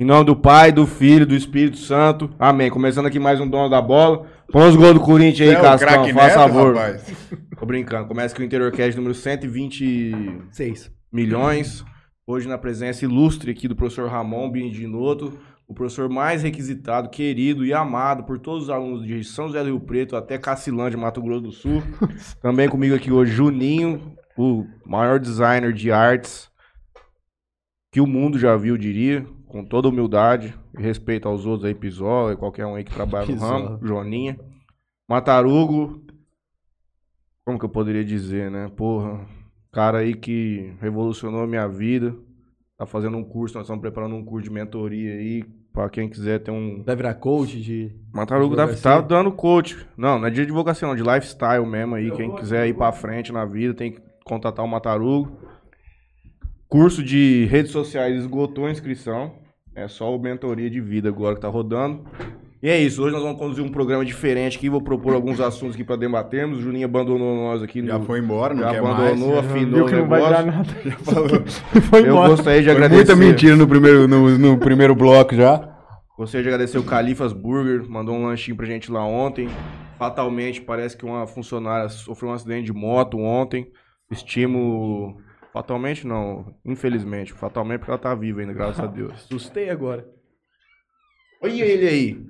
Em 0.00 0.04
nome 0.06 0.24
do 0.24 0.34
Pai, 0.34 0.72
do 0.72 0.86
Filho, 0.86 1.26
do 1.26 1.34
Espírito 1.34 1.76
Santo. 1.76 2.30
Amém. 2.38 2.70
Começando 2.70 3.04
aqui 3.04 3.18
mais 3.18 3.38
um 3.38 3.46
dono 3.46 3.68
da 3.68 3.82
bola. 3.82 4.26
Põe 4.50 4.66
os 4.66 4.74
gols 4.74 4.94
do 4.94 5.00
Corinthians 5.00 5.50
aí, 5.50 5.54
é 5.54 5.60
Cascão. 5.60 6.08
Faz 6.14 6.14
Neto, 6.14 6.32
favor. 6.32 6.74
rapaz. 6.74 7.28
Tô 7.60 7.66
brincando. 7.66 8.08
Começa 8.08 8.32
aqui 8.32 8.42
o 8.42 8.46
Interior 8.46 8.72
Cast 8.72 8.96
número 8.96 9.14
120 9.14 10.46
Seis. 10.52 10.90
milhões. 11.12 11.84
Hoje 12.26 12.48
na 12.48 12.56
presença 12.56 13.04
ilustre 13.04 13.50
aqui 13.50 13.68
do 13.68 13.76
professor 13.76 14.08
Ramon 14.08 14.50
Bindinoto, 14.50 15.38
o 15.68 15.74
professor 15.74 16.08
mais 16.08 16.42
requisitado, 16.42 17.10
querido 17.10 17.62
e 17.66 17.74
amado 17.74 18.24
por 18.24 18.38
todos 18.38 18.62
os 18.62 18.70
alunos 18.70 19.06
de 19.06 19.22
São 19.22 19.48
José 19.48 19.60
do 19.60 19.66
Rio 19.66 19.80
Preto 19.80 20.16
até 20.16 20.38
Cacilândia, 20.38 20.98
Mato 20.98 21.20
Grosso 21.20 21.42
do 21.42 21.52
Sul. 21.52 21.82
Também 22.40 22.70
comigo 22.70 22.94
aqui 22.94 23.12
hoje 23.12 23.32
Juninho, 23.32 24.16
o 24.34 24.64
maior 24.86 25.18
designer 25.20 25.74
de 25.74 25.92
artes 25.92 26.48
que 27.92 28.00
o 28.00 28.06
mundo 28.06 28.38
já 28.38 28.56
viu, 28.56 28.78
diria, 28.78 29.26
com 29.50 29.64
toda 29.64 29.88
humildade 29.88 30.56
e 30.78 30.80
respeito 30.80 31.28
aos 31.28 31.44
outros 31.44 31.64
aí, 31.64 31.74
Pisola, 31.74 32.32
e 32.32 32.36
qualquer 32.36 32.64
um 32.66 32.76
aí 32.76 32.84
que 32.84 32.94
trabalha 32.94 33.26
no 33.26 33.36
ramo, 33.40 33.78
Joninha. 33.82 34.38
Matarugo, 35.08 36.00
como 37.44 37.58
que 37.58 37.64
eu 37.64 37.68
poderia 37.68 38.04
dizer, 38.04 38.48
né? 38.48 38.70
Porra, 38.76 39.26
cara 39.72 39.98
aí 39.98 40.14
que 40.14 40.72
revolucionou 40.80 41.42
a 41.42 41.46
minha 41.46 41.66
vida. 41.66 42.14
Tá 42.78 42.86
fazendo 42.86 43.16
um 43.16 43.24
curso, 43.24 43.56
nós 43.56 43.64
estamos 43.64 43.82
preparando 43.82 44.14
um 44.14 44.24
curso 44.24 44.48
de 44.48 44.54
mentoria 44.54 45.12
aí, 45.12 45.44
pra 45.72 45.90
quem 45.90 46.08
quiser 46.08 46.38
ter 46.38 46.50
um... 46.50 46.82
Vai 46.82 46.96
virar 46.96 47.14
coach 47.14 47.60
de. 47.60 47.92
Matarugo 48.10 48.56
tá, 48.56 48.62
Advocacia? 48.62 48.90
tá 48.90 49.00
dando 49.02 49.32
coach. 49.32 49.86
Não, 49.96 50.18
não 50.18 50.28
é 50.28 50.30
de 50.30 50.42
advocacia 50.42 50.88
não, 50.88 50.94
de 50.94 51.02
lifestyle 51.02 51.66
mesmo 51.66 51.96
aí. 51.96 52.10
Quem 52.12 52.34
quiser 52.36 52.68
ir 52.68 52.74
pra 52.74 52.92
frente 52.92 53.32
na 53.32 53.44
vida 53.44 53.74
tem 53.74 53.92
que 53.92 54.00
contatar 54.24 54.64
o 54.64 54.68
Matarugo. 54.68 55.36
Curso 56.68 57.02
de 57.02 57.46
redes 57.46 57.72
sociais 57.72 58.16
esgotou 58.16 58.64
a 58.64 58.70
inscrição. 58.70 59.39
É 59.74 59.86
só 59.88 60.14
o 60.14 60.18
mentoria 60.18 60.68
de 60.68 60.80
vida 60.80 61.08
agora 61.08 61.34
que 61.34 61.40
tá 61.40 61.48
rodando. 61.48 62.04
E 62.62 62.68
é 62.68 62.78
isso, 62.78 63.02
hoje 63.02 63.14
nós 63.14 63.22
vamos 63.22 63.38
conduzir 63.38 63.64
um 63.64 63.70
programa 63.70 64.04
diferente 64.04 64.58
aqui, 64.58 64.68
vou 64.68 64.82
propor 64.82 65.14
alguns 65.14 65.40
assuntos 65.40 65.74
aqui 65.74 65.82
pra 65.84 65.96
debatermos. 65.96 66.58
O 66.58 66.60
Juninho 66.60 66.84
abandonou 66.84 67.34
nós 67.34 67.62
aqui 67.62 67.84
Já 67.86 67.98
no... 67.98 68.04
foi 68.04 68.18
embora, 68.18 68.52
não 68.52 68.62
já 68.64 68.70
quer 68.72 68.78
abandonou, 68.80 69.32
mais. 69.36 69.46
afinou 69.46 69.82
o 69.82 69.86
que 69.86 69.94
não 69.96 70.06
vai 70.08 70.20
negócio. 70.20 70.46
nada. 70.46 70.68
Já 70.84 70.96
falou. 70.98 71.28
Foi 71.88 72.00
Eu 72.02 72.06
embora. 72.08 72.28
gostaria 72.28 72.60
de 72.60 72.66
Foi 72.66 72.74
agradecer. 72.74 72.96
muita 73.14 73.16
mentira 73.16 73.56
no 73.56 73.66
primeiro, 73.66 74.06
no, 74.06 74.36
no 74.38 74.58
primeiro 74.58 74.94
bloco 74.94 75.34
já. 75.34 75.70
Gostaria 76.18 76.42
de 76.42 76.48
agradecer 76.50 76.76
o 76.76 76.82
Califas 76.82 77.32
Burger, 77.32 77.88
mandou 77.88 78.14
um 78.14 78.26
lanchinho 78.26 78.56
pra 78.58 78.66
gente 78.66 78.92
lá 78.92 79.02
ontem. 79.06 79.48
Fatalmente, 79.98 80.60
parece 80.60 80.94
que 80.98 81.06
uma 81.06 81.26
funcionária 81.26 81.88
sofreu 81.88 82.30
um 82.30 82.34
acidente 82.34 82.66
de 82.66 82.72
moto 82.74 83.16
ontem. 83.18 83.68
Estimo. 84.10 85.16
Fatalmente 85.52 86.06
não, 86.06 86.54
infelizmente. 86.64 87.32
Fatalmente 87.32 87.80
porque 87.80 87.90
ela 87.90 87.98
tá 87.98 88.14
viva 88.14 88.40
ainda, 88.40 88.52
graças 88.52 88.80
a 88.80 88.86
Deus. 88.88 89.12
Assustei 89.12 89.70
agora. 89.70 90.06
Olha 91.42 91.64
ele 91.64 91.88
aí. 91.88 92.26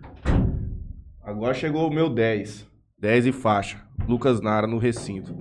Agora 1.23 1.53
chegou 1.55 1.89
o 1.89 1.93
meu 1.93 2.09
10. 2.09 2.69
10 2.99 3.27
e 3.27 3.33
faixa. 3.33 3.81
Lucas 4.09 4.41
Nara 4.41 4.67
no 4.67 4.79
recinto. 4.79 5.35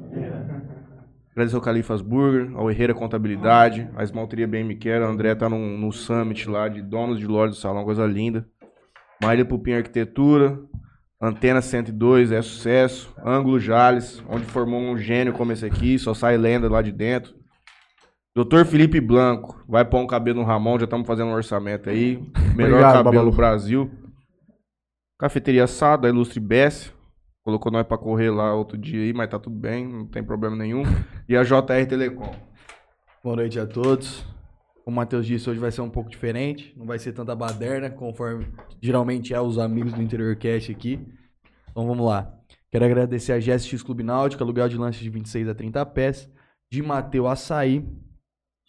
Agradecer 1.32 1.56
ao 1.56 1.62
Califas 1.62 2.02
Burger, 2.02 2.52
ao 2.56 2.70
Herreira 2.70 2.94
Contabilidade, 2.94 3.90
a 3.96 4.04
Esmalteria 4.04 4.48
Bem 4.48 4.64
Me 4.64 4.76
Quer. 4.76 5.02
O 5.02 5.06
André 5.06 5.34
tá 5.36 5.48
num, 5.48 5.78
num 5.78 5.92
summit 5.92 6.50
lá 6.50 6.68
de 6.68 6.82
donos 6.82 7.18
de 7.20 7.26
loja 7.26 7.52
do 7.52 7.56
salão, 7.56 7.86
coisa 7.86 8.06
linda. 8.06 8.46
Marília 9.22 9.46
Pupim 9.46 9.74
Arquitetura, 9.74 10.60
Antena 11.22 11.62
102, 11.62 12.32
é 12.32 12.42
sucesso. 12.42 13.14
Ângulo 13.24 13.60
Jales, 13.60 14.24
onde 14.28 14.46
formou 14.46 14.82
um 14.82 14.98
gênio 14.98 15.34
como 15.34 15.52
esse 15.52 15.66
aqui, 15.66 15.98
só 15.98 16.14
sai 16.14 16.38
lenda 16.38 16.70
lá 16.70 16.82
de 16.82 16.92
dentro. 16.92 17.39
Doutor 18.40 18.66
Felipe 18.66 19.02
Blanco, 19.02 19.62
vai 19.68 19.84
pôr 19.84 20.00
um 20.00 20.08
cabelo 20.08 20.40
no 20.40 20.46
Ramon, 20.46 20.80
já 20.80 20.86
estamos 20.86 21.06
fazendo 21.06 21.28
um 21.28 21.34
orçamento 21.34 21.90
aí. 21.90 22.16
Melhor 22.56 22.80
Obrigado, 22.80 22.94
cabelo 22.94 23.04
Babalu. 23.04 23.32
do 23.32 23.36
Brasil. 23.36 23.92
Cafeteria 25.20 25.66
Assado, 25.66 26.04
da 26.04 26.08
Ilustre 26.08 26.40
Bess. 26.40 26.94
Colocou 27.44 27.70
nós 27.70 27.86
pra 27.86 27.98
correr 27.98 28.30
lá 28.30 28.56
outro 28.56 28.78
dia 28.78 29.02
aí, 29.02 29.12
mas 29.12 29.30
tá 29.30 29.38
tudo 29.38 29.58
bem, 29.58 29.86
não 29.86 30.06
tem 30.06 30.24
problema 30.24 30.56
nenhum. 30.56 30.84
E 31.28 31.36
a 31.36 31.44
JR 31.44 31.86
Telecom. 31.86 32.32
Boa 33.22 33.36
noite 33.36 33.60
a 33.60 33.68
todos. 33.68 34.26
Como 34.86 34.96
o 34.96 35.00
Matheus 35.02 35.26
disse, 35.26 35.50
hoje 35.50 35.60
vai 35.60 35.72
ser 35.74 35.82
um 35.82 35.90
pouco 35.90 36.10
diferente. 36.10 36.74
Não 36.78 36.86
vai 36.86 36.98
ser 36.98 37.12
tanta 37.12 37.36
baderna, 37.36 37.90
conforme 37.90 38.48
geralmente 38.82 39.34
é 39.34 39.42
os 39.42 39.60
amigos 39.60 39.92
do 39.92 40.02
Interior 40.02 40.34
Cast 40.38 40.72
aqui. 40.72 40.98
Então 41.70 41.86
vamos 41.86 42.06
lá. 42.06 42.34
Quero 42.72 42.86
agradecer 42.86 43.34
a 43.34 43.38
GSX 43.38 43.84
Clube 43.84 44.02
Náutica, 44.02 44.46
aluguel 44.46 44.70
de 44.70 44.78
lanches 44.78 45.04
de 45.04 45.10
26 45.10 45.50
a 45.50 45.54
30 45.54 45.86
pés. 45.88 46.32
De 46.72 46.82
Mateu 46.82 47.28
Açaí, 47.28 47.84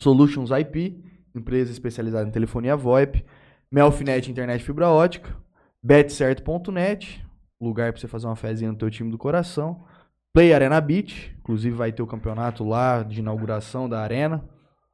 Solutions 0.02 0.50
IP, 0.50 1.02
empresa 1.34 1.70
especializada 1.70 2.28
em 2.28 2.32
telefonia 2.32 2.76
VoIP. 2.76 3.24
Melfinet 3.70 4.30
Internet 4.30 4.64
Fibra 4.64 4.88
Ótica. 4.88 5.36
betcerto.net, 5.82 7.24
lugar 7.60 7.92
para 7.92 8.00
você 8.00 8.08
fazer 8.08 8.26
uma 8.26 8.36
fezinha 8.36 8.72
no 8.72 8.78
teu 8.78 8.90
time 8.90 9.10
do 9.10 9.18
coração. 9.18 9.84
Play 10.32 10.52
Arena 10.52 10.80
Beach, 10.80 11.34
inclusive 11.40 11.74
vai 11.76 11.92
ter 11.92 12.02
o 12.02 12.06
campeonato 12.06 12.64
lá 12.64 13.02
de 13.02 13.20
inauguração 13.20 13.88
da 13.88 14.00
arena, 14.00 14.44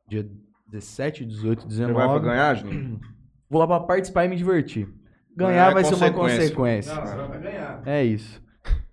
dia 0.09 0.27
17, 0.71 1.25
18, 1.25 1.62
Você 1.71 1.84
vai 1.84 1.95
pra 1.95 2.05
19. 2.06 2.25
ganhar, 2.25 2.55
Juninho? 2.55 3.00
Vou 3.49 3.61
lá 3.61 3.66
pra 3.66 3.81
participar 3.81 4.25
e 4.25 4.28
me 4.28 4.37
divertir. 4.37 4.89
Ganhar 5.37 5.50
Ganhar 5.50 5.71
é 5.71 5.75
vai 5.75 5.84
ser 5.84 5.95
uma 5.95 6.11
consequência. 6.11 6.95
consequência. 6.95 7.83
É 7.84 8.03
isso. 8.03 8.43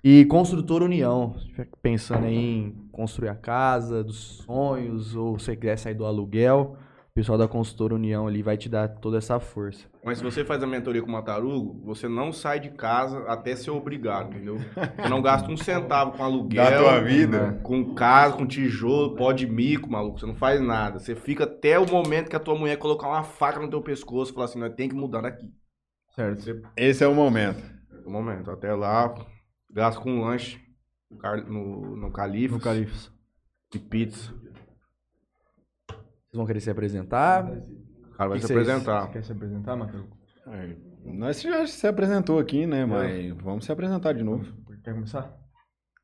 E 0.03 0.25
Construtora 0.25 0.83
União, 0.83 1.33
se 1.33 1.45
estiver 1.45 1.67
pensando 1.81 2.25
aí 2.25 2.35
em 2.35 2.82
construir 2.93 3.29
a 3.29 3.35
casa 3.35 4.03
dos 4.03 4.17
sonhos, 4.45 5.15
ou 5.15 5.37
se 5.37 5.45
você 5.45 5.55
quiser 5.55 5.77
sair 5.77 5.95
do 5.95 6.05
aluguel, 6.05 6.77
o 7.09 7.13
pessoal 7.13 7.37
da 7.37 7.47
Construtora 7.47 7.95
União 7.95 8.27
ali 8.27 8.41
vai 8.41 8.55
te 8.55 8.69
dar 8.69 8.87
toda 8.87 9.17
essa 9.17 9.39
força. 9.39 9.87
Mas 10.03 10.19
se 10.19 10.23
você 10.23 10.45
faz 10.45 10.61
a 10.63 10.67
mentoria 10.67 11.01
com 11.01 11.07
o 11.09 11.11
Matarugo, 11.11 11.81
você 11.83 12.07
não 12.07 12.31
sai 12.31 12.59
de 12.59 12.69
casa 12.69 13.19
até 13.27 13.55
ser 13.55 13.71
obrigado, 13.71 14.29
entendeu? 14.29 14.57
Você 14.57 15.09
não 15.09 15.21
gasta 15.21 15.51
um 15.51 15.57
centavo 15.57 16.13
com 16.13 16.23
aluguel. 16.23 16.63
Da 16.63 16.77
tua 16.77 16.99
vida. 17.01 17.59
Com 17.63 17.93
casa, 17.93 18.35
com 18.35 18.45
tijolo, 18.45 19.15
pó 19.15 19.31
de 19.31 19.47
mico, 19.47 19.89
maluco. 19.89 20.19
Você 20.19 20.25
não 20.25 20.35
faz 20.35 20.61
nada. 20.61 20.99
Você 20.99 21.15
fica 21.15 21.43
até 21.45 21.77
o 21.79 21.89
momento 21.89 22.29
que 22.29 22.35
a 22.35 22.39
tua 22.39 22.55
mulher 22.55 22.77
colocar 22.77 23.07
uma 23.07 23.23
faca 23.23 23.59
no 23.59 23.69
teu 23.69 23.81
pescoço 23.81 24.31
e 24.31 24.33
falar 24.33 24.45
assim, 24.45 24.59
nós 24.59 24.73
tem 24.73 24.89
que 24.89 24.95
mudar 24.95 25.21
daqui. 25.21 25.51
Certo. 26.15 26.41
Você, 26.41 26.61
Esse 26.77 27.03
é 27.03 27.07
o 27.07 27.15
momento. 27.15 27.63
no 28.05 28.11
momento, 28.11 28.51
até 28.51 28.73
lá, 28.73 29.13
gasto 29.71 30.01
com 30.01 30.21
lanche 30.21 30.59
no, 31.47 31.95
no, 31.95 32.11
Califas 32.11 32.57
No 32.57 32.63
Califas. 32.63 33.11
e 33.73 33.79
pizza. 33.79 34.31
Vocês 35.89 36.35
vão 36.35 36.45
querer 36.45 36.59
se 36.61 36.69
apresentar? 36.69 37.45
O 37.45 38.17
cara 38.17 38.29
vai 38.29 38.39
Que 38.39 38.45
se 38.47 38.51
apresentar. 38.53 39.11
Quer 39.11 39.23
se 39.23 39.31
apresentar, 39.31 39.75
Matheus? 39.75 40.05
É, 40.47 40.75
Nós 41.05 41.41
já 41.41 41.65
se 41.67 41.87
apresentou 41.87 42.39
aqui, 42.39 42.65
né? 42.65 42.85
Mas 42.85 43.31
vamos 43.37 43.65
se 43.65 43.71
apresentar 43.71 44.13
de 44.13 44.23
novo. 44.23 44.45
Quer 44.83 44.93
começar? 44.93 45.33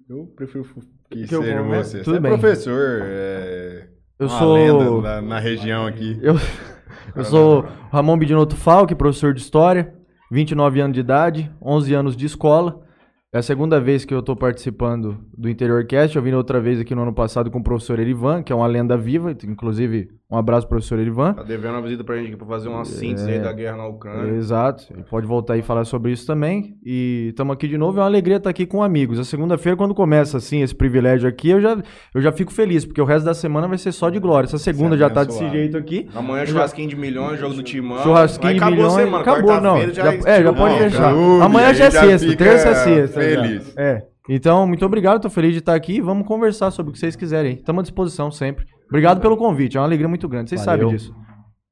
Eu 0.08 0.25
prefiro 0.36 0.64
que, 1.09 1.22
Que 1.24 1.28
seja 1.28 1.62
vou, 1.62 1.69
né? 1.72 1.84
você. 1.84 2.00
Tudo 2.02 2.16
você 2.16 2.19
bem. 2.19 2.34
é 2.34 2.38
professor, 2.38 3.02
é 3.03 3.90
Eu 4.18 4.28
uma 4.28 4.40
sou. 4.40 4.53
lenda 4.53 5.02
na, 5.02 5.22
na 5.22 5.40
região 5.40 5.86
aqui. 5.86 6.18
Eu, 6.22 6.36
eu 7.16 7.24
sou 7.25 7.62
Ramon 7.92 8.18
Bidinotto 8.18 8.56
Falque, 8.56 8.96
professor 8.96 9.34
de 9.34 9.42
História, 9.42 9.94
29 10.31 10.80
anos 10.81 10.94
de 10.96 11.00
idade, 11.02 11.52
11 11.62 11.94
anos 11.94 12.16
de 12.16 12.25
escola. 12.25 12.88
É 13.32 13.38
a 13.38 13.44
segunda 13.44 13.80
vez 13.80 14.06
que 14.06 14.14
eu 14.14 14.22
estou 14.22 14.36
participando 14.36 15.24
do 15.38 15.48
Interior 15.48 15.86
Cast. 15.86 16.16
Eu 16.16 16.24
vim 16.24 16.34
outra 16.34 16.60
vez 16.60 16.80
aqui 16.80 16.96
no 16.96 17.04
ano 17.04 17.14
passado 17.14 17.52
com 17.52 17.60
o 17.60 17.64
professor 17.64 18.00
Erivan, 18.00 18.42
que 18.42 18.52
é 18.52 18.56
uma 18.56 18.66
lenda 18.66 18.98
viva. 18.98 19.32
Inclusive, 19.44 20.10
um 20.32 20.38
abraço, 20.38 20.68
professor 20.68 21.00
Erivan. 21.00 21.34
Tá 21.34 21.42
devendo 21.42 21.72
uma 21.74 21.82
visita 21.82 22.04
pra 22.04 22.16
gente 22.18 22.28
aqui 22.28 22.36
pra 22.38 22.46
fazer 22.46 22.70
uma 22.70 22.86
síntese 22.86 23.30
aí 23.32 23.40
da 23.40 23.52
guerra 23.52 23.78
na 23.78 23.88
Ucrânia. 23.88 24.36
Exato. 24.36 24.86
Ele 24.94 25.04
pode 25.04 25.26
voltar 25.26 25.54
aí 25.56 25.62
e 25.62 25.64
falar 25.64 25.86
sobre 25.86 26.12
isso 26.12 26.28
também. 26.28 26.78
E 26.86 27.30
estamos 27.30 27.52
aqui 27.54 27.68
de 27.68 27.78
novo. 27.80 27.98
É 27.98 28.02
uma 28.02 28.08
alegria 28.08 28.38
estar 28.38 28.50
aqui 28.52 28.66
com 28.68 28.84
amigos. 28.84 29.18
A 29.18 29.24
segunda-feira, 29.24 29.76
quando 29.76 29.96
começa 29.96 30.38
assim, 30.38 30.62
esse 30.62 30.76
privilégio 30.76 31.28
aqui, 31.28 31.50
eu 31.50 31.60
já, 31.60 31.78
eu 32.14 32.22
já 32.22 32.32
fico 32.32 32.54
feliz, 32.54 32.86
porque 32.86 33.02
o 33.02 33.06
resto 33.06 33.26
da 33.26 33.34
semana 33.34 33.68
vai 33.68 33.80
ser 33.80 33.92
só 33.92 34.10
de 34.12 34.20
glória. 34.20 34.46
Essa 34.46 34.60
segunda 34.60 34.96
é 34.96 35.00
já 35.00 35.10
tá 35.10 35.24
desse 35.24 35.50
jeito 35.50 35.76
aqui. 35.76 36.08
Amanhã 36.14 36.46
churrasquinho 36.46 36.90
de 36.90 36.96
milhões, 36.96 37.40
jogo 37.40 37.56
do 37.56 37.64
Timão. 37.64 38.04
Churrasquinho 38.04 38.54
de 38.54 38.60
acabou 38.60 38.74
a 38.74 38.78
milhões. 38.90 38.94
semana, 39.04 39.22
acabou, 39.22 39.62
não. 39.62 39.78
Já, 39.82 39.86
é, 39.88 39.94
já 39.94 40.14
estreou. 40.16 40.54
pode 40.54 40.74
Não, 40.74 40.80
deixar. 40.80 41.10
Amanhã 41.44 41.74
já 41.74 41.86
é 41.86 41.92
já 41.92 42.02
sexta, 42.02 42.36
terça 42.36 42.70
é 42.70 42.75
sexta. 42.75 43.22
já. 43.22 43.42
feliz. 43.42 43.74
É. 43.78 44.04
Então, 44.30 44.68
muito 44.68 44.86
obrigado, 44.86 45.22
tô 45.24 45.30
feliz 45.32 45.54
de 45.54 45.58
estar 45.60 45.74
aqui. 45.74 46.00
Vamos 46.00 46.28
conversar 46.28 46.70
sobre 46.70 46.92
o 46.92 46.94
que 46.94 47.00
vocês 47.00 47.16
quiserem. 47.16 47.56
Estamos 47.56 47.80
à 47.80 47.82
disposição 47.82 48.30
sempre. 48.30 48.68
Obrigado 48.89 49.21
pelo 49.21 49.38
convite, 49.38 49.77
é 49.77 49.80
uma 49.80 49.86
alegria 49.88 50.07
muito 50.09 50.27
grande. 50.27 50.50
Vocês 50.50 50.65
Valeu. 50.65 50.88
sabem 50.89 50.97
disso. 50.97 51.15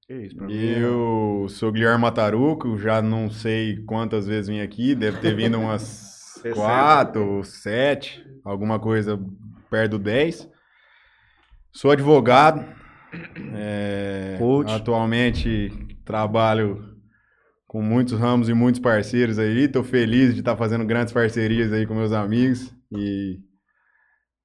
Que 0.08 0.14
isso, 0.14 0.36
pra 0.38 0.48
mim. 0.48 0.54
Eu 0.56 1.48
sou 1.50 1.72
Guilherme 1.72 2.02
Mataruco, 2.02 2.78
já 2.78 3.02
não 3.02 3.30
sei 3.30 3.78
quantas 3.86 4.26
vezes 4.26 4.48
vim 4.48 4.62
aqui, 4.62 4.96
deve 4.96 5.18
ter 5.20 5.36
vindo 5.36 5.60
umas 5.60 5.82
60. 6.42 6.56
quatro, 6.56 7.44
sete, 7.44 8.24
alguma 8.46 8.80
coisa 8.80 9.20
perto 9.70 9.92
do 9.92 10.00
10. 10.00 10.48
Sou 11.74 11.92
advogado, 11.92 12.64
é, 13.54 14.36
Coach. 14.40 14.72
atualmente 14.72 15.70
trabalho 16.06 16.96
com 17.68 17.82
muitos 17.82 18.18
ramos 18.18 18.48
e 18.48 18.54
muitos 18.54 18.80
parceiros 18.80 19.38
aí, 19.38 19.64
estou 19.66 19.84
feliz 19.84 20.34
de 20.34 20.40
estar 20.40 20.56
fazendo 20.56 20.86
grandes 20.86 21.12
parcerias 21.14 21.74
aí 21.74 21.86
com 21.86 21.94
meus 21.94 22.14
amigos 22.14 22.74
e 22.92 23.40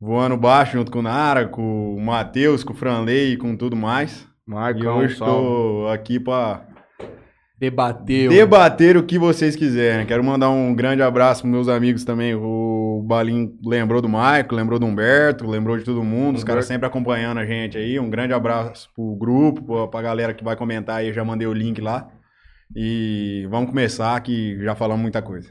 voando 0.03 0.37
baixo 0.37 0.73
junto 0.73 0.91
com 0.91 0.99
o 0.99 1.03
Nara, 1.03 1.47
com 1.47 1.95
o 1.95 2.01
Matheus, 2.01 2.65
com 2.65 2.73
o 2.73 2.77
Franley 2.77 3.35
e 3.35 3.37
com 3.37 3.57
tudo 3.57 3.77
mais. 3.77 4.27
E 4.47 4.51
Marcão, 4.51 4.99
hoje 4.99 5.17
salve. 5.17 5.33
estou 5.33 5.89
aqui 5.89 6.19
para 6.19 6.67
Debateu. 7.59 8.29
debater 8.31 8.97
o 8.97 9.05
que 9.05 9.17
vocês 9.19 9.55
quiserem. 9.55 10.05
Quero 10.05 10.25
mandar 10.25 10.51
um 10.51 10.75
grande 10.75 11.01
abraço 11.03 11.43
pros 11.43 11.53
meus 11.53 11.69
amigos 11.69 12.05
também. 12.05 12.35
O 12.35 13.05
Balim 13.07 13.57
lembrou 13.65 14.03
do 14.03 14.09
Maico, 14.09 14.55
lembrou 14.57 14.81
do 14.81 14.87
Humberto, 14.87 15.47
lembrou 15.47 15.79
de 15.79 15.85
todo 15.85 16.03
mundo. 16.03 16.37
Os 16.37 16.45
caras 16.45 16.67
sempre 16.67 16.87
acompanhando 16.89 17.39
a 17.39 17.47
gente 17.47 17.79
aí. 17.79 18.01
Um 18.01 18.11
grande 18.11 18.33
abraço 18.35 18.89
pro 18.97 19.15
grupo, 19.15 19.63
pra- 19.63 19.87
pra 19.87 20.03
galera 20.03 20.35
que 20.35 20.43
vai 20.43 20.57
comentar 20.57 20.97
aí. 20.97 21.09
Eu 21.09 21.15
já 21.15 21.25
mandei 21.25 21.47
o 21.47 21.53
link 21.53 21.81
lá. 21.81 22.09
E 22.75 23.47
vamos 23.51 23.71
começar 23.71 24.19
que 24.23 24.59
já 24.65 24.75
falamos 24.75 25.03
muita 25.03 25.23
coisa. 25.23 25.51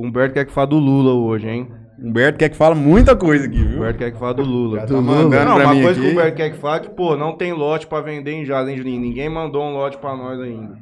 O 0.00 0.06
Humberto 0.06 0.34
quer 0.34 0.44
que 0.46 0.52
fale 0.52 0.70
do 0.70 0.78
Lula 0.78 1.12
hoje, 1.12 1.48
hein? 1.48 1.68
Humberto 2.02 2.38
quer 2.38 2.48
que 2.48 2.56
fala 2.56 2.74
muita 2.74 3.14
coisa 3.14 3.44
aqui, 3.46 3.60
O 3.60 3.68
viu? 3.68 3.76
Humberto 3.78 3.98
quer 3.98 4.10
que 4.12 4.18
fale 4.18 4.34
do 4.34 4.42
Lula. 4.42 4.80
Já 4.80 4.86
tá 4.86 4.94
mandando 5.00 5.44
Não, 5.44 5.54
pra 5.56 5.64
uma 5.66 5.74
mim 5.74 5.82
coisa 5.82 6.00
que 6.00 6.06
o 6.06 6.08
aqui. 6.08 6.16
Humberto 6.18 6.36
quer 6.38 6.50
que 6.50 6.56
fale 6.58 6.76
é 6.76 6.88
que, 6.88 6.94
pô, 6.94 7.16
não 7.16 7.36
tem 7.36 7.52
lote 7.52 7.86
pra 7.86 8.00
vender 8.00 8.32
em 8.32 8.44
Jardim 8.46 8.76
Juninho. 8.76 9.00
Ninguém 9.00 9.28
mandou 9.28 9.62
um 9.62 9.74
lote 9.74 9.98
pra 9.98 10.16
nós 10.16 10.40
ainda. 10.40 10.78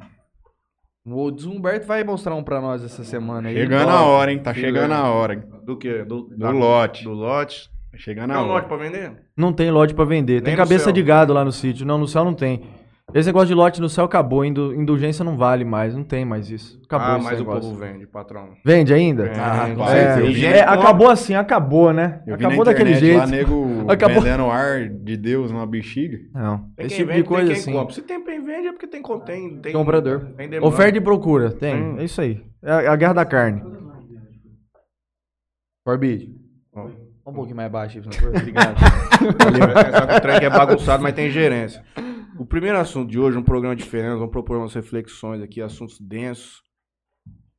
O 1.05 1.29
Humberto 1.49 1.87
vai 1.87 2.03
mostrar 2.03 2.35
um 2.35 2.43
pra 2.43 2.61
nós 2.61 2.83
essa 2.83 3.03
semana 3.03 3.49
aí. 3.49 3.55
Chegando 3.55 3.89
a 3.89 4.01
hora, 4.03 4.31
hein? 4.31 4.39
Tá 4.39 4.53
Chega. 4.53 4.67
chegando 4.67 4.91
a 4.93 5.09
hora. 5.09 5.35
Do 5.65 5.75
quê? 5.77 6.03
Do, 6.05 6.29
Do 6.29 6.51
lote. 6.51 7.03
Do 7.03 7.11
lote. 7.11 7.69
Tá 7.91 7.97
chegando 7.97 8.27
Tem 8.29 8.37
a 8.37 8.43
um 8.43 8.47
lote 8.47 8.65
hora. 8.65 8.67
pra 8.67 8.77
vender? 8.77 9.11
Não 9.35 9.51
tem 9.51 9.71
lote 9.71 9.93
pra 9.93 10.05
vender. 10.05 10.41
Tem 10.41 10.51
Nem 10.53 10.57
cabeça 10.57 10.85
céu. 10.85 10.93
de 10.93 11.01
gado 11.03 11.33
lá 11.33 11.43
no 11.43 11.51
sítio. 11.51 11.85
Não, 11.85 11.97
no 11.97 12.07
céu 12.07 12.23
não 12.23 12.33
tem. 12.33 12.61
Esse 13.13 13.27
negócio 13.27 13.47
de 13.47 13.53
lote 13.53 13.81
no 13.81 13.89
céu 13.89 14.05
acabou. 14.05 14.45
Indu- 14.45 14.73
indulgência 14.73 15.23
não 15.25 15.35
vale 15.35 15.65
mais. 15.65 15.95
Não 15.95 16.03
tem 16.03 16.23
mais 16.23 16.49
isso. 16.49 16.79
Acabou 16.85 17.07
ah, 17.07 17.17
esse 17.17 17.25
mas 17.25 17.41
o 17.41 17.45
povo 17.45 17.75
vende, 17.75 18.05
patrão. 18.07 18.49
Vende 18.63 18.93
ainda? 18.93 19.23
Vende, 19.25 19.39
Ah, 19.39 19.69
com 19.75 19.83
é, 19.85 20.57
é, 20.57 20.61
acabou 20.61 21.09
assim, 21.09 21.33
acabou, 21.33 21.91
né? 21.91 22.21
Eu 22.27 22.37
vi 22.37 22.45
acabou 22.45 22.65
na 22.65 22.71
daquele 22.71 22.91
internet 22.91 23.05
jeito. 23.05 23.19
lá, 23.19 23.27
nego 23.27 23.85
Acabou. 23.91 24.21
vendendo 24.21 24.45
ar 24.51 24.87
de 24.89 25.17
Deus 25.17 25.51
numa 25.51 25.65
bexiga. 25.65 26.19
Não, 26.33 26.69
Tem 26.75 26.85
esse 26.85 26.95
tipo 26.97 27.07
vende, 27.09 27.21
de 27.23 27.27
coisa 27.27 27.47
tem 27.51 27.57
assim. 27.57 27.71
compra. 27.73 27.93
Se 27.95 28.01
tem 28.01 28.23
quem 28.23 28.43
vende 28.43 28.67
é 28.67 28.71
porque 28.71 28.87
tem, 28.87 29.01
tem, 29.25 29.57
tem 29.59 29.73
Comprador. 29.73 30.27
Tem. 30.37 30.59
Oferta 30.61 30.97
e 30.97 31.01
procura, 31.01 31.51
tem. 31.51 31.75
Hum. 31.75 31.95
É 31.99 32.03
isso 32.03 32.21
aí. 32.21 32.41
É 32.63 32.71
a, 32.71 32.93
a 32.93 32.95
guerra 32.95 33.13
da 33.13 33.25
carne. 33.25 33.61
Forbid. 35.85 36.29
Um 37.25 37.33
pouquinho 37.33 37.55
mais 37.57 37.71
baixo, 37.71 37.97
aí, 37.97 38.03
por 38.03 38.13
favor. 38.13 38.35
Obrigado. 38.35 38.75
Valeu. 39.37 39.73
Vai 39.73 39.85
pensar 39.85 40.07
que 40.07 40.15
o 40.15 40.21
trem 40.21 40.35
é 40.45 40.49
bagunçado, 40.49 41.03
mas 41.03 41.13
tem 41.13 41.29
gerência. 41.29 41.83
O 42.39 42.45
primeiro 42.45 42.77
assunto 42.77 43.11
de 43.11 43.19
hoje, 43.19 43.37
um 43.37 43.43
programa 43.43 43.75
diferente, 43.75 44.17
vamos 44.17 44.31
propor 44.31 44.55
umas 44.55 44.73
reflexões 44.73 45.41
aqui, 45.41 45.61
assuntos 45.61 45.99
densos. 45.99 46.63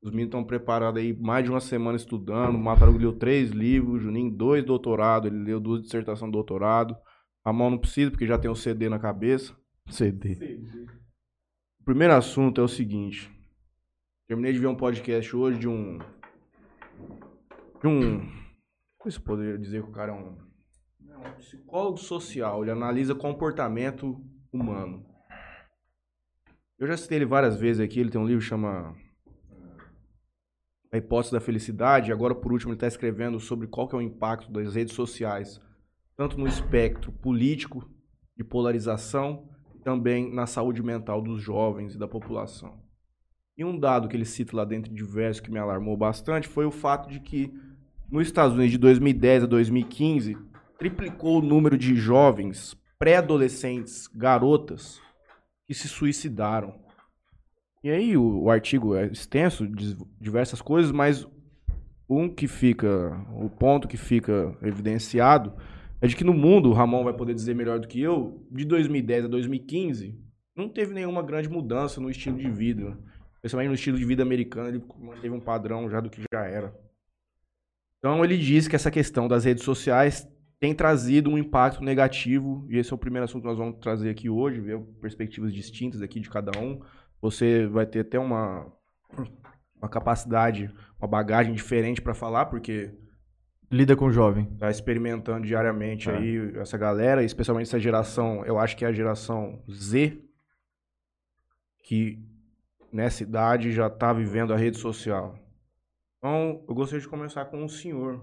Os 0.00 0.10
meninos 0.10 0.28
estão 0.28 0.42
preparados 0.42 0.98
aí 0.98 1.14
mais 1.14 1.44
de 1.44 1.50
uma 1.50 1.60
semana 1.60 1.98
estudando. 1.98 2.54
O 2.54 2.58
Matarugo 2.58 2.96
leu 2.96 3.12
três 3.12 3.50
livros, 3.50 3.96
o 3.96 3.98
Juninho 3.98 4.30
dois 4.30 4.64
doutorados, 4.64 5.30
ele 5.30 5.44
leu 5.44 5.60
duas 5.60 5.82
dissertações 5.82 6.30
de 6.30 6.32
doutorado. 6.32 6.96
A 7.44 7.52
mão 7.52 7.68
não 7.68 7.76
precisa, 7.76 8.10
porque 8.10 8.26
já 8.26 8.38
tem 8.38 8.50
um 8.50 8.54
CD 8.54 8.88
na 8.88 8.98
cabeça. 8.98 9.54
CD. 9.90 10.62
O 11.78 11.84
primeiro 11.84 12.14
assunto 12.14 12.58
é 12.58 12.64
o 12.64 12.68
seguinte. 12.68 13.30
Terminei 14.26 14.54
de 14.54 14.60
ver 14.60 14.68
um 14.68 14.76
podcast 14.76 15.36
hoje 15.36 15.58
de 15.58 15.68
um. 15.68 15.98
De 17.82 17.86
um. 17.86 18.20
Sei 19.02 19.12
se 19.12 19.18
eu 19.18 19.24
poderia 19.24 19.58
dizer 19.58 19.82
que 19.82 19.90
o 19.90 19.92
cara 19.92 20.12
é 20.12 20.14
um. 20.14 20.38
é 21.06 21.18
um 21.18 21.34
psicólogo 21.36 21.98
social. 21.98 22.62
Ele 22.62 22.70
analisa 22.70 23.14
comportamento 23.14 24.24
humano. 24.52 25.04
Eu 26.78 26.86
já 26.86 26.96
citei 26.96 27.18
ele 27.18 27.26
várias 27.26 27.56
vezes 27.56 27.80
aqui. 27.80 28.00
Ele 28.00 28.10
tem 28.10 28.20
um 28.20 28.26
livro 28.26 28.42
que 28.42 28.48
chama. 28.48 28.96
A 30.92 30.96
Hipótese 30.96 31.32
da 31.32 31.40
Felicidade. 31.40 32.12
Agora, 32.12 32.34
por 32.34 32.52
último, 32.52 32.70
ele 32.70 32.76
está 32.76 32.86
escrevendo 32.86 33.38
sobre 33.38 33.66
qual 33.66 33.86
que 33.86 33.94
é 33.94 33.98
o 33.98 34.02
impacto 34.02 34.50
das 34.50 34.74
redes 34.74 34.94
sociais, 34.94 35.60
tanto 36.16 36.38
no 36.38 36.48
espectro 36.48 37.12
político, 37.12 37.88
de 38.36 38.42
polarização, 38.42 39.48
também 39.84 40.32
na 40.32 40.46
saúde 40.46 40.82
mental 40.82 41.20
dos 41.20 41.42
jovens 41.42 41.94
e 41.94 41.98
da 41.98 42.08
população. 42.08 42.80
E 43.56 43.64
um 43.64 43.78
dado 43.78 44.08
que 44.08 44.16
ele 44.16 44.24
cita 44.24 44.56
lá 44.56 44.64
dentro 44.64 44.90
de 44.90 44.96
diversos 44.96 45.40
que 45.40 45.50
me 45.50 45.58
alarmou 45.58 45.96
bastante 45.96 46.48
foi 46.48 46.64
o 46.64 46.70
fato 46.70 47.10
de 47.10 47.20
que 47.20 47.52
nos 48.10 48.26
Estados 48.26 48.54
Unidos 48.54 48.72
de 48.72 48.78
2010 48.78 49.44
a 49.44 49.46
2015 49.46 50.36
triplicou 50.78 51.38
o 51.38 51.42
número 51.42 51.76
de 51.76 51.94
jovens, 51.94 52.74
pré-adolescentes, 53.00 54.06
garotas 54.06 55.00
que 55.66 55.72
se 55.72 55.88
suicidaram. 55.88 56.78
E 57.82 57.90
aí 57.90 58.14
o, 58.14 58.42
o 58.42 58.50
artigo 58.50 58.94
é 58.94 59.06
extenso, 59.06 59.66
diz 59.66 59.96
diversas 60.20 60.60
coisas, 60.60 60.92
mas 60.92 61.26
um 62.06 62.28
que 62.28 62.46
fica, 62.46 63.16
o 63.34 63.48
ponto 63.48 63.88
que 63.88 63.96
fica 63.96 64.54
evidenciado 64.62 65.54
é 66.02 66.06
de 66.06 66.14
que 66.14 66.24
no 66.24 66.34
mundo, 66.34 66.68
o 66.68 66.72
Ramon 66.74 67.02
vai 67.02 67.14
poder 67.14 67.34
dizer 67.34 67.54
melhor 67.54 67.78
do 67.78 67.88
que 67.88 68.00
eu, 68.00 68.46
de 68.50 68.66
2010 68.66 69.24
a 69.24 69.28
2015, 69.28 70.18
não 70.54 70.68
teve 70.68 70.92
nenhuma 70.92 71.22
grande 71.22 71.48
mudança 71.48 72.00
no 72.00 72.10
estilo 72.10 72.36
de 72.36 72.50
vida. 72.50 72.98
Principalmente 73.40 73.68
no 73.68 73.74
estilo 73.74 73.96
de 73.96 74.04
vida 74.04 74.22
americano, 74.22 74.68
ele 74.68 74.84
manteve 74.98 75.34
um 75.34 75.40
padrão 75.40 75.88
já 75.88 76.00
do 76.00 76.10
que 76.10 76.22
já 76.30 76.44
era. 76.44 76.74
Então 77.98 78.22
ele 78.22 78.36
diz 78.36 78.68
que 78.68 78.76
essa 78.76 78.90
questão 78.90 79.26
das 79.26 79.44
redes 79.44 79.64
sociais 79.64 80.28
tem 80.60 80.74
trazido 80.74 81.30
um 81.30 81.38
impacto 81.38 81.82
negativo, 81.82 82.66
e 82.68 82.76
esse 82.76 82.92
é 82.92 82.94
o 82.94 82.98
primeiro 82.98 83.24
assunto 83.24 83.42
que 83.42 83.48
nós 83.48 83.58
vamos 83.58 83.78
trazer 83.78 84.10
aqui 84.10 84.28
hoje, 84.28 84.60
ver 84.60 84.78
perspectivas 85.00 85.52
distintas 85.54 86.02
aqui 86.02 86.20
de 86.20 86.28
cada 86.28 86.56
um. 86.60 86.80
Você 87.22 87.66
vai 87.66 87.86
ter 87.86 88.00
até 88.00 88.18
uma, 88.18 88.70
uma 89.80 89.88
capacidade, 89.88 90.70
uma 91.00 91.08
bagagem 91.08 91.54
diferente 91.54 92.02
para 92.02 92.12
falar, 92.14 92.46
porque 92.46 92.92
Lida 93.72 93.96
com 93.96 94.06
o 94.06 94.10
jovem. 94.10 94.44
tá 94.58 94.68
experimentando 94.70 95.46
diariamente 95.46 96.10
É. 96.10 96.16
aí 96.16 96.52
essa 96.56 96.76
galera, 96.76 97.22
especialmente 97.22 97.68
essa 97.68 97.80
geração, 97.80 98.44
eu 98.44 98.58
acho 98.58 98.76
que 98.76 98.84
é 98.84 98.88
a 98.88 98.92
geração 98.92 99.62
Z, 99.70 100.20
que 101.84 102.18
nessa 102.92 103.22
idade 103.22 103.72
já 103.72 103.88
tá 103.88 104.12
vivendo 104.12 104.52
a 104.52 104.56
rede 104.56 104.76
social. 104.76 105.38
Então, 106.18 106.62
eu 106.68 106.74
gostaria 106.74 107.00
de 107.00 107.08
começar 107.08 107.44
com 107.46 107.64
o 107.64 107.68
senhor. 107.68 108.22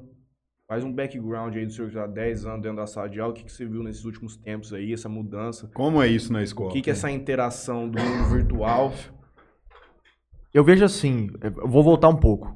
Faz 0.67 0.83
um 0.83 0.91
background 0.91 1.55
aí 1.55 1.65
do 1.65 1.71
senhor 1.71 1.87
que 1.87 1.93
já 1.93 2.03
há 2.03 2.07
10 2.07 2.45
anos 2.45 2.61
dentro 2.61 2.75
da 2.75 2.85
sala 2.85 3.07
de 3.07 3.21
aula, 3.21 3.31
o 3.31 3.35
que, 3.35 3.45
que 3.45 3.51
você 3.51 3.65
viu 3.65 3.81
nesses 3.81 4.03
últimos 4.03 4.35
tempos 4.35 4.73
aí, 4.73 4.91
essa 4.91 5.07
mudança? 5.07 5.71
Como 5.73 6.03
é 6.03 6.09
isso 6.09 6.33
na 6.33 6.43
escola? 6.43 6.69
O 6.69 6.73
que, 6.73 6.81
que 6.81 6.89
é 6.89 6.93
essa 6.93 7.09
interação 7.09 7.87
do 7.87 7.97
mundo 7.97 8.29
virtual? 8.29 8.91
Eu 10.53 10.65
vejo 10.65 10.83
assim, 10.83 11.29
eu 11.41 11.69
vou 11.69 11.81
voltar 11.81 12.09
um 12.09 12.17
pouco. 12.17 12.53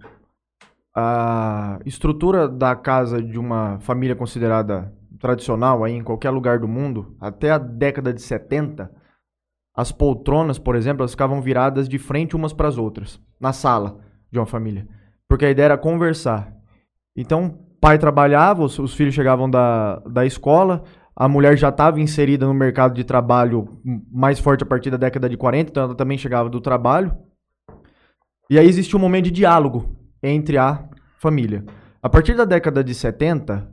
A 0.93 1.79
estrutura 1.85 2.49
da 2.49 2.75
casa 2.75 3.23
de 3.23 3.39
uma 3.39 3.79
família 3.79 4.15
considerada 4.15 4.93
tradicional 5.17 5.81
aí 5.81 5.93
em 5.93 6.03
qualquer 6.03 6.31
lugar 6.31 6.59
do 6.59 6.67
mundo, 6.67 7.15
até 7.17 7.49
a 7.51 7.57
década 7.57 8.13
de 8.13 8.21
70, 8.21 8.91
as 9.73 9.89
poltronas, 9.89 10.59
por 10.59 10.75
exemplo, 10.75 11.01
elas 11.01 11.11
ficavam 11.11 11.41
viradas 11.41 11.87
de 11.87 11.97
frente 11.97 12.35
umas 12.35 12.51
para 12.51 12.67
as 12.67 12.77
outras, 12.77 13.21
na 13.39 13.53
sala 13.53 14.01
de 14.29 14.37
uma 14.37 14.45
família. 14.45 14.85
Porque 15.29 15.45
a 15.45 15.49
ideia 15.49 15.67
era 15.67 15.77
conversar. 15.77 16.53
Então, 17.15 17.70
pai 17.81 17.97
trabalhava, 17.97 18.63
os, 18.63 18.77
os 18.79 18.93
filhos 18.93 19.13
chegavam 19.13 19.49
da, 19.49 19.97
da 20.05 20.25
escola, 20.25 20.83
a 21.15 21.27
mulher 21.27 21.57
já 21.57 21.69
estava 21.69 21.99
inserida 21.99 22.45
no 22.45 22.53
mercado 22.53 22.93
de 22.93 23.03
trabalho 23.03 23.67
mais 24.11 24.39
forte 24.39 24.63
a 24.63 24.65
partir 24.67 24.89
da 24.91 24.97
década 24.97 25.27
de 25.27 25.35
40, 25.35 25.69
então 25.69 25.83
ela 25.83 25.95
também 25.95 26.17
chegava 26.17 26.49
do 26.49 26.61
trabalho. 26.61 27.11
E 28.49 28.57
aí 28.59 28.67
existia 28.67 28.97
um 28.97 29.01
momento 29.01 29.25
de 29.25 29.31
diálogo 29.31 29.95
entre 30.21 30.57
a 30.57 30.87
família. 31.17 31.65
A 32.01 32.09
partir 32.09 32.35
da 32.35 32.45
década 32.45 32.83
de 32.83 32.93
70, 32.93 33.67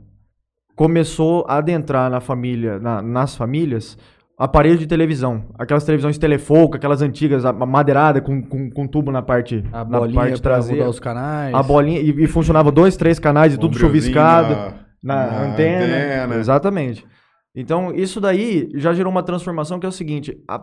começou 0.75 1.45
a 1.47 1.57
adentrar 1.57 2.09
na 2.09 2.19
família, 2.19 2.79
na- 2.79 3.01
nas 3.01 3.35
famílias, 3.35 3.97
aparelhos 4.39 4.79
de 4.79 4.87
televisão. 4.87 5.43
Aquelas 5.59 5.83
televisões 5.83 6.17
telefoco, 6.17 6.77
aquelas 6.77 7.01
antigas, 7.01 7.43
a- 7.45 7.51
madeirada 7.51 8.21
com, 8.21 8.41
com, 8.41 8.69
com 8.71 8.87
tubo 8.87 9.11
na 9.11 9.21
parte, 9.21 9.63
A 9.73 9.83
na 9.83 9.99
parte 10.13 10.41
traseira. 10.41 10.89
os 10.89 10.99
canais. 10.99 11.53
A 11.53 11.61
bolinha, 11.61 11.99
e, 11.99 12.09
e 12.23 12.27
funcionava 12.27 12.71
dois, 12.71 12.95
três 12.95 13.19
canais 13.19 13.53
e 13.53 13.57
tudo 13.57 13.77
chuviscado 13.77 14.53
na- 14.55 14.73
na, 15.03 15.31
na 15.31 15.41
antena. 15.51 15.83
antena. 15.85 16.35
Exatamente. 16.35 17.05
Então, 17.53 17.93
isso 17.93 18.21
daí 18.21 18.69
já 18.75 18.93
gerou 18.93 19.11
uma 19.11 19.23
transformação 19.23 19.79
que 19.79 19.85
é 19.85 19.89
o 19.89 19.91
seguinte: 19.91 20.37
a, 20.47 20.61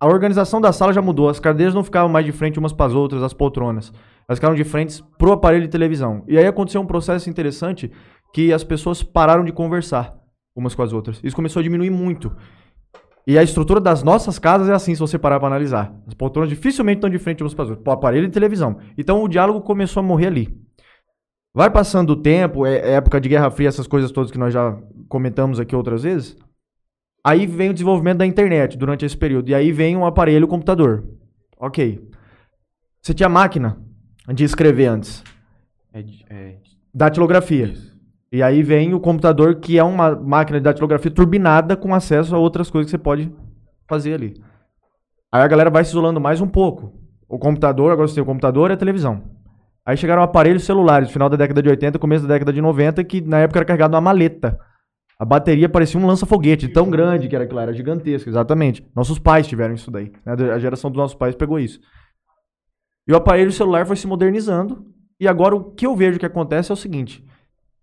a 0.00 0.06
organização 0.06 0.60
da 0.60 0.72
sala 0.72 0.92
já 0.92 1.00
mudou. 1.00 1.28
As 1.30 1.40
cadeiras 1.40 1.74
não 1.74 1.82
ficavam 1.82 2.08
mais 2.10 2.26
de 2.26 2.32
frente 2.32 2.58
umas 2.58 2.72
para 2.74 2.86
as 2.86 2.92
outras, 2.92 3.22
as 3.22 3.32
poltronas. 3.32 3.90
Elas 4.28 4.38
ficaram 4.38 4.54
de 4.54 4.64
frente 4.64 5.02
pro 5.16 5.32
aparelho 5.32 5.62
de 5.62 5.68
televisão. 5.70 6.22
E 6.28 6.36
aí 6.36 6.46
aconteceu 6.46 6.80
um 6.82 6.86
processo 6.86 7.30
interessante 7.30 7.90
que 8.34 8.52
as 8.52 8.62
pessoas 8.62 9.02
pararam 9.02 9.42
de 9.44 9.52
conversar 9.52 10.12
umas 10.54 10.74
com 10.74 10.82
as 10.82 10.92
outras. 10.92 11.18
Isso 11.24 11.34
começou 11.34 11.60
a 11.60 11.62
diminuir 11.62 11.88
muito. 11.88 12.30
E 13.28 13.36
a 13.36 13.42
estrutura 13.42 13.78
das 13.78 14.02
nossas 14.02 14.38
casas 14.38 14.70
é 14.70 14.72
assim, 14.72 14.94
se 14.94 15.00
você 15.00 15.18
parar 15.18 15.38
para 15.38 15.48
analisar. 15.48 15.94
As 16.06 16.14
poltronas 16.14 16.48
dificilmente 16.48 16.96
estão 16.96 17.10
de 17.10 17.18
frente 17.18 17.42
umas 17.42 17.52
para 17.52 17.64
as 17.64 17.68
outras, 17.68 17.84
pro 17.84 17.92
aparelho 17.92 18.26
de 18.26 18.32
televisão. 18.32 18.78
Então 18.96 19.22
o 19.22 19.28
diálogo 19.28 19.60
começou 19.60 20.00
a 20.00 20.02
morrer 20.02 20.28
ali. 20.28 20.58
Vai 21.54 21.68
passando 21.68 22.08
o 22.14 22.16
tempo, 22.16 22.64
é, 22.64 22.78
é 22.78 22.90
época 22.92 23.20
de 23.20 23.28
Guerra 23.28 23.50
Fria, 23.50 23.68
essas 23.68 23.86
coisas 23.86 24.10
todas 24.10 24.30
que 24.30 24.38
nós 24.38 24.54
já 24.54 24.80
comentamos 25.10 25.60
aqui 25.60 25.76
outras 25.76 26.04
vezes. 26.04 26.38
Aí 27.22 27.46
vem 27.46 27.68
o 27.68 27.74
desenvolvimento 27.74 28.16
da 28.16 28.24
internet 28.24 28.78
durante 28.78 29.04
esse 29.04 29.16
período. 29.16 29.50
E 29.50 29.54
aí 29.54 29.72
vem 29.72 29.94
um 29.94 30.06
aparelho, 30.06 30.46
o 30.46 30.48
computador. 30.48 31.04
Ok. 31.58 32.02
Você 33.02 33.12
tinha 33.12 33.28
máquina 33.28 33.78
de 34.32 34.42
escrever 34.42 34.86
antes. 34.86 35.22
É, 35.92 36.02
é, 36.30 36.56
Datilografia. 36.94 37.74
E 38.30 38.42
aí 38.42 38.62
vem 38.62 38.92
o 38.94 39.00
computador, 39.00 39.56
que 39.56 39.78
é 39.78 39.82
uma 39.82 40.14
máquina 40.14 40.58
de 40.58 40.64
datilografia 40.64 41.10
turbinada 41.10 41.76
com 41.76 41.94
acesso 41.94 42.34
a 42.34 42.38
outras 42.38 42.70
coisas 42.70 42.90
que 42.90 42.96
você 42.96 43.02
pode 43.02 43.32
fazer 43.88 44.14
ali. 44.14 44.34
Aí 45.32 45.42
a 45.42 45.48
galera 45.48 45.70
vai 45.70 45.84
se 45.84 45.90
isolando 45.90 46.20
mais 46.20 46.40
um 46.40 46.48
pouco. 46.48 46.92
o 47.28 47.38
computador, 47.38 47.92
agora 47.92 48.08
você 48.08 48.14
tem 48.14 48.22
o 48.22 48.26
computador 48.26 48.70
e 48.70 48.74
a 48.74 48.76
televisão. 48.76 49.22
Aí 49.84 49.96
chegaram 49.96 50.22
aparelhos 50.22 50.64
celulares, 50.64 51.10
final 51.10 51.28
da 51.28 51.36
década 51.36 51.62
de 51.62 51.68
80, 51.68 51.98
começo 51.98 52.26
da 52.26 52.34
década 52.34 52.52
de 52.52 52.60
90, 52.60 53.02
que 53.04 53.20
na 53.20 53.38
época 53.38 53.58
era 53.58 53.66
carregado 53.66 53.92
numa 53.92 54.00
maleta. 54.00 54.58
A 55.18 55.24
bateria 55.24 55.68
parecia 55.68 55.98
um 55.98 56.06
lança-foguete, 56.06 56.68
tão 56.68 56.88
grande 56.88 57.26
que 57.26 57.34
era 57.34 57.44
aquilo, 57.44 57.58
era 57.58 57.72
gigantesco, 57.72 58.28
exatamente. 58.28 58.86
Nossos 58.94 59.18
pais 59.18 59.46
tiveram 59.46 59.74
isso 59.74 59.90
daí. 59.90 60.12
né? 60.24 60.52
A 60.52 60.58
geração 60.58 60.90
dos 60.90 60.98
nossos 60.98 61.16
pais 61.16 61.34
pegou 61.34 61.58
isso. 61.58 61.80
E 63.06 63.12
o 63.12 63.16
aparelho 63.16 63.50
celular 63.50 63.86
foi 63.86 63.96
se 63.96 64.06
modernizando. 64.06 64.86
E 65.18 65.26
agora 65.26 65.56
o 65.56 65.72
que 65.72 65.86
eu 65.86 65.96
vejo 65.96 66.18
que 66.18 66.26
acontece 66.26 66.70
é 66.70 66.74
o 66.74 66.76
seguinte: 66.76 67.24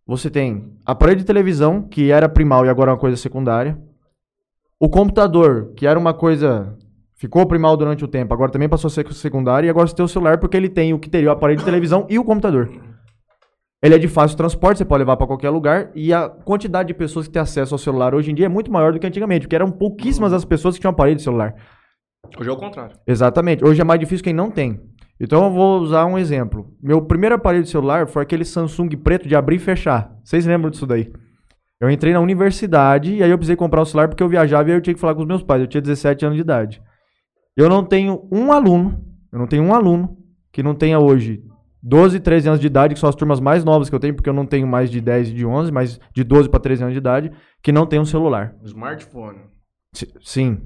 você 0.07 0.29
tem 0.29 0.77
aparelho 0.85 1.19
de 1.19 1.25
televisão, 1.25 1.81
que 1.81 2.11
era 2.11 2.29
primal 2.29 2.65
e 2.65 2.69
agora 2.69 2.91
é 2.91 2.93
uma 2.93 2.99
coisa 2.99 3.17
secundária. 3.17 3.77
O 4.79 4.87
computador, 4.87 5.73
que 5.75 5.87
era 5.87 5.97
uma 5.97 6.13
coisa. 6.13 6.77
Ficou 7.17 7.47
primal 7.47 7.77
durante 7.77 8.03
o 8.03 8.07
tempo, 8.07 8.33
agora 8.33 8.51
também 8.51 8.67
passou 8.67 8.89
a 8.89 8.91
ser 8.91 9.11
secundária. 9.13 9.65
E 9.65 9.69
agora 9.69 9.87
você 9.87 9.95
tem 9.95 10.05
o 10.05 10.07
celular, 10.07 10.37
porque 10.37 10.55
ele 10.55 10.69
tem 10.69 10.93
o 10.93 10.99
que 10.99 11.09
teria 11.09 11.29
o 11.29 11.31
aparelho 11.31 11.57
de 11.57 11.65
televisão 11.65 12.05
e 12.09 12.19
o 12.19 12.23
computador. 12.25 12.69
Ele 13.81 13.95
é 13.95 13.97
de 13.97 14.07
fácil 14.07 14.35
transporte, 14.35 14.79
você 14.79 14.85
pode 14.85 14.99
levar 14.99 15.15
para 15.15 15.25
qualquer 15.25 15.49
lugar. 15.49 15.91
E 15.95 16.13
a 16.13 16.27
quantidade 16.27 16.87
de 16.87 16.93
pessoas 16.93 17.25
que 17.25 17.33
têm 17.33 17.41
acesso 17.41 17.73
ao 17.73 17.79
celular 17.79 18.13
hoje 18.13 18.31
em 18.31 18.35
dia 18.35 18.47
é 18.47 18.49
muito 18.49 18.71
maior 18.71 18.91
do 18.91 18.99
que 18.99 19.07
antigamente, 19.07 19.41
porque 19.41 19.55
eram 19.55 19.71
pouquíssimas 19.71 20.33
as 20.33 20.43
pessoas 20.43 20.75
que 20.75 20.81
tinham 20.81 20.91
aparelho 20.91 21.15
de 21.15 21.23
celular. 21.23 21.55
Hoje 22.37 22.49
é 22.49 22.51
o 22.53 22.57
contrário. 22.57 22.97
Exatamente. 23.07 23.63
Hoje 23.63 23.79
é 23.79 23.83
mais 23.83 23.99
difícil 23.99 24.23
quem 24.23 24.33
não 24.33 24.51
tem. 24.51 24.81
Então 25.19 25.45
eu 25.45 25.51
vou 25.51 25.79
usar 25.79 26.05
um 26.05 26.17
exemplo. 26.17 26.73
Meu 26.81 27.01
primeiro 27.01 27.35
aparelho 27.35 27.63
de 27.63 27.69
celular 27.69 28.07
foi 28.07 28.21
aquele 28.23 28.43
Samsung 28.43 28.89
preto 28.97 29.27
de 29.27 29.35
abrir 29.35 29.55
e 29.55 29.59
fechar. 29.59 30.13
Vocês 30.23 30.45
lembram 30.45 30.69
disso 30.69 30.85
daí? 30.85 31.11
Eu 31.79 31.89
entrei 31.89 32.13
na 32.13 32.19
universidade 32.19 33.13
e 33.15 33.23
aí 33.23 33.29
eu 33.29 33.37
precisei 33.37 33.55
comprar 33.55 33.81
o 33.81 33.85
celular 33.85 34.07
porque 34.07 34.23
eu 34.23 34.29
viajava 34.29 34.69
e 34.69 34.71
aí 34.71 34.77
eu 34.77 34.81
tinha 34.81 34.93
que 34.93 34.99
falar 34.99 35.15
com 35.15 35.21
os 35.21 35.27
meus 35.27 35.43
pais. 35.43 35.61
Eu 35.61 35.67
tinha 35.67 35.81
17 35.81 36.25
anos 36.25 36.35
de 36.35 36.41
idade. 36.41 36.81
Eu 37.55 37.69
não 37.69 37.83
tenho 37.83 38.27
um 38.31 38.51
aluno, 38.51 39.01
eu 39.31 39.39
não 39.39 39.47
tenho 39.47 39.63
um 39.63 39.73
aluno 39.73 40.17
que 40.51 40.61
não 40.63 40.73
tenha 40.75 40.99
hoje 40.99 41.41
12, 41.81 42.19
13 42.19 42.47
anos 42.49 42.59
de 42.59 42.67
idade, 42.67 42.93
que 42.93 42.99
são 42.99 43.07
as 43.07 43.15
turmas 43.15 43.39
mais 43.39 43.63
novas 43.63 43.89
que 43.89 43.95
eu 43.95 43.99
tenho, 43.99 44.15
porque 44.15 44.29
eu 44.29 44.33
não 44.33 44.45
tenho 44.45 44.67
mais 44.67 44.89
de 44.89 44.99
10 44.99 45.29
e 45.29 45.33
de 45.33 45.45
11, 45.45 45.71
mas 45.71 45.99
de 46.13 46.23
12 46.23 46.49
para 46.49 46.59
13 46.59 46.83
anos 46.83 46.93
de 46.93 46.97
idade, 46.97 47.31
que 47.61 47.71
não 47.71 47.85
tem 47.85 47.99
um 47.99 48.05
celular. 48.05 48.55
Smartphone. 48.63 49.37
Si- 49.93 50.11
Sim. 50.21 50.61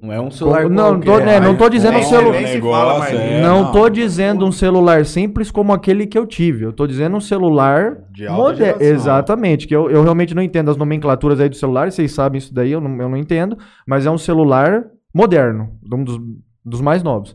Não 0.00 0.12
é 0.12 0.20
um 0.20 0.30
celular 0.30 0.68
não, 0.68 0.92
não 0.92 1.00
tô, 1.00 1.18
né, 1.18 1.40
não 1.40 1.56
tô 1.56 1.68
dizendo 1.68 1.98
um 1.98 2.02
celular. 2.02 2.98
mais 2.98 3.14
é, 3.14 3.38
nisso. 3.38 3.48
não 3.48 3.72
tô 3.72 3.88
dizendo 3.88 4.46
um 4.46 4.52
celular 4.52 5.04
simples 5.06 5.50
como 5.50 5.72
aquele 5.72 6.06
que 6.06 6.18
eu 6.18 6.26
tive. 6.26 6.64
Eu 6.64 6.72
tô 6.72 6.86
dizendo 6.86 7.16
um 7.16 7.20
celular 7.20 7.96
De 8.10 8.26
alta 8.26 8.42
moderno. 8.42 8.78
geração. 8.78 8.94
Exatamente. 8.94 9.66
Que 9.66 9.74
eu, 9.74 9.90
eu 9.90 10.02
realmente 10.02 10.34
não 10.34 10.42
entendo 10.42 10.70
as 10.70 10.76
nomenclaturas 10.76 11.40
aí 11.40 11.48
do 11.48 11.56
celular. 11.56 11.90
Vocês 11.90 12.12
sabem 12.12 12.38
isso 12.38 12.52
daí, 12.52 12.72
eu 12.72 12.80
não, 12.80 13.00
eu 13.00 13.08
não 13.08 13.16
entendo. 13.16 13.56
Mas 13.86 14.04
é 14.04 14.10
um 14.10 14.18
celular 14.18 14.84
moderno, 15.14 15.72
um 15.92 16.04
dos, 16.04 16.20
dos 16.64 16.80
mais 16.80 17.02
novos. 17.02 17.34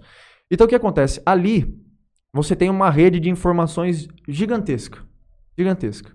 Então 0.49 0.65
o 0.65 0.69
que 0.69 0.75
acontece? 0.75 1.21
Ali 1.25 1.73
você 2.33 2.55
tem 2.55 2.69
uma 2.69 2.89
rede 2.89 3.19
de 3.19 3.29
informações 3.29 4.07
gigantesca. 4.27 4.99
Gigantesca. 5.57 6.11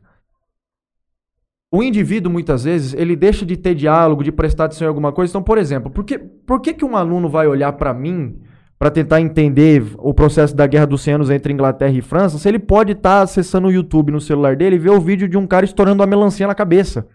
O 1.77 1.83
indivíduo, 1.83 2.33
muitas 2.33 2.65
vezes, 2.65 2.95
ele 2.95 3.15
deixa 3.15 3.45
de 3.45 3.55
ter 3.55 3.75
diálogo, 3.75 4.25
de 4.25 4.33
prestar 4.33 4.65
atenção 4.65 4.87
em 4.87 4.89
alguma 4.89 5.13
coisa. 5.13 5.31
Então, 5.31 5.43
por 5.43 5.59
exemplo, 5.59 5.91
por 5.91 6.05
que, 6.05 6.19
por 6.19 6.59
que, 6.59 6.73
que 6.73 6.87
um 6.87 6.97
aluno 6.97 7.29
vai 7.29 7.47
olhar 7.47 7.71
para 7.73 7.93
mim 7.93 8.35
para 8.79 8.91
tentar 8.91 9.21
entender 9.21 9.83
o 9.99 10.15
processo 10.15 10.57
da 10.57 10.67
Guerra 10.67 10.87
dos 10.87 11.03
100 11.03 11.15
anos 11.15 11.31
entre 11.31 11.53
Inglaterra 11.53 11.93
e 11.93 12.01
França, 12.01 12.39
se 12.39 12.49
ele 12.49 12.59
pode 12.59 12.93
estar 12.93 13.21
acessando 13.21 13.69
o 13.69 13.71
YouTube 13.71 14.11
no 14.11 14.23
celular 14.23 14.57
dele 14.57 14.77
e 14.77 14.79
ver 14.79 14.89
o 14.89 15.01
vídeo 15.03 15.29
de 15.29 15.37
um 15.37 15.47
cara 15.47 15.67
estourando 15.67 16.01
uma 16.01 16.07
melancia 16.07 16.47
na 16.47 16.55
cabeça? 16.55 17.07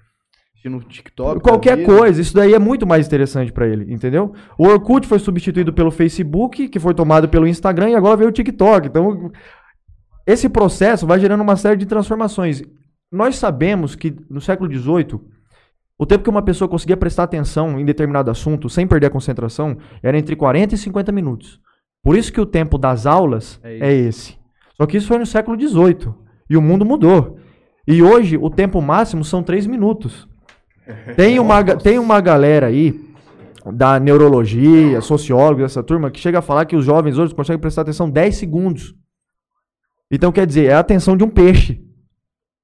No 0.63 0.79
TikTok. 0.79 1.41
Qualquer 1.41 1.71
da 1.71 1.83
vida. 1.83 1.97
coisa, 1.97 2.21
isso 2.21 2.35
daí 2.35 2.53
é 2.53 2.59
muito 2.59 2.85
mais 2.85 3.07
interessante 3.07 3.51
para 3.51 3.67
ele, 3.67 3.91
entendeu? 3.91 4.31
O 4.59 4.67
Orkut 4.67 5.07
foi 5.07 5.17
substituído 5.17 5.73
pelo 5.73 5.89
Facebook, 5.89 6.67
que 6.67 6.79
foi 6.79 6.93
tomado 6.93 7.27
pelo 7.27 7.47
Instagram 7.47 7.89
e 7.89 7.95
agora 7.95 8.15
veio 8.15 8.29
o 8.29 8.33
TikTok. 8.33 8.89
Então, 8.89 9.31
esse 10.27 10.47
processo 10.47 11.07
vai 11.07 11.19
gerando 11.19 11.41
uma 11.41 11.55
série 11.55 11.77
de 11.77 11.87
transformações. 11.87 12.61
Nós 13.11 13.35
sabemos 13.35 13.93
que 13.93 14.15
no 14.29 14.39
século 14.39 14.71
XVIII, 14.73 15.19
o 15.97 16.05
tempo 16.05 16.23
que 16.23 16.29
uma 16.29 16.41
pessoa 16.41 16.69
conseguia 16.69 16.95
prestar 16.95 17.23
atenção 17.23 17.77
em 17.77 17.83
determinado 17.83 18.31
assunto 18.31 18.69
sem 18.69 18.87
perder 18.87 19.07
a 19.07 19.11
concentração 19.11 19.77
era 20.01 20.17
entre 20.17 20.35
40 20.35 20.75
e 20.75 20.77
50 20.77 21.11
minutos. 21.11 21.59
Por 22.01 22.17
isso 22.17 22.31
que 22.31 22.39
o 22.39 22.45
tempo 22.45 22.77
das 22.77 23.05
aulas 23.05 23.59
É 23.63 23.89
é 23.89 23.93
esse. 23.93 24.39
Só 24.75 24.85
que 24.85 24.97
isso 24.97 25.07
foi 25.07 25.17
no 25.17 25.25
século 25.25 25.59
XVIII 25.59 26.13
e 26.49 26.55
o 26.55 26.61
mundo 26.61 26.85
mudou. 26.85 27.37
E 27.85 28.01
hoje 28.01 28.37
o 28.37 28.49
tempo 28.49 28.81
máximo 28.81 29.25
são 29.25 29.43
3 29.43 29.67
minutos. 29.67 30.27
Tem 31.15 31.37
uma, 31.37 31.63
tem 31.63 31.99
uma 31.99 32.19
galera 32.19 32.67
aí 32.67 32.99
da 33.71 33.99
neurologia, 33.99 34.99
sociólogos, 34.99 35.63
essa 35.63 35.83
turma, 35.83 36.09
que 36.09 36.19
chega 36.19 36.39
a 36.39 36.41
falar 36.41 36.65
que 36.65 36.75
os 36.75 36.83
jovens 36.83 37.19
hoje 37.19 37.35
conseguem 37.35 37.59
prestar 37.59 37.83
atenção 37.83 38.09
10 38.09 38.35
segundos. 38.35 38.95
Então, 40.09 40.31
quer 40.31 40.47
dizer, 40.47 40.65
é 40.65 40.73
a 40.73 40.79
atenção 40.79 41.15
de 41.15 41.23
um 41.23 41.29
peixe 41.29 41.79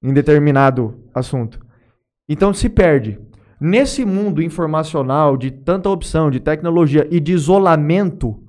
em 0.01 0.13
determinado 0.13 1.03
assunto. 1.13 1.59
Então, 2.29 2.53
se 2.53 2.69
perde. 2.69 3.19
Nesse 3.59 4.05
mundo 4.05 4.41
informacional 4.41 5.35
de 5.35 5.49
tanta 5.49 5.89
opção, 5.89 6.29
de 6.29 6.39
tecnologia 6.39 7.07
e 7.09 7.19
de 7.19 7.33
isolamento 7.33 8.43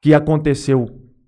que 0.00 0.14
aconteceu 0.14 0.86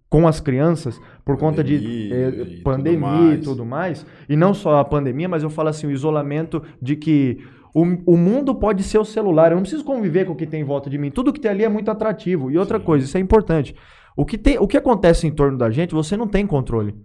com 0.08 0.26
as 0.26 0.40
crianças, 0.40 1.00
por 1.24 1.36
conta 1.38 1.62
de 1.62 1.78
Pandemia 1.78 2.14
eh, 2.14 2.28
e 2.28 2.32
tudo 2.32 2.62
pandemia 2.64 2.96
e 2.96 2.98
mais. 2.98 3.44
tudo 3.44 3.64
mais, 3.64 4.06
e 4.28 4.36
não 4.36 4.52
só 4.52 4.80
a 4.80 4.84
pandemia, 4.84 5.28
mas 5.28 5.44
eu 5.44 5.50
falo 5.50 5.68
assim, 5.68 5.86
o 5.86 5.90
isolamento 5.90 6.60
de 6.82 6.96
que 6.96 7.38
o, 7.72 7.82
o 8.14 8.16
mundo 8.16 8.52
pode 8.54 8.82
ser 8.82 8.98
o 8.98 9.04
celular, 9.04 9.52
eu 9.52 9.56
não 9.56 9.62
preciso 9.62 9.84
conviver 9.84 10.24
com 10.24 10.32
o 10.32 10.36
que 10.36 10.46
tem 10.46 10.62
em 10.62 10.64
volta 10.64 10.90
de 10.90 10.98
mim, 10.98 11.12
tudo 11.12 11.32
que 11.32 11.38
tem 11.38 11.50
ali 11.50 11.62
é 11.62 11.68
muito 11.68 11.90
atrativo. 11.92 12.50
E 12.50 12.58
outra 12.58 12.80
Sim. 12.80 12.84
coisa, 12.84 13.04
isso 13.04 13.16
é 13.16 13.20
importante, 13.20 13.76
o 14.16 14.24
que, 14.24 14.36
tem, 14.36 14.58
o 14.58 14.66
que 14.66 14.76
acontece 14.76 15.28
em 15.28 15.30
torno 15.30 15.56
da 15.56 15.70
gente, 15.70 15.94
você 15.94 16.16
não 16.16 16.26
tem 16.26 16.44
controle. 16.44 16.96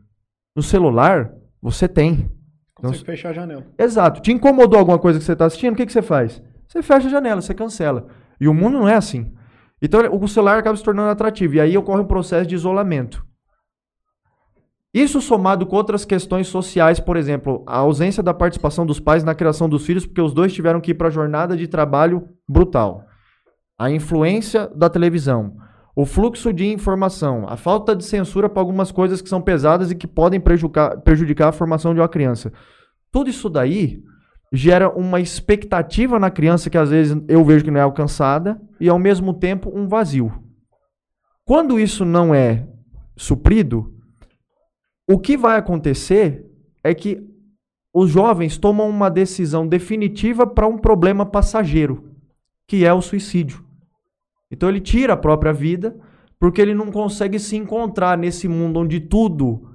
No 0.56 0.64
celular, 0.64 1.32
você 1.62 1.88
tem. 1.88 2.30
Consegue 2.76 3.06
fechar 3.06 3.30
a 3.30 3.34
janela. 3.34 3.66
Exato. 3.78 4.22
Te 4.22 4.32
incomodou 4.32 4.78
alguma 4.78 5.00
coisa 5.00 5.18
que 5.18 5.26
você 5.26 5.34
está 5.34 5.46
assistindo, 5.46 5.74
o 5.74 5.76
que, 5.76 5.86
que 5.86 5.94
você 5.94 6.02
faz? 6.02 6.42
Você 6.68 6.82
fecha 6.82 7.08
a 7.08 7.12
janela, 7.12 7.42
você 7.42 7.54
cancela. 7.54 8.08
E 8.40 8.48
o 8.48 8.54
mundo 8.54 8.80
não 8.80 8.90
é 8.90 8.96
assim. 8.96 9.34
Então 9.82 10.02
o 10.12 10.28
celular 10.28 10.60
acaba 10.60 10.76
se 10.76 10.84
tornando 10.84 11.10
atrativo. 11.10 11.56
E 11.56 11.62
aí 11.62 11.78
ocorre 11.78 12.02
um 12.02 12.08
processo 12.08 12.48
de 12.48 12.56
isolamento. 12.56 13.26
Isso 14.94 15.20
somado 15.20 15.66
com 15.66 15.76
outras 15.76 16.06
questões 16.06 16.48
sociais, 16.48 17.02
por 17.02 17.18
exemplo, 17.18 17.64
a 17.68 17.80
ausência 17.80 18.24
da 18.24 18.34
participação 18.34 18.86
dos 18.86 18.98
pais 18.98 19.26
na 19.26 19.36
criação 19.36 19.68
dos 19.68 19.86
filhos, 19.86 20.06
porque 20.06 20.22
os 20.22 20.34
dois 20.34 20.54
tiveram 20.54 20.80
que 20.80 20.92
ir 20.92 20.94
para 20.94 21.10
a 21.10 21.12
jornada 21.12 21.58
de 21.58 21.68
trabalho 21.68 22.30
brutal. 22.48 23.04
A 23.78 23.92
influência 23.92 24.70
da 24.74 24.90
televisão, 24.90 25.58
o 25.96 26.06
fluxo 26.06 26.52
de 26.52 26.66
informação, 26.66 27.46
a 27.48 27.56
falta 27.56 27.96
de 27.96 28.04
censura 28.04 28.50
para 28.50 28.62
algumas 28.62 28.92
coisas 28.92 29.22
que 29.22 29.30
são 29.30 29.42
pesadas 29.42 29.90
e 29.90 29.96
que 29.96 30.06
podem 30.06 30.40
prejudicar, 30.40 31.00
prejudicar 31.02 31.50
a 31.50 31.54
formação 31.54 31.94
de 31.94 32.02
uma 32.02 32.10
criança. 32.10 32.52
Tudo 33.10 33.30
isso 33.30 33.50
daí 33.50 34.04
gera 34.52 34.90
uma 34.90 35.22
expectativa 35.22 36.20
na 36.20 36.30
criança 36.30 36.70
que 36.70 36.78
às 36.78 36.90
vezes 36.90 37.18
eu 37.30 37.44
vejo 37.46 37.64
que 37.64 37.72
não 37.72 37.80
é 37.80 37.84
alcançada 37.84 38.62
e 38.80 38.90
ao 38.90 39.00
mesmo 39.00 39.34
tempo 39.34 39.72
um 39.74 39.88
vazio. 39.88 40.34
Quando 41.46 41.80
isso 41.80 42.04
não 42.04 42.36
é 42.36 42.68
suprido, 43.16 43.94
o 45.10 45.18
que 45.18 45.38
vai 45.38 45.58
acontecer 45.58 46.46
é 46.84 46.94
que 46.94 47.24
os 47.94 48.10
jovens 48.10 48.58
tomam 48.58 48.90
uma 48.90 49.10
decisão 49.10 49.66
definitiva 49.66 50.46
para 50.46 50.68
um 50.68 50.78
problema 50.78 51.26
passageiro, 51.26 52.12
que 52.68 52.84
é 52.84 52.94
o 52.94 53.02
suicídio. 53.02 53.65
Então 54.56 54.70
ele 54.70 54.80
tira 54.80 55.14
a 55.14 55.18
própria 55.18 55.52
vida 55.52 55.96
porque 56.40 56.62
ele 56.62 56.74
não 56.74 56.92
consegue 56.92 57.38
se 57.40 57.58
encontrar 57.58 58.18
nesse 58.18 58.48
mundo 58.48 58.80
onde 58.80 59.00
tudo 59.00 59.70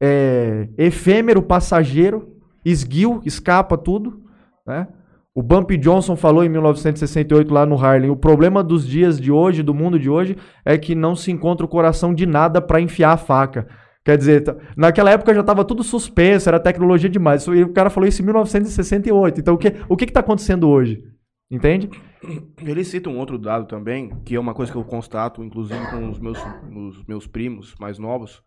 é 0.00 0.68
efêmero, 0.78 1.42
passageiro, 1.42 2.36
esguio, 2.64 3.20
escapa 3.24 3.76
tudo, 3.76 4.22
né? 4.66 4.86
O 5.34 5.42
Bumpy 5.42 5.76
Johnson 5.76 6.16
falou 6.16 6.42
em 6.42 6.48
1968 6.48 7.52
lá 7.52 7.64
no 7.64 7.76
Harlem, 7.76 8.10
o 8.10 8.16
problema 8.16 8.62
dos 8.62 8.86
dias 8.86 9.20
de 9.20 9.30
hoje, 9.30 9.62
do 9.62 9.72
mundo 9.72 9.98
de 9.98 10.10
hoje, 10.10 10.36
é 10.64 10.76
que 10.76 10.96
não 10.96 11.14
se 11.14 11.30
encontra 11.30 11.64
o 11.64 11.68
coração 11.68 12.12
de 12.12 12.26
nada 12.26 12.60
para 12.60 12.80
enfiar 12.80 13.12
a 13.12 13.16
faca. 13.16 13.68
Quer 14.04 14.16
dizer, 14.16 14.56
naquela 14.76 15.10
época 15.10 15.34
já 15.34 15.40
estava 15.40 15.64
tudo 15.64 15.84
suspenso, 15.84 16.48
era 16.48 16.58
tecnologia 16.58 17.10
demais. 17.10 17.46
E 17.46 17.62
o 17.62 17.72
cara 17.72 17.90
falou 17.90 18.08
isso 18.08 18.20
em 18.20 18.24
1968. 18.24 19.40
Então 19.40 19.54
o 19.54 19.58
que 19.58 19.74
o 19.88 19.96
que 19.96 20.04
está 20.04 20.20
acontecendo 20.20 20.68
hoje? 20.68 21.04
Entende? 21.50 21.88
Ele 22.60 22.84
cita 22.84 23.08
um 23.08 23.18
outro 23.18 23.38
dado 23.38 23.66
também, 23.66 24.10
que 24.24 24.34
é 24.34 24.40
uma 24.40 24.54
coisa 24.54 24.70
que 24.70 24.76
eu 24.78 24.84
constato, 24.84 25.42
inclusive 25.42 25.86
com 25.90 26.10
os 26.10 26.18
meus, 26.18 26.38
os 26.74 27.04
meus 27.06 27.26
primos 27.26 27.74
mais 27.80 27.98
novos. 27.98 28.42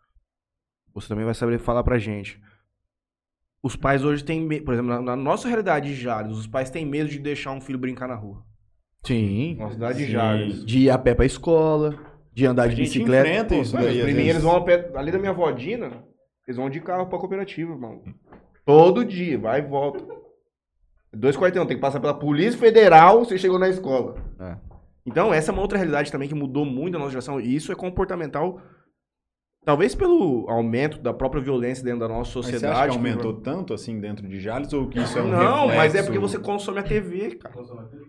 Você 0.93 1.08
também 1.08 1.25
vai 1.25 1.34
saber 1.34 1.58
falar 1.60 1.84
pra 1.84 1.98
gente. 1.98 2.39
Os 3.63 3.75
pais 3.75 4.03
hoje 4.03 4.24
têm 4.24 4.41
medo, 4.41 4.65
por 4.65 4.74
exemplo, 4.74 4.91
na, 4.91 5.01
na 5.01 5.15
nossa 5.15 5.48
realidade 5.48 5.89
de 5.89 5.96
Jales, 5.96 6.36
os 6.38 6.48
pais 6.48 6.70
têm 6.70 6.86
medo 6.86 7.10
de 7.10 7.20
deixar 7.20 7.51
um 7.51 7.62
filho 7.62 7.77
brincar 7.79 8.08
na 8.08 8.15
rua. 8.15 8.43
Sim. 9.05 9.55
Na 9.58 9.70
cidade 9.72 10.00
de 10.00 10.05
Sim. 10.05 10.12
Jales. 10.12 10.65
De 10.65 10.79
ir 10.79 10.89
a 10.89 10.98
pé 10.98 11.13
pra 11.15 11.25
escola, 11.25 11.96
de 12.34 12.46
andar 12.46 12.63
A 12.63 12.67
de 12.67 12.75
gente 12.75 12.88
bicicleta. 12.88 13.27
enfrenta 13.27 13.55
isso 13.55 13.74
Mano, 13.75 13.88
daí, 13.88 13.98
meninos 14.03 14.25
vezes. 14.25 14.43
vão 14.43 14.55
a 14.58 14.63
pé, 14.63 14.91
ali 14.96 15.12
da 15.12 15.17
minha 15.20 15.34
vodina, 15.34 16.03
eles 16.48 16.58
vão 16.58 16.70
de 16.70 16.81
carro 16.81 17.08
pra 17.08 17.17
cooperativa, 17.20 17.72
irmão. 17.72 18.03
Todo 18.65 19.05
dia, 19.05 19.38
vai 19.39 19.60
e 19.60 19.63
volta. 19.67 20.03
Dois 21.13 21.36
quarteirão, 21.36 21.65
tem 21.68 21.75
que 21.77 21.82
passar 21.82 22.00
pela 22.00 22.13
Polícia 22.13 22.60
Federal, 22.60 23.25
você 23.25 23.38
chegou 23.38 23.60
na 23.60 23.68
escola. 23.70 24.15
Então, 25.06 25.34
essa 25.34 25.51
é 25.51 25.53
uma 25.53 25.62
outra 25.62 25.77
realidade 25.77 26.12
também 26.12 26.27
que 26.30 26.36
mudou 26.36 26.63
muito 26.65 26.96
a 26.96 27.00
nossa 27.00 27.12
geração. 27.12 27.39
E 27.41 27.53
isso 27.56 27.72
é 27.72 27.75
comportamental, 27.75 28.62
talvez 29.65 29.94
pelo 29.96 30.46
aumento 30.50 31.00
da 31.00 31.13
própria 31.13 31.41
violência 31.41 31.84
dentro 31.84 32.00
da 32.01 32.08
nossa 32.08 32.20
Mas 32.38 32.46
sociedade. 32.46 32.62
você 32.62 32.80
acha 32.82 32.89
que 32.89 32.96
aumentou 32.96 33.34
tanto 33.41 33.74
assim 33.74 34.00
dentro 34.00 34.27
de 34.27 34.39
Jales 34.39 34.72
ou 34.74 34.88
que 34.88 35.00
isso 35.00 35.18
é 35.18 35.22
um 35.22 35.27
Não, 35.27 35.68
mas 35.68 35.77
é 35.77 35.82
reflexo- 36.00 36.06
porque 36.06 36.20
você 36.20 36.39
consome 36.39 36.80
a 36.80 36.84
TV, 36.84 37.36
cara. 37.36 37.53
Consome 37.56 37.80
a 37.82 37.84
TV. 37.84 38.06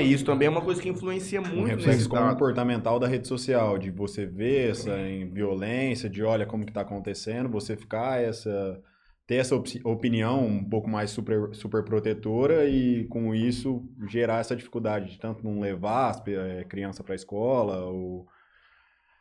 Exato. 0.00 0.12
Isso 0.14 0.24
também 0.26 0.46
é 0.46 0.50
uma 0.50 0.60
coisa 0.60 0.82
que 0.82 0.88
influencia 0.90 1.40
um 1.40 1.44
muito 1.46 1.68
reflexo 1.68 1.88
nesse 1.88 2.08
dado. 2.10 2.32
comportamental 2.32 2.98
da 2.98 3.06
rede 3.06 3.26
social, 3.26 3.78
de 3.78 3.90
você 3.90 4.26
ver 4.26 4.72
essa 4.72 4.90
em 5.00 5.30
violência, 5.30 6.10
de 6.10 6.22
olha 6.22 6.44
como 6.44 6.66
que 6.66 6.72
tá 6.72 6.82
acontecendo, 6.82 7.48
você 7.48 7.74
ficar 7.74 8.20
essa 8.20 8.78
ter 9.26 9.36
essa 9.36 9.56
opci- 9.56 9.80
opinião 9.84 10.44
um 10.46 10.62
pouco 10.64 10.88
mais 10.88 11.10
super, 11.10 11.54
super 11.54 11.82
protetora 11.82 12.66
e 12.68 13.04
com 13.08 13.34
isso 13.34 13.82
gerar 14.08 14.40
essa 14.40 14.54
dificuldade 14.54 15.12
de 15.12 15.18
tanto 15.18 15.42
não 15.44 15.60
levar 15.60 16.10
as 16.10 16.22
eh, 16.26 16.64
criança 16.68 17.02
para 17.02 17.14
a 17.14 17.16
escola 17.16 17.86
ou 17.86 18.26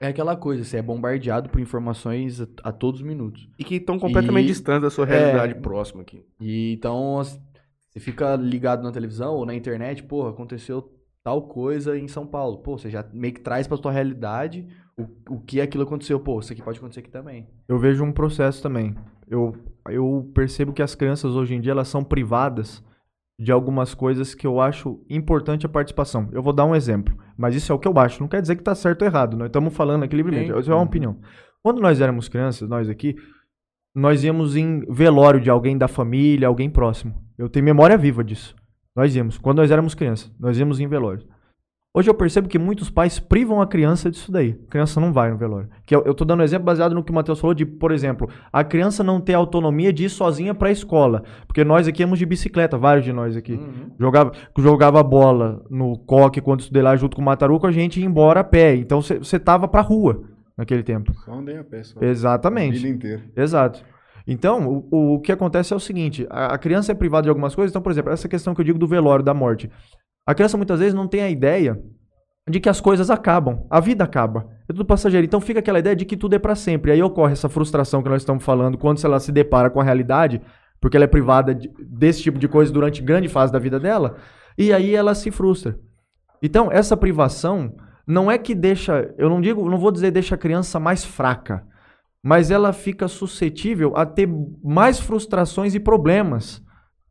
É 0.01 0.07
aquela 0.07 0.35
coisa, 0.35 0.63
você 0.65 0.77
é 0.77 0.81
bombardeado 0.81 1.49
por 1.49 1.61
informações 1.61 2.41
a, 2.41 2.47
a 2.63 2.71
todos 2.73 2.99
os 2.99 3.07
minutos. 3.07 3.49
E 3.57 3.63
que 3.63 3.75
estão 3.75 3.97
completamente 3.97 4.45
E- 4.45 4.47
distantes 4.49 4.81
da 4.81 4.89
sua 4.89 5.05
É. 5.05 5.09
realidade 5.09 5.55
próxima 5.61 6.01
aqui. 6.01 6.25
E 6.41 6.73
então 6.73 7.21
você 7.23 7.99
fica 7.99 8.35
ligado 8.35 8.83
na 8.83 8.91
televisão 8.91 9.35
ou 9.35 9.45
na 9.45 9.55
internet, 9.55 10.03
porra, 10.03 10.31
aconteceu 10.31 10.91
tal 11.23 11.43
coisa 11.43 11.97
em 11.97 12.09
São 12.09 12.27
Paulo. 12.27 12.57
Pô, 12.57 12.77
você 12.77 12.89
já 12.89 13.07
meio 13.13 13.33
que 13.33 13.39
traz 13.39 13.65
pra 13.67 13.77
sua 13.77 13.93
realidade 13.93 14.67
o, 14.97 15.35
o 15.35 15.39
que 15.39 15.61
aquilo 15.61 15.83
aconteceu. 15.83 16.19
Pô, 16.19 16.39
isso 16.41 16.51
aqui 16.51 16.61
pode 16.61 16.79
acontecer 16.79 16.99
aqui 16.99 17.09
também. 17.09 17.47
Eu 17.69 17.79
vejo 17.79 18.03
um 18.03 18.11
processo 18.11 18.61
também. 18.61 18.93
Eu, 19.27 19.55
eu 19.89 20.29
percebo 20.33 20.73
que 20.73 20.81
as 20.81 20.95
crianças 20.95 21.35
hoje 21.35 21.55
em 21.55 21.61
dia 21.61 21.71
elas 21.71 21.87
são 21.87 22.03
privadas 22.03 22.83
de 23.39 23.51
algumas 23.51 23.93
coisas 23.93 24.35
que 24.35 24.45
eu 24.45 24.61
acho 24.61 25.03
importante 25.09 25.65
a 25.65 25.69
participação. 25.69 26.29
Eu 26.31 26.41
vou 26.41 26.53
dar 26.53 26.65
um 26.65 26.75
exemplo, 26.75 27.17
mas 27.37 27.55
isso 27.55 27.71
é 27.71 27.75
o 27.75 27.79
que 27.79 27.87
eu 27.87 27.97
acho. 27.97 28.21
Não 28.21 28.27
quer 28.27 28.41
dizer 28.41 28.55
que 28.55 28.63
tá 28.63 28.75
certo 28.75 29.01
ou 29.01 29.07
errado. 29.07 29.35
Nós 29.35 29.47
estamos 29.47 29.73
falando 29.73 30.03
aqui 30.03 30.15
livremente. 30.15 30.51
Isso 30.57 30.71
é 30.71 30.75
uma 30.75 30.83
opinião. 30.83 31.17
Quando 31.61 31.81
nós 31.81 31.99
éramos 31.99 32.27
crianças, 32.27 32.69
nós 32.69 32.89
aqui, 32.89 33.15
nós 33.95 34.23
íamos 34.23 34.55
em 34.55 34.81
velório 34.91 35.39
de 35.39 35.49
alguém 35.49 35.77
da 35.77 35.87
família, 35.87 36.47
alguém 36.47 36.69
próximo. 36.69 37.15
Eu 37.37 37.49
tenho 37.49 37.65
memória 37.65 37.97
viva 37.97 38.23
disso. 38.23 38.55
Nós 38.95 39.15
íamos. 39.15 39.37
Quando 39.37 39.57
nós 39.57 39.71
éramos 39.71 39.95
crianças, 39.95 40.31
nós 40.39 40.57
íamos 40.57 40.79
em 40.79 40.87
velório. 40.87 41.25
Hoje 41.95 42.09
eu 42.09 42.15
percebo 42.15 42.47
que 42.47 42.57
muitos 42.57 42.89
pais 42.89 43.19
privam 43.19 43.61
a 43.61 43.67
criança 43.67 44.09
disso 44.09 44.31
daí. 44.31 44.59
A 44.67 44.71
criança 44.71 44.99
não 44.99 45.13
vai 45.13 45.29
no 45.29 45.37
velório. 45.37 45.69
Que 45.85 45.95
eu, 45.95 46.01
eu 46.05 46.15
tô 46.15 46.25
dando 46.25 46.39
um 46.39 46.43
exemplo 46.43 46.65
baseado 46.65 46.95
no 46.95 47.03
que 47.03 47.11
o 47.11 47.13
Matheus 47.13 47.39
falou 47.39 47.53
de, 47.53 47.67
por 47.67 47.91
exemplo, 47.91 48.27
a 48.51 48.63
criança 48.63 49.03
não 49.03 49.21
ter 49.21 49.35
autonomia 49.35 49.93
de 49.93 50.05
ir 50.05 50.09
sozinha 50.09 50.55
pra 50.55 50.71
escola. 50.71 51.21
Porque 51.45 51.63
nós 51.63 51.87
aqui 51.87 52.01
íamos 52.01 52.17
de 52.17 52.25
bicicleta, 52.25 52.79
vários 52.79 53.05
de 53.05 53.13
nós 53.13 53.37
aqui. 53.37 53.59
Jogava, 53.99 54.31
jogava 54.57 55.03
bola 55.03 55.63
no 55.69 55.95
coque 55.99 56.41
quando 56.41 56.61
estudei 56.61 56.81
lá 56.81 56.95
junto 56.95 57.15
com 57.15 57.21
o 57.21 57.25
Mataruco, 57.25 57.67
a 57.67 57.71
gente 57.71 57.99
ia 57.99 58.05
embora 58.07 58.39
a 58.39 58.43
pé. 58.43 58.73
Então 58.75 58.99
você 58.99 59.37
tava 59.37 59.67
pra 59.67 59.81
rua 59.81 60.23
naquele 60.57 60.81
tempo. 60.81 61.13
só 61.23 61.31
andei 61.31 61.57
a 61.57 61.63
pé 61.63 61.83
só. 61.83 61.99
Exatamente. 62.01 62.77
A 62.77 62.81
vida 62.81 62.87
inteira. 62.87 63.23
Exato. 63.37 63.85
Então, 64.25 64.67
o, 64.67 64.87
o, 64.89 65.13
o 65.15 65.19
que 65.19 65.31
acontece 65.31 65.73
é 65.73 65.75
o 65.75 65.79
seguinte: 65.79 66.25
a, 66.29 66.55
a 66.55 66.57
criança 66.57 66.91
é 66.91 66.95
privada 66.95 67.23
de 67.23 67.29
algumas 67.29 67.53
coisas. 67.53 67.71
Então, 67.71 67.81
por 67.81 67.91
exemplo, 67.91 68.11
essa 68.11 68.27
questão 68.27 68.55
que 68.55 68.61
eu 68.61 68.65
digo 68.65 68.79
do 68.79 68.87
velório, 68.87 69.23
da 69.23 69.33
morte. 69.33 69.69
A 70.25 70.33
criança 70.33 70.57
muitas 70.57 70.79
vezes 70.79 70.93
não 70.93 71.07
tem 71.07 71.21
a 71.21 71.29
ideia 71.29 71.81
de 72.49 72.59
que 72.59 72.69
as 72.69 72.81
coisas 72.81 73.09
acabam, 73.09 73.65
a 73.69 73.79
vida 73.79 74.03
acaba. 74.03 74.49
É 74.67 74.73
tudo 74.73 74.85
passageiro. 74.85 75.25
Então 75.25 75.39
fica 75.41 75.59
aquela 75.59 75.79
ideia 75.79 75.95
de 75.95 76.05
que 76.05 76.17
tudo 76.17 76.35
é 76.35 76.39
pra 76.39 76.55
sempre. 76.55 76.91
Aí 76.91 77.01
ocorre 77.01 77.33
essa 77.33 77.49
frustração 77.49 78.01
que 78.03 78.09
nós 78.09 78.21
estamos 78.21 78.43
falando 78.43 78.77
quando 78.77 79.03
ela 79.05 79.19
se 79.19 79.31
depara 79.31 79.69
com 79.69 79.79
a 79.79 79.83
realidade, 79.83 80.41
porque 80.79 80.97
ela 80.97 81.05
é 81.05 81.07
privada 81.07 81.55
de- 81.55 81.71
desse 81.79 82.21
tipo 82.21 82.37
de 82.37 82.47
coisa 82.47 82.71
durante 82.71 83.01
grande 83.01 83.29
fase 83.29 83.51
da 83.51 83.59
vida 83.59 83.79
dela, 83.79 84.17
e 84.57 84.73
aí 84.73 84.93
ela 84.93 85.15
se 85.15 85.31
frustra. 85.31 85.79
Então, 86.41 86.69
essa 86.69 86.97
privação 86.97 87.73
não 88.05 88.29
é 88.29 88.37
que 88.37 88.53
deixa, 88.53 89.13
eu 89.17 89.29
não 89.29 89.39
digo, 89.39 89.69
não 89.69 89.77
vou 89.77 89.91
dizer 89.91 90.11
deixa 90.11 90.35
a 90.35 90.37
criança 90.37 90.77
mais 90.79 91.05
fraca, 91.05 91.65
mas 92.21 92.51
ela 92.51 92.73
fica 92.73 93.07
suscetível 93.07 93.93
a 93.95 94.05
ter 94.05 94.27
mais 94.61 94.99
frustrações 94.99 95.73
e 95.73 95.79
problemas 95.79 96.61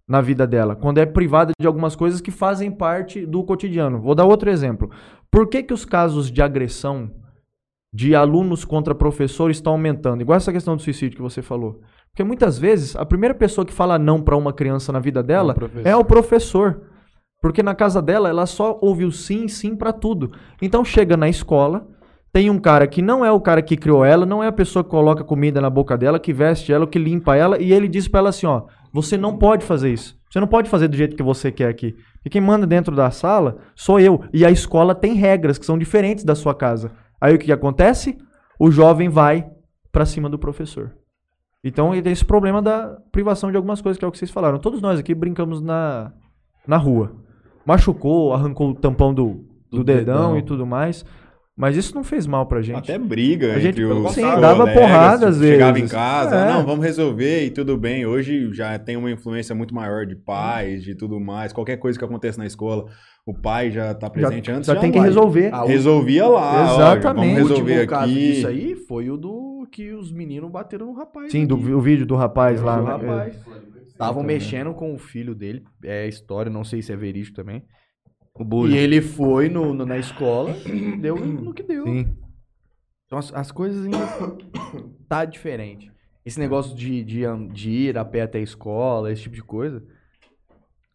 na 0.08 0.20
vida 0.20 0.46
dela, 0.46 0.74
quando 0.76 0.98
é 0.98 1.06
privada 1.06 1.52
de 1.58 1.66
algumas 1.66 1.94
coisas 1.96 2.20
que 2.20 2.30
fazem 2.30 2.70
parte 2.70 3.24
do 3.24 3.42
cotidiano. 3.44 4.00
Vou 4.00 4.14
dar 4.14 4.24
outro 4.24 4.50
exemplo. 4.50 4.90
Por 5.30 5.48
que, 5.48 5.62
que 5.62 5.72
os 5.72 5.84
casos 5.84 6.30
de 6.30 6.42
agressão 6.42 7.10
de 7.94 8.14
alunos 8.14 8.64
contra 8.64 8.94
professores 8.94 9.56
estão 9.56 9.72
aumentando? 9.72 10.22
Igual 10.22 10.36
essa 10.36 10.52
questão 10.52 10.76
do 10.76 10.82
suicídio 10.82 11.16
que 11.16 11.22
você 11.22 11.40
falou. 11.40 11.80
Porque 12.10 12.24
muitas 12.24 12.58
vezes 12.58 12.94
a 12.96 13.06
primeira 13.06 13.34
pessoa 13.34 13.64
que 13.64 13.72
fala 13.72 13.98
não 13.98 14.20
para 14.20 14.36
uma 14.36 14.52
criança 14.52 14.92
na 14.92 14.98
vida 14.98 15.22
dela 15.22 15.54
professor. 15.54 15.88
é 15.88 15.96
o 15.96 16.04
professor. 16.04 16.82
Porque 17.40 17.62
na 17.62 17.74
casa 17.74 18.02
dela 18.02 18.28
ela 18.28 18.46
só 18.46 18.78
ouviu 18.82 19.10
sim, 19.10 19.48
sim 19.48 19.74
para 19.74 19.92
tudo. 19.92 20.32
Então 20.60 20.84
chega 20.84 21.16
na 21.16 21.28
escola, 21.28 21.88
tem 22.32 22.48
um 22.50 22.58
cara 22.58 22.86
que 22.86 23.02
não 23.02 23.24
é 23.24 23.32
o 23.32 23.40
cara 23.40 23.62
que 23.62 23.76
criou 23.76 24.04
ela, 24.04 24.24
não 24.24 24.42
é 24.42 24.46
a 24.46 24.52
pessoa 24.52 24.84
que 24.84 24.90
coloca 24.90 25.24
comida 25.24 25.60
na 25.60 25.68
boca 25.68 25.96
dela, 25.96 26.20
que 26.20 26.32
veste 26.32 26.72
ela, 26.72 26.86
que 26.86 26.98
limpa 26.98 27.36
ela, 27.36 27.60
e 27.60 27.72
ele 27.72 27.88
diz 27.88 28.06
pra 28.06 28.20
ela 28.20 28.28
assim, 28.28 28.46
ó, 28.46 28.62
você 28.92 29.16
não 29.16 29.36
pode 29.36 29.64
fazer 29.64 29.92
isso. 29.92 30.20
Você 30.30 30.40
não 30.40 30.46
pode 30.46 30.68
fazer 30.70 30.88
do 30.88 30.96
jeito 30.96 31.16
que 31.16 31.22
você 31.22 31.50
quer 31.52 31.68
aqui. 31.68 31.94
E 32.24 32.30
quem 32.30 32.40
manda 32.40 32.66
dentro 32.66 32.94
da 32.94 33.10
sala 33.10 33.58
sou 33.74 34.00
eu. 34.00 34.22
E 34.32 34.44
a 34.44 34.50
escola 34.50 34.94
tem 34.94 35.14
regras 35.14 35.58
que 35.58 35.66
são 35.66 35.78
diferentes 35.78 36.24
da 36.24 36.34
sua 36.34 36.54
casa. 36.54 36.92
Aí 37.20 37.34
o 37.34 37.38
que, 37.38 37.46
que 37.46 37.52
acontece? 37.52 38.16
O 38.58 38.70
jovem 38.70 39.08
vai 39.08 39.46
pra 39.90 40.06
cima 40.06 40.28
do 40.28 40.38
professor. 40.38 40.92
Então 41.64 41.92
ele 41.92 42.02
tem 42.02 42.12
esse 42.12 42.24
problema 42.24 42.60
da 42.60 42.98
privação 43.12 43.50
de 43.50 43.56
algumas 43.56 43.80
coisas, 43.80 43.98
que 43.98 44.04
é 44.04 44.08
o 44.08 44.10
que 44.10 44.18
vocês 44.18 44.30
falaram. 44.30 44.58
Todos 44.58 44.80
nós 44.80 44.98
aqui 44.98 45.14
brincamos 45.14 45.60
na, 45.60 46.12
na 46.66 46.76
rua. 46.76 47.14
Machucou, 47.64 48.32
arrancou 48.32 48.70
o 48.70 48.74
tampão 48.74 49.14
do, 49.14 49.44
do, 49.70 49.78
Do 49.78 49.84
dedão, 49.84 50.14
dedão. 50.32 50.38
e 50.38 50.42
tudo 50.42 50.66
mais. 50.66 51.04
Mas 51.54 51.76
isso 51.76 51.94
não 51.94 52.02
fez 52.02 52.26
mal 52.26 52.46
pra 52.46 52.62
gente. 52.62 52.78
Até 52.78 52.98
briga 52.98 53.52
A 53.54 53.58
gente, 53.58 53.80
entre 53.80 53.84
os 53.84 54.12
sim, 54.12 54.22
dava 54.22 54.66
porrada 54.72 55.28
às 55.28 55.36
Chegava 55.38 55.72
em 55.78 55.82
vezes. 55.82 55.92
casa, 55.92 56.34
É. 56.36 56.48
não, 56.50 56.64
vamos 56.64 56.82
resolver 56.84 57.44
e 57.44 57.50
tudo 57.50 57.76
bem. 57.76 58.06
Hoje 58.06 58.50
já 58.54 58.78
tem 58.78 58.96
uma 58.96 59.10
influência 59.10 59.54
muito 59.54 59.74
maior 59.74 60.06
de 60.06 60.16
pais, 60.16 60.82
de 60.82 60.94
tudo 60.94 61.20
mais. 61.20 61.52
Qualquer 61.52 61.76
coisa 61.76 61.98
que 61.98 62.04
acontece 62.04 62.38
na 62.38 62.46
escola, 62.46 62.86
o 63.26 63.34
pai 63.34 63.70
já 63.70 63.92
tá 63.94 64.08
presente 64.08 64.46
já, 64.46 64.56
antes. 64.56 64.66
já 64.66 64.76
tem 64.76 64.90
que 64.90 64.98
vai. 64.98 65.06
resolver. 65.06 65.50
Ah, 65.52 65.64
o- 65.64 65.68
Resolvia 65.68 66.26
lá. 66.26 66.52
ó, 66.70 66.74
Exatamente. 66.74 67.34
vamos 67.34 67.50
O 67.50 67.52
resolver 67.54 67.72
último 67.72 67.90
caso 67.90 68.04
aqui. 68.12 68.32
disso 68.32 68.46
aí 68.48 68.74
foi 68.88 69.10
o 69.10 69.16
do 69.18 69.68
que 69.70 69.92
os 69.92 70.10
meninos 70.10 70.50
bateram 70.50 70.86
no 70.86 70.92
rapaz. 70.94 71.30
Sim, 71.30 71.46
do, 71.46 71.56
o 71.56 71.80
vídeo 71.82 72.06
do 72.06 72.16
rapaz 72.16 72.62
lá. 72.62 72.80
né? 72.80 72.90
rapaz. 72.92 73.34
Estavam 73.86 74.22
mexendo 74.22 74.72
com 74.72 74.94
o 74.94 74.98
filho 74.98 75.34
dele. 75.34 75.62
É 75.84 76.08
história, 76.08 76.50
não 76.50 76.64
sei 76.64 76.80
se 76.80 76.92
é 76.92 76.96
verídico 76.96 77.36
também. 77.36 77.62
O 78.34 78.66
E 78.66 78.76
ele 78.76 79.00
foi 79.02 79.48
no, 79.48 79.74
no- 79.74 79.84
na 79.86 79.98
escola, 79.98 80.54
deu 81.00 81.16
no 81.16 81.52
que 81.52 81.62
deu. 81.62 81.84
Sim. 81.84 82.16
Então 83.06 83.18
as, 83.18 83.32
as 83.34 83.52
coisas 83.52 83.84
ainda 83.84 83.98
tá 85.08 85.24
diferente. 85.24 85.92
Esse 86.24 86.38
negócio 86.38 86.74
de, 86.74 87.04
de, 87.04 87.22
de 87.52 87.70
ir 87.70 87.98
a 87.98 88.04
pé 88.04 88.22
até 88.22 88.38
a 88.38 88.42
escola, 88.42 89.12
esse 89.12 89.22
tipo 89.22 89.34
de 89.34 89.42
coisa. 89.42 89.82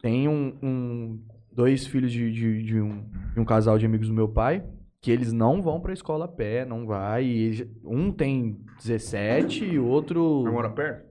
Tem 0.01 0.27
um, 0.27 0.57
um- 0.63 1.23
dois 1.51 1.85
filhos 1.85 2.11
de, 2.11 2.31
de, 2.31 2.63
de 2.63 2.81
um, 2.81 3.03
de 3.33 3.39
um 3.39 3.45
casal 3.45 3.77
de 3.77 3.85
amigos 3.85 4.07
do 4.07 4.13
meu 4.13 4.27
pai 4.29 4.63
que 4.99 5.11
eles 5.11 5.31
não 5.31 5.61
vão 5.61 5.79
pra 5.79 5.93
escola 5.93 6.25
a 6.25 6.27
pé, 6.27 6.65
não 6.65 6.87
vai. 6.87 7.23
e 7.23 7.43
eles- 7.43 7.67
um 7.85 8.11
tem 8.11 8.59
17 8.79 9.63
e 9.63 9.77
o 9.77 9.85
outro. 9.85 10.41
Mas 10.43 10.53
mora 10.53 10.69
perto? 10.71 11.05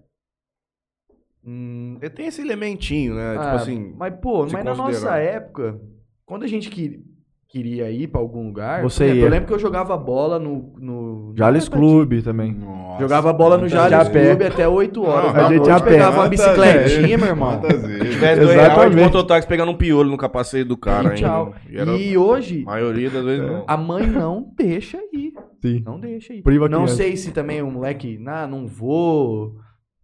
hum, 1.44 1.98
Ele 2.00 2.10
tem 2.10 2.26
esse 2.26 2.40
elementinho, 2.40 3.14
né? 3.14 3.32
tipo 3.34 3.44
ah, 3.44 3.52
assim. 3.54 3.94
Mas, 3.96 4.14
pô, 4.20 4.42
mas 4.42 4.52
na 4.64 4.74
nossa 4.74 4.82
considerar. 4.92 5.18
época, 5.20 5.80
quando 6.26 6.42
a 6.42 6.46
gente 6.46 6.68
que- 6.68 7.00
queria 7.48 7.90
ir 7.90 8.08
pra 8.08 8.20
algum 8.20 8.48
lugar. 8.48 8.82
Você 8.82 9.04
exemplo, 9.04 9.20
ia. 9.20 9.26
Eu 9.26 9.30
lembro 9.30 9.46
que 9.46 9.54
eu 9.54 9.58
jogava 9.58 9.96
bola 9.96 10.38
no. 10.38 10.74
no 10.78 11.32
Jales 11.36 11.68
Clube 11.68 12.20
também. 12.20 12.52
Nossa, 12.52 13.00
Jogava 13.00 13.32
bola 13.32 13.56
no 13.56 13.66
Jales. 13.68 14.08
Clube 14.08 14.44
até 14.44 14.68
8 14.68 15.02
horas. 15.04 15.26
Não, 15.28 15.32
da 15.32 15.46
a 15.46 15.52
gente 15.52 15.70
a 15.70 15.80
pegava 15.80 16.16
uma 16.22 16.28
bicicletinha, 16.28 17.00
vezes? 17.00 17.16
meu 17.16 17.28
irmão. 17.28 17.62
Se 17.62 18.10
tivesse 18.10 18.40
dois 18.40 18.54
reais 18.54 18.90
de 18.90 18.96
mototáxi 19.00 19.48
pegando 19.48 19.70
um 19.72 19.76
piolho 19.76 20.10
no 20.10 20.16
capacete 20.18 20.64
do 20.68 20.76
cara, 20.76 21.12
E 21.12 21.16
tchau. 21.16 21.54
hein? 21.70 21.96
E 21.96 22.10
E 22.10 22.18
hoje, 22.18 22.62
a 22.62 22.66
maioria 22.66 23.08
das 23.08 23.24
vezes 23.24 23.46
não. 23.46 23.64
a 23.66 23.76
mãe 23.76 24.06
não 24.06 24.52
deixa 24.56 24.98
ir. 25.12 25.32
Sim. 25.62 25.82
Não 25.86 25.98
deixa 26.00 26.34
ir. 26.34 26.42
Priva 26.42 26.68
não 26.68 26.80
criança. 26.82 26.96
sei 26.96 27.16
se 27.16 27.30
também 27.30 27.62
o 27.62 27.70
moleque, 27.70 28.20
ah, 28.26 28.46
não 28.46 28.66
vou. 28.66 29.54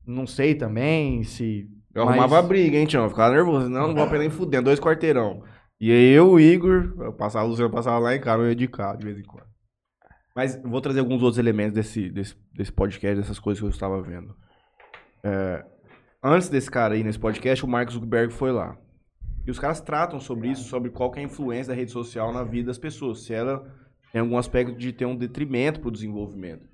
Não 0.07 0.27
sei 0.27 0.55
também 0.55 1.23
se. 1.25 1.67
Eu 1.95 2.07
Mas- 2.07 2.17
arrumava 2.19 2.41
briga, 2.41 2.79
hein, 2.79 2.87
Tião? 2.87 3.03
Eu 3.05 3.11
Ficava 3.11 3.35
nervoso. 3.35 3.69
Não, 3.69 3.89
não 3.89 3.95
vou 3.95 4.05
apenas 4.05 4.21
nem 4.21 4.31
fudendo. 4.31 4.65
Dois 4.65 4.81
quarteirão. 4.81 5.43
E 5.83 5.91
aí 5.91 6.11
eu, 6.13 6.31
o 6.31 6.39
Igor, 6.39 6.95
eu 6.97 7.13
passava, 7.13 7.45
o 7.45 7.49
Luciano 7.49 7.69
passava 7.69 7.99
lá 7.99 8.15
em 8.15 8.21
casa, 8.21 8.41
eu 8.41 8.51
ia 8.51 8.55
de 8.55 8.69
carro 8.69 8.99
de 8.99 9.05
vez 9.05 9.19
em 9.19 9.25
quando. 9.25 9.49
Mas 10.33 10.55
vou 10.63 10.81
trazer 10.81 11.01
alguns 11.01 11.21
outros 11.23 11.39
elementos 11.39 11.75
desse, 11.75 12.09
desse, 12.09 12.37
desse 12.55 12.71
podcast, 12.71 13.17
dessas 13.17 13.41
coisas 13.41 13.59
que 13.59 13.67
eu 13.67 13.71
estava 13.71 14.01
vendo. 14.01 14.33
É, 15.25 15.67
antes 16.23 16.49
desse 16.49 16.71
cara 16.71 16.95
aí 16.95 17.03
nesse 17.03 17.19
podcast, 17.19 17.65
o 17.65 17.69
Mark 17.69 17.91
Zuckerberg 17.91 18.33
foi 18.33 18.53
lá. 18.53 18.79
E 19.45 19.51
os 19.51 19.59
caras 19.59 19.81
tratam 19.81 20.21
sobre 20.21 20.53
isso, 20.53 20.63
sobre 20.69 20.89
qual 20.89 21.13
é 21.17 21.19
a 21.19 21.25
influência 21.25 21.73
da 21.73 21.77
rede 21.77 21.91
social 21.91 22.33
na 22.33 22.45
vida 22.45 22.69
das 22.69 22.79
pessoas. 22.79 23.25
Se 23.25 23.35
ela 23.35 23.69
tem 24.13 24.21
algum 24.21 24.39
aspecto 24.39 24.79
de 24.79 24.93
ter 24.93 25.05
um 25.05 25.17
detrimento 25.17 25.81
para 25.81 25.89
o 25.89 25.93
desenvolvimento. 25.93 26.69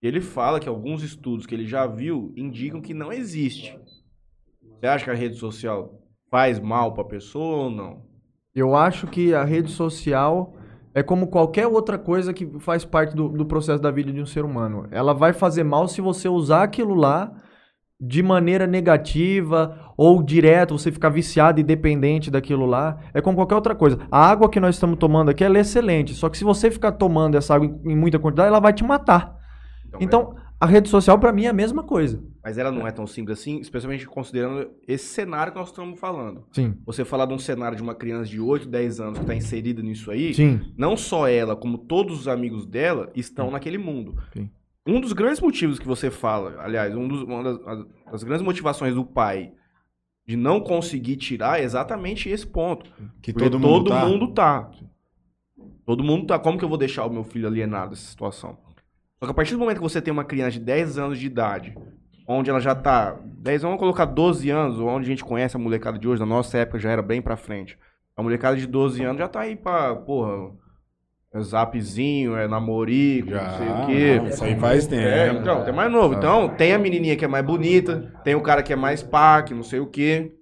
Ele 0.00 0.20
fala 0.20 0.60
que 0.60 0.68
alguns 0.68 1.02
estudos 1.02 1.46
que 1.46 1.54
ele 1.56 1.66
já 1.66 1.84
viu 1.88 2.32
indicam 2.36 2.80
que 2.80 2.94
não 2.94 3.12
existe. 3.12 3.76
Você 4.78 4.86
acha 4.86 5.04
que 5.06 5.10
a 5.10 5.14
rede 5.14 5.34
social 5.34 6.00
faz 6.30 6.60
mal 6.60 6.94
para 6.94 7.02
a 7.02 7.08
pessoa 7.08 7.64
ou 7.64 7.68
não? 7.68 8.11
Eu 8.54 8.74
acho 8.76 9.06
que 9.06 9.34
a 9.34 9.44
rede 9.44 9.70
social 9.70 10.54
é 10.94 11.02
como 11.02 11.28
qualquer 11.28 11.66
outra 11.66 11.98
coisa 11.98 12.34
que 12.34 12.46
faz 12.58 12.84
parte 12.84 13.16
do, 13.16 13.28
do 13.28 13.46
processo 13.46 13.82
da 13.82 13.90
vida 13.90 14.12
de 14.12 14.20
um 14.20 14.26
ser 14.26 14.44
humano. 14.44 14.86
Ela 14.90 15.14
vai 15.14 15.32
fazer 15.32 15.64
mal 15.64 15.88
se 15.88 16.00
você 16.00 16.28
usar 16.28 16.62
aquilo 16.62 16.94
lá 16.94 17.32
de 17.98 18.22
maneira 18.22 18.66
negativa 18.66 19.94
ou 19.96 20.22
direto, 20.22 20.76
você 20.76 20.90
ficar 20.90 21.08
viciado 21.08 21.60
e 21.60 21.62
dependente 21.62 22.30
daquilo 22.30 22.66
lá. 22.66 22.98
É 23.14 23.20
como 23.20 23.36
qualquer 23.36 23.54
outra 23.54 23.74
coisa. 23.74 24.00
A 24.10 24.28
água 24.28 24.50
que 24.50 24.60
nós 24.60 24.74
estamos 24.74 24.98
tomando 24.98 25.30
aqui 25.30 25.44
é 25.44 25.50
excelente, 25.50 26.12
só 26.12 26.28
que 26.28 26.36
se 26.36 26.44
você 26.44 26.70
ficar 26.70 26.92
tomando 26.92 27.36
essa 27.36 27.54
água 27.54 27.66
em, 27.66 27.92
em 27.92 27.96
muita 27.96 28.18
quantidade, 28.18 28.48
ela 28.48 28.60
vai 28.60 28.72
te 28.72 28.84
matar. 28.84 29.36
Então, 30.00 30.34
a 30.60 30.66
rede 30.66 30.88
social 30.88 31.18
pra 31.18 31.32
mim 31.32 31.44
é 31.44 31.48
a 31.48 31.54
mesma 31.54 31.82
coisa. 31.82 32.22
Mas 32.44 32.58
ela 32.58 32.72
não 32.72 32.86
é 32.86 32.90
tão 32.90 33.06
simples 33.06 33.38
assim, 33.38 33.60
especialmente 33.60 34.04
considerando 34.06 34.70
esse 34.88 35.06
cenário 35.06 35.52
que 35.52 35.58
nós 35.58 35.68
estamos 35.68 35.98
falando. 36.00 36.44
Sim. 36.50 36.76
Você 36.84 37.04
falar 37.04 37.26
de 37.26 37.34
um 37.34 37.38
cenário 37.38 37.76
de 37.76 37.82
uma 37.82 37.94
criança 37.94 38.28
de 38.28 38.40
8, 38.40 38.66
10 38.68 38.98
anos 39.00 39.18
que 39.18 39.24
está 39.24 39.34
inserida 39.34 39.80
nisso 39.80 40.10
aí, 40.10 40.34
Sim. 40.34 40.60
não 40.76 40.96
só 40.96 41.28
ela, 41.28 41.54
como 41.54 41.78
todos 41.78 42.18
os 42.18 42.26
amigos 42.28 42.66
dela 42.66 43.12
estão 43.14 43.50
naquele 43.50 43.78
mundo. 43.78 44.16
Sim. 44.32 44.50
Um 44.84 45.00
dos 45.00 45.12
grandes 45.12 45.40
motivos 45.40 45.78
que 45.78 45.86
você 45.86 46.10
fala, 46.10 46.60
aliás, 46.60 46.92
um 46.96 47.06
dos- 47.06 47.22
uma 47.22 47.44
das, 47.44 47.60
as- 47.64 47.86
das 48.10 48.22
grandes 48.24 48.44
motivações 48.44 48.94
do 48.96 49.04
pai 49.04 49.52
de 50.26 50.36
não 50.36 50.60
conseguir 50.60 51.16
tirar 51.16 51.60
é 51.60 51.62
exatamente 51.62 52.28
esse 52.28 52.44
ponto. 52.46 52.90
Que 53.22 53.32
Porque 53.32 53.48
todo 53.48 53.60
mundo 53.60 53.88
tá. 53.90 54.04
mundo 54.04 54.32
tá. 54.34 54.70
Todo 55.86 56.02
mundo 56.02 56.26
tá. 56.26 56.38
Como 56.38 56.58
que 56.58 56.64
eu 56.64 56.68
vou 56.68 56.78
deixar 56.78 57.04
o 57.06 57.10
meu 57.12 57.22
filho 57.24 57.46
alienado 57.46 57.90
dessa 57.90 58.06
situação? 58.08 58.58
Só 59.20 59.26
que 59.26 59.30
a 59.30 59.34
partir 59.34 59.52
do 59.52 59.60
momento 59.60 59.76
que 59.76 59.82
você 59.82 60.02
tem 60.02 60.12
uma 60.12 60.24
criança 60.24 60.52
de 60.52 60.60
10 60.60 60.98
anos 60.98 61.18
de 61.18 61.26
idade, 61.26 61.76
onde 62.26 62.50
ela 62.50 62.60
já 62.60 62.74
tá. 62.74 63.16
10 63.24 63.62
vamos 63.62 63.78
colocar 63.78 64.04
12 64.04 64.48
anos, 64.50 64.78
onde 64.78 65.04
a 65.06 65.08
gente 65.08 65.24
conhece 65.24 65.56
a 65.56 65.58
molecada 65.60 65.98
de 65.98 66.06
hoje, 66.08 66.20
na 66.20 66.26
nossa 66.26 66.58
época 66.58 66.78
já 66.78 66.90
era 66.90 67.02
bem 67.02 67.20
pra 67.20 67.36
frente. 67.36 67.76
A 68.16 68.22
molecada 68.22 68.56
de 68.56 68.66
12 68.66 69.02
anos 69.02 69.18
já 69.18 69.28
tá 69.28 69.40
aí 69.40 69.56
pra, 69.56 69.96
porra, 69.96 70.52
é 71.34 71.40
zapzinho, 71.40 72.36
é 72.36 72.46
namorico, 72.46 73.30
Já, 73.30 73.42
não 73.42 73.56
sei 73.58 73.68
o 73.68 73.86
quê. 73.86 74.16
não, 74.20 74.28
isso 74.28 74.44
aí 74.44 74.56
faz 74.56 74.86
tempo. 74.86 75.02
É, 75.02 75.32
então, 75.32 75.64
tem 75.64 75.72
mais 75.74 75.90
novo. 75.90 76.14
Então, 76.14 76.48
tem 76.50 76.72
a 76.74 76.78
menininha 76.78 77.16
que 77.16 77.24
é 77.24 77.28
mais 77.28 77.44
bonita, 77.44 78.12
tem 78.22 78.34
o 78.34 78.40
cara 78.42 78.62
que 78.62 78.72
é 78.72 78.76
mais 78.76 79.02
pá, 79.02 79.42
que 79.42 79.54
não 79.54 79.62
sei 79.62 79.80
o 79.80 79.86
quê. 79.86 80.32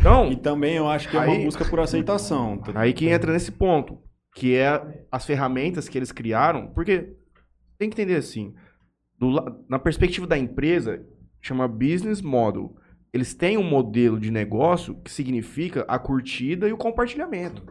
Então, 0.00 0.30
E 0.32 0.36
também 0.36 0.76
eu 0.76 0.88
acho 0.88 1.08
que 1.08 1.16
é 1.16 1.20
Aí- 1.20 1.28
uma 1.28 1.44
busca 1.44 1.64
por 1.64 1.80
aceitação. 1.80 2.56
tá? 2.58 2.72
Aí 2.76 2.92
que 2.92 3.08
entra 3.08 3.32
nesse 3.32 3.50
ponto, 3.52 3.98
que 4.34 4.56
é 4.56 4.80
as 5.12 5.26
ferramentas 5.26 5.88
que 5.88 5.98
eles 5.98 6.12
criaram, 6.12 6.68
porque 6.68 7.12
tem 7.78 7.90
que 7.90 8.00
entender 8.00 8.16
assim, 8.16 8.54
do 9.18 9.30
na 9.68 9.78
perspectiva 9.78 10.26
da 10.26 10.38
empresa, 10.38 11.02
chama 11.40 11.68
business 11.68 12.20
model. 12.20 12.76
Eles 13.12 13.34
têm 13.34 13.56
um 13.56 13.62
modelo 13.62 14.18
de 14.18 14.30
negócio 14.30 14.94
que 14.96 15.10
significa 15.10 15.84
a 15.88 15.98
curtida 15.98 16.68
e 16.68 16.72
o 16.72 16.76
compartilhamento. 16.76 17.62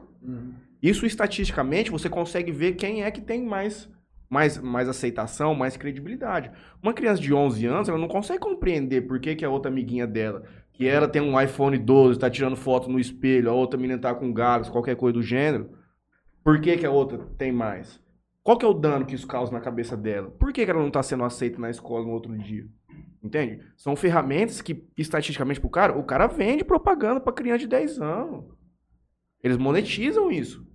Isso 0.82 1.06
estatisticamente 1.06 1.92
você 1.92 2.10
consegue 2.10 2.52
ver 2.52 2.76
quem 2.76 3.04
é 3.04 3.12
que 3.12 3.22
tem 3.22 3.46
mais 3.46 3.90
mais, 4.30 4.58
mais 4.58 4.90
aceitação, 4.90 5.56
mais 5.56 5.78
credibilidade. 5.78 6.52
Uma 6.82 6.94
criança 6.94 7.22
de 7.22 7.34
11 7.34 7.66
anos, 7.66 7.90
ela 7.90 7.98
não 7.98 8.08
consegue 8.08 8.40
compreender 8.40 9.08
por 9.08 9.20
que, 9.20 9.36
que 9.36 9.46
a 9.46 9.50
outra 9.50 9.72
amiguinha 9.72 10.06
dela, 10.06 10.44
que 10.74 10.86
ela 10.86 11.08
tem 11.08 11.22
um 11.22 11.40
iPhone 11.40 11.78
12, 11.78 12.20
tá 12.20 12.30
tirando 12.30 12.56
foto 12.56 12.90
no 12.90 13.00
espelho, 13.00 13.50
a 13.50 13.54
outra 13.54 13.80
menina 13.80 14.00
tá 14.00 14.14
com 14.14 14.34
galos, 14.34 14.70
qualquer 14.70 14.96
coisa 14.96 15.14
do 15.14 15.24
gênero, 15.24 15.70
por 16.44 16.60
que, 16.60 16.78
que 16.78 16.86
a 16.86 16.92
outra 16.92 17.20
tem 17.38 17.52
mais? 17.52 18.02
Qual 18.44 18.58
que 18.58 18.66
é 18.66 18.68
o 18.70 18.74
dano 18.74 19.06
que 19.06 19.16
isso 19.16 19.28
causa 19.28 19.52
na 19.52 19.60
cabeça 19.60 19.98
dela? 19.98 20.30
Por 20.32 20.54
que, 20.54 20.64
que 20.64 20.72
ela 20.72 20.82
não 20.82 20.92
tá 20.92 21.04
sendo 21.04 21.24
aceita 21.24 21.60
na 21.60 21.70
escola 21.70 22.06
no 22.06 22.12
outro 22.12 22.38
dia? 22.38 22.66
Entende? 23.28 23.62
São 23.76 23.96
ferramentas 23.96 24.62
que, 24.62 24.88
estatisticamente 24.98 25.60
pro 25.60 25.70
cara, 25.70 25.98
o 25.98 26.04
cara 26.04 26.28
vende 26.28 26.64
propaganda 26.64 27.20
pra 27.20 27.34
criança 27.34 27.60
de 27.60 27.68
10 27.68 28.00
anos. 28.00 28.46
Eles 29.44 29.58
monetizam 29.58 30.32
isso. 30.32 30.66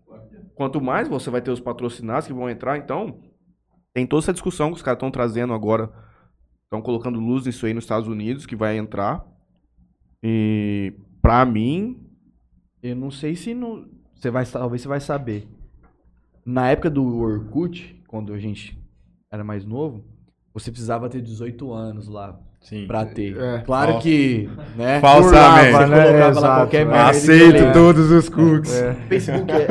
Quanto 0.55 0.81
mais 0.81 1.09
você 1.09 1.31
vai 1.31 1.41
ter 1.41 1.51
os 1.51 1.61
patrocinados 1.61 2.27
que 2.27 2.33
vão 2.35 2.51
entrar, 2.51 2.77
então 2.77 3.23
tem 3.95 4.07
toda 4.07 4.23
essa 4.23 4.35
discussão 4.35 4.69
que 4.69 4.77
os 4.77 4.83
caras 4.83 4.99
estão 4.99 5.11
trazendo 5.11 5.55
agora, 5.55 5.91
estão 6.65 6.83
colocando 6.83 7.19
luz 7.19 7.47
nisso 7.47 7.65
aí 7.65 7.73
nos 7.73 7.85
Estados 7.85 8.07
Unidos, 8.07 8.45
que 8.45 8.55
vai 8.55 8.77
entrar. 8.77 9.27
E 10.23 10.93
pra 11.23 11.45
mim, 11.47 12.07
Eu 12.83 12.97
não 12.97 13.13
sei 13.13 13.37
se 13.37 13.55
não. 13.55 13.89
Você 14.15 14.29
vai, 14.29 14.45
talvez 14.45 14.83
você 14.83 14.89
vai 14.89 15.01
saber. 15.01 15.49
Na 16.45 16.69
época 16.69 16.91
do 16.91 17.17
Orkut, 17.19 18.03
quando 18.09 18.33
a 18.33 18.39
gente 18.39 18.77
era 19.31 19.45
mais 19.45 19.65
novo, 19.65 20.05
você 20.55 20.71
precisava 20.71 21.09
ter 21.09 21.23
18 21.23 21.73
anos 21.73 22.09
lá 22.09 22.39
Sim. 22.61 22.87
pra 22.87 23.07
ter. 23.07 23.37
É. 23.39 23.59
Claro 23.61 23.93
Falso. 23.93 24.07
que, 24.07 24.51
né? 24.77 25.01
Falsamente. 25.01 25.73
Você 25.73 25.87
né? 25.87 26.03
colocava 26.03 26.31
Exato. 26.31 26.41
lá 26.41 26.57
qualquer 26.57 26.87
merda. 26.87 27.11
Aceito 27.11 27.73
todos 27.73 28.11
os 28.11 28.29
cookies. 28.29 28.75
Facebook 29.09 29.53
é... 29.53 29.67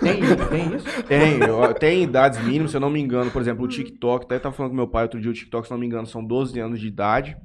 tem, 0.00 0.20
tem 0.48 0.76
isso? 0.76 1.02
tem, 1.04 1.74
tem 1.78 2.02
idades 2.04 2.42
mínimas, 2.44 2.70
se 2.70 2.76
eu 2.76 2.80
não 2.80 2.90
me 2.90 3.00
engano, 3.00 3.30
por 3.30 3.42
exemplo, 3.42 3.64
o 3.64 3.68
TikTok, 3.68 4.24
até 4.24 4.38
tava 4.38 4.54
falando 4.54 4.70
com 4.70 4.76
meu 4.76 4.88
pai 4.88 5.02
outro 5.02 5.20
dia, 5.20 5.30
o 5.30 5.34
TikTok, 5.34 5.66
se 5.66 5.72
eu 5.72 5.76
não 5.76 5.80
me 5.80 5.86
engano, 5.86 6.06
são 6.06 6.24
12 6.24 6.58
anos 6.60 6.80
de 6.80 6.86
idade. 6.86 7.36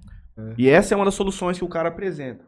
E 0.57 0.69
essa 0.69 0.93
é 0.93 0.95
uma 0.95 1.05
das 1.05 1.13
soluções 1.13 1.57
que 1.57 1.65
o 1.65 1.69
cara 1.69 1.89
apresenta. 1.89 2.45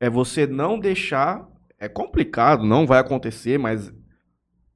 É 0.00 0.08
você 0.08 0.46
não 0.46 0.78
deixar. 0.78 1.46
É 1.80 1.88
complicado, 1.88 2.64
não 2.64 2.86
vai 2.86 2.98
acontecer, 2.98 3.56
mas 3.56 3.92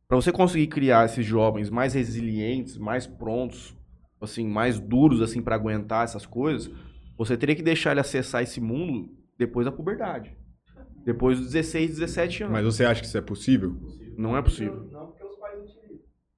para 0.07 0.17
você 0.17 0.31
conseguir 0.31 0.69
criar 0.69 1.05
esses 1.05 1.27
jovens 1.27 1.69
mais 1.69 1.95
resilientes, 1.95 2.79
mais 2.79 3.07
prontos, 3.09 3.77
assim, 4.23 4.47
mais 4.47 4.79
duros 4.79 5.21
assim 5.21 5.43
para 5.43 5.55
aguentar 5.55 6.05
essas 6.05 6.25
coisas, 6.25 6.71
você 7.17 7.37
teria 7.37 7.55
que 7.55 7.63
deixar 7.63 7.91
ele 7.91 8.01
acessar 8.01 8.43
esse 8.43 8.61
mundo 8.61 9.11
depois 9.39 9.65
da 9.65 9.73
puberdade. 9.73 10.37
Depois 11.05 11.39
dos 11.39 11.53
16, 11.53 11.99
17 11.99 12.45
anos. 12.45 12.53
Mas 12.53 12.65
você 12.65 12.85
acha 12.85 13.01
que 13.01 13.07
isso 13.07 13.19
é 13.19 13.21
possível? 13.21 13.77
Não 14.17 14.37
é 14.37 14.43
possível. 14.43 14.89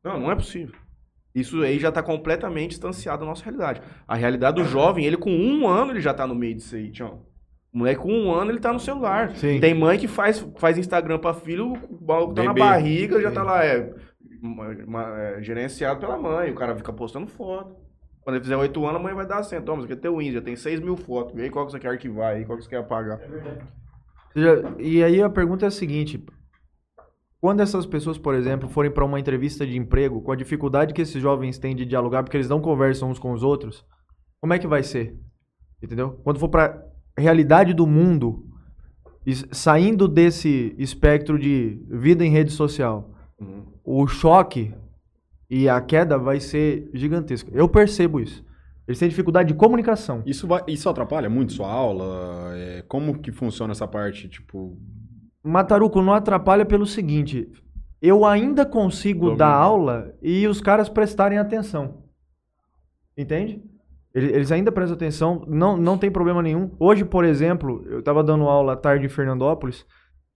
Não, 0.03 0.21
não 0.21 0.31
é 0.31 0.35
possível. 0.35 0.75
Isso 1.35 1.61
aí 1.63 1.79
já 1.79 1.89
está 1.89 2.03
completamente 2.03 2.71
distanciado 2.71 3.21
da 3.21 3.27
nossa 3.27 3.45
realidade. 3.45 3.83
A 4.07 4.15
realidade 4.15 4.63
do 4.63 4.69
jovem, 4.69 5.05
ele 5.05 5.17
com 5.17 5.31
um 5.31 5.67
ano, 5.67 5.91
ele 5.93 6.01
já 6.01 6.13
está 6.13 6.27
no 6.27 6.35
meio 6.35 6.55
disso 6.55 6.77
aí, 6.77 6.91
Tião. 6.93 7.23
O 7.73 7.79
moleque 7.79 8.01
com 8.01 8.13
um 8.13 8.33
ano, 8.33 8.53
ele 8.53 8.61
tá 8.61 8.73
no 8.73 8.79
celular. 8.79 9.35
Sim. 9.35 9.59
Tem 9.59 9.75
mãe 9.75 9.99
que 9.99 10.07
faz, 10.07 10.47
faz 10.59 10.79
Instagram 10.79 11.19
pra 11.19 11.35
filho, 11.35 11.73
o 11.73 12.07
maluco 12.07 12.35
tá 12.35 12.45
na 12.45 12.53
Bebê. 12.53 12.65
barriga, 12.67 13.21
já 13.21 13.33
tá 13.33 13.43
lá, 13.43 13.65
é, 13.65 13.93
gerenciado 15.41 16.01
pela 16.01 16.17
mãe. 16.19 16.51
O 16.51 16.55
cara 16.55 16.77
fica 16.77 16.93
postando 16.93 17.27
foto. 17.27 17.77
Quando 18.23 18.37
ele 18.37 18.45
fizer 18.45 18.57
8 18.57 18.87
anos, 18.87 19.01
a 19.01 19.03
mãe 19.03 19.15
vai 19.15 19.27
dar 19.27 19.39
assim, 19.39 19.61
toma, 19.61 19.79
isso 19.79 19.85
aqui 19.85 19.93
é 19.93 19.97
teu 19.97 20.21
Insta, 20.23 20.41
tem 20.41 20.57
6 20.57 20.81
mil 20.81 20.97
fotos. 20.97 21.35
Vê 21.35 21.43
aí 21.43 21.51
qual 21.51 21.67
que 21.67 21.73
você 21.73 21.79
quer 21.79 21.89
arquivar 21.89 22.35
aí, 22.35 22.45
qual 22.45 22.57
que 22.57 22.65
você 22.65 22.71
quer 22.71 22.79
apagar. 22.79 23.21
Já- 24.35 24.75
E 24.79 25.05
aí 25.05 25.23
a 25.23 25.29
pergunta 25.29 25.67
é 25.67 25.69
a 25.69 25.71
seguinte: 25.71 26.25
quando 27.41 27.61
essas 27.61 27.85
pessoas, 27.85 28.17
por 28.17 28.35
exemplo, 28.35 28.67
forem 28.69 28.91
para 28.91 29.05
uma 29.05 29.21
entrevista 29.21 29.67
de 29.67 29.77
emprego, 29.77 30.23
com 30.23 30.33
a 30.33 30.37
dificuldade 30.37 30.95
que 30.95 31.03
esses 31.03 31.21
jovens 31.21 31.59
têm 31.59 31.77
de 31.77 31.85
dialogar, 31.85 32.23
porque 32.23 32.37
eles 32.39 32.49
não 32.49 32.61
conversam 32.63 33.11
uns 33.11 33.19
com 33.19 33.33
os 33.33 33.43
outros, 33.43 33.85
como 34.41 34.55
é 34.55 34.59
que 34.59 34.67
vai 34.67 34.83
ser? 34.83 35.19
Entendeu? 35.83 36.19
Quando 36.25 36.39
for 36.39 36.49
para 36.49 36.83
realidade 37.19 37.75
do 37.75 37.87
mundo, 37.87 38.47
saindo 39.53 40.09
desse 40.09 40.75
espectro 40.79 41.39
de 41.39 41.79
vida 41.91 42.25
em 42.25 42.31
rede 42.31 42.53
social, 42.53 43.14
Uhum. 43.41 43.65
o 43.85 44.07
choque 44.07 44.73
e 45.51 45.69
a 45.69 45.81
queda 45.81 46.17
vai 46.19 46.41
ser 46.41 46.89
gigantesco. 46.95 47.51
Eu 47.53 47.69
percebo 47.69 48.21
isso. 48.21 48.45
Eles 48.87 48.99
têm 48.99 49.09
dificuldade 49.09 49.49
de 49.49 49.55
comunicação. 49.55 50.23
Isso, 50.27 50.47
vai, 50.47 50.63
isso 50.69 50.89
atrapalha 50.89 51.29
muito 51.31 51.53
sua 51.53 51.71
aula? 51.71 52.53
É, 52.55 52.83
como 52.87 53.19
que 53.19 53.33
funciona 53.33 53.73
essa 53.73 53.89
parte? 53.89 54.29
Tipo, 54.29 54.77
Mataruco 55.43 56.01
não 56.03 56.13
atrapalha 56.13 56.65
pelo 56.67 56.87
seguinte: 56.87 57.51
eu 58.01 58.25
ainda 58.25 58.65
consigo 58.67 59.35
dar 59.37 59.53
aula 59.55 60.15
e 60.23 60.47
os 60.47 60.61
caras 60.61 60.89
prestarem 60.89 61.39
atenção. 61.39 62.05
Entende? 63.17 63.63
Ele- 64.15 64.33
Eles 64.33 64.53
ainda 64.53 64.71
prestam 64.71 64.95
atenção, 64.97 65.45
não, 65.49 65.77
não 65.77 65.99
tem 65.99 66.11
problema 66.11 66.43
nenhum. 66.43 66.71
Hoje, 66.79 67.05
por 67.05 67.25
exemplo, 67.25 67.85
eu 67.89 67.99
estava 68.01 68.23
dando 68.23 68.45
aula 68.45 68.75
à 68.75 68.77
tarde 68.77 69.07
em 69.07 69.09
Fernandópolis 69.09 69.85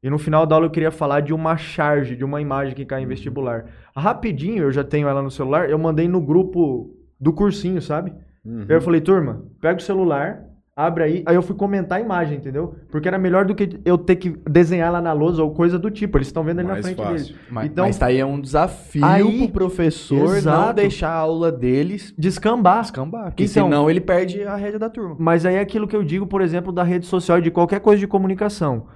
e 0.03 0.09
no 0.09 0.19
final 0.19 0.47
da 0.47 0.55
aula 0.55 0.67
eu 0.67 0.71
queria 0.71 0.91
falar 0.93 1.21
de 1.21 1.35
uma 1.35 1.57
charge, 1.57 2.15
de 2.15 2.25
uma 2.25 2.41
imagem 2.41 2.75
que 2.75 2.85
cai 2.85 3.03
em 3.03 3.07
vestibular. 3.07 3.67
Rapidinho, 3.97 4.63
eu 4.65 4.71
já 4.73 4.85
tenho 4.85 5.09
ela 5.09 5.21
no 5.23 5.31
celular, 5.31 5.69
eu 5.69 5.79
mandei 5.79 6.07
no 6.07 6.21
grupo 6.21 6.95
do 7.21 7.33
cursinho, 7.33 7.83
sabe? 7.83 8.13
uhum. 8.45 8.65
Eu 8.69 8.81
falei, 8.81 9.01
turma, 9.01 9.43
pega 9.61 9.79
o 9.81 9.83
celular, 9.83 10.45
abre 10.77 11.03
aí. 11.03 11.23
Aí 11.27 11.35
eu 11.35 11.43
fui 11.43 11.57
comentar 11.57 11.99
a 11.99 12.01
imagem, 12.01 12.39
entendeu? 12.39 12.77
Porque 12.93 13.09
era 13.09 13.19
melhor 13.19 13.45
do 13.45 13.57
que 13.57 13.81
eu 13.85 13.99
ter 13.99 14.15
que 14.15 14.31
desenhar 14.49 14.93
lá 14.93 15.01
na 15.03 15.13
lousa 15.13 15.43
ou 15.43 15.53
coisa 15.53 15.77
do 15.77 15.91
tipo. 15.91 16.17
Eles 16.17 16.29
estão 16.29 16.45
vendo 16.45 16.61
ali 16.61 16.69
na 16.69 16.75
Mais 16.75 16.87
frente 16.87 16.97
fácil. 16.97 17.15
deles. 17.15 17.35
Mas, 17.51 17.67
Então- 17.67 17.85
mas 17.85 17.99
tá 17.99 18.07
aí 18.07 18.19
é 18.21 18.25
um 18.25 18.41
desafio 18.41 19.05
Aí- 19.05 19.49
pro 19.49 19.67
professor 19.67 20.29
não 20.29 20.37
Exato. 20.37 20.75
deixar 20.75 21.09
a 21.11 21.15
aula 21.17 21.51
deles 21.51 22.15
Descambar. 22.17 22.83
descambar. 22.83 23.25
Porque 23.33 23.43
Então- 23.43 23.65
senão 23.67 23.91
ele 23.91 24.01
perde 24.01 24.45
a 24.45 24.55
rédea 24.55 24.79
da 24.79 24.89
turma. 24.89 25.17
Mas 25.19 25.45
aí 25.45 25.57
é 25.57 25.61
aquilo 25.61 25.89
que 25.89 25.97
eu 25.97 26.05
digo, 26.05 26.25
por 26.25 26.41
exemplo, 26.41 26.71
da 26.73 26.85
rede 26.85 27.05
social 27.07 27.41
e 27.41 27.43
de 27.43 27.51
qualquer 27.51 27.81
coisa 27.81 27.99
de 27.99 28.07
comunicação. 28.07 28.87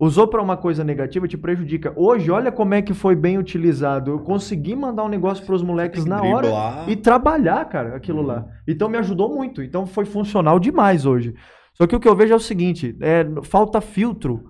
Usou 0.00 0.28
pra 0.28 0.40
uma 0.40 0.56
coisa 0.56 0.84
negativa, 0.84 1.26
te 1.26 1.36
prejudica. 1.36 1.92
Hoje, 1.96 2.30
olha 2.30 2.52
como 2.52 2.72
é 2.74 2.80
que 2.80 2.94
foi 2.94 3.16
bem 3.16 3.36
utilizado. 3.36 4.12
Eu 4.12 4.18
consegui 4.20 4.76
mandar 4.76 5.02
um 5.04 5.08
negócio 5.08 5.44
pros 5.44 5.60
moleques 5.62 6.04
na 6.04 6.20
hora 6.36 6.46
e 6.88 6.94
trabalhar, 6.94 7.64
cara, 7.64 7.96
aquilo 7.96 8.22
lá. 8.22 8.46
Então 8.66 8.88
me 8.88 8.96
ajudou 8.96 9.28
muito. 9.34 9.60
Então 9.62 9.86
foi 9.86 10.04
funcional 10.04 10.60
demais 10.60 11.04
hoje. 11.04 11.34
Só 11.74 11.84
que 11.86 11.96
o 11.96 12.00
que 12.00 12.08
eu 12.08 12.14
vejo 12.14 12.32
é 12.32 12.36
o 12.36 12.40
seguinte: 12.40 12.96
é, 13.00 13.26
falta 13.42 13.80
filtro 13.80 14.44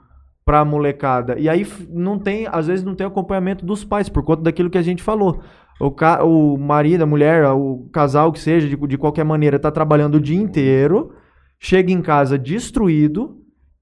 pra 0.44 0.64
molecada. 0.66 1.38
E 1.38 1.48
aí 1.48 1.66
não 1.90 2.18
tem, 2.18 2.46
às 2.50 2.66
vezes 2.66 2.84
não 2.84 2.94
tem 2.94 3.06
acompanhamento 3.06 3.64
dos 3.64 3.84
pais, 3.84 4.08
por 4.11 4.22
conta 4.22 4.42
daquilo 4.42 4.68
que 4.70 4.78
a 4.78 4.82
gente 4.82 5.02
falou. 5.02 5.40
O, 5.80 5.90
ca- 5.90 6.24
o 6.24 6.58
marido, 6.58 7.02
a 7.02 7.06
mulher, 7.06 7.46
o 7.52 7.88
casal 7.92 8.32
que 8.32 8.40
seja, 8.40 8.68
de, 8.68 8.76
de 8.76 8.98
qualquer 8.98 9.24
maneira, 9.24 9.58
tá 9.58 9.70
trabalhando 9.70 10.16
o 10.16 10.20
dia 10.20 10.37
inteiro, 10.38 11.12
chega 11.58 11.90
em 11.92 12.02
casa 12.02 12.38
destruído. 12.38 13.38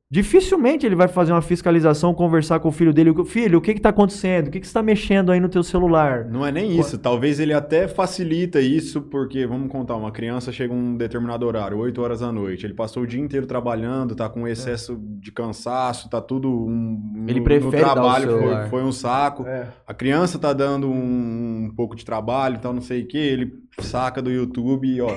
Dificilmente 0.09 0.87
ele 0.87 0.95
vai 0.95 1.09
fazer 1.09 1.33
uma 1.33 1.43
fiscalização, 1.43 2.15
conversar 2.15 2.61
com 2.61 2.69
o 2.69 2.73
filho 2.73 2.93
dele. 2.93 3.13
Filho, 3.25 3.59
o 3.59 3.61
que 3.61 3.75
que 3.75 3.81
tá 3.81 3.89
acontecendo? 3.89 4.47
O 4.47 4.51
que 4.53 4.61
que 4.61 4.67
você 4.69 4.73
tá 4.73 4.81
mexendo 4.81 5.33
aí 5.33 5.41
no 5.41 5.49
teu 5.49 5.65
celular? 5.65 6.25
Não 6.27 6.47
é 6.47 6.53
nem 6.53 6.79
isso. 6.79 6.97
Talvez 6.97 7.41
ele 7.41 7.53
até 7.53 7.89
facilita 7.89 8.61
isso, 8.61 9.03
porque, 9.03 9.45
vamos 9.49 9.69
contar, 9.69 9.97
uma 9.97 10.13
criança 10.13 10.53
chega 10.53 10.73
um 10.73 10.97
determinado 10.97 11.45
horário, 11.45 11.77
8 11.79 12.01
horas 12.01 12.21
da 12.21 12.31
noite. 12.31 12.65
Ele 12.65 12.75
passou 12.75 13.03
o 13.03 13.07
dia 13.07 13.21
inteiro 13.21 13.47
trabalhando, 13.47 14.15
tá 14.15 14.29
com 14.29 14.47
excesso 14.47 14.97
de 15.21 15.33
cansaço, 15.33 16.09
tá 16.09 16.21
tudo. 16.21 16.49
Um, 16.51 17.25
Ele 17.27 17.41
no- 17.41 17.45
prefere 17.45 17.65
no 17.65 17.71
trabalho 17.73 18.39
foi, 18.39 18.69
foi 18.71 18.83
um 18.85 18.93
saco. 18.93 19.45
É. 19.45 19.67
A 19.85 19.93
criança 19.93 20.39
tá 20.39 20.53
dando 20.53 20.89
um, 20.89 21.65
um 21.67 21.75
pouco 21.75 21.97
de 21.97 22.05
trabalho, 22.05 22.55
então 22.57 22.73
não 22.73 22.81
sei 22.81 23.03
o 23.03 23.09
que. 23.09 23.19
Ele 23.19 23.53
saca 23.81 24.23
do 24.23 24.31
YouTube 24.31 24.87
e, 24.87 25.01
ó, 25.01 25.11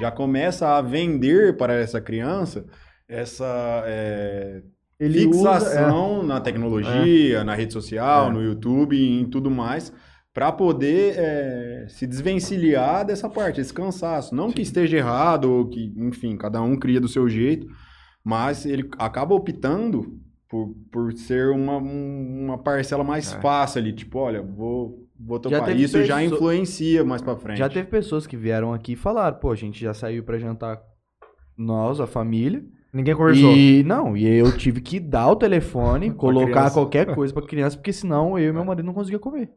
já 0.00 0.12
começa 0.12 0.68
a 0.76 0.80
vender 0.80 1.56
para 1.56 1.74
essa 1.74 2.00
criança 2.00 2.64
essa. 3.08 3.82
é, 3.86 4.62
Ele 4.98 5.26
usa- 5.26 5.50
é. 5.56 5.60
fixação 5.60 6.22
na 6.22 6.40
tecnologia, 6.40 7.44
na 7.44 7.54
rede 7.54 7.72
social, 7.72 8.28
É. 8.28 8.32
no 8.32 8.42
YouTube 8.42 8.96
e 8.96 9.20
em 9.20 9.24
tudo 9.28 9.50
mais, 9.50 9.92
para 10.32 10.50
poder 10.52 11.14
é, 11.16 11.86
se 11.88 12.06
desvencilhar 12.06 13.04
dessa 13.04 13.28
parte, 13.28 13.60
esse 13.60 13.72
cansaço. 13.72 14.34
Não 14.34 14.50
que 14.50 14.62
esteja 14.62 14.96
errado, 14.98 15.50
ou 15.50 15.68
que, 15.68 15.92
enfim, 15.96 16.36
cada 16.36 16.60
um 16.62 16.76
cria 16.76 17.00
do 17.00 17.08
seu 17.08 17.28
jeito, 17.28 17.66
mas 18.24 18.66
ele 18.66 18.88
acaba 18.98 19.34
optando 19.34 20.18
por, 20.48 20.74
por 20.92 21.12
ser 21.12 21.48
uma, 21.50 21.76
um- 21.78 22.44
uma 22.44 22.58
parcela 22.58 23.02
mais 23.04 23.32
É. 23.34 23.40
fácil 23.40 23.80
ali. 23.80 23.92
Tipo, 23.92 24.18
olha, 24.20 24.40
vou, 24.42 25.06
vou 25.18 25.38
topar. 25.40 25.74
Isso 25.76 26.02
já 26.04 26.22
influencia 26.22 27.04
mais 27.04 27.20
para 27.20 27.36
frente. 27.36 27.58
Já 27.58 27.68
teve 27.68 27.88
pessoas 27.88 28.26
que 28.26 28.36
vieram 28.36 28.72
aqui 28.72 28.92
e 28.92 28.96
falaram, 28.96 29.38
pô, 29.38 29.50
a 29.50 29.56
gente 29.56 29.80
já 29.80 29.92
saiu 29.92 30.22
pra 30.22 30.38
jantar 30.38 30.80
nós, 31.56 32.00
a 32.00 32.06
família. 32.06 32.62
Ninguém 32.92 33.14
conversou. 33.14 33.52
E 33.52 33.82
não, 33.82 34.16
e 34.16 34.26
eu 34.26 34.56
tive 34.56 34.80
que 34.80 34.98
dar 34.98 35.28
o 35.28 35.36
telefone, 35.36 36.10
colocar 36.14 36.70
qualquer 36.70 37.14
coisa 37.14 37.32
pra 37.32 37.42
criança, 37.42 37.76
porque 37.76 37.92
senão 37.92 38.38
eu 38.38 38.50
e 38.50 38.52
meu 38.52 38.64
marido 38.64 38.86
não 38.86 38.94
conseguia 38.94 39.18
comer. 39.18 39.50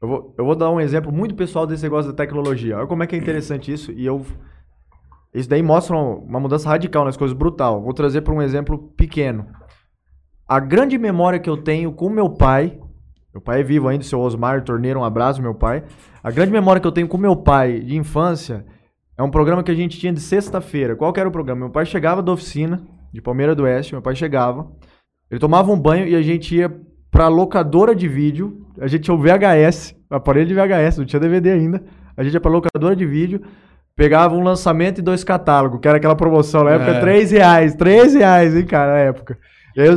Eu 0.00 0.08
vou, 0.08 0.34
eu 0.36 0.44
vou 0.44 0.56
dar 0.56 0.70
um 0.70 0.80
exemplo 0.80 1.12
muito 1.12 1.34
pessoal 1.34 1.64
desse 1.64 1.84
negócio 1.84 2.10
da 2.10 2.16
tecnologia. 2.16 2.76
Olha 2.76 2.86
como 2.88 3.04
é 3.04 3.06
que 3.06 3.14
é 3.14 3.18
interessante 3.18 3.72
isso. 3.72 3.92
E 3.92 4.04
eu. 4.04 4.26
Isso 5.32 5.48
daí 5.48 5.62
mostra 5.62 5.96
uma 5.96 6.40
mudança 6.40 6.68
radical 6.68 7.04
nas 7.04 7.16
coisas, 7.16 7.36
brutal. 7.36 7.80
Vou 7.80 7.94
trazer 7.94 8.20
para 8.20 8.34
um 8.34 8.42
exemplo 8.42 8.76
pequeno. 8.96 9.46
A 10.46 10.58
grande 10.58 10.98
memória 10.98 11.38
que 11.38 11.48
eu 11.48 11.56
tenho 11.56 11.92
com 11.92 12.10
meu 12.10 12.28
pai. 12.28 12.78
Meu 13.32 13.40
pai 13.40 13.60
é 13.60 13.62
vivo 13.62 13.88
ainda, 13.88 14.04
seu 14.04 14.20
Osmar 14.20 14.62
Torneiro, 14.62 15.00
um 15.00 15.04
abraço, 15.04 15.40
meu 15.40 15.54
pai. 15.54 15.84
A 16.22 16.30
grande 16.30 16.52
memória 16.52 16.80
que 16.80 16.86
eu 16.86 16.92
tenho 16.92 17.08
com 17.08 17.16
meu 17.16 17.34
pai 17.34 17.80
de 17.80 17.96
infância 17.96 18.66
é 19.16 19.22
um 19.22 19.30
programa 19.30 19.62
que 19.62 19.70
a 19.70 19.74
gente 19.74 19.98
tinha 19.98 20.12
de 20.12 20.20
sexta-feira. 20.20 20.96
Qual 20.96 21.12
que 21.12 21.20
era 21.20 21.28
o 21.28 21.32
programa? 21.32 21.60
Meu 21.60 21.70
pai 21.70 21.86
chegava 21.86 22.22
da 22.22 22.32
oficina, 22.32 22.82
de 23.12 23.20
Palmeira 23.20 23.54
do 23.54 23.64
Oeste, 23.64 23.92
meu 23.92 24.02
pai 24.02 24.14
chegava, 24.14 24.70
ele 25.30 25.40
tomava 25.40 25.70
um 25.70 25.78
banho 25.78 26.06
e 26.06 26.14
a 26.16 26.22
gente 26.22 26.56
ia 26.56 26.74
pra 27.10 27.28
locadora 27.28 27.94
de 27.94 28.08
vídeo. 28.08 28.66
A 28.80 28.86
gente 28.86 29.02
tinha 29.02 29.14
o 29.14 29.18
VHS, 29.18 29.94
aparelho 30.10 30.46
de 30.46 30.54
VHS, 30.54 30.98
não 30.98 31.04
tinha 31.04 31.20
DVD 31.20 31.50
ainda. 31.50 31.82
A 32.16 32.22
gente 32.22 32.34
ia 32.34 32.40
pra 32.40 32.50
locadora 32.50 32.96
de 32.96 33.06
vídeo, 33.06 33.42
pegava 33.94 34.34
um 34.34 34.42
lançamento 34.42 34.98
e 34.98 35.02
dois 35.02 35.22
catálogos, 35.22 35.80
que 35.80 35.88
era 35.88 35.98
aquela 35.98 36.16
promoção 36.16 36.64
na 36.64 36.72
época, 36.72 36.92
É. 36.92 37.00
3 37.00 37.30
reais, 37.30 37.74
3 37.74 38.14
reais, 38.14 38.56
hein, 38.56 38.64
cara, 38.64 38.92
na 38.92 38.98
época. 38.98 39.38
E 39.76 39.80
aí, 39.80 39.88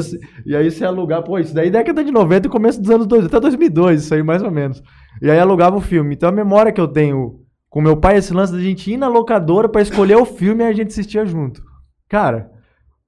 e 0.45 0.55
aí 0.55 0.71
você 0.71 0.85
alugar, 0.85 1.21
pô, 1.23 1.37
isso 1.37 1.53
daí 1.53 1.67
é 1.67 1.71
década 1.71 2.03
de 2.03 2.11
90 2.11 2.47
e 2.47 2.49
começo 2.49 2.81
dos 2.81 2.89
anos 2.89 3.07
2000, 3.07 3.27
até 3.27 3.39
2002, 3.39 4.03
isso 4.03 4.13
aí 4.13 4.23
mais 4.23 4.41
ou 4.41 4.51
menos. 4.51 4.81
E 5.21 5.29
aí 5.29 5.39
alugava 5.39 5.75
o 5.75 5.81
filme. 5.81 6.15
Então 6.15 6.29
a 6.29 6.31
memória 6.31 6.71
que 6.71 6.79
eu 6.79 6.87
tenho 6.87 7.39
com 7.75 7.81
meu 7.81 7.97
pai, 7.97 8.15
esse 8.15 8.33
lance 8.33 8.53
da 8.53 8.59
gente 8.61 8.89
ir 8.89 8.95
na 8.95 9.09
locadora 9.09 9.67
pra 9.67 9.81
escolher 9.81 10.15
o 10.15 10.23
filme 10.23 10.63
e 10.63 10.67
a 10.67 10.71
gente 10.71 10.87
assistia 10.91 11.25
junto. 11.25 11.61
Cara, 12.07 12.49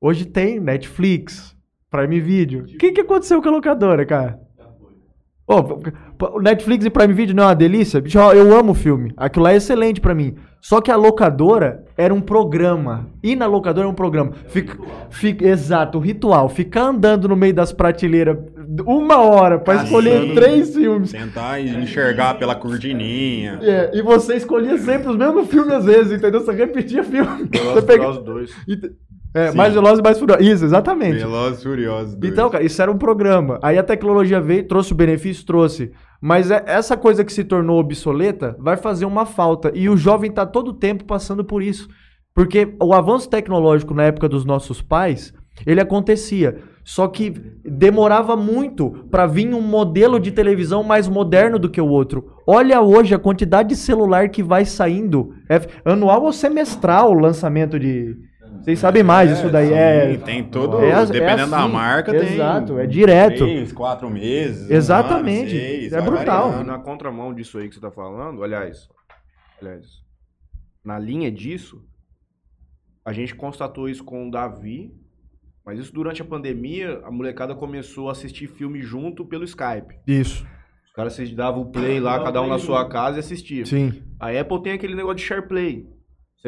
hoje 0.02 0.26
tem 0.26 0.60
Netflix, 0.60 1.56
Prime 1.90 2.20
Video. 2.20 2.64
O 2.64 2.78
que, 2.78 2.92
que 2.92 3.00
aconteceu 3.00 3.42
com 3.42 3.48
a 3.48 3.52
locadora, 3.54 4.06
cara? 4.06 4.38
P- 5.48 6.42
Netflix 6.42 6.84
e 6.84 6.90
Prime 6.90 7.14
Video 7.14 7.34
não 7.34 7.44
é 7.44 7.46
uma 7.46 7.56
delícia? 7.56 8.02
Bicho, 8.02 8.20
eu 8.20 8.54
amo 8.60 8.74
o 8.74 8.76
filme. 8.76 9.14
Aquilo 9.16 9.44
lá 9.46 9.54
é 9.54 9.56
excelente 9.56 10.02
pra 10.02 10.14
mim. 10.14 10.36
Só 10.68 10.82
que 10.82 10.92
a 10.92 10.98
locadora 10.98 11.86
era 11.96 12.14
um 12.14 12.20
programa. 12.20 13.08
Ir 13.24 13.38
na 13.38 13.46
locadora 13.46 13.88
é 13.88 13.90
um 13.90 13.94
programa. 13.94 14.34
Fica, 14.50 14.78
fica, 15.10 15.48
exato, 15.48 15.98
o 15.98 16.02
ritual. 16.02 16.50
Ficar 16.50 16.88
andando 16.88 17.26
no 17.30 17.38
meio 17.38 17.54
das 17.54 17.72
prateleiras 17.72 18.38
uma 18.86 19.22
hora 19.22 19.58
pra 19.60 19.86
escolher 19.86 20.34
três 20.34 20.76
filmes. 20.76 21.14
Tentar 21.14 21.62
enxergar 21.62 22.34
pela 22.34 22.54
cortininha. 22.54 23.60
É, 23.62 23.92
e 23.94 24.02
você 24.02 24.36
escolhia 24.36 24.78
sempre 24.78 25.10
os 25.10 25.16
mesmos 25.16 25.48
filmes 25.48 25.72
às 25.72 25.86
vezes, 25.86 26.12
entendeu? 26.12 26.42
Você 26.42 26.52
repetia 26.52 27.02
filme. 27.02 27.48
Você 27.50 27.60
Velozes 27.60 27.84
e 27.84 27.86
pega... 27.86 28.04
Furiosos 28.04 28.26
2. 28.26 28.52
É, 29.34 29.52
Sim. 29.52 29.58
mais 29.58 29.74
Velozes 29.74 30.00
e 30.00 30.04
mais 30.04 30.18
Furiosos. 30.20 30.46
Isso, 30.48 30.66
exatamente. 30.66 31.18
Velozes 31.20 31.60
e 31.60 31.64
Furiosos. 31.64 32.16
dois. 32.16 32.32
Então, 32.34 32.50
cara, 32.50 32.64
isso 32.64 32.82
era 32.82 32.92
um 32.92 32.98
programa. 32.98 33.60
Aí 33.62 33.78
a 33.78 33.84
tecnologia 33.84 34.42
veio, 34.42 34.68
trouxe 34.68 34.94
o 34.94 34.96
benefício, 34.96 35.46
trouxe. 35.46 35.92
Mas 36.22 36.50
é- 36.50 36.64
essa 36.66 36.98
coisa 36.98 37.24
que 37.24 37.32
se 37.32 37.44
tornou 37.44 37.80
obsoleta 37.80 38.56
vai 38.60 38.78
fazer 38.78 39.06
uma 39.06 39.26
falta. 39.26 39.72
E 39.76 39.88
o 39.90 39.96
jovem 39.98 40.32
tá 40.32 40.46
todo 40.46 40.70
o 40.70 40.74
tempo 40.74 41.04
passando 41.06 41.44
por 41.44 41.62
isso. 41.62 41.88
Porque 42.34 42.76
o 42.82 42.94
avanço 42.94 43.30
tecnológico 43.30 43.94
na 43.94 44.04
época 44.04 44.28
dos 44.30 44.46
nossos 44.46 44.82
pais, 44.82 45.34
ele 45.66 45.82
acontecia. 45.82 46.58
Só 46.84 47.08
que 47.08 47.34
demorava 47.66 48.36
muito 48.38 48.92
para 49.12 49.26
vir 49.28 49.54
um 49.54 49.62
modelo 49.62 50.20
de 50.20 50.32
televisão 50.32 50.84
mais 50.84 51.08
moderno 51.10 51.60
do 51.60 51.70
que 51.70 51.82
o 51.82 51.88
outro. 51.88 52.32
Olha 52.48 52.82
hoje 52.82 53.14
a 53.14 53.20
quantidade 53.20 53.70
de 53.70 53.76
celular 53.76 54.30
que 54.30 54.42
vai 54.42 54.64
saindo. 54.66 55.34
É 55.50 55.60
anual 55.84 56.24
ou 56.24 56.32
semestral 56.32 57.12
o 57.12 57.20
lançamento 57.20 57.78
de. 57.78 58.16
Vocês 58.68 58.80
sabem 58.80 59.02
mais, 59.02 59.32
isso 59.32 59.50
daí 59.50 59.70
sim, 59.70 59.74
é. 59.74 60.18
Tem 60.18 60.44
todo. 60.44 60.82
É 60.84 60.92
as- 60.92 61.10
é 61.10 61.14
dependendo 61.14 61.52
da 61.52 61.64
assim. 61.64 61.72
marca, 61.72 62.12
tem. 62.12 62.34
Exato, 62.34 62.78
é 62.78 62.86
direto. 62.86 63.38
Três, 63.38 63.72
quatro 63.72 64.10
meses. 64.10 64.70
um 64.70 64.74
Exatamente. 64.74 65.56
ano, 65.56 65.66
seis, 65.66 65.94
É 65.94 66.02
brutal. 66.02 66.48
E 66.48 66.52
variando. 66.52 66.68
na 66.68 66.78
contramão 66.78 67.34
disso 67.34 67.58
aí 67.60 67.70
que 67.70 67.76
você 67.76 67.80
tá 67.80 67.90
falando, 67.90 68.44
aliás, 68.44 68.90
aliás, 69.62 69.86
na 70.84 71.00
linha 71.00 71.32
disso, 71.32 71.82
a 73.06 73.14
gente 73.14 73.34
constatou 73.34 73.88
isso 73.88 74.04
com 74.04 74.28
o 74.28 74.32
Davi, 74.32 74.92
mas 75.66 75.80
isso 75.80 75.94
durante 75.94 76.22
a 76.22 76.26
pandemia, 76.26 77.00
a 77.06 77.10
molecada 77.10 77.56
começou 77.56 78.10
a 78.10 78.12
assistir 78.12 78.48
filme 78.48 78.82
junto 78.82 79.24
pelo 79.24 79.46
Skype. 79.46 79.96
Isso. 80.06 80.46
Os 80.88 80.92
caras 80.92 81.14
se 81.14 81.26
davam 81.34 81.62
o 81.62 81.72
play 81.72 82.02
lá, 82.02 82.22
cada 82.22 82.42
um 82.42 82.48
na 82.50 82.60
sua 82.60 82.90
casa 82.90 83.16
e 83.16 83.20
assistia. 83.22 83.66
Sim. 83.66 84.04
A 84.20 84.30
Apple 84.38 84.62
tem 84.62 84.74
aquele 84.74 84.94
negócio 84.94 85.16
de 85.16 85.24
share 85.24 85.48
play. 85.48 85.88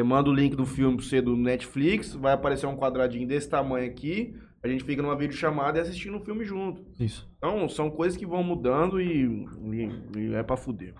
Você 0.00 0.04
manda 0.04 0.30
o 0.30 0.34
link 0.34 0.56
do 0.56 0.64
filme 0.64 0.96
pra 0.96 1.04
você 1.04 1.20
do 1.20 1.36
Netflix, 1.36 2.14
vai 2.14 2.32
aparecer 2.32 2.64
um 2.66 2.74
quadradinho 2.74 3.28
desse 3.28 3.50
tamanho 3.50 3.84
aqui, 3.86 4.34
a 4.62 4.66
gente 4.68 4.82
fica 4.82 5.02
numa 5.02 5.14
videochamada 5.14 5.76
e 5.78 5.82
assistindo 5.82 6.16
o 6.16 6.20
filme 6.24 6.42
junto. 6.42 6.82
Isso. 6.98 7.30
Então, 7.36 7.68
são 7.68 7.90
coisas 7.90 8.16
que 8.16 8.24
vão 8.24 8.42
mudando 8.42 8.98
e, 8.98 9.26
e- 9.26 10.18
e 10.18 10.34
é 10.34 10.42
pra 10.42 10.56
fuder. 10.56 10.94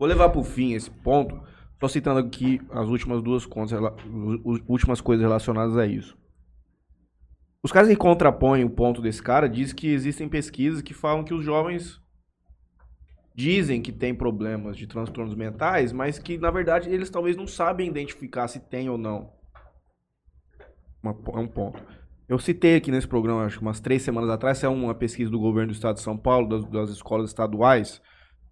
Vou 0.00 0.08
levar 0.08 0.30
pro 0.30 0.42
fim 0.42 0.72
esse 0.72 0.90
ponto, 0.90 1.40
só 1.78 1.86
citando 1.86 2.18
aqui 2.18 2.60
as 2.70 2.88
últimas 2.88 3.22
duas 3.22 3.46
contas, 3.46 3.74
as 3.80 3.94
últimas 4.66 5.00
coisas 5.00 5.22
relacionadas 5.24 5.76
a 5.76 5.86
isso. 5.86 6.18
Os 7.62 7.70
caras 7.70 7.88
que 7.88 7.94
contrapõem 7.94 8.64
o 8.64 8.70
ponto 8.70 9.00
desse 9.00 9.22
cara 9.22 9.48
dizem 9.48 9.76
que 9.76 9.86
existem 9.86 10.28
pesquisas 10.28 10.82
que 10.82 10.92
falam 10.92 11.22
que 11.22 11.32
os 11.34 11.44
jovens 11.44 12.00
dizem 13.38 13.80
que 13.80 13.92
têm 13.92 14.12
problemas 14.12 14.76
de 14.76 14.88
transtornos 14.88 15.36
mentais, 15.36 15.92
mas 15.92 16.18
que 16.18 16.36
na 16.36 16.50
verdade 16.50 16.90
eles 16.90 17.08
talvez 17.08 17.36
não 17.36 17.46
sabem 17.46 17.86
identificar 17.86 18.48
se 18.48 18.58
tem 18.58 18.90
ou 18.90 18.98
não. 18.98 19.32
É 21.04 21.38
um 21.38 21.46
ponto. 21.46 21.80
Eu 22.28 22.40
citei 22.40 22.74
aqui 22.74 22.90
nesse 22.90 23.06
programa, 23.06 23.44
acho 23.44 23.58
que 23.58 23.62
umas 23.62 23.78
três 23.78 24.02
semanas 24.02 24.28
atrás, 24.28 24.64
é 24.64 24.68
uma 24.68 24.92
pesquisa 24.92 25.30
do 25.30 25.38
governo 25.38 25.72
do 25.72 25.76
estado 25.76 25.94
de 25.94 26.02
São 26.02 26.18
Paulo, 26.18 26.48
das, 26.48 26.64
das 26.68 26.90
escolas 26.90 27.30
estaduais, 27.30 28.02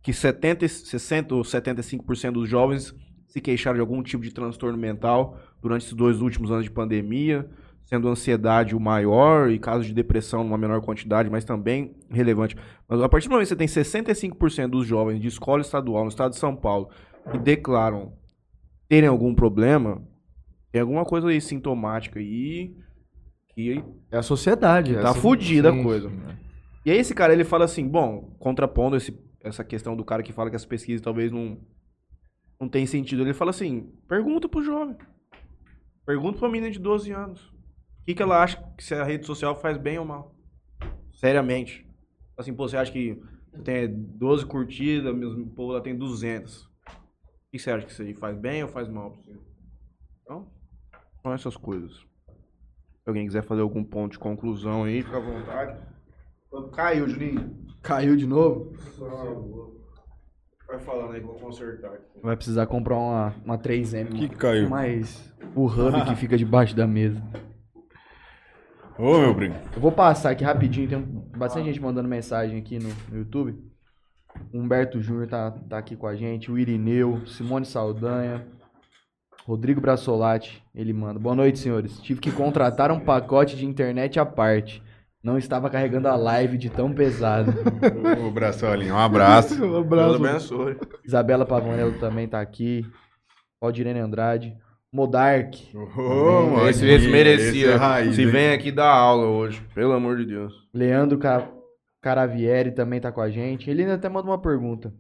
que 0.05 0.13
70, 0.13 0.65
e- 0.65 0.69
60 0.69 1.35
ou 1.35 1.43
75% 1.43 2.31
dos 2.31 2.49
jovens 2.49 2.95
se 3.27 3.41
queixaram 3.41 3.75
de 3.75 3.81
algum 3.81 4.01
tipo 4.05 4.23
de 4.23 4.33
transtorno 4.33 4.79
mental 4.79 5.37
durante 5.61 5.83
esses 5.83 5.95
dois 5.95 6.21
últimos 6.21 6.53
anos 6.53 6.65
de 6.65 6.71
pandemia, 6.71 7.51
sendo 7.87 8.09
ansiedade 8.09 8.75
o 8.77 8.81
maior 8.81 9.49
e 9.51 9.59
casos 9.59 9.87
de 9.87 9.95
depressão 9.95 10.43
numa 10.45 10.59
menor 10.59 10.81
quantidade, 10.83 11.31
mas 11.31 11.45
também 11.45 11.95
relevante. 12.11 12.57
Mas 12.89 13.01
a 13.01 13.09
partir 13.09 13.29
do 13.29 13.31
momento 13.33 13.45
que 13.49 13.55
você 13.55 13.57
tem 13.57 13.67
65% 13.69 14.69
dos 14.69 14.87
jovens 14.87 15.21
de 15.21 15.29
escola 15.29 15.63
estadual 15.63 16.03
no 16.03 16.09
estado 16.11 16.33
de 16.33 16.37
São 16.39 16.55
Paulo 16.55 16.91
que 17.31 17.39
declaram 17.39 18.13
terem 18.89 19.09
algum 19.09 19.35
problema, 19.35 20.03
tem 20.73 20.81
alguma 20.83 21.05
coisa 21.05 21.29
aí 21.29 21.41
sintomática 21.41 22.19
aí 22.19 22.77
que 23.55 23.83
É 24.11 24.19
a 24.19 24.23
sociedade. 24.23 24.93
tá 24.95 25.01
essa- 25.11 25.15
fudida 25.15 25.73
sim, 25.73 25.81
a 25.81 25.83
coisa. 25.83 26.09
sim. 26.11 26.17
E 26.85 26.91
aí 26.91 26.99
esse 26.99 27.15
cara, 27.15 27.33
ele 27.33 27.45
fala 27.45 27.65
assim, 27.65 27.87
bom, 27.89 28.37
contrapondo 28.39 28.97
esse, 28.97 29.17
essa 29.43 29.65
questão 29.65 29.97
do 29.97 30.05
cara 30.05 30.23
que 30.23 30.33
fala 30.33 30.51
que 30.51 30.57
as 30.57 30.65
pesquisas 30.67 31.01
talvez 31.01 31.33
não, 31.33 31.59
não 32.61 32.69
tem 32.69 32.85
sentido, 32.87 33.23
ele 33.23 33.33
fala 33.33 33.51
assim, 33.51 33.91
pergunta 34.09 34.49
pro 34.49 34.63
jovem. 34.63 34.97
Pergunta 36.05 36.39
pra 36.39 36.49
menina 36.49 36.71
de 36.71 36.79
12 36.79 37.11
anos. 37.13 37.53
O 38.07 38.09
que, 38.09 38.15
que 38.15 38.23
ela 38.23 38.41
acha 38.41 38.63
que 38.77 38.85
se 38.85 38.95
a 38.95 39.03
rede 39.03 39.27
social 39.27 39.57
faz 39.57 39.77
bem 39.77 39.99
ou 39.99 40.05
mal? 40.05 40.33
Seriamente. 41.15 41.85
Assim, 42.39 42.55
pô, 42.55 42.69
você 42.69 42.77
acha 42.77 42.93
que 42.93 43.21
tem 43.65 43.93
12 43.93 44.47
curtidas, 44.47 45.13
o 45.13 45.47
povo 45.49 45.73
lá 45.73 45.81
tem 45.81 45.99
200. 45.99 46.67
O 46.67 46.71
que 47.51 47.59
você 47.59 47.69
acha 47.69 47.85
que 47.85 47.91
isso 47.91 48.03
aí 48.03 48.15
faz 48.15 48.39
bem 48.39 48.63
ou 48.63 48.69
faz 48.69 48.89
mal 48.89 49.11
pra 49.11 49.21
você? 49.23 49.37
Então, 50.23 50.47
são 51.21 51.33
essas 51.33 51.57
coisas. 51.57 51.95
Se 51.97 53.09
alguém 53.09 53.27
quiser 53.27 53.43
fazer 53.43 53.63
algum 53.63 53.83
ponto 53.83 54.13
de 54.13 54.21
conclusão 54.21 54.85
aí, 54.85 55.03
fica 55.03 55.17
à 55.17 55.21
vontade. 55.21 55.77
Caiu, 56.75 57.09
Juninho. 57.09 57.57
Caiu 57.83 58.17
de 58.17 58.25
novo? 58.25 58.73
Vai 60.69 60.79
falando 60.79 61.13
aí 61.13 61.21
que 61.21 61.27
eu 61.27 61.33
vou 61.33 61.41
consertar. 61.41 61.99
Vai 62.23 62.37
precisar 62.37 62.67
comprar 62.67 62.99
uma, 62.99 63.35
uma 63.45 63.59
3M. 63.59 64.17
Que 64.17 64.29
caiu? 64.29 64.71
Mas 64.71 65.35
o 65.57 65.67
hub 65.67 66.05
que 66.05 66.15
fica 66.15 66.39
debaixo 66.39 66.77
da 66.77 66.87
mesa. 66.87 67.21
Ô, 68.99 69.19
meu 69.19 69.35
primo. 69.35 69.55
Eu 69.75 69.81
vou 69.81 69.93
passar 69.93 70.31
aqui 70.31 70.43
rapidinho, 70.43 70.89
tem 70.89 71.01
bastante 71.37 71.67
gente 71.67 71.81
mandando 71.81 72.09
mensagem 72.09 72.59
aqui 72.59 72.79
no, 72.79 72.89
no 73.11 73.19
YouTube. 73.19 73.55
Humberto 74.53 75.01
Júnior 75.01 75.27
tá, 75.29 75.51
tá 75.51 75.79
aqui 75.79 75.97
com 75.97 76.07
a 76.07 76.15
gente, 76.15 76.51
o 76.51 76.59
Irineu, 76.59 77.27
Simone 77.27 77.67
Saldanha, 77.67 78.47
Rodrigo 79.47 79.81
Brassolati, 79.81 80.63
ele 80.75 80.93
manda. 80.93 81.21
Boa 81.21 81.35
noite, 81.35 81.59
senhores. 81.59 82.01
Tive 82.01 82.21
que 82.21 82.33
contratar 82.33 82.91
um 82.91 83.01
pacote 83.01 83.57
de 83.57 83.65
internet 83.65 84.19
à 84.19 84.27
parte. 84.27 84.83
Não 85.23 85.39
estava 85.39 85.69
carregando 85.69 86.09
a 86.09 86.17
live 86.17 86.57
de 86.57 86.71
tão 86.71 86.93
pesado. 86.93 87.53
Ô, 88.25 88.31
Braçolinho, 88.31 88.95
um 88.95 88.99
abraço. 88.99 89.55
Um 89.63 89.83
Deus 89.83 89.85
abraço. 89.87 90.15
abençoe. 90.17 90.77
Isabela 91.05 91.45
Pavanello 91.45 91.99
também 91.99 92.29
tá 92.29 92.41
aqui. 92.41 92.85
Valdirene 93.61 94.01
Andrade. 94.01 94.57
Modark. 94.97 95.55
Ô, 95.75 96.47
mano, 96.51 96.69
esse, 96.71 96.87
esse 96.87 97.07
merecia. 97.09 97.49
esse 97.51 97.65
é 97.67 97.75
raiz, 97.75 98.15
Se 98.15 98.23
hein? 98.23 98.31
vem 98.31 98.51
aqui 98.53 98.73
dar 98.73 98.91
aula 98.91 99.27
hoje, 99.27 99.63
pelo 99.75 99.93
amor 99.93 100.17
de 100.17 100.25
Deus. 100.25 100.55
Leandro 100.73 101.19
Ca- 101.19 101.53
Caravieri 102.01 102.73
também 102.73 102.99
tá 103.01 103.13
com 103.13 103.21
a 103.21 103.29
gente. 103.31 103.69
Ele 103.71 103.83
ainda 103.83 103.95
até 103.95 104.09
manda 104.09 104.27
uma 104.29 104.41
pergunta. 104.41 104.93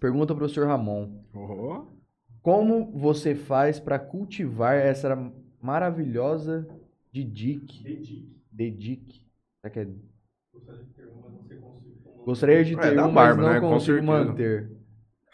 Pergunta 0.00 0.34
pro 0.34 0.48
senhor 0.48 0.66
Ramon. 0.68 1.20
Como 2.42 2.90
você 2.98 3.34
faz 3.34 3.78
para 3.78 3.98
cultivar 3.98 4.74
essa 4.76 5.16
maravilhosa 5.60 6.66
Didic? 7.12 7.82
Dedic. 8.50 9.20
Será 9.60 9.70
que 9.72 9.80
é? 9.80 9.86
Gostaria 12.24 12.64
de 12.64 12.74
É, 12.74 12.78
ter 12.78 12.96
da 12.96 13.06
um, 13.06 13.12
barba, 13.12 13.36
mas 13.42 13.46
não 13.46 13.52
né? 13.54 13.60
Com 13.60 13.68
consigo 13.74 13.98
certeza. 13.98 14.24
manter. 14.24 14.70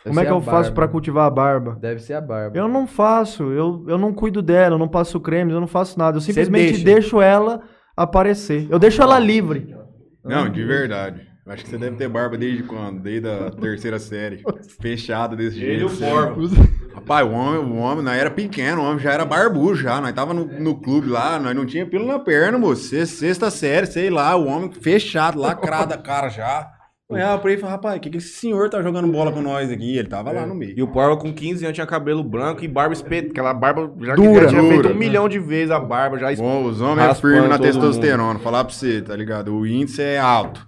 Deve 0.05 0.17
Como 0.17 0.21
é 0.21 0.25
que 0.25 0.33
eu 0.33 0.41
faço 0.41 0.73
pra 0.73 0.89
cultivar 0.89 1.27
a 1.27 1.31
barba? 1.31 1.77
Deve 1.79 2.01
ser 2.01 2.15
a 2.15 2.21
barba. 2.21 2.57
Eu 2.57 2.67
não 2.67 2.87
faço, 2.87 3.45
eu, 3.53 3.85
eu 3.87 3.99
não 3.99 4.15
cuido 4.15 4.41
dela, 4.41 4.75
eu 4.75 4.79
não 4.79 4.89
passo 4.89 5.21
creme, 5.21 5.53
eu 5.53 5.61
não 5.61 5.67
faço 5.67 5.99
nada. 5.99 6.17
Eu 6.17 6.21
simplesmente 6.23 6.73
deixa. 6.73 6.85
deixo 6.85 7.21
ela 7.21 7.63
aparecer. 7.95 8.67
Eu 8.71 8.79
deixo 8.79 9.03
ela 9.03 9.19
livre. 9.19 9.77
Não, 10.25 10.49
de 10.49 10.65
verdade. 10.65 11.29
Acho 11.47 11.65
que 11.65 11.71
você 11.71 11.79
deve 11.79 11.97
ter 11.97 12.09
barba 12.09 12.39
desde 12.39 12.63
quando? 12.63 13.01
Desde 13.01 13.29
a 13.29 13.51
terceira 13.51 13.99
série. 13.99 14.43
Fechada 14.81 15.35
desse 15.35 15.59
jeito. 15.59 15.73
Ele 15.73 15.85
o. 15.85 16.95
Rapaz, 16.95 17.27
o 17.27 17.33
homem, 17.33 17.61
o 17.61 17.77
homem, 17.77 18.05
nós 18.05 18.17
era 18.17 18.31
pequeno, 18.31 18.83
o 18.83 18.85
homem 18.85 18.99
já 18.99 19.13
era 19.13 19.25
barbudo 19.25 19.75
já. 19.75 20.01
Nós 20.01 20.13
tava 20.13 20.33
no, 20.33 20.45
no 20.45 20.81
clube 20.81 21.09
lá, 21.09 21.39
nós 21.39 21.55
não 21.55 21.67
tinha 21.67 21.85
pelo 21.87 22.07
na 22.07 22.19
perna, 22.19 22.57
moço. 22.57 22.85
Sexta, 22.85 23.17
sexta 23.17 23.51
série, 23.51 23.87
sei 23.87 24.11
lá, 24.11 24.37
o 24.37 24.47
homem 24.47 24.71
fechado, 24.73 25.41
lacrado 25.41 25.93
a 25.93 25.99
cara 25.99 26.29
já. 26.29 26.71
Olhava 27.11 27.43
pra 27.43 27.51
ele 27.51 27.59
e 27.59 27.61
falava, 27.61 27.77
rapaz, 27.77 27.97
o 27.97 28.01
que, 28.01 28.11
que 28.11 28.19
esse 28.19 28.29
senhor 28.29 28.71
tá 28.71 28.81
jogando 28.81 29.11
bola 29.11 29.33
com 29.33 29.43
nós 29.43 29.71
aqui? 29.71 29.97
Ele 29.97 30.09
tava 30.09 30.31
lá 30.31 30.47
no 30.47 30.55
meio. 30.55 30.79
E 30.79 30.83
o 30.83 30.87
Porma 30.87 31.17
com 31.17 31.33
15 31.33 31.65
anos 31.65 31.75
tinha 31.75 31.87
cabelo 31.87 32.23
branco 32.23 32.65
e 32.65 32.69
barba 32.69 32.93
espeta. 32.93 33.31
Aquela 33.31 33.53
barba 33.53 33.93
já, 34.01 34.15
que 34.15 34.23
Dura. 34.23 34.43
já 34.43 34.49
tinha 34.49 34.63
Dura. 34.63 34.75
feito 34.75 34.89
um 34.95 34.99
milhão 34.99 35.29
de 35.29 35.41
vezes 35.41 35.73
a 35.73 35.81
barba. 35.81 36.19
Já 36.19 36.33
Bom, 36.37 36.65
os 36.65 36.81
homens 36.81 37.09
é 37.11 37.15
firme 37.15 37.49
na 37.49 37.59
testosterona. 37.59 38.39
Falar 38.39 38.65
pra 38.65 38.73
você, 38.73 39.03
tá 39.03 39.17
ligado? 39.17 39.53
O 39.53 39.67
índice 39.67 40.01
é 40.01 40.19
alto. 40.19 40.65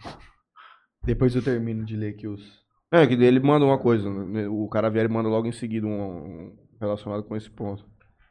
Depois 1.05 1.35
eu 1.35 1.43
termino 1.43 1.85
de 1.85 1.97
ler 1.97 2.11
aqui 2.11 2.27
os. 2.27 2.43
É, 2.93 3.07
que 3.07 3.15
ele 3.15 3.41
manda 3.41 3.65
uma 3.65 3.79
coisa. 3.79 4.11
né? 4.11 4.47
O 4.49 4.69
cara 4.69 4.91
vier 4.91 5.09
manda 5.09 5.29
logo 5.29 5.47
em 5.47 5.53
seguida 5.53 5.87
um, 5.87 5.91
um 5.93 6.53
relacionado 6.81 7.23
com 7.23 7.37
esse 7.37 7.51
ponto. 7.51 7.85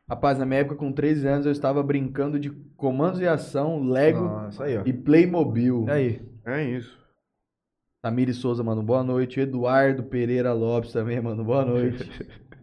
Rapaz, 0.09 0.37
na 0.37 0.45
minha 0.45 0.59
época, 0.59 0.75
com 0.75 0.91
13 0.91 1.25
anos, 1.27 1.45
eu 1.45 1.51
estava 1.53 1.81
brincando 1.81 2.37
de 2.37 2.49
comandos 2.75 3.21
e 3.21 3.27
ação, 3.27 3.81
Lego 3.87 4.19
Nossa, 4.25 4.65
aí, 4.65 4.77
e 4.85 4.91
Playmobil. 4.91 5.85
E 5.87 5.91
aí? 5.91 6.21
É 6.45 6.63
isso. 6.63 7.00
Tamiri 8.01 8.33
Souza, 8.33 8.63
mano, 8.63 8.81
boa 8.81 9.03
noite. 9.03 9.39
Eduardo 9.39 10.01
Pereira 10.01 10.53
Lopes 10.53 10.91
também, 10.91 11.21
mano, 11.21 11.43
boa 11.43 11.63
noite. 11.63 12.09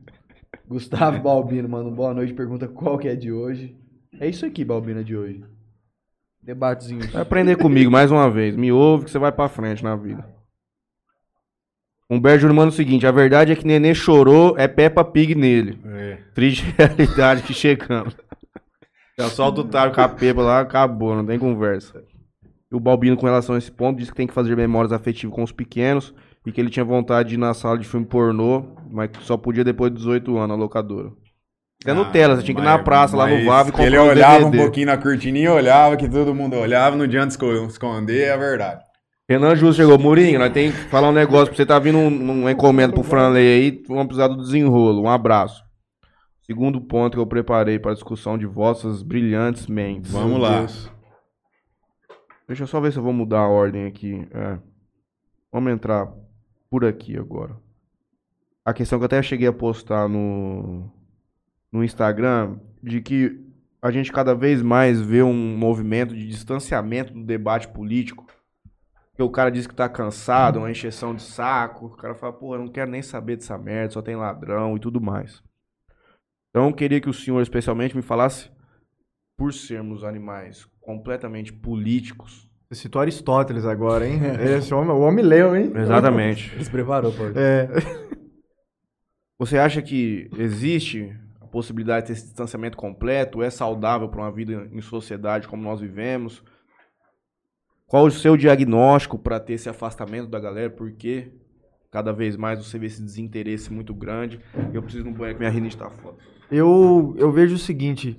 Gustavo 0.66 1.22
Balbino, 1.22 1.68
mano, 1.68 1.92
boa 1.92 2.12
noite. 2.12 2.34
Pergunta 2.34 2.66
qual 2.66 2.98
que 2.98 3.06
é 3.06 3.14
de 3.14 3.30
hoje. 3.30 3.76
É 4.18 4.26
isso 4.28 4.44
aqui, 4.44 4.64
Balbina, 4.64 5.04
de 5.04 5.16
hoje. 5.16 5.44
Debatezinho. 6.42 7.08
Vai 7.10 7.22
aprender 7.22 7.56
comigo 7.56 7.90
mais 7.90 8.10
uma 8.10 8.28
vez. 8.28 8.56
Me 8.56 8.72
ouve 8.72 9.04
que 9.04 9.10
você 9.12 9.18
vai 9.18 9.30
pra 9.30 9.48
frente 9.48 9.84
na 9.84 9.94
vida. 9.94 10.26
Humberto 12.10 12.40
Júnior 12.40 12.56
manda 12.56 12.70
o 12.70 12.76
seguinte: 12.76 13.06
a 13.06 13.12
verdade 13.12 13.52
é 13.52 13.56
que 13.56 13.66
Nenê 13.66 13.94
chorou, 13.94 14.56
é 14.58 14.66
Peppa 14.66 15.04
Pig 15.04 15.34
nele. 15.36 15.78
É. 15.84 16.18
Triste 16.34 16.64
realidade 16.76 17.42
que 17.42 17.54
chegamos. 17.54 18.16
Já 19.16 19.28
solta 19.28 19.60
o 19.60 19.64
Tário 19.64 19.94
com 19.94 20.00
a 20.00 20.08
Pepa 20.08 20.42
lá, 20.42 20.60
acabou, 20.60 21.14
não 21.14 21.26
tem 21.26 21.38
conversa. 21.38 22.04
E 22.70 22.76
o 22.76 22.80
Balbino, 22.80 23.16
com 23.16 23.26
relação 23.26 23.54
a 23.54 23.58
esse 23.58 23.70
ponto, 23.72 23.98
disse 23.98 24.10
que 24.10 24.16
tem 24.16 24.26
que 24.26 24.34
fazer 24.34 24.56
memórias 24.56 24.92
afetivas 24.92 25.34
com 25.34 25.42
os 25.42 25.52
pequenos 25.52 26.14
e 26.46 26.52
que 26.52 26.60
ele 26.60 26.68
tinha 26.70 26.84
vontade 26.84 27.30
de 27.30 27.34
ir 27.36 27.38
na 27.38 27.54
sala 27.54 27.78
de 27.78 27.86
filme 27.86 28.04
pornô, 28.06 28.64
mas 28.90 29.10
só 29.20 29.36
podia 29.36 29.64
depois 29.64 29.90
de 29.90 29.98
18 29.98 30.36
anos, 30.36 30.48
na 30.50 30.54
locadora. 30.54 31.10
É 31.86 31.92
Nutella, 31.94 32.36
você 32.36 32.42
tinha 32.42 32.54
que 32.56 32.60
ir 32.60 32.64
na 32.64 32.78
praça, 32.78 33.16
lá 33.16 33.26
no 33.28 33.44
VAV 33.44 33.68
e 33.68 33.70
Ele 33.70 33.96
comprar 33.96 34.02
um 34.02 34.08
olhava 34.08 34.38
um 34.46 34.50
DVD. 34.50 34.62
pouquinho 34.64 34.86
na 34.86 34.96
cortininha, 34.98 35.52
olhava 35.52 35.96
que 35.96 36.08
todo 36.08 36.34
mundo 36.34 36.56
olhava, 36.56 36.96
não 36.96 37.04
adianta 37.04 37.28
esco- 37.28 37.46
esconder, 37.66 38.28
é 38.28 38.36
verdade. 38.36 38.82
Renan 39.30 39.54
Justo 39.54 39.82
chegou. 39.82 39.98
Murinho, 39.98 40.38
nós 40.38 40.52
tem 40.52 40.72
que 40.72 40.76
falar 40.88 41.10
um 41.10 41.12
negócio 41.12 41.48
pra 41.48 41.56
você. 41.56 41.66
Tá 41.66 41.78
vindo 41.78 41.98
um, 41.98 42.08
um 42.44 42.48
encomenda 42.50 42.92
pro 42.94 43.02
Franley 43.02 43.46
aí. 43.46 43.82
Vamos 43.86 44.06
precisar 44.06 44.26
do 44.28 44.38
desenrolo. 44.38 45.02
Um 45.02 45.08
abraço. 45.10 45.62
Segundo 46.42 46.80
ponto 46.80 47.12
que 47.14 47.20
eu 47.20 47.26
preparei 47.26 47.78
para 47.78 47.90
a 47.90 47.94
discussão 47.94 48.38
de 48.38 48.46
vossas 48.46 49.02
brilhantes 49.02 49.66
mentes. 49.66 50.10
Vamos 50.10 50.30
Meu 50.32 50.38
lá. 50.38 50.58
Deus. 50.60 50.90
Deixa 52.48 52.62
eu 52.62 52.66
só 52.66 52.80
ver 52.80 52.90
se 52.90 52.98
eu 52.98 53.02
vou 53.02 53.12
mudar 53.12 53.40
a 53.40 53.48
ordem 53.48 53.84
aqui. 53.84 54.26
É. 54.32 54.58
Vamos 55.52 55.70
entrar 55.70 56.10
por 56.70 56.82
aqui 56.84 57.16
agora. 57.16 57.54
A 58.64 58.72
questão 58.72 58.98
que 58.98 59.02
eu 59.02 59.06
até 59.06 59.22
cheguei 59.22 59.46
a 59.46 59.52
postar 59.52 60.08
no, 60.08 60.90
no 61.70 61.84
Instagram, 61.84 62.58
de 62.82 63.02
que 63.02 63.38
a 63.80 63.90
gente 63.90 64.10
cada 64.10 64.34
vez 64.34 64.62
mais 64.62 65.00
vê 65.00 65.22
um 65.22 65.56
movimento 65.56 66.14
de 66.14 66.26
distanciamento 66.26 67.12
do 67.12 67.22
debate 67.22 67.68
político. 67.68 68.26
Porque 69.10 69.22
o 69.22 69.30
cara 69.30 69.50
diz 69.50 69.66
que 69.66 69.74
tá 69.74 69.88
cansado, 69.88 70.58
uma 70.58 70.70
encheção 70.70 71.14
de 71.14 71.22
saco. 71.22 71.86
O 71.86 71.96
cara 71.96 72.14
fala, 72.14 72.32
pô, 72.32 72.54
eu 72.54 72.60
não 72.60 72.68
quero 72.68 72.90
nem 72.90 73.02
saber 73.02 73.36
dessa 73.36 73.58
merda, 73.58 73.92
só 73.92 74.02
tem 74.02 74.16
ladrão 74.16 74.76
e 74.76 74.80
tudo 74.80 75.00
mais. 75.00 75.42
Então 76.50 76.66
eu 76.66 76.74
queria 76.74 77.00
que 77.00 77.10
o 77.10 77.14
senhor 77.14 77.42
especialmente 77.42 77.94
me 77.94 78.02
falasse, 78.02 78.50
por 79.38 79.54
sermos 79.54 80.02
animais 80.02 80.66
completamente 80.80 81.52
políticos. 81.52 82.50
Você 82.68 82.82
citou 82.82 83.00
Aristóteles 83.00 83.64
agora, 83.64 84.06
hein? 84.06 84.20
Esse 84.58 84.74
homem, 84.74 84.90
o 84.90 85.00
homem 85.00 85.24
leu, 85.24 85.54
hein? 85.56 85.72
Exatamente. 85.74 86.52
Ele 86.52 86.64
se 86.64 86.70
preparou, 86.70 87.12
pô. 87.12 87.26
É. 87.38 87.68
Você 89.38 89.56
acha 89.56 89.80
que 89.80 90.28
existe 90.36 91.16
a 91.40 91.46
possibilidade 91.46 92.08
desse 92.08 92.24
distanciamento 92.24 92.76
completo? 92.76 93.40
É 93.40 93.48
saudável 93.48 94.08
para 94.08 94.20
uma 94.20 94.32
vida 94.32 94.68
em 94.72 94.80
sociedade 94.80 95.46
como 95.46 95.62
nós 95.62 95.80
vivemos? 95.80 96.42
Qual 97.86 98.04
o 98.04 98.10
seu 98.10 98.36
diagnóstico 98.36 99.16
para 99.16 99.38
ter 99.38 99.52
esse 99.52 99.68
afastamento 99.68 100.28
da 100.28 100.40
galera? 100.40 100.68
Porque 100.68 101.32
cada 101.92 102.12
vez 102.12 102.36
mais 102.36 102.58
você 102.58 102.76
vê 102.78 102.86
esse 102.86 103.00
desinteresse 103.00 103.72
muito 103.72 103.94
grande. 103.94 104.40
Eu 104.74 104.82
preciso 104.82 105.04
de 105.04 105.10
um 105.10 105.12
banheiro 105.12 105.38
que 105.38 105.40
minha 105.40 105.52
rinite 105.52 105.78
tá 105.78 105.88
foda. 105.88 106.18
Eu, 106.50 107.14
eu 107.16 107.30
vejo 107.30 107.54
o 107.54 107.58
seguinte: 107.58 108.16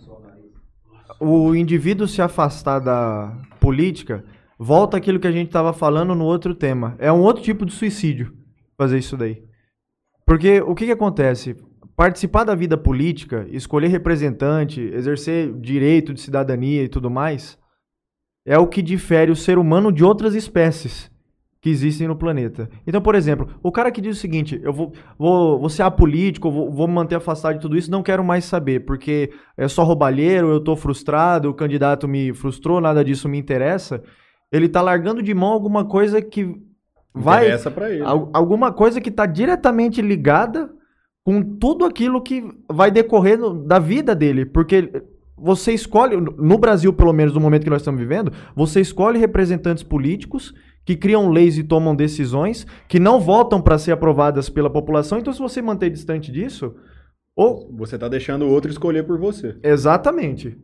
o 1.20 1.56
indivíduo 1.56 2.08
se 2.08 2.22
afastar 2.22 2.80
da 2.80 3.38
política 3.60 4.24
volta 4.58 4.98
aquilo 4.98 5.20
que 5.20 5.28
a 5.28 5.32
gente 5.32 5.48
estava 5.48 5.74
falando 5.74 6.16
no 6.16 6.26
outro 6.26 6.54
tema. 6.56 6.96
É 7.00 7.12
um 7.12 7.22
outro 7.22 7.44
tipo 7.44 7.66
de 7.66 7.74
suicídio 7.74 8.34
fazer 8.78 8.98
isso 8.98 9.18
daí. 9.18 9.44
Porque 10.26 10.62
o 10.62 10.76
que, 10.76 10.86
que 10.86 10.92
acontece? 10.92 11.56
Participar 11.96 12.44
da 12.44 12.56
vida 12.56 12.78
política, 12.78 13.46
escolher 13.50 13.88
representante, 13.88 14.80
exercer 14.80 15.52
direito 15.60 16.14
de 16.14 16.22
cidadania 16.22 16.84
e 16.84 16.90
tudo 16.90 17.10
mais, 17.10 17.58
é 18.46 18.58
o 18.58 18.68
que 18.68 18.82
difere 18.82 19.32
o 19.32 19.36
ser 19.36 19.58
humano 19.58 19.92
de 19.92 20.04
outras 20.04 20.36
espécies 20.36 21.12
que 21.62 21.70
existem 21.70 22.08
no 22.08 22.16
planeta. 22.16 22.70
Então, 22.88 23.02
por 23.02 23.16
exemplo, 23.16 23.50
o 23.62 23.72
cara 23.72 23.92
que 23.92 24.00
diz 24.02 24.18
o 24.18 24.20
seguinte: 24.20 24.60
eu 24.64 24.72
vou, 24.72 24.94
vou, 25.18 25.60
vou 25.60 25.70
ser 25.70 25.84
apolítico, 25.84 26.50
vou, 26.50 26.72
vou 26.72 26.88
me 26.88 26.94
manter 26.94 27.16
afastado 27.16 27.56
de 27.56 27.62
tudo 27.62 27.78
isso, 27.78 27.92
não 27.92 28.02
quero 28.04 28.24
mais 28.24 28.46
saber, 28.46 28.86
porque 28.86 29.30
é 29.58 29.68
só 29.68 29.84
roubalheiro, 29.84 30.50
eu 30.52 30.60
tô 30.62 30.76
frustrado, 30.76 31.50
o 31.50 31.54
candidato 31.54 32.08
me 32.08 32.34
frustrou, 32.34 32.80
nada 32.80 33.04
disso 33.04 33.28
me 33.28 33.38
interessa. 33.38 34.02
Ele 34.52 34.70
tá 34.70 34.82
largando 34.82 35.22
de 35.22 35.34
mão 35.34 35.50
alguma 35.52 35.84
coisa 35.86 36.22
que 36.22 36.56
vai. 37.14 37.46
Interessa 37.48 37.70
pra 37.72 37.92
ele. 37.92 38.04
Al- 38.04 38.30
alguma 38.34 38.72
coisa 38.72 39.02
que 39.02 39.10
está 39.10 39.26
diretamente 39.26 40.02
ligada 40.02 40.70
com 41.24 41.44
tudo 41.44 41.86
aquilo 41.86 42.22
que 42.22 42.44
vai 42.72 42.90
decorrer 42.90 43.38
no- 43.38 43.64
da 43.66 43.78
vida 43.80 44.16
dele. 44.16 44.46
Porque 44.46 45.04
você 45.38 45.74
escolhe, 45.74 46.16
no 46.18 46.58
Brasil, 46.58 46.92
pelo 46.94 47.14
menos 47.14 47.34
no 47.34 47.40
momento 47.40 47.64
que 47.64 47.70
nós 47.70 47.82
estamos 47.82 48.00
vivendo, 48.00 48.32
você 48.56 48.80
escolhe 48.82 49.20
representantes 49.20 49.84
políticos 49.84 50.54
que 50.90 50.96
criam 50.96 51.30
leis 51.30 51.56
e 51.56 51.64
tomam 51.64 51.96
decisões 51.96 52.66
que 52.88 53.00
não 53.00 53.20
votam 53.20 53.62
para 53.62 53.78
ser 53.78 53.92
aprovadas 53.92 54.50
pela 54.50 54.72
população. 54.72 55.20
Então, 55.20 55.32
se 55.32 55.38
você 55.38 55.62
manter 55.62 55.92
distante 55.92 56.32
disso, 56.32 56.74
ou 57.36 57.70
Você 57.78 57.96
tá 57.96 58.08
deixando 58.08 58.46
o 58.46 58.50
outro 58.50 58.72
escolher 58.72 59.04
por 59.04 59.20
você. 59.20 59.56
exatamente. 59.62 60.58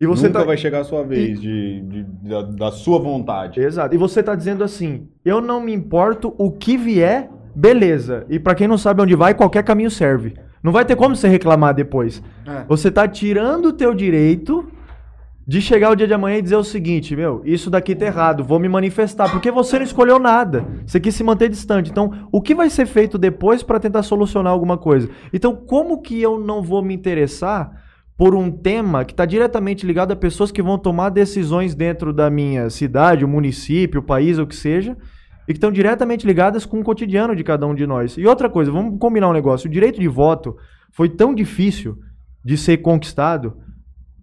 E 0.00 0.06
você 0.06 0.28
Nunca 0.28 0.40
tá 0.40 0.44
vai 0.46 0.56
chegar 0.56 0.80
a 0.80 0.84
sua 0.84 1.02
vez 1.02 1.38
de, 1.38 1.80
de- 1.82 2.04
da, 2.28 2.42
da 2.42 2.70
sua 2.70 2.98
vontade. 2.98 3.60
Exato. 3.60 3.94
E 3.94 3.98
você 3.98 4.22
tá 4.22 4.34
dizendo 4.34 4.64
assim: 4.64 5.08
eu 5.24 5.42
não 5.42 5.60
me 5.60 5.72
importo 5.74 6.34
o 6.38 6.50
que 6.50 6.76
vier, 6.78 7.30
beleza. 7.54 8.24
E 8.30 8.38
pra 8.38 8.54
quem 8.54 8.66
não 8.68 8.78
sabe 8.78 9.02
onde 9.02 9.14
vai, 9.14 9.34
qualquer 9.34 9.62
caminho 9.62 9.90
serve. 9.90 10.34
Não 10.62 10.72
vai 10.72 10.84
ter 10.86 10.96
como 10.96 11.14
você 11.14 11.28
reclamar 11.28 11.74
depois. 11.74 12.22
É. 12.46 12.64
Você 12.66 12.90
tá 12.90 13.06
tirando 13.06 13.66
o 13.66 13.72
teu 13.74 13.94
direito 13.94 14.66
de 15.46 15.60
chegar 15.60 15.90
o 15.90 15.94
dia 15.94 16.08
de 16.08 16.14
amanhã 16.14 16.38
e 16.38 16.42
dizer 16.42 16.56
o 16.56 16.64
seguinte, 16.64 17.14
meu, 17.14 17.40
isso 17.44 17.70
daqui 17.70 17.94
tá 17.94 18.06
errado, 18.06 18.42
vou 18.42 18.58
me 18.58 18.68
manifestar, 18.68 19.30
porque 19.30 19.50
você 19.50 19.78
não 19.78 19.86
escolheu 19.86 20.18
nada. 20.18 20.66
Você 20.84 20.98
quis 20.98 21.14
se 21.14 21.22
manter 21.22 21.48
distante. 21.48 21.88
Então, 21.88 22.28
o 22.32 22.42
que 22.42 22.52
vai 22.52 22.68
ser 22.68 22.84
feito 22.84 23.16
depois 23.16 23.62
pra 23.62 23.78
tentar 23.78 24.02
solucionar 24.02 24.52
alguma 24.52 24.76
coisa? 24.76 25.08
Então, 25.32 25.54
como 25.54 26.02
que 26.02 26.20
eu 26.20 26.40
não 26.40 26.62
vou 26.62 26.82
me 26.82 26.92
interessar 26.92 27.70
por 28.16 28.34
um 28.34 28.50
tema 28.50 29.04
que 29.04 29.12
está 29.12 29.24
diretamente 29.24 29.86
ligado 29.86 30.10
a 30.10 30.16
pessoas 30.16 30.50
que 30.50 30.62
vão 30.62 30.78
tomar 30.78 31.10
decisões 31.10 31.74
dentro 31.74 32.12
da 32.12 32.28
minha 32.28 32.68
cidade, 32.68 33.24
o 33.24 33.28
município, 33.28 34.00
o 34.00 34.04
país, 34.04 34.38
o 34.38 34.46
que 34.46 34.56
seja, 34.56 34.96
e 35.46 35.52
que 35.52 35.58
estão 35.58 35.70
diretamente 35.70 36.26
ligadas 36.26 36.66
com 36.66 36.80
o 36.80 36.82
cotidiano 36.82 37.36
de 37.36 37.44
cada 37.44 37.66
um 37.66 37.74
de 37.74 37.86
nós. 37.86 38.16
E 38.16 38.26
outra 38.26 38.48
coisa, 38.48 38.72
vamos 38.72 38.98
combinar 38.98 39.28
um 39.28 39.34
negócio: 39.34 39.68
o 39.68 39.72
direito 39.72 40.00
de 40.00 40.08
voto 40.08 40.56
foi 40.90 41.08
tão 41.08 41.32
difícil 41.32 41.98
de 42.44 42.56
ser 42.56 42.78
conquistado, 42.78 43.56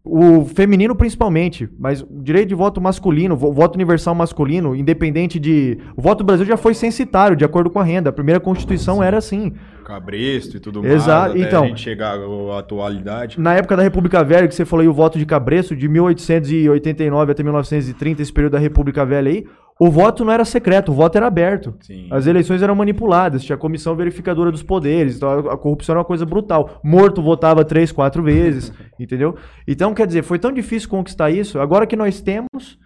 o 0.06 0.44
feminino 0.46 0.94
principalmente, 0.96 1.70
mas 1.80 2.02
o 2.02 2.22
direito 2.22 2.50
de 2.50 2.56
voto 2.56 2.82
masculino, 2.82 3.36
o 3.36 3.54
voto 3.54 3.76
universal 3.76 4.14
masculino, 4.14 4.76
independente 4.76 5.40
de. 5.40 5.78
O 5.96 6.02
voto 6.02 6.20
do 6.20 6.26
Brasil 6.26 6.46
já 6.46 6.58
foi 6.58 6.74
censitário, 6.74 7.38
de 7.38 7.46
acordo 7.46 7.70
com 7.70 7.80
a 7.80 7.84
renda. 7.84 8.10
A 8.10 8.14
primeira 8.14 8.40
Constituição 8.40 9.02
era 9.02 9.18
assim. 9.18 9.54
Cabresto 9.84 10.58
e 10.58 10.60
tudo 10.60 10.86
Exato, 10.86 11.30
mais. 11.30 11.42
Até 11.42 11.48
então. 11.48 11.64
a 11.64 11.68
gente 11.68 11.82
chegar 11.82 12.18
à 12.18 12.60
atualidade. 12.60 13.40
Na 13.40 13.54
época 13.54 13.78
da 13.78 13.84
República 13.84 14.24
Velha, 14.24 14.48
que 14.48 14.56
você 14.56 14.66
falou 14.66 14.82
aí, 14.82 14.88
o 14.88 14.94
voto 14.94 15.20
de 15.20 15.26
Cabresto, 15.26 15.76
de 15.76 15.88
1889 15.88 17.32
até 17.32 17.44
1930, 17.44 18.22
esse 18.22 18.34
período 18.34 18.54
da 18.54 18.60
República 18.60 19.06
Velha 19.06 19.30
aí, 19.30 19.46
o 19.80 19.90
voto 19.90 20.24
não 20.24 20.32
era 20.32 20.46
secreto, 20.46 20.92
o 20.92 20.96
voto 20.96 21.18
era 21.18 21.28
aberto. 21.28 21.76
Sim. 21.82 22.08
As 22.12 22.28
eleições 22.28 22.62
eram 22.62 22.76
manipuladas, 22.76 23.44
tinha 23.44 23.56
a 23.56 23.60
comissão 23.60 23.96
verificadora 23.96 24.52
dos 24.52 24.64
poderes, 24.64 25.18
então 25.18 25.30
a 25.30 25.54
a 25.54 25.58
corrupção 25.58 25.94
era 25.94 26.00
uma 26.00 26.06
coisa 26.06 26.26
brutal. 26.26 26.80
Morto 26.84 27.22
votava 27.22 27.66
três, 27.66 27.92
quatro 27.92 28.24
vezes, 28.24 28.72
entendeu? 29.00 29.36
Então, 29.68 29.94
quer 29.94 30.08
dizer, 30.08 30.24
foi 30.24 30.40
tão 30.40 30.52
difícil 30.52 30.90
conquistar 30.90 31.32
isso, 31.32 31.60
agora 31.60 31.88
que 31.88 31.96
nós 31.96 32.22
temos, 32.22 32.78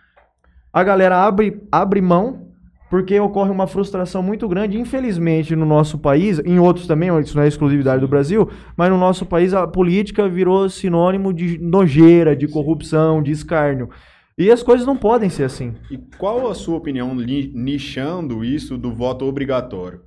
a 0.71 0.83
galera 0.83 1.17
abre, 1.17 1.61
abre 1.71 2.01
mão, 2.01 2.46
porque 2.89 3.19
ocorre 3.19 3.51
uma 3.51 3.67
frustração 3.67 4.23
muito 4.23 4.47
grande, 4.47 4.79
infelizmente, 4.79 5.55
no 5.55 5.65
nosso 5.65 5.97
país, 5.99 6.39
em 6.39 6.57
outros 6.59 6.87
também, 6.87 7.09
isso 7.19 7.35
não 7.35 7.43
é 7.43 7.47
exclusividade 7.47 7.99
do 8.01 8.07
Brasil, 8.07 8.49
mas 8.77 8.89
no 8.89 8.97
nosso 8.97 9.25
país 9.25 9.53
a 9.53 9.67
política 9.67 10.27
virou 10.29 10.69
sinônimo 10.69 11.33
de 11.33 11.57
nojeira, 11.57 12.35
de 12.35 12.47
corrupção, 12.47 13.21
de 13.21 13.31
escárnio. 13.31 13.89
E 14.37 14.51
as 14.51 14.61
coisas 14.63 14.85
não 14.85 14.95
podem 14.95 15.29
ser 15.29 15.43
assim. 15.45 15.73
E 15.91 15.97
qual 16.17 16.47
a 16.49 16.53
sua 16.53 16.77
opinião 16.77 17.13
nichando 17.15 18.43
isso 18.45 18.77
do 18.77 18.93
voto 18.93 19.25
obrigatório? 19.25 20.01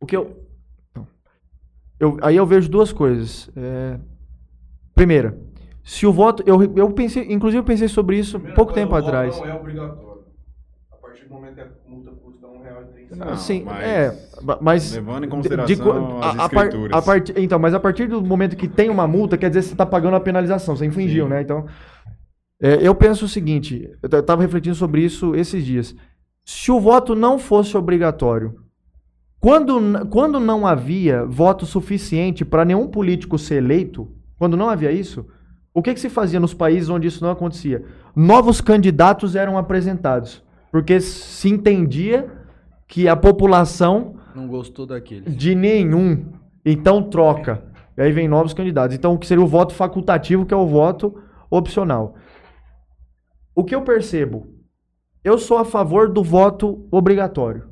O 0.00 0.06
que 0.06 0.16
eu, 0.16 0.36
eu- 1.98 2.16
aí 2.22 2.36
eu 2.36 2.46
vejo 2.46 2.70
duas 2.70 2.92
coisas. 2.92 3.50
É, 3.56 3.98
primeira, 4.94 5.36
se 5.82 6.06
o 6.06 6.12
voto, 6.12 6.42
eu, 6.46 6.62
eu 6.76 6.90
pensei, 6.92 7.26
inclusive 7.30 7.58
eu 7.60 7.64
pensei 7.64 7.88
sobre 7.88 8.18
isso 8.18 8.38
pouco 8.38 8.72
tempo 8.72 8.94
atrás. 8.94 9.38
Não 9.40 9.48
é 9.48 9.54
obrigatório. 9.54 10.09
Momento 11.30 11.54
que 11.54 11.60
a 11.60 11.66
multa 11.88 12.10
custa 12.10 12.46
um 12.48 12.60
real 12.60 12.82
e 12.96 13.14
Não, 13.16 13.36
Sim, 13.36 13.62
mas 13.64 13.84
é, 13.84 14.28
mas 14.60 14.92
levando 14.94 15.18
em 15.24 15.28
de- 15.28 15.28
consideração 15.28 15.74
de 16.18 16.24
as 16.26 16.38
a- 16.38 16.44
a 16.44 16.48
par- 16.48 16.64
escrituras. 16.66 16.96
a 16.96 17.02
partir- 17.02 17.38
então, 17.38 17.58
mas 17.58 17.72
a 17.72 17.78
partir 17.80 18.08
do 18.08 18.20
momento 18.20 18.56
que 18.56 18.66
tem 18.66 18.90
uma 18.90 19.06
multa, 19.06 19.38
quer 19.38 19.48
dizer 19.48 19.60
que 19.60 19.66
você 19.68 19.74
está 19.74 19.86
pagando 19.86 20.16
a 20.16 20.20
penalização, 20.20 20.74
você 20.74 20.86
infringiu, 20.86 21.24
Sim. 21.26 21.30
né? 21.30 21.42
Então, 21.42 21.66
é, 22.60 22.78
eu 22.86 22.94
penso 22.96 23.26
o 23.26 23.28
seguinte, 23.28 23.88
eu 24.02 24.18
estava 24.18 24.42
refletindo 24.42 24.74
sobre 24.74 25.02
isso 25.02 25.34
esses 25.36 25.64
dias. 25.64 25.94
Se 26.44 26.72
o 26.72 26.80
voto 26.80 27.14
não 27.14 27.38
fosse 27.38 27.76
obrigatório, 27.76 28.56
quando, 29.38 30.06
quando 30.08 30.38
não 30.40 30.66
havia 30.66 31.24
voto 31.24 31.64
suficiente 31.64 32.44
para 32.44 32.64
nenhum 32.64 32.88
político 32.88 33.38
ser 33.38 33.56
eleito, 33.56 34.10
quando 34.36 34.56
não 34.56 34.68
havia 34.68 34.90
isso, 34.90 35.24
o 35.72 35.80
que, 35.80 35.94
que 35.94 36.00
se 36.00 36.10
fazia 36.10 36.40
nos 36.40 36.52
países 36.52 36.88
onde 36.88 37.06
isso 37.06 37.22
não 37.24 37.30
acontecia? 37.30 37.84
Novos 38.16 38.60
candidatos 38.60 39.36
eram 39.36 39.56
apresentados, 39.56 40.42
porque 40.70 41.00
se 41.00 41.48
entendia 41.48 42.30
que 42.86 43.08
a 43.08 43.16
população 43.16 44.16
Não 44.34 44.46
gostou 44.48 44.86
daquele. 44.86 45.28
de 45.30 45.54
nenhum. 45.54 46.32
Então 46.64 47.02
troca. 47.02 47.64
E 47.96 48.02
aí 48.02 48.12
vem 48.12 48.28
novos 48.28 48.54
candidatos. 48.54 48.96
Então, 48.96 49.12
o 49.14 49.18
que 49.18 49.26
seria 49.26 49.42
o 49.44 49.48
voto 49.48 49.74
facultativo, 49.74 50.46
que 50.46 50.54
é 50.54 50.56
o 50.56 50.66
voto 50.66 51.14
opcional. 51.50 52.14
O 53.54 53.64
que 53.64 53.74
eu 53.74 53.82
percebo? 53.82 54.46
Eu 55.22 55.36
sou 55.36 55.58
a 55.58 55.64
favor 55.64 56.08
do 56.08 56.22
voto 56.22 56.86
obrigatório. 56.90 57.68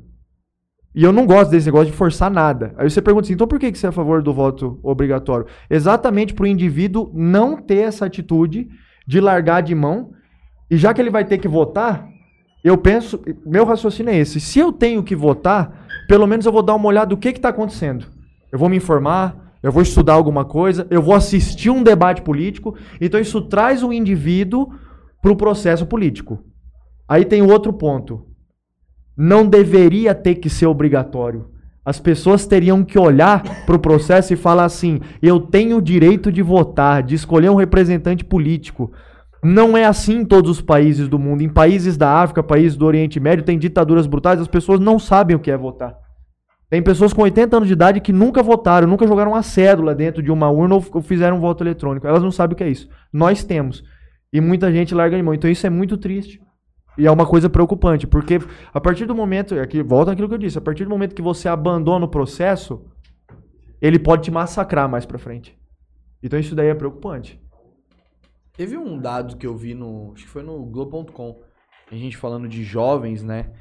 E 0.93 1.03
eu 1.03 1.11
não 1.11 1.25
gosto 1.25 1.51
desse 1.51 1.67
negócio 1.67 1.91
de 1.91 1.97
forçar 1.97 2.29
nada. 2.29 2.73
Aí 2.77 2.89
você 2.89 3.01
pergunta 3.01 3.25
assim, 3.25 3.33
então 3.33 3.47
por 3.47 3.59
que 3.59 3.71
que 3.71 3.77
você 3.77 3.85
é 3.85 3.89
a 3.89 3.93
favor 3.93 4.21
do 4.21 4.33
voto 4.33 4.79
obrigatório? 4.83 5.45
Exatamente 5.69 6.33
para 6.33 6.43
o 6.43 6.47
indivíduo 6.47 7.11
não 7.13 7.57
ter 7.57 7.77
essa 7.87 8.05
atitude 8.05 8.67
de 9.07 9.19
largar 9.19 9.61
de 9.61 9.73
mão. 9.73 10.11
E 10.69 10.77
já 10.77 10.93
que 10.93 11.01
ele 11.01 11.09
vai 11.09 11.25
ter 11.25 11.37
que 11.37 11.47
votar, 11.47 12.07
eu 12.63 12.77
penso, 12.77 13.19
meu 13.45 13.65
raciocínio 13.65 14.11
é 14.11 14.17
esse. 14.17 14.39
Se 14.39 14.59
eu 14.59 14.71
tenho 14.71 15.03
que 15.03 15.15
votar, 15.15 15.87
pelo 16.07 16.27
menos 16.27 16.45
eu 16.45 16.51
vou 16.51 16.61
dar 16.61 16.75
uma 16.75 16.87
olhada 16.87 17.07
do 17.07 17.17
que 17.17 17.29
está 17.29 17.49
acontecendo. 17.49 18.05
Eu 18.51 18.59
vou 18.59 18.67
me 18.67 18.77
informar, 18.77 19.53
eu 19.61 19.71
vou 19.71 19.81
estudar 19.81 20.13
alguma 20.13 20.43
coisa, 20.45 20.87
eu 20.89 21.01
vou 21.01 21.13
assistir 21.13 21.69
um 21.69 21.83
debate 21.83 22.21
político. 22.21 22.75
Então 22.99 23.19
isso 23.19 23.41
traz 23.41 23.83
o 23.83 23.93
indivíduo 23.93 24.69
para 25.21 25.31
o 25.31 25.35
processo 25.35 25.85
político. 25.85 26.43
Aí 27.07 27.25
tem 27.25 27.41
o 27.41 27.49
outro 27.49 27.73
ponto. 27.73 28.25
Não 29.15 29.45
deveria 29.47 30.15
ter 30.15 30.35
que 30.35 30.49
ser 30.49 30.65
obrigatório. 30.65 31.49
As 31.83 31.99
pessoas 31.99 32.45
teriam 32.45 32.83
que 32.83 32.99
olhar 32.99 33.65
para 33.65 33.75
o 33.75 33.79
processo 33.79 34.33
e 34.33 34.37
falar 34.37 34.65
assim: 34.65 34.99
eu 35.21 35.39
tenho 35.39 35.77
o 35.77 35.81
direito 35.81 36.31
de 36.31 36.41
votar, 36.41 37.01
de 37.01 37.15
escolher 37.15 37.49
um 37.49 37.55
representante 37.55 38.23
político. 38.23 38.91
Não 39.43 39.77
é 39.77 39.85
assim 39.85 40.17
em 40.19 40.25
todos 40.25 40.51
os 40.51 40.61
países 40.61 41.07
do 41.07 41.17
mundo. 41.17 41.41
Em 41.41 41.49
países 41.49 41.95
da 41.95 42.21
África, 42.21 42.43
países 42.43 42.77
do 42.77 42.85
Oriente 42.85 43.19
Médio, 43.19 43.45
tem 43.45 43.57
ditaduras 43.57 44.05
brutais, 44.05 44.39
as 44.39 44.47
pessoas 44.47 44.79
não 44.79 44.99
sabem 44.99 45.35
o 45.35 45.39
que 45.39 45.51
é 45.51 45.57
votar. 45.57 45.97
Tem 46.69 46.83
pessoas 46.83 47.13
com 47.13 47.23
80 47.23 47.57
anos 47.57 47.67
de 47.67 47.73
idade 47.73 47.99
que 47.99 48.13
nunca 48.13 48.43
votaram, 48.43 48.87
nunca 48.87 49.07
jogaram 49.07 49.31
uma 49.31 49.41
cédula 49.41 49.95
dentro 49.95 50.21
de 50.21 50.31
uma 50.31 50.49
urna 50.49 50.75
ou 50.75 51.01
fizeram 51.01 51.37
um 51.37 51.39
voto 51.39 51.63
eletrônico. 51.63 52.05
Elas 52.05 52.21
não 52.21 52.31
sabem 52.31 52.53
o 52.53 52.57
que 52.57 52.63
é 52.63 52.69
isso. 52.69 52.87
Nós 53.11 53.43
temos. 53.43 53.83
E 54.31 54.39
muita 54.39 54.71
gente 54.71 54.93
larga 54.93 55.17
de 55.17 55.23
mão. 55.23 55.33
Então 55.33 55.49
isso 55.49 55.65
é 55.65 55.69
muito 55.69 55.97
triste. 55.97 56.39
E 56.95 57.07
é 57.07 57.11
uma 57.11 57.25
coisa 57.25 57.49
preocupante, 57.49 58.05
porque 58.05 58.39
a 58.73 58.81
partir 58.81 59.05
do 59.05 59.15
momento, 59.15 59.57
aqui 59.57 59.81
volta 59.81 60.11
aquilo 60.11 60.27
que 60.27 60.33
eu 60.33 60.39
disse, 60.39 60.57
a 60.57 60.61
partir 60.61 60.83
do 60.83 60.89
momento 60.89 61.15
que 61.15 61.21
você 61.21 61.47
abandona 61.47 62.05
o 62.05 62.09
processo, 62.09 62.85
ele 63.81 63.97
pode 63.97 64.23
te 64.23 64.31
massacrar 64.31 64.89
mais 64.89 65.05
pra 65.05 65.17
frente. 65.17 65.57
Então 66.21 66.37
isso 66.37 66.53
daí 66.53 66.67
é 66.67 66.75
preocupante. 66.75 67.41
Teve 68.59 68.75
um 68.77 68.99
dado 68.99 69.37
que 69.37 69.47
eu 69.47 69.55
vi 69.55 69.73
no. 69.73 70.11
Acho 70.13 70.25
que 70.25 70.29
foi 70.29 70.43
no 70.43 70.65
Globo.com. 70.65 71.39
A 71.89 71.95
gente 71.95 72.17
falando 72.17 72.45
de 72.45 72.61
jovens, 72.61 73.23
né? 73.23 73.53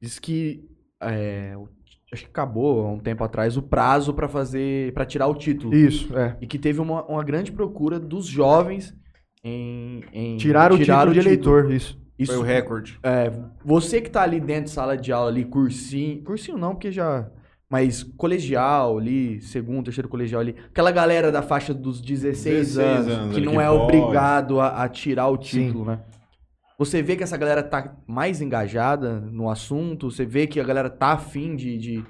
Diz 0.00 0.18
que. 0.18 0.64
é, 0.98 1.52
o- 1.58 1.68
acho 2.10 2.24
que 2.24 2.30
acabou 2.30 2.86
há 2.86 2.90
um 2.92 2.98
tempo 2.98 3.22
atrás 3.22 3.58
o 3.58 3.62
prazo 3.62 4.14
pra 4.14 4.28
fazer. 4.28 4.94
para 4.94 5.04
tirar 5.04 5.26
o 5.26 5.34
título. 5.34 5.74
Isso, 5.74 6.16
é. 6.16 6.38
E 6.40 6.46
que 6.46 6.58
teve 6.58 6.80
uma, 6.80 7.04
uma 7.04 7.22
grande 7.22 7.52
procura 7.52 8.00
dos 8.00 8.24
jovens 8.24 8.96
em. 9.44 10.02
em 10.10 10.36
Tirar 10.38 10.72
o 10.72 10.78
título 10.78 11.12
de 11.12 11.18
eleitor, 11.18 11.70
isso. 11.70 12.00
Isso, 12.18 12.32
Foi 12.32 12.40
o 12.40 12.44
recorde. 12.44 12.98
é, 13.02 13.30
você 13.62 14.00
que 14.00 14.08
tá 14.08 14.22
ali 14.22 14.40
dentro 14.40 14.64
de 14.64 14.70
sala 14.70 14.96
de 14.96 15.12
aula 15.12 15.28
ali, 15.28 15.44
cursinho. 15.44 16.24
Cursinho 16.24 16.56
não, 16.56 16.70
porque 16.70 16.90
já. 16.90 17.30
Mas 17.70 18.02
colegial 18.02 18.98
ali, 18.98 19.40
segundo, 19.40 19.86
terceiro 19.86 20.08
colegial 20.08 20.40
ali. 20.40 20.54
Aquela 20.68 20.92
galera 20.92 21.32
da 21.32 21.42
faixa 21.42 21.74
dos 21.74 22.00
16, 22.00 22.74
16 22.76 22.78
anos, 22.78 23.08
anos 23.08 23.34
que 23.34 23.40
não 23.40 23.52
que 23.52 23.58
é 23.58 23.66
pode. 23.66 23.82
obrigado 23.82 24.60
a, 24.60 24.84
a 24.84 24.88
tirar 24.88 25.28
o 25.28 25.36
título, 25.36 25.84
né? 25.84 26.00
Você 26.78 27.02
vê 27.02 27.16
que 27.16 27.22
essa 27.22 27.36
galera 27.36 27.62
tá 27.62 27.96
mais 28.06 28.40
engajada 28.40 29.18
no 29.20 29.48
assunto, 29.48 30.10
você 30.10 30.24
vê 30.26 30.46
que 30.46 30.60
a 30.60 30.64
galera 30.64 30.90
tá 30.90 31.12
afim 31.12 31.56
de, 31.56 31.78
de, 31.78 32.04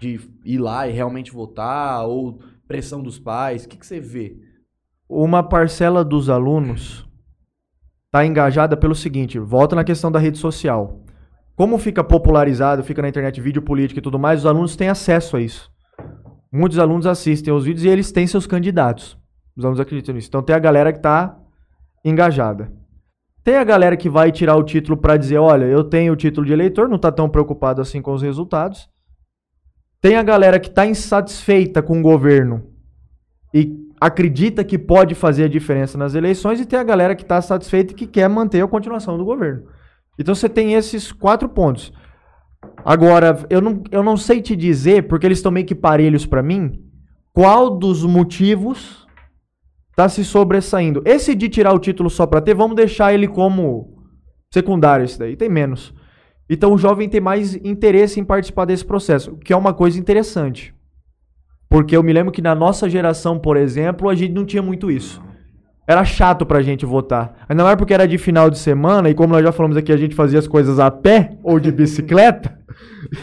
de 0.00 0.20
ir 0.44 0.58
lá 0.58 0.88
e 0.88 0.92
realmente 0.92 1.32
votar, 1.32 2.06
ou 2.06 2.38
pressão 2.66 3.02
dos 3.02 3.18
pais. 3.18 3.64
O 3.64 3.68
que, 3.68 3.76
que 3.76 3.86
você 3.86 4.00
vê? 4.00 4.36
Uma 5.08 5.42
parcela 5.42 6.04
dos 6.04 6.30
alunos 6.30 7.06
está 8.06 8.24
engajada 8.24 8.76
pelo 8.76 8.94
seguinte, 8.94 9.38
volta 9.38 9.74
na 9.74 9.84
questão 9.84 10.10
da 10.10 10.18
rede 10.18 10.38
social. 10.38 11.01
Como 11.62 11.78
fica 11.78 12.02
popularizado, 12.02 12.82
fica 12.82 13.00
na 13.00 13.08
internet 13.08 13.40
vídeo 13.40 13.62
político 13.62 14.00
e 14.00 14.02
tudo 14.02 14.18
mais, 14.18 14.40
os 14.40 14.46
alunos 14.46 14.74
têm 14.74 14.88
acesso 14.88 15.36
a 15.36 15.40
isso. 15.40 15.70
Muitos 16.50 16.76
alunos 16.76 17.06
assistem 17.06 17.54
os 17.54 17.64
vídeos 17.64 17.84
e 17.84 17.88
eles 17.88 18.10
têm 18.10 18.26
seus 18.26 18.48
candidatos. 18.48 19.16
Os 19.56 19.64
alunos 19.64 19.78
acreditam 19.78 20.12
nisso. 20.12 20.26
Então 20.26 20.42
tem 20.42 20.56
a 20.56 20.58
galera 20.58 20.92
que 20.92 20.98
está 20.98 21.38
engajada. 22.04 22.72
Tem 23.44 23.58
a 23.58 23.62
galera 23.62 23.96
que 23.96 24.08
vai 24.08 24.32
tirar 24.32 24.56
o 24.56 24.64
título 24.64 24.96
pra 24.96 25.16
dizer, 25.16 25.38
olha, 25.38 25.66
eu 25.66 25.84
tenho 25.84 26.14
o 26.14 26.16
título 26.16 26.44
de 26.44 26.52
eleitor, 26.52 26.88
não 26.88 26.98
tá 26.98 27.12
tão 27.12 27.28
preocupado 27.28 27.80
assim 27.80 28.02
com 28.02 28.12
os 28.12 28.22
resultados. 28.22 28.90
Tem 30.00 30.16
a 30.16 30.22
galera 30.24 30.58
que 30.58 30.68
tá 30.68 30.84
insatisfeita 30.84 31.80
com 31.80 32.00
o 32.00 32.02
governo 32.02 32.72
e 33.54 33.72
acredita 34.00 34.64
que 34.64 34.76
pode 34.76 35.14
fazer 35.14 35.44
a 35.44 35.48
diferença 35.48 35.96
nas 35.96 36.16
eleições 36.16 36.58
e 36.58 36.66
tem 36.66 36.80
a 36.80 36.82
galera 36.82 37.14
que 37.14 37.24
tá 37.24 37.40
satisfeita 37.40 37.92
e 37.92 37.94
que 37.94 38.08
quer 38.08 38.28
manter 38.28 38.64
a 38.64 38.66
continuação 38.66 39.16
do 39.16 39.24
governo. 39.24 39.62
Então 40.18 40.34
você 40.34 40.48
tem 40.48 40.74
esses 40.74 41.10
quatro 41.12 41.48
pontos. 41.48 41.92
Agora, 42.84 43.44
eu 43.48 43.60
não, 43.60 43.82
eu 43.90 44.02
não 44.02 44.16
sei 44.16 44.40
te 44.40 44.54
dizer, 44.54 45.08
porque 45.08 45.26
eles 45.26 45.38
estão 45.38 45.52
meio 45.52 45.66
que 45.66 45.74
parelhos 45.74 46.26
pra 46.26 46.42
mim, 46.42 46.80
qual 47.32 47.70
dos 47.70 48.04
motivos 48.04 49.06
tá 49.96 50.08
se 50.08 50.24
sobressaindo. 50.24 51.02
Esse 51.04 51.34
de 51.34 51.48
tirar 51.48 51.72
o 51.72 51.78
título 51.78 52.10
só 52.10 52.26
pra 52.26 52.40
ter, 52.40 52.54
vamos 52.54 52.76
deixar 52.76 53.12
ele 53.14 53.28
como 53.28 54.02
secundário 54.52 55.04
esse 55.04 55.18
daí, 55.18 55.36
tem 55.36 55.48
menos. 55.48 55.94
Então 56.48 56.72
o 56.74 56.78
jovem 56.78 57.08
tem 57.08 57.20
mais 57.20 57.54
interesse 57.54 58.20
em 58.20 58.24
participar 58.24 58.64
desse 58.64 58.84
processo, 58.84 59.36
que 59.38 59.52
é 59.52 59.56
uma 59.56 59.72
coisa 59.72 59.98
interessante. 59.98 60.74
Porque 61.68 61.96
eu 61.96 62.02
me 62.02 62.12
lembro 62.12 62.32
que 62.32 62.42
na 62.42 62.54
nossa 62.54 62.88
geração, 62.88 63.38
por 63.38 63.56
exemplo, 63.56 64.08
a 64.08 64.14
gente 64.14 64.34
não 64.34 64.44
tinha 64.44 64.62
muito 64.62 64.90
isso. 64.90 65.22
Era 65.86 66.04
chato 66.04 66.46
pra 66.46 66.62
gente 66.62 66.86
votar. 66.86 67.34
Ainda 67.48 67.64
mais 67.64 67.76
porque 67.76 67.92
era 67.92 68.06
de 68.06 68.16
final 68.16 68.48
de 68.48 68.58
semana, 68.58 69.10
e 69.10 69.14
como 69.14 69.32
nós 69.34 69.42
já 69.42 69.50
falamos 69.52 69.76
aqui, 69.76 69.92
a 69.92 69.96
gente 69.96 70.14
fazia 70.14 70.38
as 70.38 70.46
coisas 70.46 70.78
a 70.78 70.90
pé 70.90 71.32
ou 71.42 71.58
de 71.58 71.72
bicicleta. 71.72 72.56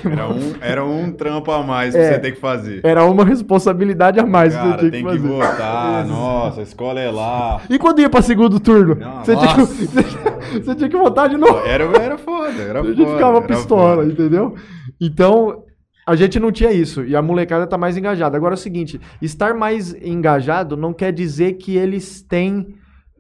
Era 0.06 0.28
um, 0.30 0.54
era 0.62 0.86
um 0.86 1.12
trampo 1.12 1.50
a 1.52 1.64
mais 1.64 1.96
É. 1.96 2.00
pra 2.02 2.14
você 2.16 2.20
ter 2.20 2.32
que 2.34 2.40
fazer. 2.40 2.82
Era 2.84 3.04
uma 3.06 3.24
responsabilidade 3.26 4.20
a 4.20 4.26
mais 4.26 4.54
que 4.54 4.60
você 4.62 4.68
Cara, 4.70 4.78
tinha 4.80 4.92
tem 4.92 5.04
que 5.06 5.12
que 5.12 5.18
fazer. 5.18 5.28
votar. 5.34 6.06
Nossa, 6.06 6.60
a 6.60 6.64
escola 6.64 7.00
é 7.00 7.10
lá. 7.10 7.62
E 7.70 7.80
quando 7.80 8.00
ia 8.02 8.10
pra 8.10 8.22
segundo 8.22 8.60
turno? 8.60 8.96
Não, 8.96 9.24
você, 9.24 9.36
tinha 9.36 9.56
que, 9.56 9.62
você, 9.66 10.62
você 10.62 10.76
tinha 10.76 10.90
que 10.90 10.98
votar 10.98 11.30
de 11.30 11.38
novo. 11.38 11.66
Era, 11.66 11.86
era 11.98 12.18
foda, 12.18 12.62
era 12.62 12.82
A 12.82 12.84
foda. 12.84 12.96
gente 12.96 13.10
ficava 13.12 13.42
pistola, 13.42 13.96
foda. 14.04 14.12
entendeu? 14.12 14.54
Então, 15.02 15.64
a 16.10 16.16
gente 16.16 16.40
não 16.40 16.52
tinha 16.52 16.72
isso. 16.72 17.04
E 17.06 17.16
a 17.16 17.22
molecada 17.22 17.68
tá 17.68 17.78
mais 17.78 17.96
engajada. 17.98 18.36
Agora 18.36 18.54
é 18.54 18.58
o 18.58 18.60
seguinte: 18.60 19.00
estar 19.22 19.54
mais 19.54 19.94
engajado 19.94 20.76
não 20.76 20.94
quer 20.94 21.14
dizer 21.14 21.54
que 21.54 21.78
eles 21.78 22.22
têm 22.22 22.76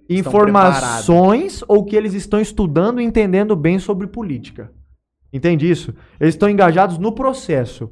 informações 0.09 1.63
ou 1.67 1.83
que 1.85 1.95
eles 1.95 2.13
estão 2.13 2.39
estudando 2.39 2.99
e 2.99 3.03
entendendo 3.03 3.55
bem 3.55 3.79
sobre 3.79 4.07
política. 4.07 4.71
Entende 5.31 5.69
isso? 5.69 5.93
Eles 6.19 6.33
estão 6.33 6.49
engajados 6.49 6.97
no 6.97 7.11
processo. 7.11 7.89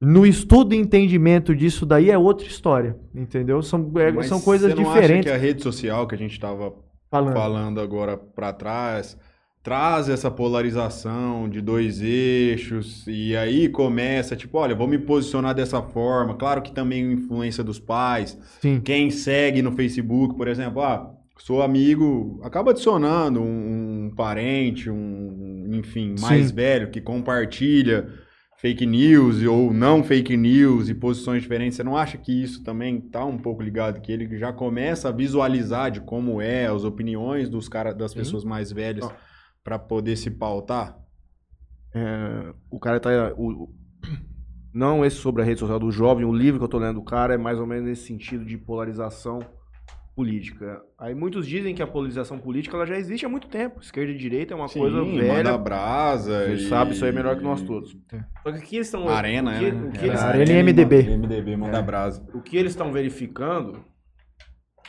No 0.00 0.26
estudo 0.26 0.74
e 0.74 0.78
entendimento 0.78 1.54
disso 1.54 1.86
daí 1.86 2.10
é 2.10 2.18
outra 2.18 2.46
história. 2.46 2.96
Entendeu? 3.14 3.62
São, 3.62 3.88
é- 3.96 4.10
Mas 4.10 4.26
são 4.26 4.40
coisas 4.40 4.72
você 4.72 4.82
não 4.82 4.92
diferentes. 4.92 5.30
Acha 5.30 5.38
que 5.38 5.44
a 5.44 5.46
rede 5.48 5.62
social 5.62 6.06
que 6.08 6.14
a 6.16 6.18
gente 6.18 6.40
tava 6.40 6.74
Falando. 7.08 7.34
falando 7.34 7.80
agora 7.80 8.16
pra 8.16 8.52
trás 8.52 9.16
traz 9.62 10.08
essa 10.08 10.30
polarização 10.30 11.48
de 11.48 11.60
dois 11.60 12.02
eixos 12.02 13.06
e 13.06 13.36
aí 13.36 13.68
começa 13.68 14.34
tipo, 14.34 14.58
olha, 14.58 14.74
vou 14.74 14.88
me 14.88 14.98
posicionar 14.98 15.54
dessa 15.54 15.80
forma. 15.80 16.34
Claro 16.34 16.62
que 16.62 16.72
também 16.72 17.12
influência 17.12 17.62
dos 17.62 17.78
pais. 17.78 18.36
Sim. 18.60 18.80
Quem 18.80 19.10
segue 19.10 19.62
no 19.62 19.72
Facebook, 19.72 20.36
por 20.36 20.48
exemplo, 20.48 20.82
ah, 20.82 21.14
sou 21.38 21.62
amigo, 21.62 22.40
acaba 22.42 22.72
adicionando 22.72 23.40
um, 23.40 24.06
um 24.06 24.10
parente, 24.14 24.90
um, 24.90 25.68
enfim, 25.72 26.16
mais 26.20 26.48
Sim. 26.48 26.54
velho 26.54 26.90
que 26.90 27.00
compartilha 27.00 28.08
fake 28.56 28.86
news 28.86 29.42
ou 29.44 29.72
não 29.72 30.02
fake 30.02 30.36
news 30.36 30.88
e 30.88 30.94
posições 30.94 31.42
diferentes. 31.42 31.76
Você 31.76 31.84
não 31.84 31.96
acha 31.96 32.18
que 32.18 32.32
isso 32.42 32.64
também 32.64 33.00
tá 33.00 33.24
um 33.24 33.38
pouco 33.38 33.62
ligado 33.62 34.00
que 34.00 34.10
ele 34.10 34.36
já 34.38 34.52
começa 34.52 35.08
a 35.08 35.12
visualizar 35.12 35.90
de 35.90 36.00
como 36.00 36.40
é 36.40 36.66
as 36.66 36.82
opiniões 36.82 37.48
dos 37.48 37.68
cara, 37.68 37.92
das 37.92 38.12
pessoas 38.12 38.44
mais 38.44 38.72
velhas. 38.72 39.08
Para 39.62 39.78
poder 39.78 40.16
se 40.16 40.30
pautar? 40.30 40.98
É, 41.94 42.54
o 42.70 42.78
cara 42.80 42.98
tá. 43.00 43.10
o- 43.36 43.68
não 44.74 45.04
esse 45.04 45.16
sobre 45.16 45.42
a 45.42 45.44
rede 45.44 45.60
social 45.60 45.78
do 45.78 45.90
jovem, 45.90 46.24
o 46.24 46.32
livro 46.32 46.58
que 46.58 46.64
eu 46.64 46.68
tô 46.68 46.78
lendo 46.78 46.94
do 46.94 47.04
cara 47.04 47.34
é 47.34 47.38
mais 47.38 47.58
ou 47.58 47.66
menos 47.66 47.84
nesse 47.84 48.06
sentido 48.06 48.44
de 48.44 48.56
polarização 48.56 49.38
política. 50.16 50.82
Aí 50.98 51.14
muitos 51.14 51.46
dizem 51.46 51.74
que 51.74 51.82
a 51.82 51.86
polarização 51.86 52.38
política 52.38 52.76
ela 52.76 52.86
já 52.86 52.96
existe 52.96 53.24
há 53.26 53.28
muito 53.28 53.48
tempo. 53.48 53.80
Esquerda 53.80 54.12
e 54.12 54.16
direita 54.16 54.54
é 54.54 54.56
uma 54.56 54.68
coisa 54.68 54.96
manda 55.04 55.20
velha. 55.22 55.58
brasa. 55.58 56.46
Você 56.46 56.54
e- 56.54 56.68
sabe, 56.68 56.92
isso 56.92 57.04
aí 57.04 57.10
é 57.10 57.14
melhor 57.14 57.36
que 57.36 57.42
nós 57.44 57.60
todos. 57.62 57.90
Só 58.42 58.50
que 58.52 58.58
aqui 58.58 58.76
eles 58.76 58.86
estão. 58.88 59.06
Arena, 59.08 59.52
o 59.54 59.58
que, 59.58 59.64
é, 59.64 59.68
o 59.68 59.74
né? 59.74 59.90
que 59.92 60.04
eles, 60.06 60.20
Era 60.20 60.28
Arena 60.30 60.52
e 60.52 60.62
MDB. 60.62 61.16
MDB, 61.16 61.56
manda 61.56 61.82
brasa. 61.82 62.26
o 62.34 62.40
que 62.40 62.56
eles 62.56 62.72
estão 62.72 62.90
verificando 62.92 63.84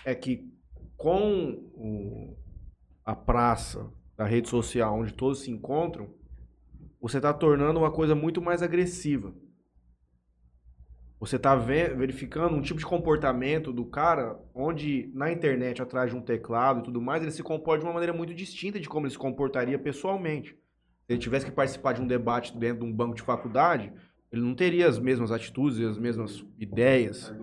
é 0.05 0.15
que 0.15 0.49
com 0.97 1.59
o- 1.75 2.37
a 3.05 3.13
praça 3.15 3.89
da 4.23 4.29
rede 4.29 4.47
social, 4.47 4.97
onde 4.97 5.13
todos 5.13 5.41
se 5.41 5.51
encontram, 5.51 6.07
você 7.01 7.17
está 7.17 7.33
tornando 7.33 7.79
uma 7.79 7.91
coisa 7.91 8.15
muito 8.15 8.41
mais 8.41 8.61
agressiva. 8.63 9.33
Você 11.19 11.35
está 11.35 11.55
verificando 11.55 12.55
um 12.55 12.61
tipo 12.61 12.79
de 12.79 12.85
comportamento 12.85 13.71
do 13.71 13.85
cara, 13.85 14.37
onde 14.53 15.09
na 15.13 15.31
internet, 15.31 15.81
atrás 15.81 16.09
de 16.09 16.17
um 16.17 16.21
teclado 16.21 16.79
e 16.79 16.83
tudo 16.83 17.01
mais, 17.01 17.21
ele 17.21 17.31
se 17.31 17.43
comporta 17.43 17.79
de 17.81 17.85
uma 17.85 17.93
maneira 17.93 18.13
muito 18.13 18.33
distinta 18.33 18.79
de 18.79 18.87
como 18.89 19.05
ele 19.05 19.11
se 19.13 19.17
comportaria 19.19 19.77
pessoalmente. 19.77 20.51
Se 21.05 21.13
ele 21.13 21.19
tivesse 21.19 21.45
que 21.45 21.51
participar 21.51 21.93
de 21.93 22.01
um 22.01 22.07
debate 22.07 22.57
dentro 22.57 22.83
de 22.85 22.89
um 22.89 22.93
banco 22.93 23.15
de 23.15 23.21
faculdade, 23.21 23.91
ele 24.31 24.41
não 24.41 24.55
teria 24.55 24.87
as 24.87 24.97
mesmas 24.99 25.31
atitudes 25.31 25.79
e 25.79 25.85
as 25.85 25.97
mesmas 25.97 26.45
ideias 26.57 27.33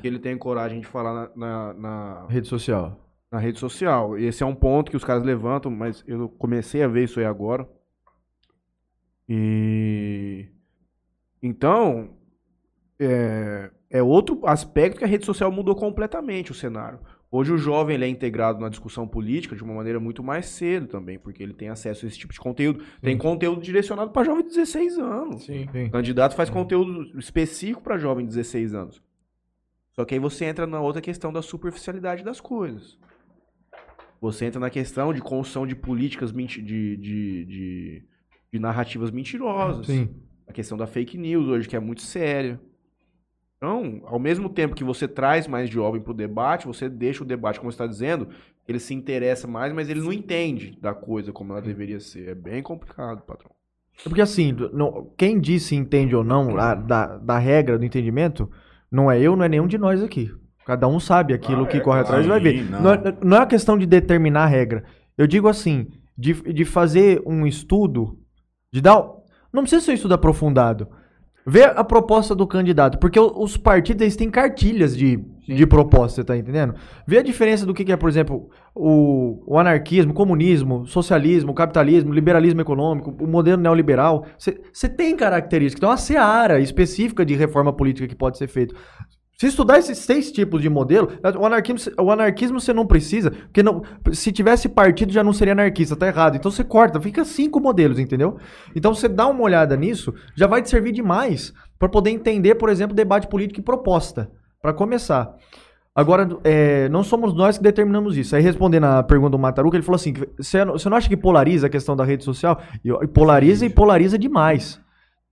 que 0.00 0.06
ele 0.06 0.18
tem 0.18 0.36
coragem 0.36 0.80
de 0.80 0.86
falar 0.86 1.30
na, 1.36 1.36
na, 1.36 1.74
na- 1.74 2.26
Rede 2.26 2.48
social. 2.48 3.05
Na 3.36 3.42
rede 3.42 3.58
social. 3.58 4.18
E 4.18 4.24
esse 4.24 4.42
é 4.42 4.46
um 4.46 4.54
ponto 4.54 4.90
que 4.90 4.96
os 4.96 5.04
caras 5.04 5.22
levantam, 5.22 5.70
mas 5.70 6.02
eu 6.06 6.28
comecei 6.28 6.82
a 6.82 6.88
ver 6.88 7.04
isso 7.04 7.20
aí 7.20 7.26
agora. 7.26 7.68
E 9.28 10.46
então 11.42 12.16
é, 12.98 13.70
é 13.90 14.02
outro 14.02 14.40
aspecto 14.44 14.98
que 14.98 15.04
a 15.04 15.08
rede 15.08 15.26
social 15.26 15.52
mudou 15.52 15.74
completamente 15.74 16.50
o 16.50 16.54
cenário. 16.54 16.98
Hoje 17.30 17.52
o 17.52 17.58
jovem 17.58 17.96
ele 17.96 18.04
é 18.06 18.08
integrado 18.08 18.58
na 18.58 18.70
discussão 18.70 19.06
política 19.06 19.54
de 19.54 19.62
uma 19.62 19.74
maneira 19.74 20.00
muito 20.00 20.22
mais 20.22 20.46
cedo 20.46 20.86
também, 20.86 21.18
porque 21.18 21.42
ele 21.42 21.52
tem 21.52 21.68
acesso 21.68 22.06
a 22.06 22.08
esse 22.08 22.16
tipo 22.16 22.32
de 22.32 22.40
conteúdo. 22.40 22.82
Tem 23.02 23.18
conteúdo 23.18 23.60
direcionado 23.60 24.12
para 24.12 24.24
jovem 24.24 24.44
de 24.44 24.50
16 24.50 24.98
anos. 24.98 25.44
Sim. 25.44 25.66
O 25.88 25.90
candidato 25.90 26.34
faz 26.34 26.48
conteúdo 26.48 27.18
específico 27.18 27.82
para 27.82 27.98
jovem 27.98 28.24
de 28.24 28.30
16 28.30 28.74
anos. 28.74 29.02
Só 29.92 30.04
que 30.04 30.14
aí 30.14 30.20
você 30.20 30.46
entra 30.46 30.66
na 30.66 30.80
outra 30.80 31.02
questão 31.02 31.32
da 31.32 31.42
superficialidade 31.42 32.24
das 32.24 32.40
coisas. 32.40 32.96
Você 34.20 34.46
entra 34.46 34.58
na 34.60 34.70
questão 34.70 35.12
de 35.12 35.20
construção 35.20 35.66
de 35.66 35.74
políticas 35.76 36.32
de, 36.32 36.46
de, 36.62 36.96
de, 36.96 38.04
de 38.52 38.58
narrativas 38.58 39.10
mentirosas. 39.10 39.86
Sim. 39.86 40.08
A 40.48 40.52
questão 40.52 40.76
da 40.78 40.86
fake 40.86 41.18
news 41.18 41.46
hoje, 41.48 41.68
que 41.68 41.76
é 41.76 41.80
muito 41.80 42.02
séria. 42.02 42.60
Então, 43.56 44.02
ao 44.04 44.18
mesmo 44.18 44.48
tempo 44.48 44.74
que 44.74 44.84
você 44.84 45.08
traz 45.08 45.46
mais 45.46 45.68
jovem 45.70 46.00
para 46.00 46.10
o 46.10 46.14
debate, 46.16 46.66
você 46.66 46.88
deixa 46.88 47.22
o 47.24 47.26
debate, 47.26 47.58
como 47.58 47.70
você 47.72 47.74
está 47.76 47.86
dizendo, 47.86 48.28
ele 48.68 48.78
se 48.78 48.92
interessa 48.94 49.46
mais, 49.46 49.72
mas 49.72 49.88
ele 49.88 50.00
não 50.00 50.12
entende 50.12 50.78
da 50.80 50.92
coisa 50.94 51.32
como 51.32 51.52
ela 51.52 51.62
deveria 51.62 51.98
ser. 52.00 52.28
É 52.28 52.34
bem 52.34 52.62
complicado, 52.62 53.22
patrão. 53.22 53.50
Porque 54.04 54.20
assim, 54.20 54.54
não- 54.74 55.10
quem 55.16 55.40
disse 55.40 55.74
entende 55.74 56.14
ou 56.14 56.22
não 56.22 56.56
a- 56.58 56.74
da, 56.74 57.16
da 57.16 57.38
regra 57.38 57.78
do 57.78 57.84
entendimento, 57.84 58.50
não 58.90 59.10
é 59.10 59.18
eu, 59.20 59.34
não 59.34 59.44
é 59.44 59.48
nenhum 59.48 59.66
de 59.66 59.78
nós 59.78 60.02
aqui. 60.02 60.30
Cada 60.66 60.88
um 60.88 60.98
sabe 60.98 61.32
aquilo 61.32 61.62
Ah, 61.62 61.66
que 61.68 61.76
é, 61.76 61.80
corre 61.80 62.00
atrás 62.00 62.26
e 62.26 62.28
vai 62.28 62.40
ver. 62.40 62.58
Sim, 62.58 62.70
Não. 62.70 62.82
não. 62.82 62.92
é, 62.92 63.16
não 63.22 63.36
é 63.36 63.40
uma 63.40 63.46
questão 63.46 63.78
de 63.78 63.86
determinar 63.86 64.42
a 64.42 64.46
regra. 64.46 64.82
Eu 65.16 65.26
digo 65.26 65.46
assim, 65.46 65.86
de, 66.18 66.34
de 66.52 66.64
fazer 66.64 67.22
um 67.24 67.46
estudo, 67.46 68.18
de 68.72 68.80
dar. 68.80 69.00
Não 69.52 69.62
precisa 69.62 69.80
ser 69.80 69.92
um 69.92 69.94
estudo 69.94 70.14
aprofundado. 70.14 70.88
Ver 71.46 71.78
a 71.78 71.84
proposta 71.84 72.34
do 72.34 72.44
candidato. 72.48 72.98
Porque 72.98 73.20
os 73.20 73.56
partidos 73.56 74.02
eles 74.02 74.16
têm 74.16 74.28
cartilhas 74.28 74.96
de, 74.96 75.16
de 75.46 75.64
proposta, 75.64 76.16
você 76.16 76.24
tá 76.24 76.36
entendendo? 76.36 76.74
Ver 77.06 77.18
a 77.18 77.22
diferença 77.22 77.64
do 77.64 77.72
que, 77.72 77.84
que 77.84 77.92
é, 77.92 77.96
por 77.96 78.08
exemplo, 78.08 78.50
o, 78.74 79.44
o 79.46 79.56
anarquismo, 79.56 80.10
o 80.10 80.14
comunismo, 80.14 80.80
o 80.80 80.86
socialismo, 80.86 81.52
o 81.52 81.54
capitalismo, 81.54 82.10
o 82.10 82.14
liberalismo 82.14 82.60
econômico, 82.60 83.14
o 83.20 83.28
modelo 83.28 83.62
neoliberal. 83.62 84.26
Você 84.36 84.88
tem 84.88 85.16
características. 85.16 85.78
Então, 85.78 85.90
uma 85.90 85.96
seara 85.96 86.58
específica 86.58 87.24
de 87.24 87.36
reforma 87.36 87.72
política 87.72 88.08
que 88.08 88.16
pode 88.16 88.36
ser 88.36 88.48
feita. 88.48 88.74
Se 89.38 89.46
estudar 89.48 89.78
esses 89.78 89.98
seis 89.98 90.32
tipos 90.32 90.62
de 90.62 90.70
modelo, 90.70 91.12
o 91.38 91.44
anarquismo, 91.44 91.92
o 92.00 92.10
anarquismo 92.10 92.58
você 92.58 92.72
não 92.72 92.86
precisa, 92.86 93.30
porque 93.30 93.62
não, 93.62 93.82
se 94.10 94.32
tivesse 94.32 94.66
partido 94.66 95.12
já 95.12 95.22
não 95.22 95.34
seria 95.34 95.52
anarquista, 95.52 95.94
tá 95.94 96.06
errado. 96.06 96.36
Então 96.36 96.50
você 96.50 96.64
corta, 96.64 96.98
fica 96.98 97.22
cinco 97.22 97.60
modelos, 97.60 97.98
entendeu? 97.98 98.38
Então 98.74 98.94
você 98.94 99.08
dá 99.08 99.26
uma 99.26 99.42
olhada 99.42 99.76
nisso, 99.76 100.14
já 100.34 100.46
vai 100.46 100.62
te 100.62 100.70
servir 100.70 100.92
demais 100.92 101.52
para 101.78 101.86
poder 101.86 102.10
entender, 102.10 102.54
por 102.54 102.70
exemplo, 102.70 102.96
debate 102.96 103.28
político 103.28 103.60
e 103.60 103.62
proposta, 103.62 104.30
para 104.62 104.72
começar. 104.72 105.36
Agora, 105.94 106.26
é, 106.42 106.88
não 106.88 107.02
somos 107.02 107.34
nós 107.34 107.58
que 107.58 107.64
determinamos 107.64 108.16
isso. 108.16 108.34
Aí 108.34 108.42
respondendo 108.42 108.84
a 108.84 109.02
pergunta 109.02 109.32
do 109.32 109.38
Mataruca, 109.38 109.76
ele 109.76 109.84
falou 109.84 109.96
assim: 109.96 110.14
você 110.38 110.64
não, 110.64 110.96
acha 110.96 111.08
que 111.10 111.16
polariza 111.16 111.66
a 111.66 111.70
questão 111.70 111.94
da 111.94 112.04
rede 112.04 112.24
social? 112.24 112.58
E 112.82 113.06
polariza 113.06 113.66
e 113.66 113.70
polariza 113.70 114.18
demais. 114.18 114.80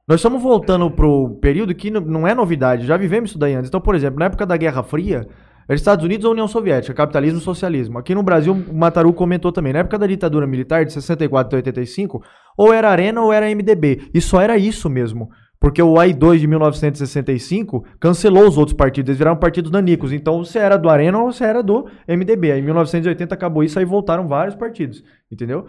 Nós 0.07 0.21
estamos 0.21 0.43
voltando 0.43 0.91
pro 0.91 1.39
período 1.41 1.75
que 1.75 1.91
não 1.91 2.29
é 2.29 2.35
novidade, 2.35 2.87
já 2.87 2.95
vivemos 2.95 3.31
isso 3.31 3.39
daí 3.39 3.55
antes. 3.55 3.69
Então, 3.69 3.81
por 3.81 3.95
exemplo, 3.95 4.19
na 4.19 4.27
época 4.27 4.45
da 4.45 4.55
Guerra 4.55 4.83
Fria, 4.83 5.27
Era 5.67 5.75
Estados 5.75 6.05
Unidos 6.05 6.27
ou 6.27 6.33
União 6.33 6.47
Soviética, 6.47 6.93
capitalismo 6.93 7.39
e 7.39 7.43
socialismo. 7.43 7.99
Aqui 7.99 8.15
no 8.15 8.23
Brasil, 8.23 8.53
o 8.53 8.75
Mataru 8.75 9.13
comentou 9.15 9.51
também, 9.51 9.73
na 9.73 9.79
época 9.79 9.99
da 9.99 10.07
ditadura 10.07 10.47
militar, 10.47 10.85
de 10.85 10.93
64 10.93 11.57
a 11.57 11.59
85, 11.59 12.23
ou 12.57 12.73
era 12.73 12.91
Arena 12.91 13.23
ou 13.23 13.33
era 13.33 13.49
MDB. 13.49 14.11
E 14.13 14.21
só 14.21 14.43
era 14.43 14.59
isso 14.59 14.91
mesmo. 14.91 15.31
Porque 15.59 15.81
o 15.81 15.95
AI2 15.95 16.41
de 16.41 16.47
1965 16.47 17.87
cancelou 17.99 18.47
os 18.47 18.59
outros 18.59 18.77
partidos, 18.77 19.09
eles 19.09 19.19
viraram 19.19 19.39
partidos 19.39 19.71
nanicos. 19.71 20.13
Então 20.13 20.45
você 20.45 20.59
era 20.59 20.77
do 20.77 20.91
Arena 20.91 21.19
ou 21.19 21.33
você 21.33 21.45
era 21.45 21.63
do 21.63 21.87
MDB. 22.07 22.53
Aí 22.53 22.61
em 22.61 22.63
1980 22.63 23.35
acabou 23.35 23.65
isso, 23.65 23.79
aí 23.79 23.85
voltaram 23.87 24.29
vários 24.29 24.55
partidos. 24.55 25.03
Entendeu? 25.33 25.65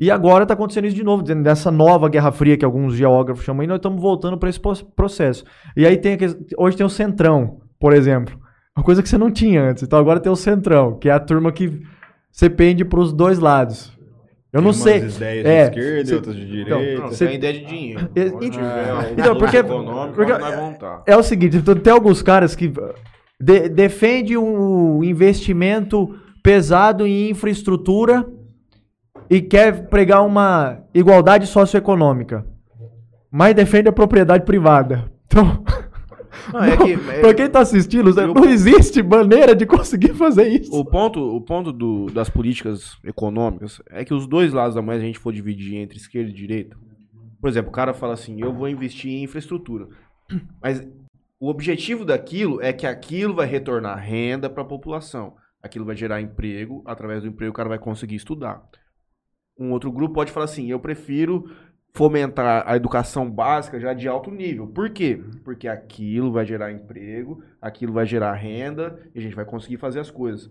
E 0.00 0.10
agora 0.10 0.44
está 0.44 0.54
acontecendo 0.54 0.86
isso 0.86 0.94
de 0.96 1.02
novo, 1.02 1.22
dentro 1.24 1.42
dessa 1.42 1.70
nova 1.72 2.08
Guerra 2.08 2.30
Fria 2.30 2.56
que 2.56 2.64
alguns 2.64 2.94
geógrafos 2.94 3.44
chamam, 3.44 3.64
e 3.64 3.66
nós 3.66 3.76
estamos 3.78 4.00
voltando 4.00 4.38
para 4.38 4.48
esse 4.48 4.60
processo. 4.94 5.44
E 5.76 5.84
aí 5.84 5.96
tem 5.96 6.16
hoje 6.56 6.76
tem 6.76 6.86
o 6.86 6.90
Centrão, 6.90 7.60
por 7.80 7.92
exemplo. 7.92 8.38
Uma 8.76 8.84
coisa 8.84 9.02
que 9.02 9.08
você 9.08 9.18
não 9.18 9.30
tinha 9.30 9.60
antes. 9.62 9.82
Então 9.82 9.98
agora 9.98 10.20
tem 10.20 10.30
o 10.30 10.36
Centrão, 10.36 10.96
que 10.98 11.08
é 11.08 11.12
a 11.12 11.18
turma 11.18 11.50
que 11.50 11.80
você 12.30 12.48
pende 12.48 12.84
para 12.84 13.00
os 13.00 13.12
dois 13.12 13.40
lados. 13.40 13.92
Eu 14.52 14.62
não 14.62 14.70
Tem 14.70 14.80
sei. 14.80 15.00
umas 15.02 15.16
ideias 15.16 15.46
É, 15.46 15.68
de 15.68 15.78
esquerda 15.80 16.04
cê- 16.06 16.12
e 16.12 16.14
outras 16.16 16.36
de 16.36 16.42
então, 16.62 16.78
direita. 16.78 17.02
Não, 17.02 17.08
Cê- 17.10 17.14
você 17.16 17.26
tem 17.26 17.34
ideia 17.34 17.52
de 17.54 17.64
dinheiro. 17.66 18.00
Um 18.00 19.12
Então, 19.18 19.36
porque- 19.36 19.62
porque-. 20.14 20.32
É 21.06 21.16
o 21.16 21.22
seguinte, 21.22 21.56
então, 21.56 21.74
tem 21.74 21.92
alguns 21.92 22.22
caras 22.22 22.54
que 22.56 22.72
de- 23.40 23.68
defende 23.68 24.38
um 24.38 25.02
investimento 25.04 26.14
pesado 26.42 27.06
em 27.06 27.30
infraestrutura 27.30 28.24
e 29.30 29.40
quer 29.40 29.88
pregar 29.88 30.24
uma 30.24 30.78
igualdade 30.94 31.46
socioeconômica, 31.46 32.46
mas 33.30 33.54
defende 33.54 33.88
a 33.88 33.92
propriedade 33.92 34.44
privada. 34.44 35.10
Então, 35.26 35.62
Não, 36.52 36.62
é 36.64 36.76
que- 36.76 36.92
é- 37.10 37.20
pra 37.20 37.34
quem 37.34 37.48
tá 37.50 37.60
assistindo, 37.60 38.12
não 38.34 38.44
existe 38.44 39.02
maneira 39.02 39.54
de 39.54 39.66
conseguir 39.66 40.14
fazer 40.14 40.48
isso. 40.48 40.72
O 40.74 40.84
ponto, 40.84 41.20
o 41.20 41.40
ponto 41.40 41.72
do- 41.72 42.06
das 42.06 42.30
políticas 42.30 42.96
econômicas 43.04 43.82
é 43.90 44.04
que 44.04 44.14
os 44.14 44.26
dois 44.26 44.52
lados 44.52 44.74
da 44.74 44.82
moeda, 44.82 45.00
se 45.00 45.04
a 45.04 45.06
gente 45.08 45.18
for 45.18 45.32
dividir 45.32 45.76
entre 45.76 45.98
esquerda 45.98 46.30
e 46.30 46.34
direita, 46.34 46.76
por 47.40 47.48
exemplo, 47.50 47.70
o 47.70 47.72
cara 47.74 47.92
fala 47.94 48.14
assim, 48.14 48.40
eu 48.40 48.52
vou 48.52 48.68
investir 48.68 49.10
em 49.12 49.24
infraestrutura. 49.24 49.88
Mas 50.62 50.86
o 51.40 51.48
objetivo 51.48 52.04
daquilo 52.04 52.60
é 52.62 52.72
que 52.72 52.86
aquilo 52.86 53.34
vai 53.34 53.46
retornar 53.46 53.98
renda 53.98 54.48
para 54.50 54.62
a 54.62 54.66
população. 54.66 55.34
Aquilo 55.62 55.84
vai 55.84 55.96
gerar 55.96 56.20
emprego, 56.20 56.82
através 56.86 57.22
do 57.22 57.28
emprego 57.28 57.50
o 57.50 57.54
cara 57.54 57.68
vai 57.68 57.78
conseguir 57.78 58.16
estudar. 58.16 58.62
Um 59.58 59.72
outro 59.72 59.90
grupo 59.90 60.14
pode 60.14 60.30
falar 60.30 60.44
assim, 60.44 60.70
eu 60.70 60.78
prefiro 60.78 61.50
fomentar 61.92 62.62
a 62.66 62.76
educação 62.76 63.28
básica 63.28 63.80
já 63.80 63.92
de 63.92 64.06
alto 64.06 64.30
nível. 64.30 64.68
Por 64.68 64.90
quê? 64.90 65.20
Porque 65.42 65.66
aquilo 65.66 66.30
vai 66.30 66.46
gerar 66.46 66.70
emprego, 66.70 67.42
aquilo 67.60 67.92
vai 67.92 68.06
gerar 68.06 68.34
renda 68.34 69.00
e 69.14 69.18
a 69.18 69.22
gente 69.22 69.34
vai 69.34 69.44
conseguir 69.44 69.78
fazer 69.78 70.00
as 70.00 70.10
coisas. 70.10 70.50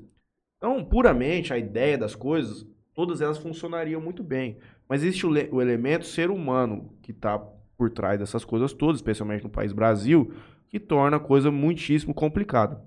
Então, 0.58 0.84
puramente, 0.84 1.54
a 1.54 1.58
ideia 1.58 1.98
das 1.98 2.16
coisas, 2.16 2.68
todas 2.94 3.22
elas 3.22 3.38
funcionariam 3.38 4.02
muito 4.02 4.24
bem. 4.24 4.58
Mas 4.90 5.04
existe 5.04 5.26
o, 5.26 5.30
o 5.30 5.62
elemento 5.62 6.06
ser 6.06 6.30
humano 6.30 6.92
que 7.02 7.12
está 7.12 7.40
por 7.78 7.92
trás 7.92 8.20
dessas 8.20 8.44
coisas 8.44 8.74
todas, 8.74 8.98
especialmente 8.98 9.44
no 9.44 9.50
país 9.50 9.72
Brasil, 9.72 10.34
que 10.68 10.80
torna 10.80 11.18
a 11.18 11.20
coisa 11.20 11.52
muitíssimo 11.52 12.14
complicada. 12.14 12.84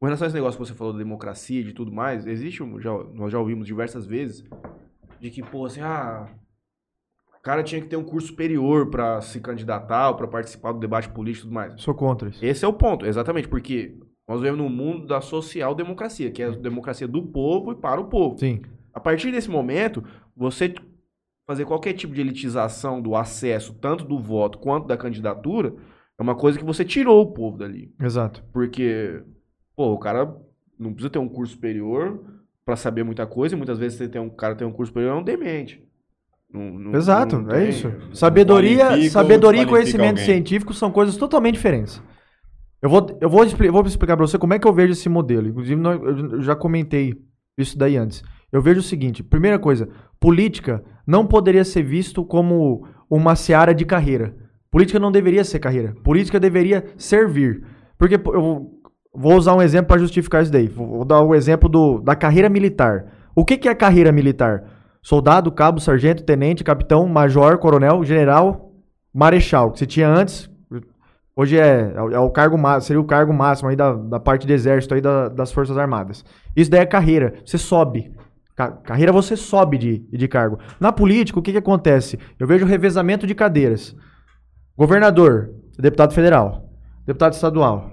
Com 0.00 0.06
relação 0.06 0.24
a 0.24 0.28
esse 0.28 0.34
negócio 0.34 0.58
que 0.58 0.66
você 0.66 0.74
falou 0.74 0.92
da 0.92 0.98
democracia 0.98 1.60
e 1.60 1.64
de 1.64 1.72
tudo 1.72 1.92
mais, 1.92 2.26
existe, 2.26 2.58
já, 2.80 2.92
nós 3.12 3.30
já 3.30 3.38
ouvimos 3.38 3.66
diversas 3.66 4.06
vezes, 4.06 4.44
de 5.20 5.30
que, 5.30 5.42
pô, 5.42 5.66
assim, 5.66 5.80
ah, 5.80 6.28
o 7.38 7.42
cara 7.42 7.62
tinha 7.62 7.80
que 7.80 7.88
ter 7.88 7.96
um 7.96 8.04
curso 8.04 8.28
superior 8.28 8.90
para 8.90 9.20
se 9.20 9.40
candidatar 9.40 10.10
ou 10.10 10.16
para 10.16 10.28
participar 10.28 10.72
do 10.72 10.78
debate 10.78 11.08
político 11.08 11.46
e 11.46 11.48
tudo 11.48 11.54
mais. 11.54 11.80
Sou 11.80 11.94
contra 11.94 12.28
isso. 12.28 12.44
Esse 12.44 12.64
é 12.64 12.68
o 12.68 12.72
ponto, 12.72 13.06
exatamente, 13.06 13.48
porque 13.48 13.98
nós 14.26 14.40
vivemos 14.40 14.58
num 14.58 14.70
mundo 14.70 15.06
da 15.06 15.20
social-democracia, 15.20 16.30
que 16.30 16.42
é 16.42 16.46
a 16.46 16.50
democracia 16.50 17.06
do 17.06 17.22
povo 17.22 17.72
e 17.72 17.76
para 17.76 18.00
o 18.00 18.08
povo. 18.08 18.38
Sim. 18.38 18.62
A 18.92 19.00
partir 19.00 19.30
desse 19.30 19.50
momento, 19.50 20.02
você 20.36 20.74
fazer 21.46 21.64
qualquer 21.66 21.92
tipo 21.92 22.14
de 22.14 22.20
elitização 22.20 23.02
do 23.02 23.14
acesso, 23.14 23.74
tanto 23.74 24.04
do 24.04 24.18
voto 24.18 24.58
quanto 24.58 24.86
da 24.86 24.96
candidatura, 24.96 25.74
é 26.18 26.22
uma 26.22 26.34
coisa 26.34 26.58
que 26.58 26.64
você 26.64 26.84
tirou 26.84 27.20
o 27.20 27.32
povo 27.32 27.58
dali. 27.58 27.92
Exato. 28.00 28.42
Porque, 28.52 29.22
pô, 29.76 29.92
o 29.92 29.98
cara 29.98 30.34
não 30.78 30.92
precisa 30.92 31.10
ter 31.10 31.18
um 31.18 31.28
curso 31.28 31.54
superior 31.54 32.24
pra 32.64 32.76
saber 32.76 33.02
muita 33.04 33.26
coisa, 33.26 33.54
e 33.54 33.58
muitas 33.58 33.78
vezes 33.78 33.98
você 33.98 34.08
tem 34.08 34.20
um 34.20 34.30
cara 34.30 34.54
tem 34.54 34.66
um 34.66 34.72
curso 34.72 34.90
superior 34.90 35.16
é 35.16 35.20
um 35.20 35.22
demente. 35.24 35.82
Não- 36.52 36.78
não- 36.78 36.94
Exato, 36.94 37.38
não 37.40 37.50
é 37.54 37.68
isso. 37.68 37.92
Sabedoria, 38.12 38.86
qualifica 38.86 39.10
sabedoria 39.12 39.62
e 39.62 39.66
conhecimento 39.66 40.08
alguém. 40.20 40.24
científico 40.24 40.72
são 40.72 40.90
coisas 40.90 41.16
totalmente 41.16 41.54
diferentes. 41.54 42.00
Eu 42.80 42.88
vou, 42.88 43.18
eu 43.20 43.28
vou, 43.28 43.44
expli- 43.44 43.70
vou 43.70 43.84
explicar 43.84 44.16
pra 44.16 44.26
você 44.26 44.38
como 44.38 44.54
é 44.54 44.58
que 44.58 44.66
eu 44.66 44.72
vejo 44.72 44.92
esse 44.92 45.08
modelo. 45.08 45.48
Inclusive, 45.48 45.80
eu 45.82 46.42
já 46.42 46.54
comentei 46.54 47.14
isso 47.58 47.76
daí 47.78 47.96
antes. 47.96 48.22
Eu 48.52 48.60
vejo 48.62 48.80
o 48.80 48.82
seguinte: 48.82 49.22
primeira 49.22 49.58
coisa, 49.58 49.88
política 50.20 50.84
não 51.06 51.26
poderia 51.26 51.64
ser 51.64 51.82
visto 51.82 52.24
como 52.24 52.86
uma 53.10 53.34
seara 53.34 53.74
de 53.74 53.84
carreira. 53.84 54.36
Política 54.70 54.98
não 54.98 55.10
deveria 55.10 55.44
ser 55.44 55.58
carreira. 55.60 55.94
Política 56.04 56.38
deveria 56.38 56.84
servir. 56.96 57.64
Porque 57.98 58.14
eu 58.16 58.73
vou- 59.14 59.36
usar 59.36 59.54
um 59.54 59.62
exemplo 59.62 59.88
para 59.88 59.98
justificar 60.00 60.42
isso 60.42 60.52
daí. 60.52 60.68
Vou 60.68 61.04
dar 61.04 61.20
o 61.22 61.34
exemplo 61.34 61.68
do, 61.68 62.00
da 62.00 62.14
carreira 62.16 62.48
militar. 62.48 63.06
O 63.34 63.44
que, 63.44 63.56
que 63.56 63.68
é 63.68 63.74
carreira 63.74 64.12
militar? 64.12 64.64
Soldado, 65.02 65.50
cabo, 65.52 65.80
sargento, 65.80 66.22
tenente, 66.24 66.64
capitão, 66.64 67.06
major, 67.08 67.58
coronel, 67.58 68.02
general, 68.04 68.72
marechal. 69.12 69.70
Que 69.70 69.78
você 69.78 69.86
tinha 69.86 70.08
antes. 70.08 70.48
Hoje 71.36 71.58
é, 71.58 71.92
é 71.96 72.00
o- 72.20 72.26
é 72.28 72.30
cargo 72.30 72.56
seria 72.80 73.00
o 73.00 73.04
cargo 73.04 73.32
máximo 73.32 73.68
aí 73.68 73.76
da, 73.76 73.92
da 73.92 74.20
parte 74.20 74.46
de 74.46 74.52
exército 74.52 74.94
aí 74.94 75.00
da- 75.00 75.28
das 75.28 75.52
Forças 75.52 75.76
Armadas. 75.76 76.24
Isso 76.56 76.70
daí 76.70 76.80
é 76.80 76.86
carreira. 76.86 77.34
Você 77.44 77.58
sobe. 77.58 78.12
Ca- 78.56 78.70
carreira 78.70 79.10
você 79.10 79.36
sobe 79.36 79.76
de, 79.76 79.98
de 80.16 80.28
cargo. 80.28 80.58
Na 80.78 80.92
política, 80.92 81.38
o 81.38 81.42
que, 81.42 81.50
que 81.52 81.58
acontece? 81.58 82.18
Eu 82.38 82.46
vejo 82.46 82.64
revezamento 82.64 83.26
de 83.26 83.34
cadeiras. 83.34 83.96
Governador, 84.76 85.50
deputado 85.78 86.12
federal, 86.14 86.68
deputado 87.06 87.32
estadual, 87.32 87.90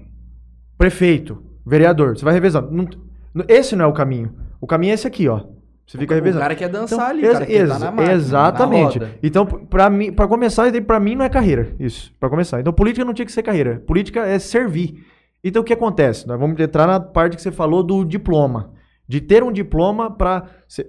prefeito, 0.82 1.42
vereador. 1.66 2.18
Você 2.18 2.26
vai 2.26 2.34
revezando. 2.34 2.72
Não- 2.72 2.88
não- 3.34 3.46
esse 3.48 3.76
não 3.76 3.86
é 3.86 3.88
o 3.88 3.94
caminho. 3.94 4.34
O 4.60 4.66
caminho 4.68 4.92
é 4.92 4.94
esse 4.96 5.06
aqui, 5.08 5.28
ó. 5.28 5.42
Você 5.86 5.98
fica 5.98 6.14
O 6.14 6.16
revezando. 6.16 6.42
cara 6.42 6.56
quer 6.56 6.70
dançar 6.70 6.98
Então, 6.98 7.08
ali, 7.10 7.24
ex- 7.24 7.34
cara, 7.34 7.46
quer 7.46 7.54
tá 7.54 7.60
ex- 7.60 7.80
na 7.80 7.92
máquina, 7.92 8.14
exatamente. 8.14 9.00
na 9.00 9.06
roda. 9.08 9.20
Então, 9.22 9.46
para 9.46 9.90
mim, 9.90 10.12
para 10.14 10.28
começar, 10.28 10.64
isso 10.64 10.72
daí 10.72 10.82
pra 10.82 11.00
mim 11.00 11.16
não 11.16 11.26
é 11.26 11.30
carreira, 11.30 11.74
isso, 11.80 12.12
Pra 12.20 12.30
começar. 12.30 12.60
Então, 12.62 12.72
política 12.74 13.04
não 13.06 13.14
tinha 13.14 13.26
que 13.26 13.32
ser 13.32 13.44
carreira. 13.44 13.84
Política 13.86 14.22
é 14.26 14.40
servir. 14.40 14.96
Então, 15.44 15.62
o 15.62 15.66
que 15.66 15.74
acontece? 15.74 16.28
Nós 16.28 16.40
vamos 16.40 16.60
entrar 16.60 16.88
na 16.88 17.00
parte 17.00 17.36
que 17.36 17.42
você 17.42 17.52
falou 17.52 17.84
do 17.84 18.06
diploma, 18.06 18.72
de 19.08 19.20
ter 19.20 19.44
um 19.44 19.52
diploma 19.52 20.10
para 20.10 20.46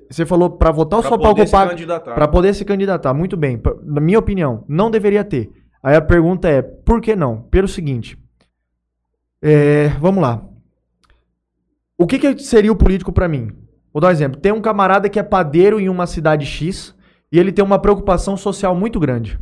você 0.09 0.25
falou 0.25 0.51
para 0.51 0.71
votar 0.71 0.99
ou 0.99 1.03
Pra 1.03 1.09
só 1.11 1.19
para 1.19 1.29
poder 1.31 1.47
se 1.49 1.55
ocupar 1.55 1.69
candidatar. 1.71 2.15
para 2.15 2.29
poder 2.29 2.55
se 2.55 2.65
candidatar. 2.65 3.13
Muito 3.15 3.37
bem. 3.37 3.59
Pra- 3.59 3.75
Na 3.83 4.01
minha 4.01 4.19
opinião, 4.19 4.65
não 4.69 4.91
deveria 4.91 5.25
ter. 5.25 5.51
Aí 5.83 5.97
a 5.97 6.01
pergunta 6.01 6.49
é, 6.49 6.63
por 6.63 7.01
que 7.01 7.17
não? 7.17 7.43
Pelo 7.51 7.67
seguinte, 7.67 8.17
é, 9.43 9.89
vamos 10.01 10.23
lá. 10.23 10.43
O 11.99 12.07
que, 12.07 12.19
que 12.19 12.39
seria 12.43 12.73
o 12.73 12.77
político 12.77 13.13
pra 13.13 13.29
mim? 13.29 13.51
Vou 13.93 14.01
dar 14.01 14.09
um 14.09 14.13
exemplo. 14.13 14.41
Tem 14.41 14.53
um 14.53 14.61
camarada 14.61 15.09
que 15.09 15.19
é 15.19 15.23
padeiro 15.23 15.79
em 15.79 15.89
uma 15.89 16.07
cidade 16.07 16.47
X 16.47 16.95
e 17.31 17.39
ele 17.39 17.53
tem 17.53 17.65
uma 17.65 17.79
preocupação 17.79 18.37
social 18.37 18.75
muito 18.75 18.99
grande. 18.99 19.39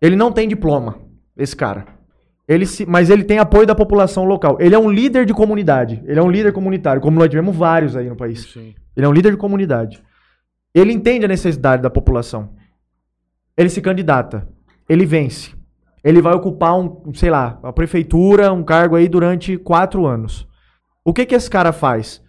Ele 0.00 0.16
não 0.16 0.32
tem 0.32 0.48
diploma, 0.48 0.98
esse 1.36 1.54
cara. 1.54 1.86
Ele 2.46 2.66
se- 2.66 2.84
mas 2.84 3.08
ele 3.08 3.24
tem 3.24 3.38
apoio 3.38 3.66
da 3.66 3.74
população 3.74 4.24
local. 4.24 4.58
Ele 4.60 4.74
é 4.74 4.78
um 4.78 4.90
líder 4.90 5.24
de 5.24 5.32
comunidade. 5.32 6.02
Ele 6.06 6.18
é 6.18 6.22
um 6.22 6.30
líder 6.30 6.52
comunitário, 6.52 7.00
como 7.00 7.18
nós 7.18 7.28
tivemos 7.28 7.56
vários 7.56 7.96
aí 7.96 8.08
no 8.08 8.16
país. 8.16 8.42
Sim. 8.52 8.74
Ele 8.96 9.06
é 9.06 9.08
um 9.08 9.12
líder 9.12 9.30
de 9.32 9.38
comunidade. 9.38 10.02
Ele 10.74 10.92
entende 10.92 11.24
a 11.24 11.28
necessidade 11.28 11.82
da 11.82 11.88
população. 11.90 12.50
Ele 13.56 13.68
se 13.70 13.80
candidata. 13.80 14.46
Ele 14.88 15.06
vence. 15.06 15.52
Ele 16.04 16.20
vai 16.20 16.34
ocupar 16.34 16.78
um, 16.78 17.14
sei 17.14 17.30
lá, 17.30 17.58
a 17.62 17.72
prefeitura, 17.72 18.52
um 18.52 18.62
cargo 18.62 18.94
aí 18.94 19.08
durante 19.08 19.56
quatro 19.56 20.04
anos. 20.04 20.46
O 21.02 21.12
que 21.14 21.24
que 21.24 21.34
esse 21.34 21.48
cara 21.48 21.72
faz? 21.72 22.22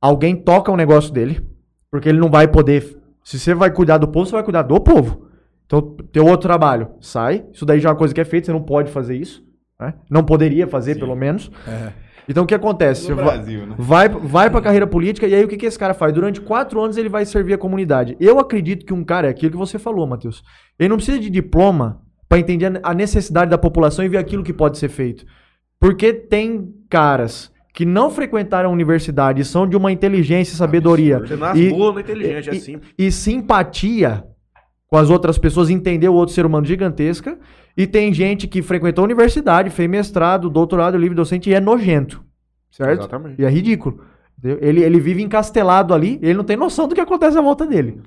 Alguém 0.00 0.34
toca 0.34 0.72
o 0.72 0.76
negócio 0.76 1.12
dele, 1.12 1.46
porque 1.90 2.08
ele 2.08 2.18
não 2.18 2.30
vai 2.30 2.48
poder. 2.48 2.98
Se 3.22 3.38
você 3.38 3.52
vai 3.54 3.70
cuidar 3.70 3.98
do 3.98 4.08
povo, 4.08 4.24
você 4.24 4.32
vai 4.32 4.42
cuidar 4.42 4.62
do 4.62 4.80
povo. 4.80 5.26
Então, 5.66 5.82
teu 6.10 6.24
outro 6.24 6.48
trabalho 6.48 6.88
sai. 7.00 7.44
Isso 7.52 7.66
daí 7.66 7.78
já 7.78 7.90
é 7.90 7.92
uma 7.92 7.98
coisa 7.98 8.14
que 8.14 8.20
é 8.20 8.24
feita, 8.24 8.46
você 8.46 8.52
não 8.52 8.62
pode 8.62 8.90
fazer 8.90 9.16
isso. 9.16 9.44
né? 9.78 9.94
Não 10.10 10.24
poderia 10.24 10.66
fazer, 10.66 10.94
Sim. 10.94 11.00
pelo 11.00 11.14
menos. 11.14 11.50
Então, 12.28 12.44
o 12.44 12.46
que 12.46 12.54
acontece? 12.54 13.12
Brasil, 13.14 13.66
né? 13.66 13.74
Vai, 13.78 14.08
vai 14.08 14.48
pra 14.50 14.60
carreira 14.60 14.86
política 14.86 15.26
e 15.26 15.34
aí 15.34 15.44
o 15.44 15.48
que, 15.48 15.56
que 15.56 15.66
esse 15.66 15.78
cara 15.78 15.92
faz? 15.94 16.12
Durante 16.12 16.40
quatro 16.40 16.80
anos 16.80 16.96
ele 16.96 17.08
vai 17.08 17.24
servir 17.24 17.54
a 17.54 17.58
comunidade. 17.58 18.16
Eu 18.18 18.38
acredito 18.38 18.86
que 18.86 18.94
um 18.94 19.04
cara 19.04 19.26
é 19.26 19.30
aquilo 19.30 19.52
que 19.52 19.56
você 19.58 19.78
falou, 19.78 20.06
Matheus. 20.06 20.42
Ele 20.78 20.88
não 20.88 20.96
precisa 20.96 21.18
de 21.18 21.28
diploma 21.28 22.00
pra 22.30 22.38
entender 22.38 22.78
a 22.84 22.94
necessidade 22.94 23.50
da 23.50 23.58
população 23.58 24.04
e 24.04 24.08
ver 24.08 24.18
aquilo 24.18 24.44
que 24.44 24.52
pode 24.52 24.78
ser 24.78 24.88
feito. 24.88 25.26
Porque 25.80 26.12
tem 26.12 26.72
caras 26.88 27.50
que 27.74 27.84
não 27.84 28.08
frequentaram 28.08 28.70
a 28.70 28.72
universidade 28.72 29.42
e 29.42 29.44
são 29.44 29.66
de 29.66 29.76
uma 29.76 29.90
inteligência 29.90 30.52
e 30.52 30.56
sabedoria 30.56 31.18
Você 31.18 31.34
nasce 31.34 31.60
E- 31.60 31.70
boa, 31.70 32.00
inteligente, 32.00 32.50
e- 32.56 32.60
simples. 32.60 32.90
e 32.96 33.10
simpatia 33.10 34.24
com 34.86 34.96
as 34.96 35.10
outras 35.10 35.38
pessoas, 35.38 35.70
entender 35.70 36.08
o 36.08 36.14
outro 36.14 36.32
ser 36.34 36.46
humano 36.46 36.64
gigantesca. 36.66 37.36
E 37.76 37.84
tem 37.86 38.12
gente 38.14 38.46
que 38.46 38.62
frequentou 38.62 39.02
a 39.02 39.06
universidade, 39.06 39.70
fez 39.70 39.88
mestrado, 39.90 40.48
doutorado, 40.48 40.96
livre 40.96 41.14
docente 41.16 41.50
e 41.50 41.54
é 41.54 41.58
nojento. 41.60 42.22
Certo? 42.70 43.00
Exatamente. 43.00 43.40
E 43.40 43.44
é 43.44 43.48
ridículo. 43.50 44.02
Ele, 44.42 44.82
ele 44.82 45.00
vive 45.00 45.20
encastelado 45.22 45.92
ali, 45.94 46.18
ele 46.22 46.34
não 46.34 46.44
tem 46.44 46.56
noção 46.56 46.86
do 46.88 46.94
que 46.94 47.00
acontece 47.00 47.36
à 47.36 47.40
volta 47.40 47.66
dele. 47.66 48.00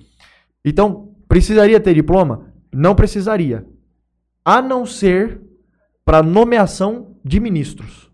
Então, 0.63 1.09
precisaria 1.28 1.80
ter 1.80 1.93
diploma? 1.93 2.47
Não 2.74 2.95
precisaria. 2.95 3.65
A 4.45 4.61
não 4.61 4.85
ser 4.85 5.41
para 6.05 6.21
nomeação 6.21 7.15
de 7.23 7.39
ministros. 7.39 8.11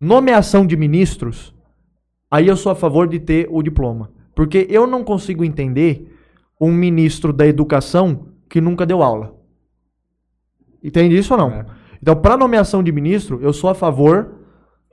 Nomeação 0.00 0.66
de 0.66 0.76
ministros, 0.76 1.54
aí 2.30 2.46
eu 2.46 2.56
sou 2.56 2.70
a 2.72 2.74
favor 2.74 3.08
de 3.08 3.18
ter 3.18 3.48
o 3.50 3.62
diploma. 3.62 4.10
Porque 4.34 4.66
eu 4.70 4.86
não 4.86 5.02
consigo 5.02 5.44
entender 5.44 6.16
um 6.60 6.72
ministro 6.72 7.32
da 7.32 7.46
educação 7.46 8.28
que 8.48 8.60
nunca 8.60 8.86
deu 8.86 9.02
aula. 9.02 9.36
Entende 10.82 11.18
isso 11.18 11.34
ou 11.34 11.38
não? 11.38 11.50
É. 11.50 11.66
Então, 12.00 12.14
para 12.16 12.36
nomeação 12.36 12.82
de 12.82 12.92
ministro, 12.92 13.40
eu 13.42 13.52
sou 13.52 13.68
a 13.68 13.74
favor 13.74 14.36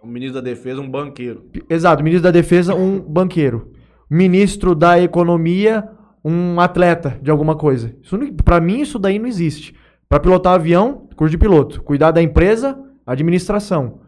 O 0.01 0.07
ministro 0.07 0.41
da 0.41 0.49
Defesa, 0.49 0.81
um 0.81 0.89
banqueiro. 0.89 1.45
Exato, 1.69 2.03
ministro 2.03 2.23
da 2.23 2.31
Defesa, 2.31 2.75
um 2.75 2.99
banqueiro. 2.99 3.71
Ministro 4.09 4.75
da 4.75 4.99
Economia, 4.99 5.87
um 6.23 6.59
atleta 6.59 7.19
de 7.21 7.29
alguma 7.29 7.55
coisa. 7.55 7.95
Pra 8.43 8.59
mim, 8.59 8.81
isso 8.81 8.99
daí 8.99 9.19
não 9.19 9.27
existe. 9.27 9.75
Pra 10.07 10.19
pilotar 10.19 10.53
avião, 10.53 11.07
curso 11.15 11.31
de 11.31 11.37
piloto. 11.37 11.81
Cuidar 11.81 12.11
da 12.11 12.21
empresa, 12.21 12.77
administração. 13.05 13.99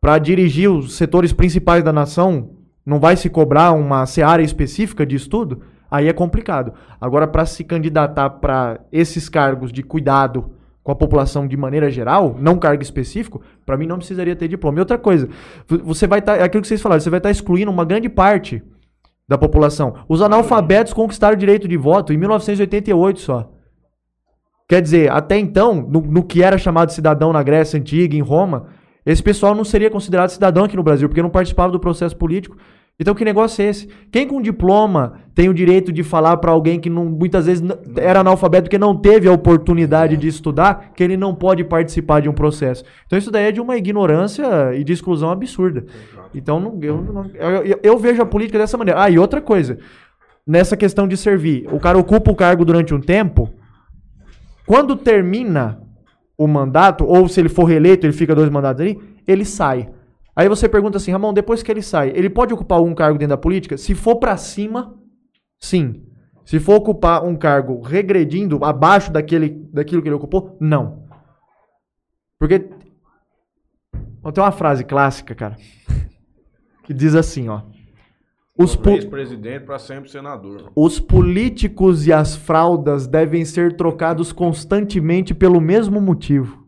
Pra 0.00 0.18
dirigir 0.18 0.70
os 0.70 0.94
setores 0.94 1.32
principais 1.32 1.82
da 1.82 1.92
nação, 1.92 2.50
não 2.84 3.00
vai 3.00 3.16
se 3.16 3.30
cobrar 3.30 3.72
uma 3.72 4.04
seara 4.04 4.42
específica 4.42 5.06
de 5.06 5.16
estudo? 5.16 5.62
Aí 5.90 6.08
é 6.08 6.12
complicado. 6.12 6.74
Agora, 7.00 7.26
pra 7.26 7.46
se 7.46 7.64
candidatar 7.64 8.28
pra 8.28 8.80
esses 8.92 9.28
cargos 9.28 9.72
de 9.72 9.82
cuidado 9.82 10.50
com 10.82 10.92
a 10.92 10.94
população 10.94 11.48
de 11.48 11.56
maneira 11.56 11.90
geral, 11.90 12.36
não 12.38 12.58
cargo 12.58 12.82
específico, 12.82 13.40
pra 13.64 13.76
mim 13.78 13.86
não 13.86 13.96
precisaria 13.96 14.36
ter 14.36 14.48
diploma. 14.48 14.78
E 14.78 14.80
outra 14.80 14.98
coisa, 14.98 15.30
você 15.82 16.06
vai 16.06 16.18
estar, 16.18 16.36
é 16.36 16.42
aquilo 16.42 16.60
que 16.60 16.68
vocês 16.68 16.82
falaram, 16.82 17.00
você 17.00 17.08
vai 17.08 17.18
estar 17.18 17.30
excluindo 17.30 17.70
uma 17.70 17.86
grande 17.86 18.10
parte 18.10 18.62
da 19.26 19.38
população. 19.38 19.94
Os 20.06 20.20
analfabetos 20.20 20.92
conquistaram 20.92 21.34
o 21.34 21.38
direito 21.38 21.66
de 21.66 21.76
voto 21.78 22.12
em 22.12 22.18
1988 22.18 23.20
só. 23.20 23.53
Quer 24.68 24.80
dizer, 24.80 25.10
até 25.12 25.38
então, 25.38 25.74
no, 25.74 26.00
no 26.00 26.22
que 26.22 26.42
era 26.42 26.56
chamado 26.56 26.90
cidadão 26.90 27.32
na 27.32 27.42
Grécia 27.42 27.78
Antiga, 27.78 28.16
em 28.16 28.20
Roma, 28.22 28.66
esse 29.04 29.22
pessoal 29.22 29.54
não 29.54 29.64
seria 29.64 29.90
considerado 29.90 30.30
cidadão 30.30 30.64
aqui 30.64 30.76
no 30.76 30.82
Brasil, 30.82 31.08
porque 31.08 31.22
não 31.22 31.28
participava 31.30 31.70
do 31.70 31.78
processo 31.80 32.16
político. 32.16 32.56
Então, 32.98 33.12
que 33.14 33.24
negócio 33.24 33.60
é 33.60 33.66
esse? 33.68 33.88
Quem 34.10 34.26
com 34.26 34.40
diploma 34.40 35.14
tem 35.34 35.48
o 35.48 35.54
direito 35.54 35.92
de 35.92 36.04
falar 36.04 36.36
para 36.36 36.52
alguém 36.52 36.78
que 36.78 36.88
não- 36.88 37.04
muitas 37.06 37.44
vezes 37.46 37.62
era 37.96 38.20
analfabeto, 38.20 38.70
que 38.70 38.78
não 38.78 38.96
teve 38.96 39.26
a 39.28 39.32
oportunidade 39.32 40.16
de 40.16 40.28
estudar, 40.28 40.92
que 40.94 41.02
ele 41.02 41.16
não 41.16 41.34
pode 41.34 41.64
participar 41.64 42.20
de 42.22 42.28
um 42.28 42.32
processo? 42.32 42.84
Então, 43.04 43.18
isso 43.18 43.32
daí 43.32 43.46
é 43.46 43.52
de 43.52 43.60
uma 43.60 43.76
ignorância 43.76 44.72
e 44.76 44.84
de 44.84 44.92
exclusão 44.92 45.30
absurda. 45.30 45.84
Então, 46.32 46.60
não- 46.60 46.78
eu- 47.34 47.64
eu- 47.64 47.80
eu 47.82 47.98
vejo 47.98 48.22
a 48.22 48.26
política 48.26 48.58
dessa 48.60 48.78
maneira. 48.78 49.02
Ah, 49.02 49.10
e 49.10 49.18
outra 49.18 49.40
coisa, 49.42 49.76
nessa 50.46 50.76
questão 50.76 51.08
de 51.08 51.16
servir, 51.16 51.66
o 51.72 51.80
cara 51.80 51.98
ocupa 51.98 52.30
o 52.30 52.36
cargo 52.36 52.64
durante 52.64 52.94
um 52.94 53.00
tempo, 53.00 53.50
quando 54.66 54.96
termina 54.96 55.80
o 56.36 56.46
mandato, 56.46 57.04
ou 57.04 57.28
se 57.28 57.40
ele 57.40 57.48
for 57.48 57.64
reeleito, 57.64 58.06
ele 58.06 58.12
fica 58.12 58.34
dois 58.34 58.50
mandatos 58.50 58.80
ali, 58.80 59.00
ele 59.26 59.44
sai. 59.44 59.92
Aí 60.34 60.48
você 60.48 60.68
pergunta 60.68 60.96
assim, 60.96 61.12
Ramon, 61.12 61.32
depois 61.32 61.62
que 61.62 61.70
ele 61.70 61.82
sai, 61.82 62.10
ele 62.14 62.28
pode 62.28 62.52
ocupar 62.52 62.78
algum 62.78 62.94
cargo 62.94 63.18
dentro 63.18 63.36
da 63.36 63.40
política? 63.40 63.76
Se 63.76 63.94
for 63.94 64.16
pra 64.16 64.36
cima, 64.36 64.98
sim. 65.60 66.02
Se 66.44 66.58
for 66.58 66.74
ocupar 66.74 67.24
um 67.24 67.36
cargo 67.36 67.80
regredindo 67.80 68.62
abaixo 68.64 69.12
daquele, 69.12 69.50
daquilo 69.72 70.02
que 70.02 70.08
ele 70.08 70.16
ocupou, 70.16 70.56
não. 70.60 71.04
Porque 72.38 72.58
tem 72.58 74.42
uma 74.42 74.52
frase 74.52 74.84
clássica, 74.84 75.34
cara, 75.34 75.56
que 76.82 76.92
diz 76.92 77.14
assim, 77.14 77.48
ó. 77.48 77.62
Os, 78.56 78.78
Ex-presidente 78.86 79.64
para 79.64 79.78
sempre 79.80 80.08
senador. 80.08 80.70
os 80.76 81.00
políticos 81.00 82.06
e 82.06 82.12
as 82.12 82.36
fraldas 82.36 83.06
devem 83.08 83.44
ser 83.44 83.76
trocados 83.76 84.32
constantemente 84.32 85.34
pelo 85.34 85.60
mesmo 85.60 86.00
motivo. 86.00 86.64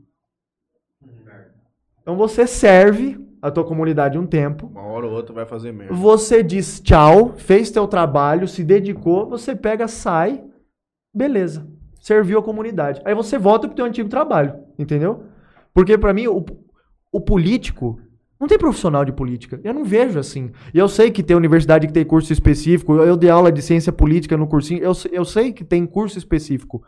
Então 2.03 2.17
você 2.17 2.47
serve 2.47 3.25
a 3.41 3.51
tua 3.51 3.65
comunidade 3.65 4.19
um 4.19 4.27
tempo, 4.27 4.67
Uma 4.67 4.83
hora 4.83 5.07
ou 5.07 5.13
outra 5.13 5.33
vai 5.35 5.47
fazer 5.47 5.73
merda. 5.73 5.95
você 5.95 6.43
diz 6.43 6.81
tchau, 6.81 7.35
fez 7.37 7.71
teu 7.71 7.87
trabalho, 7.87 8.49
se 8.49 8.65
dedicou, 8.65 9.29
você 9.29 9.55
pega, 9.55 9.87
sai, 9.87 10.45
beleza. 11.15 11.69
Serviu 12.01 12.39
a 12.39 12.43
comunidade. 12.43 13.01
Aí 13.05 13.15
você 13.15 13.39
volta 13.39 13.67
pro 13.67 13.77
teu 13.77 13.85
antigo 13.85 14.09
trabalho, 14.09 14.55
entendeu? 14.79 15.25
Porque 15.75 15.99
pra 15.99 16.13
mim 16.15 16.27
o, 16.29 16.45
o 17.13 17.21
político 17.21 18.01
não 18.39 18.47
tem 18.47 18.59
profissional 18.59 19.05
de 19.05 19.13
política. 19.13 19.61
Eu 19.65 19.73
não 19.73 19.85
vejo 19.85 20.19
assim. 20.19 20.51
E 20.75 20.79
eu 20.79 20.89
sei 20.89 21.11
que 21.11 21.23
tem 21.23 21.37
universidade 21.37 21.87
que 21.87 21.93
tem 21.93 22.05
curso 22.05 22.33
específico. 22.33 22.95
Eu, 22.95 23.05
eu 23.05 23.17
dei 23.17 23.31
aula 23.31 23.51
de 23.51 23.63
ciência 23.63 23.93
política 23.93 24.37
no 24.37 24.47
cursinho. 24.47 24.83
Eu, 24.83 24.93
eu 25.11 25.25
sei 25.25 25.53
que 25.53 25.65
tem 25.65 25.87
curso 25.87 26.19
específico. 26.19 26.83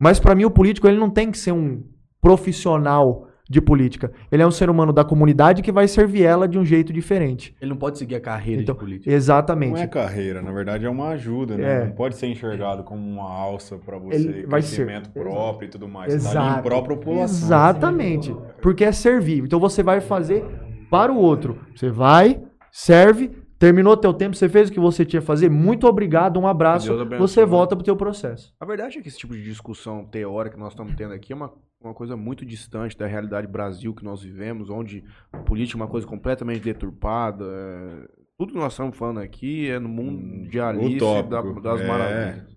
Mas 0.00 0.20
pra 0.20 0.34
mim 0.34 0.44
o 0.44 0.50
político 0.50 0.86
ele 0.88 0.98
não 0.98 1.10
tem 1.10 1.30
que 1.30 1.38
ser 1.38 1.52
um 1.52 1.82
profissional 2.20 3.28
de 3.48 3.60
política. 3.60 4.10
Ele 4.32 4.42
é 4.42 4.46
um 4.46 4.50
ser 4.50 4.70
humano 4.70 4.90
da 4.90 5.04
comunidade 5.04 5.60
que 5.60 5.70
vai 5.70 5.86
servir 5.86 6.22
ela 6.24 6.48
de 6.48 6.58
um 6.58 6.64
jeito 6.64 6.92
diferente. 6.94 7.54
Ele 7.60 7.70
não 7.70 7.76
pode 7.76 7.98
seguir 7.98 8.14
a 8.14 8.20
carreira 8.20 8.62
Então, 8.62 8.74
de 8.74 8.80
político. 8.80 9.10
Exatamente. 9.10 9.72
Não 9.74 9.78
é 9.82 9.86
carreira, 9.86 10.40
na 10.40 10.50
verdade 10.50 10.86
é 10.86 10.88
uma 10.90 11.08
ajuda, 11.08 11.56
né? 11.58 11.82
É. 11.82 11.84
Não 11.84 11.92
pode 11.92 12.16
ser 12.16 12.26
enxergado 12.28 12.82
como 12.84 13.06
uma 13.06 13.30
alça 13.30 13.76
pra 13.76 13.98
você, 13.98 14.16
Ele 14.16 14.46
vai 14.46 14.62
ser. 14.62 14.86
crescimento 14.86 15.10
próprio 15.10 15.66
e 15.66 15.70
tudo 15.70 15.86
mais. 15.86 16.06
Tá 16.14 16.30
ali 16.30 16.38
Exato. 16.38 16.58
em 16.60 16.62
própria 16.62 16.96
população. 16.96 17.46
Exatamente. 17.46 18.34
Porque 18.62 18.82
é 18.82 18.92
servir. 18.92 19.44
Então 19.44 19.60
você 19.60 19.82
vai 19.82 20.00
fazer 20.00 20.42
para 20.90 21.12
o 21.12 21.16
outro. 21.16 21.58
Você 21.74 21.90
vai, 21.90 22.42
serve, 22.72 23.28
terminou 23.58 23.96
teu 23.96 24.12
tempo, 24.12 24.36
você 24.36 24.48
fez 24.48 24.68
o 24.68 24.72
que 24.72 24.80
você 24.80 25.04
tinha 25.04 25.20
que 25.20 25.26
fazer. 25.26 25.48
Muito 25.48 25.86
obrigado, 25.86 26.38
um 26.38 26.46
abraço. 26.46 26.88
Você 27.18 27.44
volta 27.44 27.74
pro 27.76 27.84
teu 27.84 27.96
processo. 27.96 28.52
A 28.60 28.64
verdade 28.66 28.98
é 28.98 29.02
que 29.02 29.08
esse 29.08 29.18
tipo 29.18 29.34
de 29.34 29.42
discussão 29.42 30.04
teórica 30.04 30.56
que 30.56 30.60
nós 30.60 30.72
estamos 30.72 30.94
tendo 30.94 31.14
aqui 31.14 31.32
é 31.32 31.36
uma, 31.36 31.52
uma 31.80 31.94
coisa 31.94 32.16
muito 32.16 32.44
distante 32.44 32.96
da 32.96 33.06
realidade 33.06 33.46
Brasil 33.46 33.94
que 33.94 34.04
nós 34.04 34.22
vivemos, 34.22 34.68
onde 34.70 35.04
a 35.32 35.38
política 35.38 35.78
é 35.78 35.80
uma 35.82 35.88
coisa 35.88 36.06
completamente 36.06 36.60
deturpada. 36.60 37.44
é, 37.44 38.08
Tudo 38.36 38.52
que 38.52 38.58
nós 38.58 38.72
estamos 38.72 38.96
falando 38.96 39.20
aqui 39.20 39.68
é 39.70 39.78
no 39.78 39.88
mundo 39.88 40.48
de 40.48 40.58
Alice 40.60 40.98
da- 41.28 41.40
das 41.62 41.80
é. 41.80 41.86
maravilhas. 41.86 42.54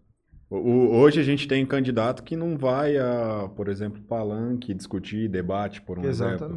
O- 0.50 0.96
hoje 0.96 1.20
a 1.20 1.24
gente 1.24 1.46
tem 1.46 1.66
candidato 1.66 2.24
que 2.24 2.36
não 2.38 2.58
vai 2.58 2.98
a, 2.98 3.50
por 3.54 3.68
exemplo, 3.68 4.02
palanque, 4.04 4.74
discutir, 4.74 5.28
debate, 5.28 5.82
por 5.82 6.00
um 6.00 6.06
exemplo. 6.06 6.48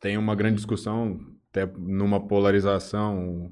Tem 0.00 0.16
uma 0.18 0.34
grande 0.34 0.56
discussão, 0.56 1.18
até 1.50 1.66
numa 1.78 2.20
polarização, 2.20 3.50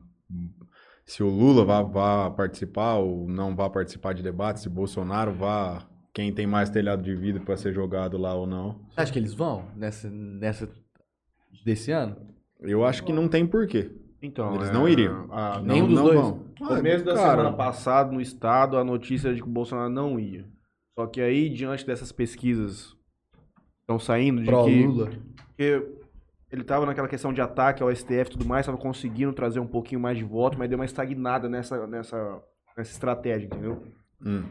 se 1.05 1.23
o 1.23 1.29
Lula 1.29 1.65
vai, 1.65 1.85
vai 1.85 2.31
participar 2.35 2.95
ou 2.97 3.29
não 3.29 3.55
vai 3.57 3.71
participar 3.71 4.13
de 4.15 4.23
debate, 4.23 4.61
se 4.61 4.69
Bolsonaro 4.69 5.33
vai, 5.33 5.81
quem 6.13 6.33
tem 6.33 6.47
mais 6.47 6.71
telhado 6.71 7.03
de 7.03 7.15
vidro 7.15 7.43
para 7.45 7.57
ser 7.57 7.73
jogado 7.73 8.17
lá 8.19 8.35
ou 8.35 8.47
não. 8.47 8.81
Você 8.91 9.01
acha 9.01 9.13
que 9.13 9.19
eles 9.19 9.35
vão 9.35 9.65
nessa, 9.77 10.11
nessa 10.11 10.69
desse 11.65 11.91
ano? 11.93 12.17
Eu 12.61 12.85
acho 12.85 13.05
que 13.05 13.13
não 13.13 13.29
tem 13.29 13.47
porquê. 13.47 13.91
Então, 14.23 14.55
Eles 14.55 14.69
é, 14.71 14.73
não 14.73 14.89
iriam. 14.89 15.29
a- 15.31 15.59
Não, 15.61 15.75
Nenhum 15.75 15.87
dos 15.87 15.97
não 15.97 16.05
dois? 16.05 16.19
vão. 16.21 16.45
No 16.61 16.67
começo 16.69 17.05
da 17.05 17.13
Ah, 17.13 17.17
cara, 17.17 17.31
semana 17.31 17.53
passada, 17.53 18.11
no 18.13 18.21
estado, 18.23 18.79
a 18.79 18.85
notícia 18.85 19.29
era 19.29 19.35
de 19.37 19.43
que 19.43 19.49
o 19.49 19.53
Bolsonaro 19.53 19.91
não 19.91 20.19
ia. 20.19 20.47
Só 20.99 21.07
que 21.07 21.21
aí, 21.21 21.51
diante 21.51 21.85
dessas 21.85 22.11
pesquisas 22.11 22.93
que 22.93 23.81
estão 23.83 23.99
saindo 23.99 24.41
de 24.43 24.47
Pro 24.47 24.65
que, 24.65 24.87
Lula. 24.87 25.11
que 25.59 25.83
ele 26.55 26.63
estava 26.63 26.87
naquela 26.87 27.09
questão 27.09 27.33
de 27.33 27.41
ataque 27.41 27.83
ao 27.83 27.91
STF 27.95 28.29
e 28.29 28.31
tudo 28.33 28.45
mais, 28.47 28.61
estava 28.63 28.79
conseguindo 28.79 29.33
trazer 29.33 29.61
um 29.61 29.67
pouquinho 29.67 30.01
mais 30.01 30.17
de 30.17 30.25
voto, 30.25 30.59
mas 30.59 30.69
deu 30.69 30.79
uma 30.79 30.85
estagnada 30.85 31.49
nessa, 31.49 31.87
nessa, 31.87 32.43
nessa 32.77 32.91
estratégia, 32.93 33.47
entendeu? 33.47 33.83
Hum. 34.25 34.45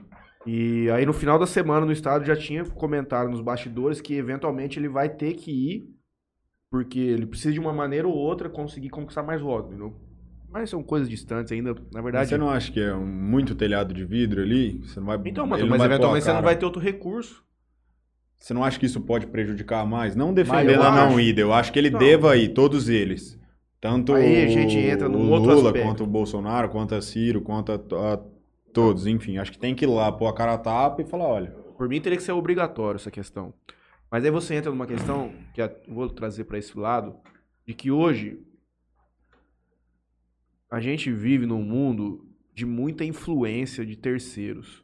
E 0.46 0.90
aí 0.92 1.06
no 1.06 1.14
final 1.14 1.40
da 1.40 1.48
semana 1.48 1.86
no 1.86 1.92
estado 1.92 2.26
já 2.26 2.36
tinha 2.36 2.66
comentado 2.66 3.30
nos 3.30 3.40
bastidores 3.40 4.02
que 4.02 4.14
eventualmente 4.16 4.78
ele 4.78 4.90
vai 4.90 5.08
ter 5.10 5.34
que 5.36 5.52
ir, 5.52 5.90
porque 6.70 7.00
ele 7.00 7.26
precisa 7.26 7.54
de 7.54 7.60
uma 7.60 7.72
maneira 7.72 8.08
ou 8.08 8.14
outra 8.14 8.50
conseguir 8.50 8.90
conquistar 8.90 9.24
mais 9.24 9.42
votos, 9.42 9.70
entendeu? 9.72 9.96
Mas 10.52 10.70
são 10.70 10.84
coisas 10.84 11.10
distantes 11.10 11.52
ainda, 11.52 11.74
na 11.74 11.80
Mas 11.94 12.04
verdade. 12.04 12.30
Você 12.30 12.38
não 12.38 12.50
acha 12.50 12.72
que 12.72 12.80
é 12.80 12.94
um- 12.94 13.06
muito 13.06 13.56
telhado 13.56 13.94
de 13.94 14.06
vidro 14.06 14.42
ali? 14.42 14.80
Você 14.84 15.00
não 15.00 15.08
vai, 15.08 15.20
Então, 15.26 15.48
mas 15.48 15.62
a 15.62 15.66
eventualmente 15.66 16.26
você 16.26 16.34
não 16.34 16.42
vai 16.44 16.56
ter 16.56 16.66
outro 16.66 16.82
recurso. 16.82 17.44
Você 18.44 18.54
não 18.54 18.62
acha 18.62 18.78
que 18.78 18.86
isso 18.86 19.00
pode 19.00 19.26
prejudicar 19.28 19.86
mais? 19.86 20.18
Não 20.18 20.34
defender 20.34 20.76
eu 20.76 20.84
a 20.84 20.92
não 20.92 21.08
acho. 21.12 21.20
ida. 21.22 21.40
Eu 21.40 21.54
acho 21.54 21.72
que 21.72 21.80
ele 21.80 21.90
Não. 21.90 21.98
deva 21.98 22.36
ir, 22.36 22.50
todos 22.50 22.90
eles. 22.90 23.40
Tanto 23.80 24.14
Aí 24.14 24.44
a 24.44 24.48
o, 24.48 24.50
gente 24.50 24.78
entra 24.78 25.08
Lula, 25.08 25.70
aspecto. 25.70 25.88
quanto 25.88 26.04
o 26.04 26.08
Bolsonaro, 26.08 26.68
quanto 26.68 26.94
a 26.94 27.02
Ciro, 27.02 27.40
quanto 27.40 27.72
a, 27.72 27.76
a 27.76 28.20
todos. 28.74 29.08
Enfim, 29.08 29.38
acho 29.38 29.50
que 29.50 29.58
tem 29.58 29.74
que 29.74 29.86
ir 29.86 29.88
lá, 29.88 30.12
pôr 30.12 30.28
a 30.28 30.34
cara 30.34 30.56
a 30.56 30.58
tapa 30.58 31.02
e 31.02 31.06
falar, 31.06 31.24
olha... 31.24 31.52
Por 31.78 31.88
mim 31.88 32.02
teria 32.02 32.18
que 32.18 32.24
ser 32.24 32.34
obrigatório 32.34 32.98
essa 32.98 33.10
questão. 33.10 33.54
Mas 34.12 34.26
aí 34.26 34.30
você 34.30 34.56
entra 34.56 34.70
numa 34.70 34.88
questão 34.88 35.32
que 35.54 35.62
eu 35.62 35.72
vou 35.88 36.10
trazer 36.10 36.44
para 36.44 36.58
esse 36.58 36.78
lado, 36.78 37.16
de 37.66 37.74
que 37.74 37.92
hoje 37.92 38.42
a 40.70 40.82
gente 40.82 41.10
vive 41.14 41.46
num 41.46 41.64
mundo 41.64 42.28
de 42.54 42.66
muita 42.66 43.06
influência 43.06 43.86
de 43.86 43.96
terceiros. 43.96 44.83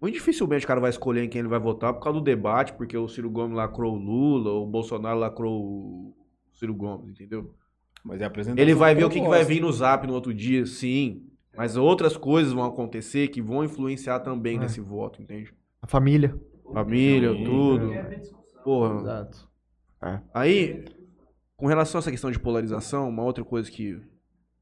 Muito 0.00 0.14
dificilmente 0.14 0.64
o 0.64 0.68
cara 0.68 0.80
vai 0.80 0.90
escolher 0.90 1.22
em 1.24 1.28
quem 1.28 1.40
ele 1.40 1.48
vai 1.48 1.58
votar 1.58 1.92
por 1.92 2.00
causa 2.00 2.18
do 2.18 2.24
debate, 2.24 2.72
porque 2.72 2.96
o 2.96 3.06
Ciro 3.08 3.28
Gomes 3.30 3.56
lacrou 3.56 3.94
o 3.94 3.98
Lula, 3.98 4.50
o 4.52 4.66
Bolsonaro 4.66 5.18
lacrou 5.18 5.62
o 5.62 6.14
Ciro 6.54 6.74
Gomes, 6.74 7.10
entendeu? 7.10 7.54
Mas 8.02 8.20
é 8.20 8.24
apresentação 8.24 8.62
Ele 8.62 8.74
vai 8.74 8.94
ver 8.94 9.04
o 9.04 9.10
que, 9.10 9.20
que 9.20 9.28
vai 9.28 9.44
vir 9.44 9.60
no 9.60 9.70
zap 9.70 10.06
no 10.06 10.14
outro 10.14 10.32
dia, 10.32 10.64
sim. 10.64 11.26
Mas 11.54 11.76
outras 11.76 12.16
coisas 12.16 12.52
vão 12.52 12.64
acontecer 12.64 13.28
que 13.28 13.42
vão 13.42 13.62
influenciar 13.62 14.20
também 14.20 14.56
É. 14.56 14.60
nesse 14.60 14.80
voto, 14.80 15.20
entende? 15.20 15.52
A 15.82 15.86
família. 15.86 16.34
Família, 16.72 17.32
Sim. 17.34 17.44
tudo. 17.44 17.90
Porra. 18.64 19.00
Exato. 19.00 19.50
Aí, 20.32 20.84
com 21.56 21.66
relação 21.66 21.98
a 21.98 22.00
essa 22.00 22.10
questão 22.10 22.30
de 22.30 22.38
polarização, 22.38 23.08
uma 23.08 23.24
outra 23.24 23.44
coisa 23.44 23.70
que 23.70 24.00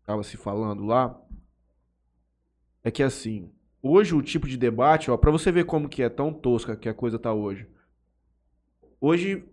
estava 0.01 0.23
se 0.25 0.37
falando 0.37 0.85
lá 0.85 1.21
é 2.83 2.91
que 2.91 3.03
assim, 3.03 3.53
hoje 3.83 4.15
o 4.15 4.23
tipo 4.23 4.47
de 4.47 4.57
debate, 4.57 5.11
ó, 5.11 5.17
para 5.17 5.31
você 5.31 5.51
ver 5.53 5.65
como 5.65 5.89
que 5.89 6.03
é 6.03 6.09
tão 6.09 6.33
tosca 6.33 6.77
que 6.77 6.89
a 6.89 6.95
coisa 6.95 7.19
tá 7.19 7.33
hoje. 7.33 7.67
Hoje, 9.01 9.45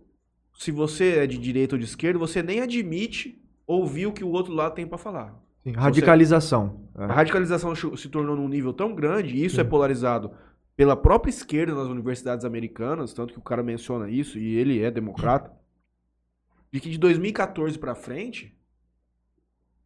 se 0.58 0.70
você 0.70 1.18
é 1.18 1.26
de 1.26 1.38
direita 1.38 1.74
ou 1.74 1.78
de 1.78 1.84
esquerda, 1.84 2.18
você 2.18 2.42
nem 2.42 2.60
admite 2.60 3.42
ouvir 3.66 4.06
o 4.06 4.12
que 4.12 4.24
o 4.24 4.28
outro 4.28 4.52
lado 4.52 4.74
tem 4.74 4.86
para 4.86 4.98
falar. 4.98 5.34
Sim, 5.62 5.72
radicalização. 5.72 6.88
A 6.94 7.06
radicalização 7.06 7.74
se 7.74 8.08
tornou 8.08 8.36
num 8.36 8.48
nível 8.48 8.72
tão 8.72 8.94
grande, 8.94 9.34
e 9.34 9.44
isso 9.44 9.60
é 9.60 9.64
polarizado 9.64 10.30
pela 10.76 10.96
própria 10.96 11.30
esquerda 11.30 11.74
nas 11.74 11.88
universidades 11.88 12.44
americanas, 12.44 13.12
tanto 13.12 13.32
que 13.32 13.38
o 13.38 13.42
cara 13.42 13.62
menciona 13.62 14.08
isso, 14.08 14.38
e 14.38 14.56
ele 14.56 14.82
é 14.82 14.90
democrata, 14.90 15.50
de 16.70 16.80
que 16.80 16.90
de 16.90 16.98
2014 16.98 17.78
pra 17.78 17.94
frente, 17.94 18.56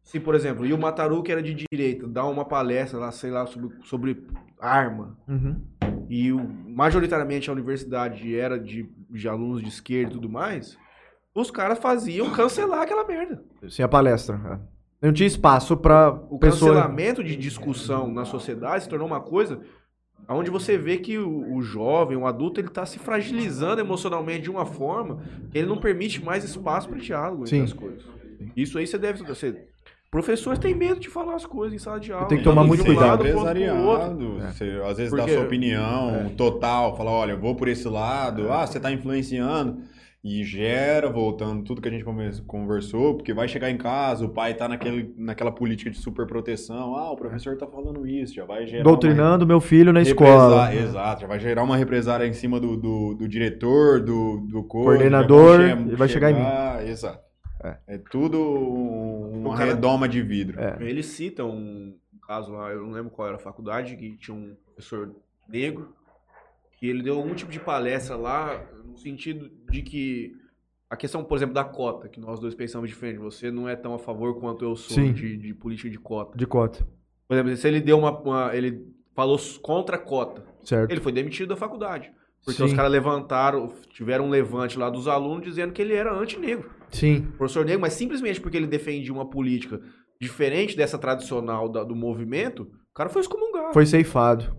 se, 0.03 0.19
por 0.19 0.35
exemplo, 0.35 0.65
e 0.65 0.73
o 0.73 0.77
Mataru, 0.77 1.21
que 1.23 1.31
era 1.31 1.41
de 1.41 1.53
direita, 1.71 2.07
dá 2.07 2.25
uma 2.25 2.43
palestra 2.45 2.99
lá, 2.99 3.11
sei 3.11 3.31
lá, 3.31 3.45
sobre, 3.45 3.69
sobre 3.83 4.23
arma, 4.59 5.17
Uhum. 5.27 5.61
e 6.09 6.31
o- 6.31 6.49
majoritariamente 6.67 7.49
a 7.49 7.53
universidade 7.53 8.35
era 8.35 8.59
de, 8.59 8.89
de 9.09 9.27
alunos 9.29 9.61
de 9.61 9.69
esquerda 9.69 10.11
e 10.11 10.13
tudo 10.13 10.29
mais, 10.29 10.77
os 11.33 11.49
caras 11.51 11.79
faziam 11.79 12.29
cancelar 12.31 12.81
aquela 12.81 13.05
merda. 13.07 13.43
Sim, 13.69 13.83
a 13.83 13.87
palestra. 13.87 14.39
é. 15.01 15.07
Não 15.07 15.13
tinha 15.13 15.25
espaço 15.25 15.75
pra 15.77 16.11
O 16.29 16.37
pessoa... 16.37 16.73
cancelamento 16.73 17.23
de 17.23 17.35
discussão 17.35 18.11
na 18.11 18.23
sociedade 18.25 18.83
se 18.83 18.89
tornou 18.89 19.07
uma 19.07 19.21
coisa 19.21 19.59
onde 20.29 20.51
você 20.51 20.77
vê 20.77 20.97
que 20.97 21.17
o, 21.17 21.55
o 21.55 21.61
jovem, 21.63 22.15
o 22.15 22.27
adulto, 22.27 22.59
ele 22.61 22.69
tá 22.69 22.85
se 22.85 22.99
fragilizando 22.99 23.81
emocionalmente 23.81 24.43
de 24.43 24.51
uma 24.51 24.65
forma 24.65 25.19
que 25.49 25.57
ele 25.57 25.67
não 25.67 25.77
permite 25.77 26.23
mais 26.23 26.43
espaço 26.43 26.87
para 26.87 26.99
diálogo 26.99 27.41
entre 27.43 27.57
Sim. 27.57 27.63
as 27.63 27.73
coisas. 27.73 28.03
Isso 28.55 28.77
aí 28.77 28.85
você 28.85 28.97
deve... 28.99 29.23
Você, 29.23 29.67
professores 30.11 30.59
têm 30.59 30.75
medo 30.75 30.99
de 30.99 31.09
falar 31.09 31.35
as 31.35 31.45
coisas 31.45 31.73
em 31.73 31.79
sala 31.81 31.99
de 31.99 32.11
aula. 32.11 32.27
Tem 32.27 32.37
que 32.37 32.43
tomar 32.43 32.65
muito 32.65 32.81
um 32.83 32.85
cuidado. 32.85 33.25
Empresariado, 33.25 34.39
você 34.41 34.81
às 34.85 34.97
vezes 34.97 35.09
Porque- 35.09 35.25
dá 35.25 35.33
sua 35.37 35.43
opinião 35.45 36.29
total, 36.35 36.95
fala, 36.97 37.11
olha, 37.11 37.31
eu 37.31 37.39
vou 37.39 37.55
por 37.55 37.67
esse 37.69 37.87
lado, 37.87 38.51
ah, 38.51 38.67
você 38.67 38.79
tá 38.79 38.91
influenciando. 38.91 39.79
E 40.23 40.43
gera, 40.43 41.09
voltando 41.09 41.63
tudo 41.63 41.81
que 41.81 41.87
a 41.87 41.91
gente 41.91 42.03
conver- 42.03 42.43
conversou, 42.45 43.15
porque 43.15 43.33
vai 43.33 43.47
chegar 43.47 43.71
em 43.71 43.77
casa, 43.77 44.23
o 44.23 44.29
pai 44.29 44.53
tá 44.53 44.67
naquele, 44.67 45.11
naquela 45.17 45.51
política 45.51 45.89
de 45.89 45.97
superproteção, 45.97 46.95
ah, 46.95 47.09
o 47.11 47.15
professor 47.15 47.57
tá 47.57 47.65
falando 47.65 48.05
isso, 48.05 48.35
já 48.35 48.45
vai 48.45 48.67
gerar 48.67 48.83
Doutrinando 48.83 49.47
meu 49.47 49.59
filho 49.59 49.91
na 49.91 49.99
uma 50.01 50.03
escola. 50.03 50.65
represa- 50.67 50.89
Exato, 50.89 51.21
já 51.21 51.27
vai 51.27 51.39
gerar 51.39 51.63
uma 51.63 51.75
represária 51.75 52.27
em 52.27 52.33
cima 52.33 52.59
do, 52.59 52.77
do, 52.77 53.15
do 53.15 53.27
diretor, 53.27 53.99
do, 53.99 54.45
do 54.47 54.63
Coordenador, 54.63 55.59
já 55.67 55.73
vão 55.75 55.87
che- 55.87 55.93
e 55.93 55.95
vai 55.95 56.07
chegar 56.07 56.29
em 56.29 56.33
mim. 56.35 56.39
chegar- 56.41 56.87
Exato. 56.87 57.30
É, 57.87 57.97
tudo 57.97 58.37
um- 58.39 59.41
uma 59.45 59.55
cara- 59.57 59.73
redoma 59.73 60.07
de 60.07 60.21
vidro. 60.21 60.59
É. 60.59 60.77
Ele 60.81 61.03
cita 61.03 61.43
um 61.45 61.95
caso 62.27 62.51
lá, 62.51 62.71
eu 62.71 62.81
não 62.81 62.91
lembro 62.91 63.11
qual 63.11 63.27
era 63.27 63.37
a 63.37 63.39
faculdade, 63.39 63.95
que 63.95 64.17
tinha 64.17 64.35
um 64.35 64.55
professor 64.65 65.13
negro, 65.47 65.93
que 66.79 66.87
ele 66.87 67.03
deu 67.03 67.17
algum 67.17 67.35
tipo 67.35 67.51
de 67.51 67.59
palestra 67.59 68.15
lá, 68.15 68.63
no 68.85 68.97
sentido 68.97 69.49
de 69.69 69.81
que 69.81 70.33
a 70.89 70.95
questão, 70.97 71.23
por 71.23 71.35
exemplo, 71.37 71.53
da 71.53 71.63
cota, 71.63 72.09
que 72.09 72.19
nós 72.19 72.39
dois 72.39 72.55
pensamos 72.55 72.89
diferente, 72.89 73.17
você 73.19 73.51
não 73.51 73.67
é 73.69 73.75
tão 73.75 73.93
a 73.93 73.99
favor 73.99 74.39
quanto 74.39 74.65
eu 74.65 74.75
sou 74.75 74.95
Sim. 74.95 75.13
de, 75.13 75.37
de 75.37 75.53
política 75.53 75.89
de 75.89 75.99
cota. 75.99 76.37
De 76.37 76.45
cota. 76.47 76.85
Por 77.27 77.35
exemplo, 77.35 77.55
se 77.55 77.67
ele 77.67 77.79
deu 77.79 77.97
uma, 77.97 78.11
uma- 78.19 78.55
ele 78.55 78.85
falou 79.13 79.37
contra 79.61 79.95
a 79.95 79.99
cota, 79.99 80.43
Certo. 80.63 80.91
ele 80.91 80.99
foi 80.99 81.11
demitido 81.11 81.49
da 81.49 81.55
faculdade. 81.55 82.11
Porque 82.43 82.57
Sim. 82.57 82.63
os 82.65 82.73
caras 82.73 82.91
levantaram, 82.91 83.71
tiveram 83.91 84.25
um 84.25 84.29
levante 84.29 84.77
lá 84.79 84.89
dos 84.89 85.07
alunos 85.07 85.45
dizendo 85.45 85.71
que 85.71 85.81
ele 85.81 85.93
era 85.93 86.11
anti-negro 86.13 86.71
Sim. 86.91 87.21
professor 87.37 87.65
negro, 87.65 87.81
mas 87.81 87.93
simplesmente 87.93 88.39
porque 88.41 88.57
ele 88.57 88.67
defendia 88.67 89.13
uma 89.13 89.29
política 89.29 89.79
diferente 90.19 90.75
dessa 90.77 90.97
tradicional 90.97 91.67
da- 91.69 91.83
do 91.83 91.95
movimento, 91.95 92.63
o 92.63 92.93
cara 92.93 93.09
foi 93.09 93.21
excomungado. 93.21 93.73
Foi 93.73 93.85
ceifado. 93.85 94.55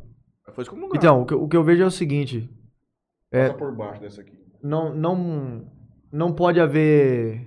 Foi 0.54 0.62
excomungado. 0.62 0.96
Então, 0.96 1.22
o 1.22 1.26
que, 1.26 1.34
o 1.34 1.46
que 1.48 1.56
eu 1.56 1.62
vejo 1.62 1.82
é 1.82 1.86
o 1.86 1.90
seguinte. 1.90 2.48
é- 3.30 3.46
Passa 3.46 3.58
por 3.58 3.74
baixo 3.76 4.00
dessa 4.00 4.20
aqui. 4.20 4.32
não, 4.62 4.94
não, 4.94 5.66
não 6.12 6.32
pode 6.32 6.58
haver. 6.60 7.46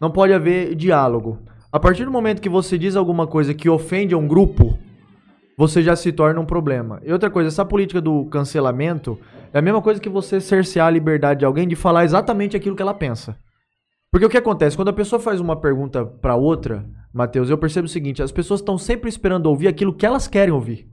Não 0.00 0.10
pode 0.10 0.32
haver 0.32 0.74
diálogo. 0.74 1.38
A 1.70 1.78
partir 1.80 2.04
do 2.04 2.10
momento 2.10 2.40
que 2.42 2.48
você 2.48 2.76
diz 2.78 2.96
alguma 2.96 3.26
coisa 3.26 3.54
que 3.54 3.68
ofende 3.68 4.14
a 4.14 4.18
um 4.18 4.26
grupo, 4.28 4.78
você 5.56 5.82
já 5.82 5.94
se 5.96 6.10
torna 6.12 6.40
um 6.40 6.44
problema. 6.46 7.00
E 7.04 7.12
outra 7.12 7.30
coisa, 7.30 7.48
essa 7.48 7.64
política 7.64 8.00
do 8.00 8.24
cancelamento 8.26 9.18
é 9.52 9.58
a 9.58 9.62
mesma 9.62 9.80
coisa 9.82 10.00
que 10.00 10.08
você 10.08 10.40
cercear 10.40 10.86
a 10.86 10.90
liberdade 10.90 11.40
de 11.40 11.44
alguém 11.44 11.66
de 11.68 11.76
falar 11.76 12.04
exatamente 12.04 12.56
aquilo 12.56 12.74
que 12.76 12.82
ela 12.82 12.94
pensa. 12.94 13.36
Porque 14.12 14.26
o 14.26 14.28
que 14.28 14.36
acontece? 14.36 14.76
Quando 14.76 14.88
a 14.88 14.92
pessoa 14.92 15.18
faz 15.18 15.40
uma 15.40 15.58
pergunta 15.58 16.04
pra 16.04 16.36
outra, 16.36 16.86
Matheus, 17.12 17.48
eu 17.48 17.56
percebo 17.56 17.86
o 17.86 17.90
seguinte: 17.90 18.22
as 18.22 18.30
pessoas 18.30 18.60
estão 18.60 18.76
sempre 18.76 19.08
esperando 19.08 19.46
ouvir 19.46 19.68
aquilo 19.68 19.94
que 19.94 20.04
elas 20.04 20.28
querem 20.28 20.52
ouvir. 20.52 20.86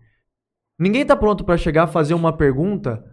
Ninguém 0.80 1.06
tá 1.06 1.18
pronto 1.18 1.44
pra 1.44 1.58
chegar 1.58 1.84
a 1.84 1.88
fazer 1.88 2.14
uma 2.14 2.32
pergunta 2.32 3.04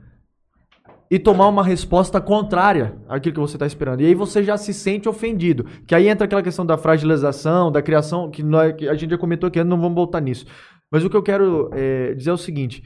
e 1.10 1.18
tomar 1.18 1.48
uma 1.48 1.64
resposta 1.64 2.20
contrária 2.20 2.96
àquilo 3.08 3.34
que 3.34 3.40
você 3.40 3.56
está 3.56 3.66
esperando. 3.66 4.00
E 4.00 4.06
aí 4.06 4.14
você 4.14 4.44
já 4.44 4.56
se 4.56 4.72
sente 4.72 5.08
ofendido. 5.08 5.64
Que 5.84 5.94
aí 5.94 6.06
entra 6.06 6.24
aquela 6.24 6.42
questão 6.42 6.64
da 6.64 6.78
fragilização, 6.78 7.72
da 7.72 7.82
criação, 7.82 8.30
que, 8.30 8.44
nós, 8.44 8.74
que 8.74 8.88
a 8.88 8.94
gente 8.94 9.10
já 9.10 9.18
comentou 9.18 9.48
aqui, 9.48 9.62
não 9.64 9.80
vamos 9.80 9.96
voltar 9.96 10.20
nisso. 10.20 10.46
Mas 10.88 11.04
o 11.04 11.10
que 11.10 11.16
eu 11.16 11.22
quero 11.22 11.68
é, 11.72 12.14
dizer 12.14 12.30
é 12.30 12.32
o 12.32 12.38
seguinte: 12.38 12.80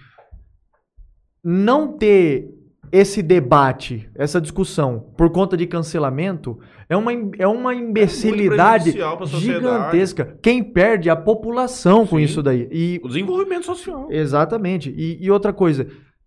não 1.45 1.99
ter 1.99 2.60
esse 2.93 3.23
debate, 3.23 4.11
essa 4.15 4.41
discussão 4.41 5.13
por 5.17 5.31
conta 5.31 5.57
de 5.57 5.67
cancelamento 5.67 6.59
é 6.89 6.97
uma, 6.97 7.13
é 7.39 7.47
uma 7.47 7.75
imbecilidade 7.75 8.85
prejudicial 8.85 9.17
pra 9.17 9.27
sociedade. 9.27 9.65
gigantesca. 9.65 10.39
Quem 10.43 10.63
perde 10.63 11.09
é 11.09 11.13
a 11.13 11.17
população 11.17 12.07
com 12.07 12.17
Sim. 12.17 12.23
isso 12.25 12.43
daí. 12.43 12.69
E 12.73 13.01
O 13.05 13.09
desenvolvimento 13.09 13.65
social. 13.67 14.09
Exatamente. 14.11 14.91
E, 14.91 15.23
e 15.25 15.31
outra 15.31 15.53
coisa, 15.53 15.87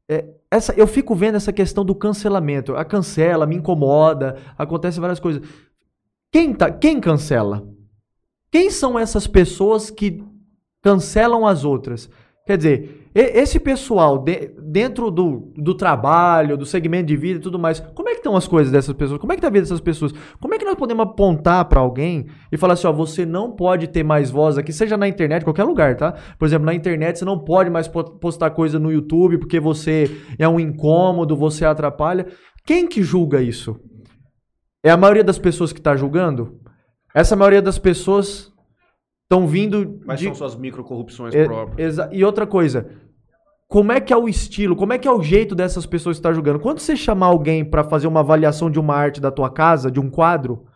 é, 0.10 0.26
essa, 0.50 0.74
eu 0.78 0.88
fico 0.88 1.14
vendo 1.14 1.36
essa 1.36 1.52
questão 1.52 1.84
do 1.84 1.94
cancelamento. 1.94 2.76
A 2.76 2.86
cancela, 2.86 3.46
me 3.46 3.56
incomoda, 3.56 4.38
acontece 4.58 5.00
várias 5.00 5.20
coisas. 5.20 5.42
Quem, 6.32 6.54
tá, 6.54 6.72
quem 6.72 7.00
cancela? 7.00 7.68
Quem 8.52 8.70
são 8.70 8.98
essas 8.98 9.28
pessoas 9.28 9.90
que 9.90 10.24
cancelam 10.82 11.46
as 11.46 11.66
outras? 11.66 12.10
Quer 12.46 12.58
dizer, 12.58 13.03
esse 13.16 13.60
pessoal 13.60 14.18
de- 14.18 14.52
dentro 14.60 15.12
do, 15.12 15.52
do 15.56 15.76
trabalho, 15.76 16.58
do 16.58 16.66
segmento 16.66 17.06
de 17.06 17.16
vida 17.16 17.38
e 17.40 17.42
tudo 17.42 17.60
mais, 17.60 17.80
como 17.80 18.10
é 18.10 18.14
que 18.14 18.18
estão 18.20 18.36
as 18.36 18.48
coisas 18.48 18.72
dessas 18.72 18.94
pessoas? 18.96 19.20
Como 19.20 19.32
é 19.32 19.36
que 19.36 19.42
tá 19.42 19.48
a 19.48 19.52
vida 19.52 19.62
dessas 19.64 19.80
pessoas? 19.80 20.12
Como 20.40 20.54
é 20.56 20.58
que 20.58 20.66
nós 20.66 20.76
podemos 20.76 21.04
apontar 21.06 21.66
pra 21.66 21.80
alguém 21.80 22.26
e 22.52 22.58
falar 22.58 22.74
assim, 22.74 22.88
ó, 22.88 22.92
você 22.92 23.26
não 23.26 23.52
pode 23.52 23.88
ter 23.88 24.04
mais 24.04 24.32
voz 24.32 24.58
aqui, 24.58 24.74
seja 24.74 24.98
na 24.98 25.08
internet, 25.08 25.44
qualquer 25.44 25.64
lugar, 25.64 25.96
tá? 25.96 26.14
Por 26.40 26.46
exemplo, 26.46 26.66
na 26.66 26.74
internet 26.74 27.20
você 27.20 27.26
não 27.26 27.38
pode 27.38 27.70
mais 27.70 27.88
po- 27.88 28.18
postar 28.20 28.50
coisa 28.50 28.80
no 28.80 28.92
YouTube 28.92 29.38
porque 29.38 29.60
você 29.60 30.10
é 30.40 30.48
um 30.48 30.60
incômodo, 30.60 31.36
você 31.36 31.66
atrapalha. 31.66 32.26
Quem 32.66 32.88
que 32.88 33.04
julga 33.04 33.42
isso? 33.42 33.80
É 34.84 34.90
a 34.90 34.98
maioria 34.98 35.24
das 35.24 35.38
pessoas 35.38 35.72
que 35.72 35.82
tá 35.82 35.96
julgando? 35.96 36.60
Essa 37.14 37.36
maioria 37.36 37.62
das 37.62 37.78
pessoas 37.78 38.52
estão 39.24 39.48
vindo 39.48 40.00
Quais 40.06 40.20
de 40.20 40.26
são 40.28 40.36
suas 40.36 40.56
microcorrupções 40.56 41.34
é, 41.34 41.46
próprias? 41.46 41.98
e 42.12 42.24
outra 42.24 42.46
coisa, 42.46 42.88
como 43.74 43.92
é 43.92 44.00
que 44.00 44.14
é 44.14 44.16
o 44.16 44.30
estilo, 44.30 44.76
como 44.76 44.94
é 44.94 45.00
que 45.00 45.08
é 45.08 45.12
o 45.12 45.24
jeito 45.24 45.56
dessas 45.56 45.84
pessoas 45.84 46.18
que 46.18 46.20
estão 46.20 46.32
julgando? 46.32 46.60
Quando 46.60 46.78
você 46.78 46.96
chamar 46.96 47.26
alguém 47.26 47.66
pra 47.66 47.84
fazer 47.84 48.06
uma 48.06 48.20
avaliação 48.20 48.70
de 48.70 48.80
uma 48.80 48.94
arte 48.94 49.20
da 49.20 49.32
tua 49.32 49.50
casa, 49.50 49.90
de 49.90 50.00
um 50.00 50.12
quadro, 50.12 50.68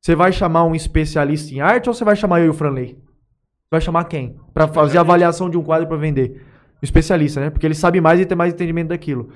você 0.00 0.14
vai 0.14 0.30
chamar 0.30 0.62
um 0.62 0.72
especialista 0.72 1.52
em 1.52 1.60
arte 1.60 1.88
ou 1.88 1.92
você 1.92 2.04
vai 2.04 2.14
chamar 2.14 2.38
eu 2.38 2.46
e 2.46 2.48
o 2.50 2.54
Franley? 2.54 2.90
Você 2.94 3.68
vai 3.68 3.80
chamar 3.80 4.04
quem? 4.04 4.36
Pra 4.54 4.68
fazer 4.68 4.96
a 4.96 5.00
avaliação 5.00 5.50
de 5.50 5.58
um 5.58 5.62
quadro 5.64 5.88
pra 5.88 5.96
vender? 5.96 6.40
O 6.80 6.84
especialista, 6.84 7.40
né? 7.40 7.50
Porque 7.50 7.66
ele 7.66 7.74
sabe 7.74 8.00
mais 8.00 8.20
e 8.20 8.24
tem 8.24 8.38
mais 8.38 8.54
entendimento 8.54 8.90
daquilo. 8.90 9.30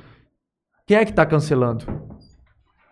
Quem 0.87 0.97
é 0.97 1.05
que 1.05 1.13
tá 1.13 1.27
cancelando? 1.27 1.87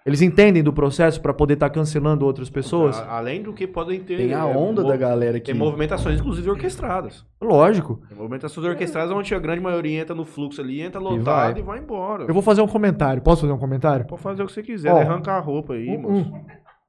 Eles 0.09 0.23
entendem 0.23 0.63
do 0.63 0.73
processo 0.73 1.21
pra 1.21 1.35
poder 1.35 1.53
estar 1.55 1.69
cancelando 1.69 2.25
outras 2.25 2.49
pessoas? 2.49 2.97
A- 2.99 3.19
Além 3.19 3.43
do 3.43 3.53
que 3.53 3.67
podem 3.67 4.01
ter. 4.01 4.17
Tem 4.17 4.33
a 4.33 4.39
é, 4.39 4.43
onda 4.57 4.81
mo- 4.83 4.89
da 4.89 4.97
galera 4.97 5.39
que. 5.39 5.47
Tem 5.53 5.55
movimentações, 5.55 6.19
inclusive, 6.19 6.49
orquestradas. 6.49 7.27
Lógico. 7.43 8.01
Tem 8.09 8.17
movimentações 8.17 8.67
orquestradas 8.67 9.15
onde 9.15 9.35
a 9.35 9.39
grande 9.39 9.61
maioria 9.61 10.01
entra 10.01 10.15
no 10.15 10.25
fluxo 10.25 10.63
ali, 10.63 10.81
entra 10.81 10.99
vai. 10.99 11.13
lotado 11.19 11.59
e 11.59 11.63
vai, 11.63 11.79
embora. 11.79 12.25
Eu 12.25 12.33
vou 12.33 12.43
fazer 12.43 12.63
um 12.63 12.67
comentário. 12.67 13.21
Posso 13.21 13.43
fazer 13.43 13.53
um 13.53 13.59
comentário? 13.59 14.07
Pode 14.07 14.23
fazer 14.23 14.43
o 14.43 14.47
que 14.47 14.53
você 14.55 14.63
quiser, 14.63 14.91
Ó. 14.93 14.97
né? 14.97 15.03
arranca 15.03 15.33
a 15.33 15.41
roupa 15.41 15.75
aí, 15.75 15.91
Um- 15.97 16.01
moço. 16.01 16.31
um. 16.33 16.45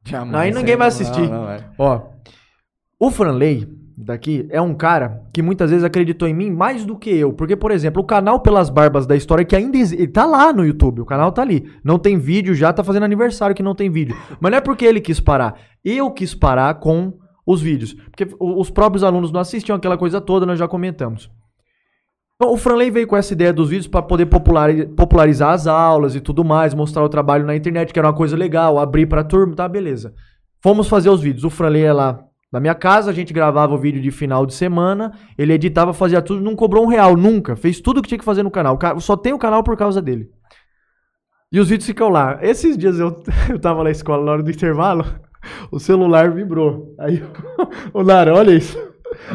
Jamais, 0.05 0.36
Aí 0.36 0.51
ninguém 0.53 0.76
é. 0.76 0.78
vai 0.78 0.88
assistir. 0.88 1.30
Não, 1.30 1.43
não, 1.43 1.49
é. 1.51 1.59
Ó, 1.78 2.01
o 2.97 3.11
Franley, 3.11 3.67
daqui 4.04 4.47
é 4.50 4.62
um 4.62 4.74
cara 4.74 5.22
que 5.34 5.41
muitas 5.41 5.70
vezes 5.70 5.84
acreditou 5.84 6.28
em 6.28 6.34
mim 6.34 6.50
mais 6.52 6.86
do 6.86 6.97
que 6.97 7.10
eu. 7.10 7.34
Porque, 7.34 7.56
por 7.56 7.72
exemplo, 7.72 8.02
o 8.02 8.06
canal 8.06 8.39
Pelas 8.39 8.70
Barbas 8.70 9.06
da 9.06 9.16
História, 9.16 9.43
que 9.45 9.56
ainda 9.56 9.78
exi- 9.78 9.95
ele 9.95 10.08
tá 10.08 10.26
lá 10.26 10.54
no 10.54 10.66
YouTube, 10.66 11.02
o 11.02 11.06
canal 11.06 11.32
tá 11.32 11.41
ali. 11.41 11.70
Não 11.84 12.00
tem 12.00 12.18
vídeo, 12.18 12.54
já 12.56 12.72
tá 12.72 12.84
fazendo 12.84 13.04
aniversário 13.04 13.56
que 13.56 13.64
não 13.64 13.76
tem 13.76 13.89
vídeo. 13.89 14.16
Mas 14.39 14.52
não 14.52 14.58
é 14.58 14.62
porque 14.62 14.86
ele 14.86 15.02
quis 15.02 15.20
parar. 15.20 15.56
Eu 15.84 16.12
quis 16.12 16.34
parar 16.34 16.76
com 16.76 17.14
os 17.45 17.62
vídeos. 17.62 17.93
Porque 17.93 18.28
os 18.39 18.70
próprios 18.70 19.04
alunos 19.04 19.32
não 19.32 19.39
assistiam 19.41 19.76
aquela 19.76 19.97
coisa 19.97 20.22
toda, 20.22 20.45
nós 20.45 20.58
já 20.58 20.68
comentamos. 20.68 21.30
Então, 22.36 22.54
o 22.54 22.58
Franley 22.58 22.89
veio 22.89 23.06
com 23.06 23.18
essa 23.18 23.34
ideia 23.34 23.52
dos 23.52 23.70
vídeos 23.70 23.88
para 23.88 24.02
poder 24.02 24.28
populari- 24.28 24.86
popularizar 24.88 25.52
as 25.52 25.68
aulas 25.68 26.16
e 26.16 26.22
tudo 26.22 26.43
mais, 26.45 26.74
mostrar 26.74 27.04
o 27.04 27.10
trabalho 27.10 27.45
na 27.45 27.54
internet, 27.56 27.91
que 27.91 28.00
era 28.00 28.08
uma 28.08 28.14
coisa 28.14 28.38
legal, 28.38 28.80
abrir 28.80 29.08
pra 29.08 29.26
turma, 29.26 29.56
tá, 29.56 29.68
beleza. 29.68 30.14
Fomos 30.64 30.88
fazer 30.88 31.10
os 31.10 31.22
vídeos. 31.22 31.43
O 31.43 31.50
Franley 31.50 31.82
ia 31.82 31.93
lá 31.93 32.20
na 32.52 32.60
minha 32.60 32.74
casa, 32.76 33.12
a 33.12 33.14
gente 33.14 33.32
gravava 33.34 33.74
o 33.74 33.78
vídeo 33.78 34.02
de 34.02 34.10
final 34.12 34.45
de 34.45 34.54
semana, 34.54 35.12
ele 35.38 35.54
editava, 35.54 35.93
fazia 35.93 36.22
tudo, 36.22 36.41
não 36.41 36.56
cobrou 36.56 36.84
um 36.84 36.88
real, 36.88 37.16
nunca. 37.16 37.56
Fez 37.56 37.80
tudo 37.80 38.00
o 38.00 38.02
que 38.02 38.08
tinha 38.10 38.18
que 38.20 38.26
fazer 38.26 38.41
no 38.43 38.50
canal. 38.52 38.76
O 38.76 38.78
ca- 38.78 39.00
Só 39.00 39.16
tem 39.16 39.34
o 39.34 39.38
canal 39.39 39.64
por 39.64 39.78
causa 39.78 40.02
dele. 40.02 40.30
E 41.52 41.60
os 41.60 41.70
vídeos 41.70 41.88
ficam 41.88 42.10
lá. 42.10 42.39
Esses 42.41 42.78
dias 42.78 43.00
eu, 43.00 43.16
eu 43.50 43.60
tava 43.60 43.84
na 43.84 43.91
escola, 43.91 44.24
na 44.26 44.32
hora 44.32 44.43
do 44.43 44.50
intervalo, 44.52 45.06
o 45.72 45.80
celular 45.80 46.32
vibrou. 46.32 46.95
Aí, 47.00 47.24
o 47.93 48.02
Lara, 48.02 48.34
olha 48.36 48.52
isso. 48.56 48.78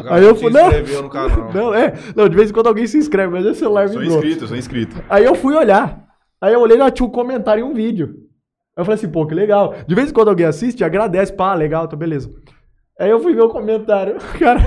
Aí 0.09 0.23
eu 0.23 0.33
fui, 0.35 0.49
não, 0.49 0.69
no 1.03 1.09
canal. 1.09 1.51
não, 1.53 1.73
é, 1.73 1.93
não, 2.15 2.29
de 2.29 2.35
vez 2.35 2.49
em 2.49 2.53
quando 2.53 2.67
alguém 2.67 2.87
se 2.87 2.97
inscreve, 2.97 3.33
mas 3.33 3.45
esse 3.45 3.59
celular 3.59 3.89
Sou 3.89 3.99
vibrou. 3.99 4.19
inscrito, 4.19 4.47
sou 4.47 4.55
inscrito. 4.55 4.95
Aí 5.09 5.25
eu 5.25 5.35
fui 5.35 5.53
olhar. 5.53 6.01
Aí 6.39 6.53
eu 6.53 6.61
olhei 6.61 6.79
e 6.81 6.91
tinha 6.91 7.05
um 7.07 7.11
comentário 7.11 7.65
em 7.65 7.69
um 7.69 7.73
vídeo. 7.73 8.07
Aí 8.77 8.81
eu 8.81 8.85
falei 8.85 8.95
assim, 8.95 9.09
pô, 9.09 9.25
que 9.27 9.33
legal. 9.35 9.73
De 9.85 9.93
vez 9.93 10.09
em 10.09 10.13
quando 10.13 10.29
alguém 10.29 10.45
assiste, 10.45 10.83
agradece, 10.83 11.33
pá, 11.33 11.53
legal, 11.53 11.87
tá 11.89 11.95
beleza. 11.97 12.29
Aí 12.99 13.09
eu 13.09 13.19
fui 13.19 13.33
ver 13.33 13.41
o 13.41 13.49
comentário. 13.49 14.15
Cara, 14.39 14.61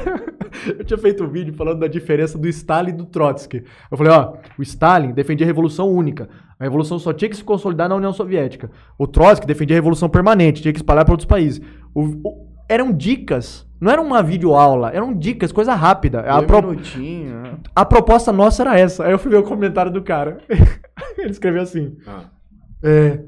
eu 0.78 0.84
tinha 0.84 0.98
feito 0.98 1.24
um 1.24 1.28
vídeo 1.28 1.54
falando 1.54 1.80
da 1.80 1.86
diferença 1.86 2.36
do 2.36 2.46
Stalin 2.48 2.90
e 2.90 2.96
do 2.96 3.06
Trotsky. 3.06 3.64
Eu 3.90 3.96
falei, 3.96 4.12
ó, 4.12 4.34
o 4.58 4.62
Stalin 4.62 5.12
defendia 5.12 5.46
a 5.46 5.48
revolução 5.48 5.88
única. 5.90 6.28
A 6.60 6.64
revolução 6.64 6.98
só 6.98 7.12
tinha 7.12 7.28
que 7.28 7.36
se 7.36 7.44
consolidar 7.44 7.88
na 7.88 7.94
União 7.96 8.12
Soviética. 8.12 8.70
O 8.98 9.06
Trotsky 9.06 9.46
defendia 9.46 9.76
a 9.76 9.78
revolução 9.78 10.08
permanente, 10.08 10.60
tinha 10.60 10.72
que 10.72 10.78
espalhar 10.78 11.04
para 11.04 11.12
outros 11.14 11.26
países. 11.28 11.60
O- 11.94 12.28
o- 12.28 12.48
eram 12.68 12.92
dicas, 12.92 13.66
não 13.80 13.90
era 13.90 14.02
uma 14.02 14.22
videoaula, 14.22 14.90
eram 14.92 15.14
dicas, 15.14 15.50
coisa 15.52 15.72
rápida. 15.74 16.20
A, 16.20 16.42
pro- 16.42 16.56
né? 17.32 17.58
a 17.74 17.84
proposta 17.84 18.30
nossa 18.32 18.62
era 18.62 18.78
essa. 18.78 19.04
Aí 19.06 19.12
eu 19.12 19.18
fui 19.18 19.30
ver 19.30 19.38
o 19.38 19.42
comentário 19.44 19.90
do 19.90 20.02
cara. 20.02 20.38
Ele 21.16 21.30
escreveu 21.30 21.62
assim: 21.62 21.96
Ah. 22.06 22.24
é, 22.82 23.20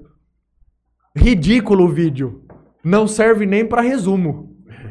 Ridículo 1.17 1.85
o 1.85 1.89
vídeo. 1.89 2.43
Não 2.85 3.07
serve 3.07 3.47
nem 3.47 3.65
pra 3.67 3.81
resumo. 3.83 4.50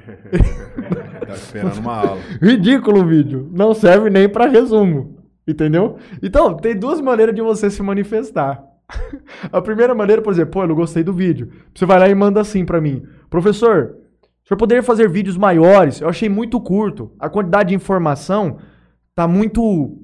Tá 1.27 1.33
esperando 1.35 1.77
uma 1.79 1.95
aula. 1.95 2.21
Ridículo 2.41 3.01
o 3.01 3.05
vídeo. 3.05 3.49
Não 3.53 3.73
serve 3.73 4.09
nem 4.09 4.27
pra 4.27 4.47
resumo. 4.47 5.17
Entendeu? 5.47 5.97
Então, 6.21 6.55
tem 6.55 6.75
duas 6.75 6.99
maneiras 7.01 7.35
de 7.35 7.41
você 7.41 7.69
se 7.69 7.81
manifestar. 7.83 8.63
A 9.51 9.61
primeira 9.61 9.93
maneira, 9.93 10.21
por 10.21 10.31
exemplo, 10.33 10.51
pô, 10.51 10.63
eu 10.63 10.67
não 10.67 10.75
gostei 10.75 11.03
do 11.03 11.13
vídeo. 11.13 11.49
Você 11.75 11.85
vai 11.85 11.99
lá 11.99 12.07
e 12.09 12.15
manda 12.15 12.41
assim 12.41 12.65
pra 12.65 12.81
mim: 12.81 13.03
Professor, 13.29 13.95
o 14.43 14.47
senhor 14.47 14.57
poderia 14.57 14.81
fazer 14.83 15.07
vídeos 15.09 15.37
maiores? 15.37 16.01
Eu 16.01 16.09
achei 16.09 16.27
muito 16.29 16.59
curto. 16.59 17.11
A 17.19 17.29
quantidade 17.29 17.69
de 17.69 17.75
informação 17.75 18.57
tá 19.15 19.27
muito 19.27 19.97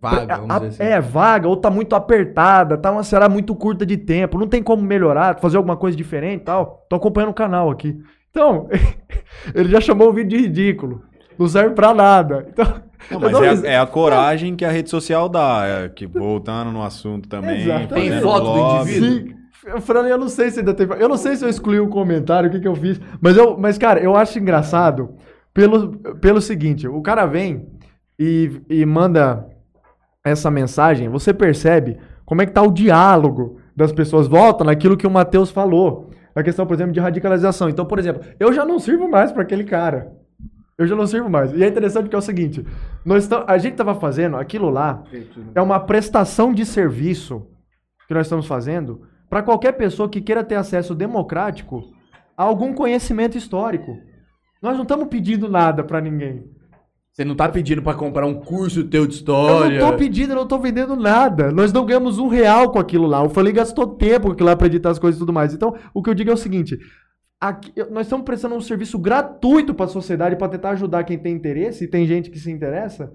Vaga, 0.00 0.36
vamos 0.36 0.50
a- 0.50 0.58
dizer 0.60 0.82
assim. 0.84 0.92
É, 0.92 1.00
vaga, 1.00 1.48
ou 1.48 1.56
tá 1.56 1.70
muito 1.70 1.94
apertada, 1.94 2.78
tá 2.78 2.90
uma 2.90 3.02
será 3.02 3.28
muito 3.28 3.54
curta 3.54 3.84
de 3.84 3.96
tempo, 3.96 4.38
não 4.38 4.46
tem 4.46 4.62
como 4.62 4.82
melhorar, 4.82 5.38
fazer 5.40 5.56
alguma 5.56 5.76
coisa 5.76 5.96
diferente 5.96 6.42
e 6.42 6.44
tal. 6.44 6.86
Tô 6.88 6.96
acompanhando 6.96 7.30
o 7.30 7.34
canal 7.34 7.70
aqui. 7.70 7.98
Então, 8.30 8.68
ele 9.54 9.68
já 9.68 9.80
chamou 9.80 10.08
o 10.08 10.12
vídeo 10.12 10.38
de 10.38 10.44
ridículo. 10.44 11.02
Não 11.38 11.48
serve 11.48 11.74
pra 11.74 11.94
nada. 11.94 12.46
Então, 12.48 12.66
Não, 13.10 13.16
eu 13.16 13.20
mas 13.20 13.32
dou 13.32 13.44
é 13.44 13.48
a, 13.48 13.72
é 13.74 13.78
a 13.78 13.86
coragem 13.86 14.54
que 14.54 14.64
a 14.64 14.70
rede 14.70 14.90
social 14.90 15.28
dá. 15.28 15.62
é 15.64 15.88
que 15.88 16.06
voltando 16.06 16.70
no 16.70 16.82
assunto 16.82 17.28
também. 17.28 17.66
Tem 17.88 18.20
foto 18.20 18.52
do 18.52 18.76
indivíduo? 18.76 19.10
Sim. 19.10 19.40
Fran, 19.80 20.06
eu 20.06 20.16
não 20.16 20.28
sei 20.28 20.50
se 20.50 20.60
ainda 20.60 20.72
tem. 20.72 20.86
Eu 20.98 21.08
não 21.08 21.18
sei 21.18 21.36
se 21.36 21.44
eu 21.44 21.48
excluí 21.48 21.78
o 21.78 21.88
comentário, 21.88 22.48
o 22.48 22.52
que, 22.52 22.60
que 22.60 22.68
eu 22.68 22.74
fiz. 22.74 22.98
Mas, 23.20 23.36
eu, 23.36 23.58
mas, 23.58 23.76
cara, 23.76 24.00
eu 24.00 24.16
acho 24.16 24.38
engraçado 24.38 25.16
pelo, 25.52 25.98
pelo 26.18 26.40
seguinte: 26.40 26.88
o 26.88 27.02
cara 27.02 27.26
vem 27.26 27.66
e, 28.18 28.60
e 28.70 28.86
manda 28.86 29.46
essa 30.24 30.50
mensagem, 30.50 31.08
você 31.08 31.32
percebe 31.32 31.98
como 32.24 32.42
é 32.42 32.46
que 32.46 32.52
tá 32.52 32.62
o 32.62 32.72
diálogo 32.72 33.58
das 33.74 33.92
pessoas. 33.92 34.26
Volta 34.26 34.64
naquilo 34.64 34.96
que 34.96 35.06
o 35.06 35.10
Matheus 35.10 35.50
falou. 35.50 36.09
A 36.34 36.42
questão, 36.42 36.66
por 36.66 36.74
exemplo, 36.74 36.92
de 36.92 37.00
radicalização. 37.00 37.68
Então, 37.68 37.84
por 37.86 37.98
exemplo, 37.98 38.22
eu 38.38 38.52
já 38.52 38.64
não 38.64 38.78
sirvo 38.78 39.08
mais 39.08 39.32
para 39.32 39.42
aquele 39.42 39.64
cara. 39.64 40.12
Eu 40.78 40.86
já 40.86 40.96
não 40.96 41.06
sirvo 41.06 41.28
mais. 41.28 41.52
E 41.52 41.62
é 41.62 41.68
interessante 41.68 42.08
que 42.08 42.14
é 42.14 42.18
o 42.18 42.22
seguinte: 42.22 42.64
nós 43.04 43.26
tam- 43.28 43.44
a 43.46 43.58
gente 43.58 43.72
estava 43.72 43.94
fazendo 43.94 44.36
aquilo 44.36 44.70
lá, 44.70 45.02
é 45.54 45.60
uma 45.60 45.78
prestação 45.80 46.52
de 46.54 46.64
serviço 46.64 47.46
que 48.08 48.14
nós 48.14 48.26
estamos 48.26 48.46
fazendo 48.46 49.02
para 49.28 49.42
qualquer 49.42 49.72
pessoa 49.72 50.08
que 50.08 50.20
queira 50.20 50.42
ter 50.42 50.54
acesso 50.54 50.94
democrático 50.94 51.82
a 52.36 52.42
algum 52.44 52.72
conhecimento 52.72 53.36
histórico. 53.36 53.94
Nós 54.62 54.74
não 54.76 54.82
estamos 54.82 55.08
pedindo 55.08 55.48
nada 55.48 55.84
para 55.84 56.00
ninguém. 56.00 56.44
Você 57.12 57.24
não 57.24 57.34
tá 57.34 57.48
pedindo 57.48 57.82
pra 57.82 57.92
comprar 57.94 58.24
um 58.24 58.34
curso 58.34 58.84
teu 58.84 59.04
de 59.06 59.14
Eu 59.14 59.18
história. 59.18 59.80
não 59.80 59.90
tô 59.90 59.96
pedindo, 59.96 60.30
eu 60.32 60.36
não 60.36 60.46
tô 60.46 60.58
vendendo 60.58 60.94
nada. 60.96 61.50
Nós 61.50 61.72
não 61.72 61.84
ganhamos 61.84 62.18
um 62.18 62.28
real 62.28 62.70
com 62.70 62.78
aquilo 62.78 63.06
lá. 63.06 63.22
O 63.22 63.28
Falei 63.28 63.52
gastou 63.52 63.86
tempo 63.86 64.28
com 64.28 64.32
aquilo 64.32 64.48
lá 64.48 64.56
pra 64.56 64.66
editar 64.68 64.90
as 64.90 64.98
coisas 64.98 65.18
e 65.18 65.22
tudo 65.22 65.32
mais. 65.32 65.52
Então, 65.52 65.74
o 65.92 66.02
que 66.02 66.08
eu 66.10 66.14
digo 66.14 66.30
é 66.30 66.34
o 66.34 66.36
seguinte: 66.36 66.78
aqui- 67.40 67.72
eu- 67.74 67.90
nós 67.90 68.06
estamos 68.06 68.24
prestando 68.24 68.54
um 68.54 68.60
serviço 68.60 68.98
gratuito 68.98 69.74
pra 69.74 69.88
sociedade 69.88 70.36
pra 70.36 70.48
tentar 70.48 70.70
ajudar 70.70 71.02
quem 71.04 71.18
tem 71.18 71.34
interesse, 71.34 71.84
e 71.84 71.88
tem 71.88 72.06
gente 72.06 72.30
que 72.30 72.38
se 72.38 72.50
interessa. 72.50 73.12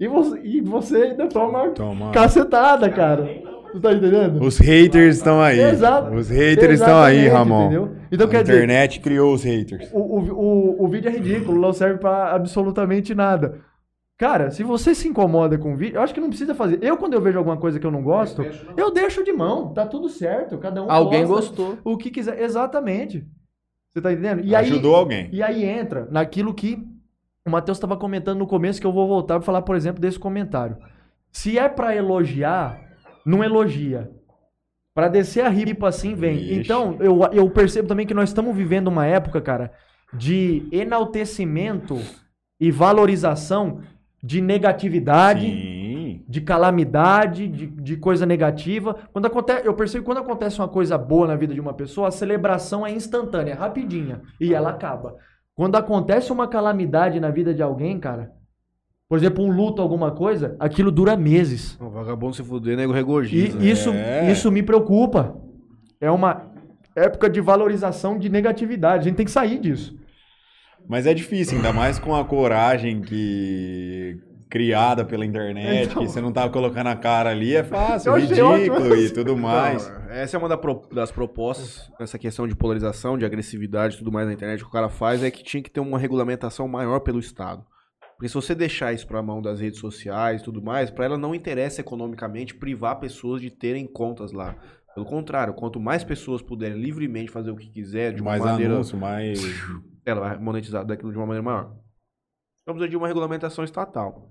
E 0.00 0.08
você, 0.08 0.40
e 0.42 0.60
você 0.60 0.96
ainda 0.96 1.28
toma 1.28 1.68
Toma. 1.70 2.10
cacetada, 2.10 2.90
cara. 2.90 3.28
Você 3.72 3.80
tá 3.80 3.92
entendendo? 3.92 4.42
Os 4.44 4.58
haters 4.58 5.16
estão 5.16 5.40
aí. 5.40 5.60
Exato. 5.60 6.12
Os 6.14 6.28
haters 6.28 6.80
estão 6.80 7.00
aí, 7.02 7.26
Ramon. 7.28 7.66
entendeu? 7.66 7.96
Então, 8.10 8.26
a 8.26 8.30
quer 8.30 8.42
dizer- 8.42 8.54
internet 8.56 9.00
criou 9.00 9.32
os 9.34 9.42
haters. 9.42 9.88
O, 9.92 9.98
o, 9.98 10.32
o, 10.32 10.84
o 10.84 10.88
vídeo 10.88 11.08
é 11.08 11.12
ridículo, 11.12 11.60
não 11.60 11.72
serve 11.72 11.98
pra 11.98 12.32
absolutamente 12.34 13.14
nada. 13.14 13.60
Cara, 14.18 14.50
se 14.50 14.62
você 14.62 14.94
se 14.94 15.08
incomoda 15.08 15.58
com 15.58 15.72
o 15.72 15.76
vídeo, 15.76 15.96
eu 15.96 16.02
acho 16.02 16.14
que 16.14 16.20
não 16.20 16.28
precisa 16.28 16.54
fazer. 16.54 16.78
Eu, 16.82 16.96
quando 16.96 17.14
eu 17.14 17.20
vejo 17.20 17.38
alguma 17.38 17.56
coisa 17.56 17.80
que 17.80 17.86
eu 17.86 17.90
não 17.90 18.02
gosto, 18.02 18.44
eu 18.76 18.92
deixo 18.92 19.24
de 19.24 19.32
mão. 19.32 19.72
Tá 19.72 19.84
tudo 19.86 20.08
certo. 20.08 20.58
Cada 20.58 20.82
um 20.84 20.90
Alguém 20.90 21.26
gosta 21.26 21.48
gostou. 21.56 21.78
O 21.82 21.96
que 21.96 22.10
quiser. 22.10 22.40
Exatamente. 22.40 23.26
Você 23.88 24.00
tá 24.00 24.12
entendendo? 24.12 24.42
E 24.44 24.54
aí, 24.54 24.66
Ajudou 24.66 24.94
alguém. 24.94 25.28
e 25.32 25.42
aí 25.42 25.64
entra 25.64 26.06
naquilo 26.10 26.54
que 26.54 26.78
o 27.44 27.50
Matheus 27.50 27.76
estava 27.78 27.96
comentando 27.96 28.38
no 28.38 28.46
começo, 28.46 28.80
que 28.80 28.86
eu 28.86 28.92
vou 28.92 29.08
voltar 29.08 29.34
para 29.34 29.42
falar, 29.44 29.62
por 29.62 29.74
exemplo, 29.74 30.00
desse 30.00 30.18
comentário. 30.18 30.76
Se 31.32 31.58
é 31.58 31.68
para 31.68 31.96
elogiar, 31.96 32.78
não 33.24 33.42
elogia. 33.42 34.10
Para 34.94 35.08
descer 35.08 35.44
a 35.44 35.48
ripa 35.48 35.88
assim, 35.88 36.14
vem. 36.14 36.36
Ixi. 36.36 36.54
Então, 36.60 36.96
eu, 37.00 37.20
eu 37.32 37.48
percebo 37.50 37.88
também 37.88 38.06
que 38.06 38.14
nós 38.14 38.28
estamos 38.28 38.54
vivendo 38.54 38.88
uma 38.88 39.06
época, 39.06 39.40
cara, 39.40 39.72
de 40.12 40.68
enaltecimento 40.70 41.98
e 42.60 42.70
valorização 42.70 43.80
de 44.22 44.40
negatividade, 44.40 45.46
Sim. 45.46 46.24
de 46.28 46.40
calamidade, 46.42 47.48
de, 47.48 47.66
de 47.66 47.96
coisa 47.96 48.26
negativa. 48.26 48.96
Quando 49.12 49.26
acontece, 49.26 49.66
eu 49.66 49.74
percebo 49.74 50.04
que 50.04 50.06
quando 50.06 50.24
acontece 50.24 50.60
uma 50.60 50.68
coisa 50.68 50.96
boa 50.98 51.26
na 51.26 51.36
vida 51.36 51.54
de 51.54 51.60
uma 51.60 51.74
pessoa, 51.74 52.08
a 52.08 52.12
celebração 52.12 52.86
é 52.86 52.92
instantânea, 52.92 53.52
é 53.52 53.54
rapidinha, 53.54 54.20
e 54.38 54.54
ela 54.54 54.70
acaba. 54.70 55.16
Quando 55.54 55.76
acontece 55.76 56.30
uma 56.30 56.46
calamidade 56.46 57.18
na 57.18 57.30
vida 57.30 57.52
de 57.52 57.62
alguém, 57.62 57.98
cara, 57.98 58.30
por 59.12 59.18
exemplo, 59.18 59.44
um 59.44 59.50
luto, 59.54 59.82
alguma 59.82 60.10
coisa, 60.10 60.56
aquilo 60.58 60.90
dura 60.90 61.14
meses. 61.18 61.76
O 61.78 61.90
vagabundo 61.90 62.34
se 62.34 62.42
fuder, 62.42 62.78
nego 62.78 62.94
E 62.94 62.96
regogiza. 62.96 63.58
isso, 63.62 63.90
É. 63.90 64.32
isso 64.32 64.50
me 64.50 64.62
preocupa. 64.62 65.36
É 66.00 66.10
uma 66.10 66.46
época 66.96 67.28
de 67.28 67.38
valorização 67.38 68.18
de 68.18 68.30
negatividade. 68.30 69.00
A 69.02 69.04
gente 69.10 69.16
tem 69.16 69.26
que 69.26 69.30
sair 69.30 69.58
disso. 69.60 69.94
Mas 70.88 71.06
é 71.06 71.12
difícil, 71.12 71.58
ainda 71.58 71.74
mais 71.74 71.98
com 71.98 72.14
a 72.16 72.24
coragem 72.24 73.02
que 73.02 74.18
criada 74.48 75.04
pela 75.04 75.26
internet, 75.26 75.90
Então. 75.90 76.02
que 76.06 76.08
você 76.10 76.18
não 76.22 76.32
tá 76.32 76.48
colocando 76.48 76.86
a 76.86 76.96
cara 76.96 77.28
ali, 77.28 77.54
é 77.54 77.62
fácil, 77.62 78.14
ridículo 78.16 78.48
ótimo. 78.54 78.94
e 78.96 79.10
tudo 79.10 79.36
mais. 79.36 79.90
Não, 79.90 80.10
essa 80.10 80.38
é 80.38 80.40
uma 80.40 80.48
das 80.90 81.10
propostas, 81.10 81.90
nessa 82.00 82.18
questão 82.18 82.48
de 82.48 82.56
polarização, 82.56 83.18
de 83.18 83.26
agressividade 83.26 83.94
e 83.94 83.98
tudo 83.98 84.10
mais 84.10 84.26
na 84.26 84.32
internet, 84.32 84.60
que 84.60 84.66
o 84.68 84.72
cara 84.72 84.88
faz 84.88 85.22
é 85.22 85.30
que 85.30 85.44
tinha 85.44 85.62
que 85.62 85.70
ter 85.70 85.80
uma 85.80 85.98
regulamentação 85.98 86.66
maior 86.66 87.00
pelo 87.00 87.18
Estado. 87.18 87.62
Porque 88.22 88.28
se 88.28 88.34
você 88.34 88.54
deixar 88.54 88.92
isso 88.92 89.04
pra 89.04 89.20
mão 89.20 89.42
das 89.42 89.58
redes 89.58 89.80
sociais 89.80 90.40
e 90.40 90.44
tudo 90.44 90.62
mais, 90.62 90.92
pra 90.92 91.06
ela 91.06 91.18
não 91.18 91.34
interessa 91.34 91.80
economicamente 91.80 92.54
privar 92.54 93.00
pessoas 93.00 93.42
de 93.42 93.50
terem 93.50 93.84
contas 93.84 94.30
lá. 94.30 94.54
Pelo 94.94 95.04
contrário, 95.04 95.52
quanto 95.52 95.80
mais 95.80 96.04
pessoas 96.04 96.40
puderem 96.40 96.80
livremente 96.80 97.32
fazer 97.32 97.50
o 97.50 97.56
que 97.56 97.68
quiser, 97.68 98.14
de 98.14 98.22
uma 98.22 98.30
mais 98.30 98.44
maneira. 98.44 98.74
anúncio, 98.74 98.96
mais. 98.96 99.40
Ela 100.06 100.20
vai 100.20 100.38
monetizar 100.38 100.84
daquilo 100.84 101.10
de 101.10 101.18
uma 101.18 101.26
maneira 101.26 101.42
maior. 101.42 101.76
Então 102.62 102.74
precisa 102.74 102.88
de 102.88 102.96
uma 102.96 103.08
regulamentação 103.08 103.64
estatal. 103.64 104.30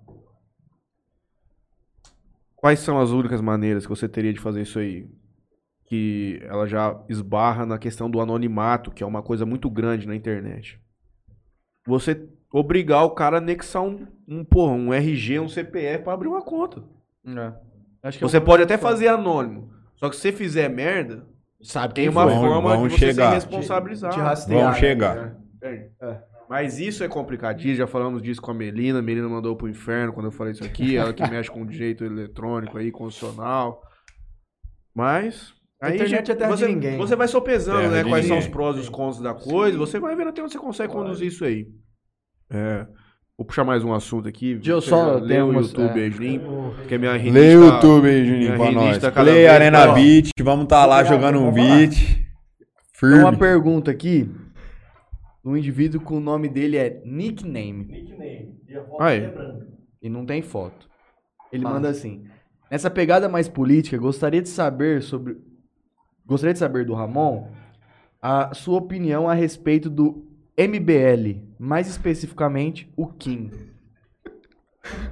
Quais 2.55 2.79
são 2.79 2.97
as 2.97 3.09
únicas 3.09 3.41
maneiras 3.41 3.85
que 3.85 3.89
você 3.89 4.07
teria 4.07 4.31
de 4.31 4.39
fazer 4.39 4.61
isso 4.61 4.79
aí? 4.79 5.11
Que 5.83 6.39
ela 6.43 6.65
já 6.65 6.97
esbarra 7.09 7.65
na 7.65 7.77
questão 7.77 8.09
do 8.09 8.21
anonimato, 8.21 8.89
que 8.89 9.03
é 9.03 9.05
uma 9.05 9.21
coisa 9.21 9.45
muito 9.45 9.69
grande 9.69 10.07
na 10.07 10.15
internet. 10.15 10.79
Você 11.85 12.29
obrigar 12.51 13.03
o 13.03 13.11
cara 13.11 13.37
a 13.37 13.39
anexar 13.39 13.81
um, 13.83 14.05
um, 14.27 14.43
porra, 14.43 14.73
um 14.73 14.93
RG, 14.93 15.39
um 15.39 15.47
CPF 15.47 16.03
pra 16.03 16.13
abrir 16.13 16.27
uma 16.27 16.41
conta. 16.41 16.83
É. 17.25 17.53
Acho 18.03 18.17
que 18.17 18.23
é 18.23 18.27
Você 18.27 18.37
o- 18.37 18.41
pode 18.41 18.63
até 18.63 18.77
fazer 18.77 19.07
anônimo. 19.07 19.69
Só 19.95 20.09
que 20.09 20.15
se 20.15 20.21
você 20.23 20.31
fizer 20.31 20.69
merda, 20.69 21.25
Sabe 21.61 21.93
tem 21.93 22.09
uma. 22.09 22.25
Vamos- 22.25 22.41
forma 22.41 22.69
vamos 22.75 22.91
de 22.93 22.99
você 22.99 23.05
chegar. 23.07 23.29
ser 23.29 23.33
responsabilizado. 23.35 24.13
Te 24.15 24.19
rastrear. 24.19 24.61
Vamos 24.63 24.75
né? 24.81 24.87
chegar. 24.87 25.35
É. 25.61 26.21
Mas 26.49 26.79
isso 26.79 27.03
é 27.03 27.07
complicadinho, 27.07 27.75
já 27.75 27.85
falamos 27.87 28.21
disso 28.21 28.41
com 28.41 28.51
a 28.51 28.53
Melina. 28.53 28.99
A 28.99 29.01
Melina 29.01 29.29
mandou 29.29 29.55
pro 29.55 29.69
inferno 29.69 30.11
quando 30.11 30.25
eu 30.25 30.31
falei 30.31 30.51
isso 30.53 30.63
aqui. 30.65 30.97
Ela 30.97 31.13
que 31.13 31.21
mexe 31.29 31.49
com 31.51 31.65
direito 31.65 32.03
eletrônico 32.03 32.77
aí, 32.77 32.91
constitucional. 32.91 33.81
Mas. 34.93 35.53
A 35.79 35.87
Aí, 35.87 35.95
internet 35.95 36.17
gente, 36.17 36.31
é 36.31 36.35
terra 36.35 36.51
de 36.51 36.57
você, 36.59 36.67
ninguém. 36.67 36.97
você 36.97 37.15
vai 37.15 37.27
sopesando, 37.27 37.79
Terra 37.79 37.91
né? 37.91 38.03
de 38.03 38.09
Quais 38.09 38.25
são 38.27 38.35
ninguém. 38.35 38.49
os 38.49 38.53
prós 38.53 38.75
e 38.75 38.79
os 38.81 38.89
contras 38.89 39.19
da 39.21 39.33
coisa. 39.33 39.77
Você 39.79 39.99
vai 39.99 40.15
vendo 40.15 40.29
até 40.29 40.41
onde 40.43 40.51
você 40.53 40.59
consegue 40.59 40.93
conduzir 40.93 41.27
isso 41.27 41.43
aí. 41.43 41.67
É. 42.51 42.85
Vou 43.37 43.45
puxar 43.45 43.63
mais 43.63 43.83
um 43.83 43.93
assunto 43.93 44.27
aqui. 44.27 44.55
Deixa 44.55 44.71
eu 44.71 44.81
só- 44.81 45.15
lê 45.15 45.35
tem 45.35 45.41
o 45.41 45.53
YouTube 45.53 45.99
é. 45.99 46.03
aí, 46.03 46.11
Juninho. 46.11 46.75
Que 46.87 46.95
é 46.95 46.97
minha 46.97 47.13
rinite 47.13 47.33
Lê 47.33 47.55
o 47.55 47.69
tá- 47.69 47.75
YouTube 47.75 48.07
aí, 48.07 48.25
Juninho, 48.25 48.55
pra 48.57 48.71
nós. 48.71 48.97
tá 48.99 49.11
Play 49.11 49.47
Arena 49.47 49.79
maior. 49.79 49.95
Beat, 49.95 50.29
vamos 50.41 50.63
estar 50.65 50.85
lá 50.85 50.97
Vamos 51.01 51.09
lá, 51.11 51.15
jogando 51.17 51.39
um 51.39 51.51
beat. 51.51 51.95
Tem 51.95 52.25
Firme. 52.93 53.19
uma 53.23 53.35
pergunta 53.35 53.89
aqui. 53.89 54.29
Um 55.43 55.57
indivíduo 55.57 55.99
com 56.01 56.17
o 56.17 56.19
nome 56.19 56.47
dele 56.47 56.77
é 56.77 57.01
Nickname. 57.03 57.87
Aí. 58.99 59.33
E 60.03 60.07
não 60.07 60.23
tem 60.23 60.43
foto. 60.43 60.87
Ele 61.51 61.63
manda 61.63 61.89
assim: 61.89 62.25
Nessa 62.69 62.91
pegada 62.91 63.27
mais 63.27 63.49
política, 63.49 63.97
gostaria 63.97 64.41
de 64.41 64.49
saber 64.49 65.01
sobre. 65.01 65.37
Gostaria 66.27 66.53
de 66.53 66.59
saber 66.59 66.85
do 66.85 66.93
Ramon 66.93 67.47
a 68.21 68.53
sua 68.53 68.77
opinião 68.77 69.27
a 69.27 69.33
respeito 69.33 69.89
do 69.89 70.30
MBL, 70.67 71.41
mais 71.59 71.87
especificamente 71.87 72.91
o 72.95 73.07
Kim. 73.07 73.51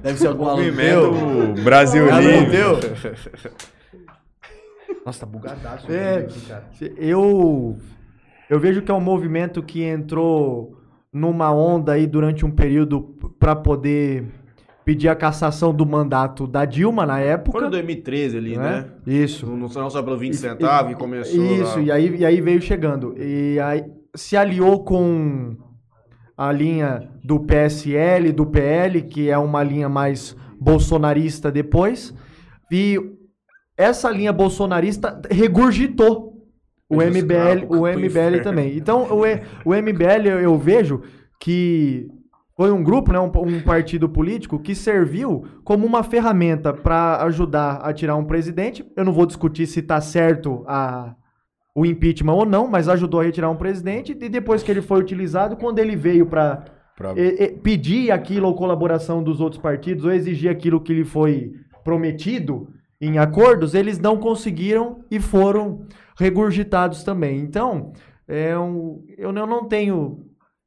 Deve 0.02 0.18
ser 0.18 0.26
algum 0.28 0.46
aluno. 0.48 0.64
Movimento 0.66 1.62
Brasil 1.62 2.04
Livre. 2.06 2.58
Nossa, 5.04 5.20
tá 5.20 5.26
bugadaço. 5.26 5.90
É, 5.90 6.16
aqui, 6.18 6.40
cara. 6.42 6.64
Eu, 6.96 7.76
eu 8.48 8.60
vejo 8.60 8.82
que 8.82 8.90
é 8.90 8.94
um 8.94 9.00
movimento 9.00 9.62
que 9.62 9.82
entrou 9.82 10.76
numa 11.12 11.52
onda 11.52 11.92
aí 11.92 12.06
durante 12.06 12.44
um 12.44 12.50
período 12.50 13.00
para 13.38 13.56
poder 13.56 14.24
pedir 14.84 15.08
a 15.08 15.14
cassação 15.14 15.72
do 15.74 15.86
mandato 15.86 16.46
da 16.46 16.64
Dilma 16.64 17.06
na 17.06 17.14
Foi 17.18 17.26
época. 17.26 17.66
em 17.66 17.70
2013 17.70 18.36
ali, 18.36 18.56
né? 18.56 18.70
né? 18.70 18.86
Isso. 19.06 19.46
Não, 19.46 19.56
não 19.68 19.90
só 19.90 20.02
pelo 20.02 20.16
20 20.18 20.32
E- 20.34 20.36
centavos 20.36 20.90
e- 20.92 20.94
que 20.94 21.00
começou. 21.00 21.44
Isso, 21.44 21.76
lá. 21.76 21.82
e 21.82 21.90
aí, 21.92 22.16
e 22.16 22.24
aí 22.26 22.40
veio 22.40 22.60
chegando. 22.60 23.14
E 23.16 23.58
aí 23.60 23.84
se 24.14 24.36
aliou 24.36 24.84
com 24.84 25.56
a 26.36 26.50
linha 26.52 27.08
do 27.22 27.40
PSL, 27.40 28.32
do 28.32 28.46
PL, 28.46 29.02
que 29.02 29.28
é 29.28 29.36
uma 29.36 29.62
linha 29.62 29.88
mais 29.88 30.36
bolsonarista 30.58 31.50
depois. 31.50 32.14
E 32.72 32.98
essa 33.76 34.10
linha 34.10 34.32
bolsonarista 34.32 35.20
regurgitou 35.30 36.30
o 36.88 36.96
MBL, 36.96 37.66
o 37.68 37.86
MBL 37.86 38.42
também. 38.42 38.76
Então, 38.76 39.06
o, 39.10 39.22
o 39.64 39.74
MBL 39.74 40.26
eu, 40.26 40.40
eu 40.40 40.58
vejo 40.58 41.02
que 41.38 42.08
foi 42.56 42.70
um 42.70 42.82
grupo, 42.82 43.12
né, 43.12 43.18
um, 43.18 43.30
um 43.34 43.62
partido 43.62 44.08
político 44.08 44.58
que 44.58 44.74
serviu 44.74 45.46
como 45.64 45.86
uma 45.86 46.02
ferramenta 46.02 46.74
para 46.74 47.22
ajudar 47.24 47.76
a 47.76 47.92
tirar 47.92 48.16
um 48.16 48.24
presidente. 48.24 48.84
Eu 48.96 49.04
não 49.04 49.12
vou 49.12 49.24
discutir 49.24 49.66
se 49.66 49.80
está 49.80 50.00
certo 50.00 50.64
a, 50.66 51.14
o 51.74 51.86
impeachment 51.86 52.32
ou 52.34 52.44
não, 52.44 52.66
mas 52.68 52.88
ajudou 52.88 53.20
a 53.20 53.24
retirar 53.24 53.50
um 53.50 53.56
presidente. 53.56 54.12
E 54.20 54.28
depois 54.28 54.62
que 54.62 54.70
ele 54.70 54.82
foi 54.82 55.00
utilizado, 55.00 55.56
quando 55.56 55.78
ele 55.78 55.96
veio 55.96 56.26
para 56.26 56.64
Pra- 56.96 57.14
pedir 57.62 58.10
aquilo 58.10 58.46
ou 58.48 58.54
colaboração 58.54 59.22
dos 59.22 59.40
outros 59.40 59.60
partidos 59.62 60.04
ou 60.04 60.12
exigir 60.12 60.50
aquilo 60.50 60.80
que 60.80 60.92
lhe 60.92 61.04
foi 61.04 61.52
prometido 61.84 62.68
em 63.00 63.18
acordos, 63.18 63.74
eles 63.74 63.98
não 63.98 64.18
conseguiram 64.18 65.02
e 65.10 65.18
foram 65.18 65.86
regurgitados 66.18 67.02
também. 67.02 67.38
Então, 67.40 67.92
é 68.28 68.56
um, 68.58 69.02
eu 69.16 69.32
não 69.46 69.66
tenho 69.66 70.26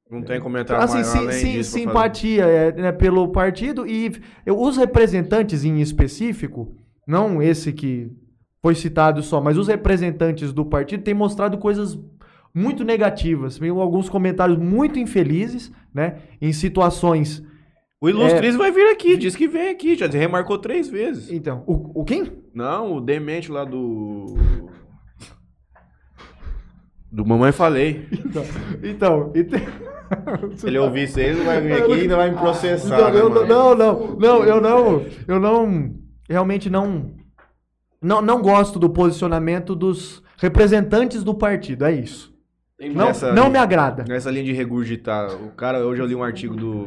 Não 0.10 0.24
tem 0.24 0.40
comentário 0.40 0.84
assim, 0.84 1.26
mais 1.26 1.36
sim- 1.36 1.64
simpatia 1.64 2.46
é, 2.46 2.72
né, 2.72 2.92
pelo 2.92 3.28
partido 3.32 3.86
e 3.88 4.12
eu- 4.46 4.60
os 4.60 4.78
representantes 4.78 5.64
em 5.64 5.80
específico, 5.80 6.74
não 7.08 7.42
esse 7.42 7.72
que 7.72 8.12
foi 8.64 8.74
citado 8.76 9.22
só, 9.22 9.42
mas 9.42 9.58
os 9.58 9.68
representantes 9.68 10.54
do 10.54 10.64
partido 10.64 11.04
têm 11.04 11.14
mostrado 11.14 11.58
coisas 11.58 12.00
muito 12.56 12.86
negativas, 12.86 13.60
alguns 13.62 14.08
comentários 14.08 14.58
muito 14.58 14.98
infelizes, 14.98 15.70
né, 15.94 16.20
em 16.42 16.54
situações. 16.54 17.44
O 18.00 18.08
É. 18.08 18.12
Ilustris 18.12 18.56
vai 18.56 18.72
vir 18.72 18.90
aqui, 18.90 19.18
disse 19.18 19.38
que 19.38 19.50
vem 19.50 19.70
aqui, 19.70 19.96
já 19.98 20.08
remarcou 20.08 20.58
três 20.58 20.88
vezes. 20.88 21.30
Então, 21.30 21.64
o, 21.68 22.02
o 22.02 22.06
quem? 22.06 22.32
Não, 22.56 22.96
o 22.96 23.02
demente 23.02 23.52
lá 23.52 23.66
do. 23.66 24.38
Do 27.12 27.26
Mamãe 27.26 27.52
Falei. 27.52 28.08
Então, 28.82 29.32
e 29.36 29.44
tem- 29.44 29.62
Se 30.56 30.68
ele 30.68 30.78
ouvir 30.78 31.04
isso 31.04 31.20
aí, 31.20 31.26
ele 31.26 31.44
vai 31.44 31.62
vir 31.62 31.74
aqui 31.74 31.92
e 31.92 32.02
ainda 32.02 32.16
vai 32.16 32.32
me 32.32 32.38
processar. 32.38 32.96
Então, 32.96 33.12
né, 33.12 33.20
eu 33.20 33.30
não, 33.30 33.76
não, 33.76 34.16
não, 34.18 34.44
eu 34.46 34.62
não, 34.62 35.06
eu 35.28 35.40
não, 35.40 35.94
realmente 36.30 36.70
não, 36.70 37.14
não, 38.04 38.22
não 38.22 38.42
gosto 38.42 38.78
do 38.78 38.90
posicionamento 38.90 39.74
dos 39.76 40.22
representantes 40.38 41.24
do 41.24 41.34
partido, 41.34 41.86
é 41.86 41.92
isso. 41.94 42.32
Não, 42.94 43.06
Nessa 43.08 43.32
não 43.34 43.50
me 43.50 43.58
agrada. 43.58 44.04
Nessa 44.08 44.30
linha 44.30 44.44
de 44.44 44.52
regurgitar, 44.52 45.34
o 45.42 45.52
cara, 45.52 45.80
hoje 45.86 46.02
eu 46.02 46.06
li 46.06 46.14
um 46.16 46.24
artigo 46.24 46.54
do. 46.56 46.86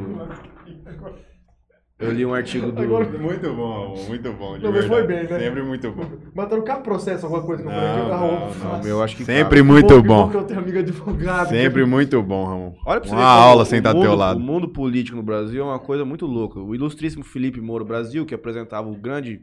Eu 1.99 2.11
li 2.11 2.23
um 2.23 2.31
artigo 2.31 2.71
do. 2.71 2.83
Muito 3.19 3.51
bom, 3.55 3.95
muito 4.07 4.31
bom. 4.33 4.57
de 4.59 4.63
Não, 4.63 4.71
mas 4.71 4.85
foi 4.85 5.07
bem, 5.07 5.23
né? 5.23 5.39
Sempre 5.39 5.63
muito 5.63 5.91
bom. 5.91 6.05
Mas 6.35 6.47
não 6.51 6.61
cabe 6.63 6.83
processo 6.83 7.25
alguma 7.25 7.41
coisa 7.41 7.63
que 7.63 7.67
eu 7.69 7.73
falei 7.73 7.89
aqui? 7.89 7.99
Não, 7.99 8.13
Ah, 8.13 8.49
não, 8.63 8.79
não, 8.81 8.87
eu 8.87 9.01
acho 9.01 9.15
que 9.17 9.25
Sempre 9.25 9.57
cabe. 9.61 9.63
muito 9.63 9.99
Que 9.99 10.07
bom. 10.07 10.29
que 10.29 10.37
eu 10.37 10.43
tenho 10.43 10.59
amigo 10.59 10.77
advogado. 10.77 11.49
Sempre 11.49 11.83
muito 11.85 12.21
bom, 12.21 12.45
Ramon. 12.45 12.73
Olha 12.85 12.99
pra 13.01 13.09
você 13.09 13.15
Uma 13.15 13.21
ver 13.23 13.41
aula 13.43 13.63
o 13.63 13.65
sentar 13.65 13.93
do 13.93 13.97
mundo- 13.97 14.07
teu 14.09 14.15
lado. 14.15 14.37
O 14.37 14.43
mundo 14.43 14.67
político 14.69 15.17
no 15.17 15.23
Brasil 15.23 15.63
é 15.63 15.65
uma 15.65 15.79
coisa 15.79 16.05
muito 16.05 16.27
louca. 16.27 16.59
O 16.59 16.75
ilustríssimo 16.75 17.23
Felipe 17.23 17.59
Moro 17.59 17.83
Brasil, 17.83 18.27
que 18.27 18.35
apresentava 18.35 18.87
o 18.87 18.93
grande. 18.95 19.41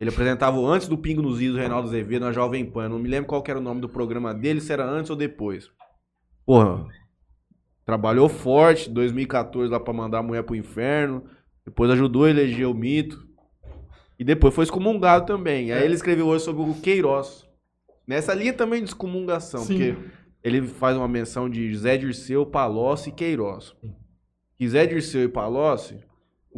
Ele 0.00 0.10
apresentava 0.10 0.58
o 0.58 0.66
antes 0.66 0.86
do 0.86 0.96
Pingo 0.96 1.22
nos 1.22 1.40
Is, 1.40 1.52
do 1.52 1.58
Reinaldo 1.58 1.88
Azevedo, 1.88 2.24
na 2.24 2.32
Jovem 2.32 2.64
Pan. 2.64 2.84
Eu 2.84 2.90
não 2.90 2.98
me 2.98 3.08
lembro 3.08 3.28
qual 3.28 3.42
era 3.46 3.58
o 3.58 3.62
nome 3.62 3.80
do 3.80 3.88
programa 3.88 4.32
dele, 4.32 4.60
se 4.60 4.72
era 4.72 4.88
antes 4.88 5.10
ou 5.10 5.16
depois. 5.16 5.70
Porra. 6.46 6.86
Trabalhou 7.84 8.28
forte, 8.28 8.88
2014 8.88 9.72
lá 9.72 9.80
pra 9.80 9.92
mandar 9.92 10.18
a 10.18 10.22
mulher 10.22 10.42
pro 10.44 10.54
inferno. 10.54 11.24
Depois 11.64 11.90
ajudou 11.90 12.24
a 12.24 12.30
eleger 12.30 12.68
o 12.68 12.74
mito. 12.74 13.26
E 14.18 14.24
depois 14.24 14.54
foi 14.54 14.64
excomungado 14.64 15.26
também. 15.26 15.72
Aí 15.72 15.84
ele 15.84 15.94
escreveu 15.94 16.26
hoje 16.26 16.44
sobre 16.44 16.62
o 16.62 16.74
Queiroz. 16.74 17.46
Nessa 18.06 18.34
linha 18.34 18.52
também 18.52 18.82
de 18.82 18.88
excomungação, 18.88 19.60
Sim. 19.60 19.74
porque 19.74 20.10
ele 20.42 20.66
faz 20.66 20.96
uma 20.96 21.08
menção 21.08 21.48
de 21.48 21.74
Zé 21.76 21.96
Dirceu, 21.96 22.46
Palocci 22.46 23.10
e 23.10 23.12
Queiroz. 23.12 23.74
Que 24.56 24.68
Zé 24.68 24.86
Dirceu 24.86 25.24
e 25.24 25.28
Palocci, 25.28 25.98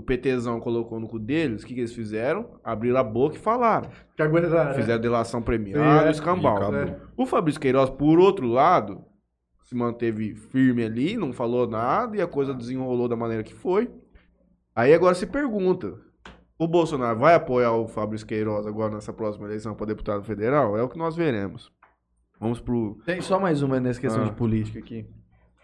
o 0.00 0.02
PTzão 0.02 0.58
colocou 0.58 0.98
no 0.98 1.06
cu 1.08 1.18
deles, 1.18 1.62
o 1.62 1.66
que, 1.66 1.74
que 1.74 1.80
eles 1.80 1.94
fizeram? 1.94 2.58
Abriram 2.64 2.98
a 2.98 3.04
boca 3.04 3.36
e 3.36 3.38
falaram. 3.38 3.88
Que 4.16 4.22
aguenta- 4.22 4.74
Fizeram 4.74 5.00
delação 5.00 5.40
premiada, 5.40 6.08
É, 6.08 6.10
escambau. 6.10 6.72
e. 6.74 6.76
É. 6.90 6.96
O 7.16 7.26
Fabrício 7.26 7.60
Queiroz, 7.60 7.90
por 7.90 8.18
outro 8.18 8.46
lado, 8.46 9.04
se 9.62 9.74
manteve 9.76 10.34
firme 10.34 10.82
ali, 10.84 11.16
não 11.16 11.32
falou 11.32 11.66
nada 11.68 12.16
e 12.16 12.20
a 12.20 12.26
coisa 12.26 12.52
desenrolou 12.52 13.06
da 13.08 13.14
maneira 13.16 13.42
que 13.44 13.54
foi. 13.54 13.90
Aí 14.74 14.92
agora 14.92 15.14
se 15.14 15.26
pergunta: 15.26 15.94
o 16.58 16.66
Bolsonaro 16.66 17.18
vai 17.18 17.34
apoiar 17.34 17.72
o 17.72 17.86
Fabrício 17.86 18.26
Queiroz 18.26 18.66
agora 18.66 18.94
nessa 18.94 19.12
próxima 19.12 19.46
eleição 19.46 19.74
para 19.74 19.86
deputado 19.86 20.22
federal? 20.24 20.76
É 20.76 20.82
o 20.82 20.88
que 20.88 20.98
nós 20.98 21.14
veremos. 21.14 21.70
Vamos 22.40 22.60
pro. 22.60 22.98
Tem 23.04 23.20
só 23.20 23.38
mais 23.38 23.62
uma 23.62 23.78
nessa 23.78 24.00
questão 24.00 24.22
Ah. 24.22 24.26
de 24.26 24.32
política 24.32 24.78
aqui. 24.78 25.06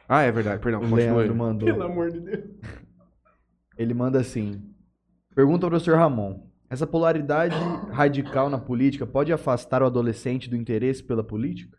Ah, 0.09 0.23
é 0.23 0.31
verdade, 0.31 0.61
perdão. 0.61 0.81
O 0.83 0.89
Continue. 0.89 1.17
Leandro 1.17 1.35
mandou. 1.35 1.67
Pelo 1.69 1.83
amor 1.83 2.11
de 2.13 2.21
Deus. 2.21 2.45
Ele 3.79 3.95
manda 3.95 4.19
assim: 4.21 4.61
Pergunta 5.35 5.67
ao 5.67 5.71
professor 5.71 5.97
Ramon. 5.97 6.41
Essa 6.69 6.87
polaridade 6.87 7.55
radical 7.93 8.51
na 8.51 8.59
política 8.59 9.07
pode 9.07 9.33
afastar 9.33 9.83
o 9.83 9.87
adolescente 9.87 10.51
do 10.51 10.57
interesse 10.57 11.01
pela 11.03 11.23
política? 11.23 11.79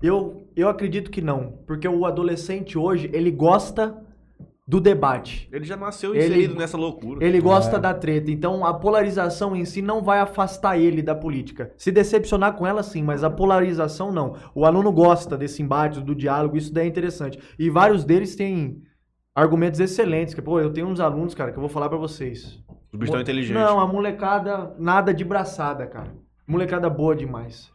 Eu, 0.00 0.46
eu 0.54 0.68
acredito 0.68 1.10
que 1.10 1.20
não, 1.20 1.58
porque 1.66 1.86
o 1.88 2.06
adolescente 2.06 2.78
hoje, 2.78 3.10
ele 3.12 3.30
gosta 3.30 4.00
do 4.66 4.80
debate. 4.80 5.48
Ele 5.52 5.64
já 5.64 5.76
nasceu 5.76 6.14
Ele- 6.14 6.24
inserido 6.26 6.54
nessa 6.54 6.76
loucura. 6.76 7.24
Ele 7.24 7.38
É. 7.38 7.40
gosta 7.40 7.78
da 7.78 7.92
treta. 7.92 8.30
Então 8.30 8.64
a 8.64 8.72
polarização 8.72 9.54
em 9.56 9.64
si 9.64 9.82
não 9.82 10.02
vai 10.02 10.20
afastar 10.20 10.78
ele 10.78 11.02
da 11.02 11.14
política. 11.16 11.72
Se 11.76 11.90
decepcionar 11.90 12.54
com 12.54 12.64
ela, 12.64 12.82
sim, 12.84 13.02
mas 13.02 13.24
a 13.24 13.30
polarização 13.30 14.12
não. 14.12 14.36
O 14.54 14.64
aluno 14.64 14.92
gosta 14.92 15.36
desse 15.36 15.60
embate, 15.62 16.00
do 16.00 16.14
diálogo, 16.14 16.56
isso 16.56 16.72
daí 16.72 16.84
é 16.86 16.88
interessante. 16.88 17.38
E 17.58 17.68
vários 17.68 18.04
deles 18.04 18.36
têm 18.36 18.80
argumentos 19.34 19.80
excelentes. 19.80 20.34
Que, 20.34 20.42
pô, 20.42 20.60
eu 20.60 20.72
tenho 20.72 20.86
uns 20.86 21.00
alunos, 21.00 21.34
cara, 21.34 21.50
que 21.50 21.58
eu 21.58 21.62
vou 21.62 21.70
falar 21.70 21.88
pra 21.88 21.98
vocês. 21.98 22.58
Os 22.92 22.98
bichos 22.98 23.20
inteligentes. 23.20 23.60
Não, 23.60 23.80
a 23.80 23.86
molecada, 23.86 24.74
nada 24.78 25.12
de 25.14 25.24
braçada, 25.24 25.86
cara. 25.86 26.12
Molecada 26.46 26.90
boa 26.90 27.16
demais. 27.16 27.70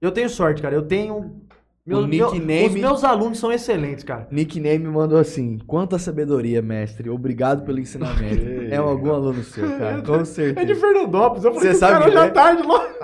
Eu 0.00 0.10
tenho 0.10 0.28
sorte, 0.28 0.62
cara. 0.62 0.74
Eu 0.74 0.82
tenho 0.82 1.42
o 1.86 2.06
nickname... 2.06 2.66
Os 2.66 2.74
meus 2.74 3.04
alunos 3.04 3.38
são 3.38 3.52
excelentes, 3.52 4.04
cara. 4.04 4.26
Nickname 4.30 4.84
mandou 4.84 5.18
assim: 5.18 5.58
Quanta 5.66 5.98
sabedoria, 5.98 6.62
mestre. 6.62 7.10
Obrigado 7.10 7.62
pelo 7.64 7.78
ensinamento. 7.78 8.44
é 8.72 8.76
algum 8.76 9.12
aluno 9.12 9.42
seu, 9.42 9.68
cara. 9.78 10.00
Com 10.00 10.24
certeza. 10.24 10.60
É 10.60 10.64
de 10.64 10.74
Fernandópolis. 10.74 11.44
Eu 11.44 11.52
falei, 11.52 11.72
Você 11.72 11.78
sabe 11.78 11.92
cara 11.92 12.06
hoje 12.08 12.18
à 12.18 12.30
tarde 12.30 12.62
lá. 12.62 12.94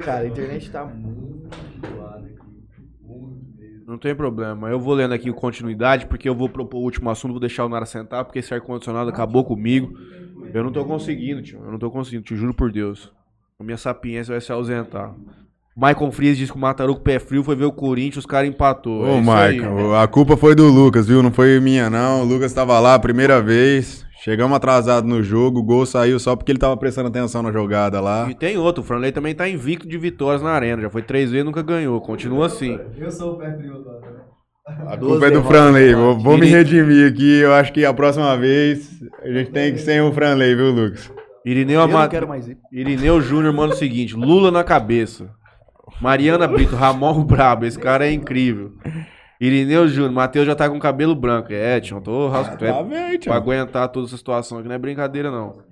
Cara, 0.00 0.20
a 0.20 0.28
internet 0.28 0.70
tá 0.70 0.84
muito 0.84 1.56
zoada 1.86 2.26
aqui. 2.26 2.38
Muito 3.02 3.58
mesmo. 3.58 3.77
Não 3.88 3.96
tem 3.96 4.14
problema. 4.14 4.68
Eu 4.68 4.78
vou 4.78 4.92
lendo 4.92 5.14
aqui 5.14 5.30
o 5.30 5.34
continuidade, 5.34 6.04
porque 6.04 6.28
eu 6.28 6.34
vou 6.34 6.46
propor 6.46 6.76
o 6.76 6.82
último 6.82 7.08
assunto, 7.08 7.30
vou 7.30 7.40
deixar 7.40 7.64
o 7.64 7.70
Nara 7.70 7.86
sentar, 7.86 8.22
porque 8.22 8.40
esse 8.40 8.52
ar-condicionado 8.52 9.08
acabou 9.08 9.42
comigo. 9.46 9.98
Eu 10.52 10.62
não 10.62 10.70
tô 10.70 10.84
conseguindo, 10.84 11.40
tio. 11.40 11.58
Eu 11.64 11.72
não 11.72 11.78
tô 11.78 11.90
conseguindo, 11.90 12.22
te 12.22 12.36
juro 12.36 12.52
por 12.52 12.70
Deus. 12.70 13.10
A 13.58 13.64
minha 13.64 13.78
sapiência 13.78 14.32
vai 14.32 14.42
se 14.42 14.52
ausentar. 14.52 15.14
Michael 15.74 16.12
Frias 16.12 16.36
disse 16.36 16.52
que 16.52 16.58
o 16.58 16.60
Mataruco 16.60 17.00
pé 17.00 17.18
frio 17.18 17.42
foi 17.42 17.56
ver 17.56 17.64
o 17.64 17.72
Corinthians, 17.72 18.18
os 18.18 18.26
caras 18.26 18.50
empatou. 18.50 19.06
É 19.06 19.10
Ô, 19.10 19.20
isso 19.20 19.30
aí. 19.30 19.58
Marca, 19.58 20.02
a 20.02 20.06
culpa 20.06 20.36
foi 20.36 20.54
do 20.54 20.66
Lucas, 20.66 21.08
viu? 21.08 21.22
Não 21.22 21.32
foi 21.32 21.58
minha, 21.58 21.88
não. 21.88 22.20
O 22.20 22.24
Lucas 22.26 22.52
tava 22.52 22.78
lá 22.78 22.94
a 22.94 22.98
primeira 22.98 23.40
vez. 23.40 24.04
Chegamos 24.28 24.54
atrasado 24.54 25.08
no 25.08 25.22
jogo. 25.22 25.60
O 25.60 25.62
gol 25.62 25.86
saiu 25.86 26.20
só 26.20 26.36
porque 26.36 26.52
ele 26.52 26.58
tava 26.58 26.76
prestando 26.76 27.08
atenção 27.08 27.42
na 27.42 27.50
jogada 27.50 27.98
lá. 27.98 28.28
E 28.28 28.34
tem 28.34 28.58
outro, 28.58 28.82
o 28.82 28.86
Franley 28.86 29.10
também 29.10 29.34
tá 29.34 29.48
invicto 29.48 29.88
de 29.88 29.96
vitórias 29.96 30.42
na 30.42 30.50
arena. 30.50 30.82
Já 30.82 30.90
foi 30.90 31.00
três 31.00 31.30
vezes, 31.30 31.46
nunca 31.46 31.62
ganhou. 31.62 31.98
Continua 32.02 32.44
assim. 32.44 32.78
Eu 32.98 33.10
sou 33.10 33.32
o 33.32 33.38
pé 33.38 33.56
frio 33.56 33.76
agora. 33.76 34.26
A 34.86 34.96
Duas 34.96 35.12
culpa 35.12 35.28
é 35.28 35.30
do 35.30 35.42
Franley. 35.42 35.92
pra 35.92 35.98
Vou, 35.98 36.18
vou 36.18 36.36
me 36.36 36.46
redimir 36.46 37.10
aqui. 37.10 37.38
Eu 37.40 37.54
acho 37.54 37.72
que 37.72 37.86
a 37.86 37.94
próxima 37.94 38.36
vez 38.36 39.02
a 39.22 39.32
gente 39.32 39.50
tem 39.50 39.72
que 39.72 39.78
sem 39.78 40.02
o 40.02 40.12
Franley, 40.12 40.54
viu, 40.54 40.72
Lucas? 40.72 41.10
Irineu, 41.42 41.80
Eu 41.80 41.84
Ama... 41.86 42.02
não 42.02 42.08
quero 42.10 42.28
mais 42.28 42.46
ir. 42.46 42.58
Irineu 42.70 43.22
Júnior 43.22 43.54
manda 43.54 43.72
o 43.72 43.78
seguinte: 43.78 44.14
Lula 44.14 44.50
na 44.50 44.62
cabeça. 44.62 45.30
Mariana 46.02 46.46
Brito, 46.46 46.76
Ramon 46.76 47.24
Brabo. 47.24 47.64
Esse 47.64 47.78
cara 47.78 48.06
é 48.06 48.12
incrível. 48.12 48.72
Irineu 49.40 49.86
Júnior, 49.86 50.12
Matheus 50.12 50.46
já 50.46 50.54
tá 50.54 50.68
com 50.68 50.78
cabelo 50.78 51.14
branco. 51.14 51.52
É, 51.52 51.78
eu 51.78 52.00
tô 52.00 52.28
rascando. 52.28 52.72
Tá 52.72 52.82
bem, 52.82 53.18
tio. 53.18 53.30
Pra 53.30 53.36
aguentar 53.36 53.88
toda 53.88 54.06
essa 54.06 54.16
situação 54.16 54.58
aqui 54.58 54.68
não 54.68 54.74
é 54.74 54.78
brincadeira, 54.78 55.30
não. 55.30 55.62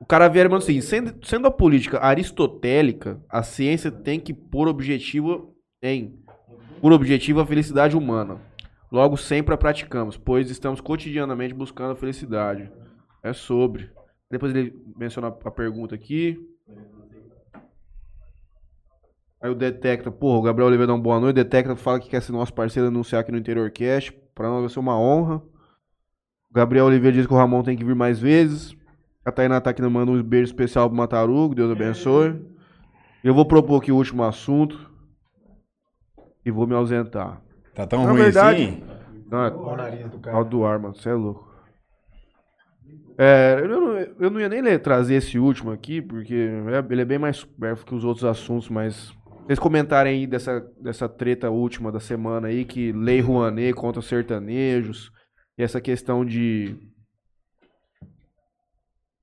O 0.00 0.06
cara 0.06 0.28
vier 0.28 0.48
manda 0.48 0.62
o 0.62 0.66
seguinte: 0.66 0.86
sendo, 0.86 1.14
sendo 1.24 1.46
a 1.46 1.50
política 1.50 2.00
aristotélica, 2.00 3.20
a 3.30 3.42
ciência 3.42 3.90
tem 3.90 4.18
que 4.18 4.32
pôr 4.32 4.66
objetivo 4.66 5.54
em. 5.82 6.18
Por 6.80 6.92
objetivo 6.92 7.40
a 7.40 7.46
felicidade 7.46 7.96
humana. 7.96 8.40
Logo, 8.90 9.16
sempre 9.16 9.54
a 9.54 9.56
praticamos, 9.56 10.16
pois 10.16 10.50
estamos 10.50 10.80
cotidianamente 10.80 11.54
buscando 11.54 11.92
a 11.92 11.96
felicidade. 11.96 12.70
É 13.22 13.32
sobre. 13.32 13.90
Depois 14.30 14.54
ele 14.54 14.74
menciona 14.96 15.28
a 15.28 15.50
pergunta 15.50 15.94
aqui. 15.94 16.38
Aí 19.42 19.50
o 19.50 19.54
Detecta, 19.54 20.10
porra, 20.10 20.38
o 20.38 20.42
Gabriel 20.42 20.68
Oliveira 20.68 20.86
dá 20.86 20.94
uma 20.94 21.02
boa 21.02 21.18
noite. 21.18 21.34
Detecta 21.36 21.74
fala 21.74 21.98
que 21.98 22.08
quer 22.08 22.22
ser 22.22 22.32
nosso 22.32 22.54
parceiro 22.54 22.88
anunciar 22.88 23.20
aqui 23.22 23.32
no 23.32 23.38
Interior 23.38 23.70
Cast. 23.70 24.12
Pra 24.34 24.48
nós 24.48 24.60
vai 24.60 24.68
ser 24.70 24.78
uma 24.78 24.96
honra. 24.98 25.36
O 26.50 26.54
Gabriel 26.54 26.86
Oliveira 26.86 27.16
diz 27.16 27.26
que 27.26 27.32
o 27.32 27.36
Ramon 27.36 27.62
tem 27.62 27.76
que 27.76 27.84
vir 27.84 27.94
mais 27.96 28.20
vezes. 28.20 28.76
A 29.24 29.32
Tainá 29.32 29.60
tá 29.60 29.70
aqui 29.70 29.82
manda 29.82 30.10
um 30.12 30.22
beijo 30.22 30.46
especial 30.46 30.88
pro 30.88 30.96
Matarugo, 30.96 31.54
Deus 31.54 31.70
abençoe. 31.72 32.40
Eu 33.22 33.34
vou 33.34 33.44
propor 33.46 33.80
aqui 33.80 33.90
o 33.92 33.96
último 33.96 34.22
assunto. 34.24 34.90
E 36.44 36.50
vou 36.50 36.66
me 36.66 36.74
ausentar. 36.74 37.40
Tá 37.74 37.86
tão 37.86 38.04
Na 38.04 38.10
ruim 38.10 38.22
verdade- 38.22 38.62
assim? 38.64 38.82
Não, 39.30 39.44
é 39.44 39.48
O 39.50 39.76
nariz 39.76 40.10
do 40.10 40.18
cara. 40.18 40.36
Pau 40.36 40.44
do 40.44 40.64
ar, 40.64 40.78
mano. 40.78 40.94
Você 40.94 41.08
é 41.08 41.14
louco. 41.14 41.50
É, 43.16 43.58
eu, 43.62 43.68
não, 43.68 43.96
eu 43.96 44.30
não 44.30 44.40
ia 44.40 44.48
nem 44.48 44.60
ler- 44.60 44.80
trazer 44.80 45.14
esse 45.14 45.38
último 45.38 45.70
aqui, 45.70 46.02
porque 46.02 46.34
é- 46.34 46.92
ele 46.92 47.00
é 47.00 47.04
bem 47.04 47.18
mais 47.18 47.36
supérfluo 47.38 47.86
que 47.86 47.94
os 47.94 48.04
outros 48.04 48.24
assuntos, 48.24 48.68
mas. 48.68 49.14
Vocês 49.44 49.58
comentarem 49.58 50.20
aí 50.20 50.26
dessa, 50.26 50.60
dessa 50.80 51.08
treta 51.08 51.50
última 51.50 51.90
da 51.90 51.98
semana 51.98 52.48
aí, 52.48 52.64
que 52.64 52.92
Lei 52.92 53.20
Rouanet 53.20 53.74
contra 53.74 53.98
os 53.98 54.06
sertanejos, 54.06 55.10
e 55.58 55.62
essa 55.62 55.80
questão 55.80 56.24
de. 56.24 56.76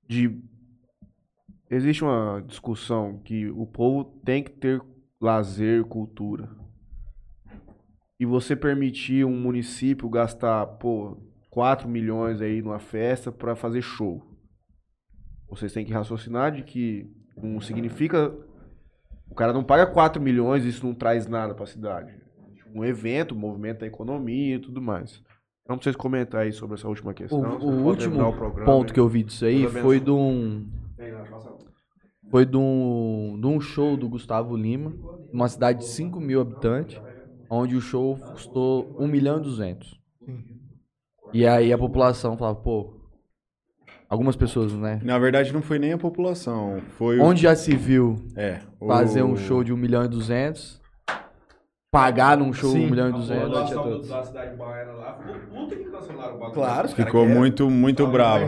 de. 0.08 0.42
Existe 1.70 2.04
uma 2.04 2.44
discussão 2.46 3.20
que 3.20 3.50
o 3.50 3.66
povo 3.66 4.20
tem 4.26 4.44
que 4.44 4.52
ter 4.52 4.82
lazer, 5.22 5.86
cultura. 5.86 6.50
E 8.20 8.26
você 8.26 8.56
permitir 8.56 9.26
um 9.26 9.40
município 9.40 10.10
gastar, 10.10 10.66
pô, 10.66 11.18
4 11.50 11.88
milhões 11.88 12.42
aí 12.42 12.62
numa 12.62 12.80
festa 12.80 13.32
pra 13.32 13.56
fazer 13.56 13.82
show. 13.82 14.22
Vocês 15.50 15.72
têm 15.72 15.86
que 15.86 15.94
raciocinar 15.94 16.52
de 16.52 16.64
que 16.64 17.10
não 17.42 17.62
significa. 17.62 18.36
O 19.30 19.36
cara 19.36 19.54
não 19.54 19.64
paga 19.64 19.86
4 19.86 20.22
milhões 20.22 20.66
e 20.66 20.70
isso 20.70 20.86
não 20.86 20.94
traz 20.94 21.28
nada 21.28 21.54
pra 21.54 21.66
cidade. 21.66 22.14
Um 22.74 22.84
evento, 22.84 23.36
movimento 23.36 23.80
da 23.80 23.88
economia 23.88 24.56
e 24.56 24.60
tudo 24.60 24.82
mais. 24.82 25.22
Então, 25.64 25.78
pra 25.78 25.84
vocês 25.84 25.96
comentar 25.96 26.42
aí 26.42 26.52
sobre 26.52 26.76
essa 26.76 26.88
última 26.88 27.12
O, 27.12 27.14
questão. 27.14 27.40
o 27.40 27.60
podem 27.60 27.80
último 27.84 28.28
o 28.28 28.34
programa, 28.34 28.66
ponto 28.66 28.88
hein? 28.90 28.94
que 28.94 29.00
eu 29.00 29.08
vi 29.08 29.24
disso 29.24 29.46
aí 29.46 29.68
foi 29.68 30.00
de 30.00 30.12
um. 30.12 30.68
Foi 32.30 32.46
de 32.46 32.58
um, 32.58 33.38
de 33.40 33.48
um 33.48 33.60
show 33.60 33.98
do 33.98 34.08
Gustavo 34.08 34.56
Lima, 34.56 34.94
numa 35.34 35.48
cidade 35.48 35.80
de 35.80 35.86
5 35.86 36.20
mil 36.20 36.40
habitantes, 36.42 37.02
onde 37.50 37.76
o 37.76 37.82
show 37.82 38.16
custou 38.18 38.96
1 39.00 39.08
milhão 39.08 39.38
e 39.40 39.42
200. 39.42 40.00
E 41.34 41.46
aí 41.46 41.72
a 41.74 41.78
população 41.78 42.38
falava, 42.38 42.60
pô, 42.60 42.99
algumas 44.10 44.36
pessoas, 44.36 44.74
né? 44.74 45.00
Na 45.04 45.18
verdade, 45.20 45.54
não 45.54 45.62
foi 45.62 45.78
nem 45.80 45.94
a 45.94 45.98
população. 45.98 46.82
Foi 46.98 47.20
o- 47.20 47.24
Onde 47.24 47.44
já 47.44 47.56
se 47.56 47.76
viu 47.76 48.16
É. 48.36 48.60
o- 48.80 48.88
fazer 48.88 49.22
um 49.24 49.38
show 49.38 49.64
de 49.64 49.72
1 49.72 49.78
milhão 49.78 50.04
e 50.04 50.08
200, 50.08 50.80
pagar 51.92 52.38
num 52.38 52.54
show 52.54 52.72
Sim. 52.72 52.86
1 52.86 52.90
milhão 52.90 53.08
e 53.08 53.10
A 53.10 53.16
200. 53.16 53.44
população 53.46 53.84
do- 54.02 54.08
da 54.08 54.24
cidade 54.24 54.56
baiana 54.58 54.92
lá 54.94 55.14
ficou 55.18 55.36
puta 55.64 55.76
que 55.76 55.84
cancelaram 55.86 56.36
o 56.36 56.40
bagulho. 56.40 56.54
Claro, 56.54 56.88
Ficou 56.90 57.28
muito, 57.28 57.70
muito 57.70 58.06
bravo. 58.08 58.46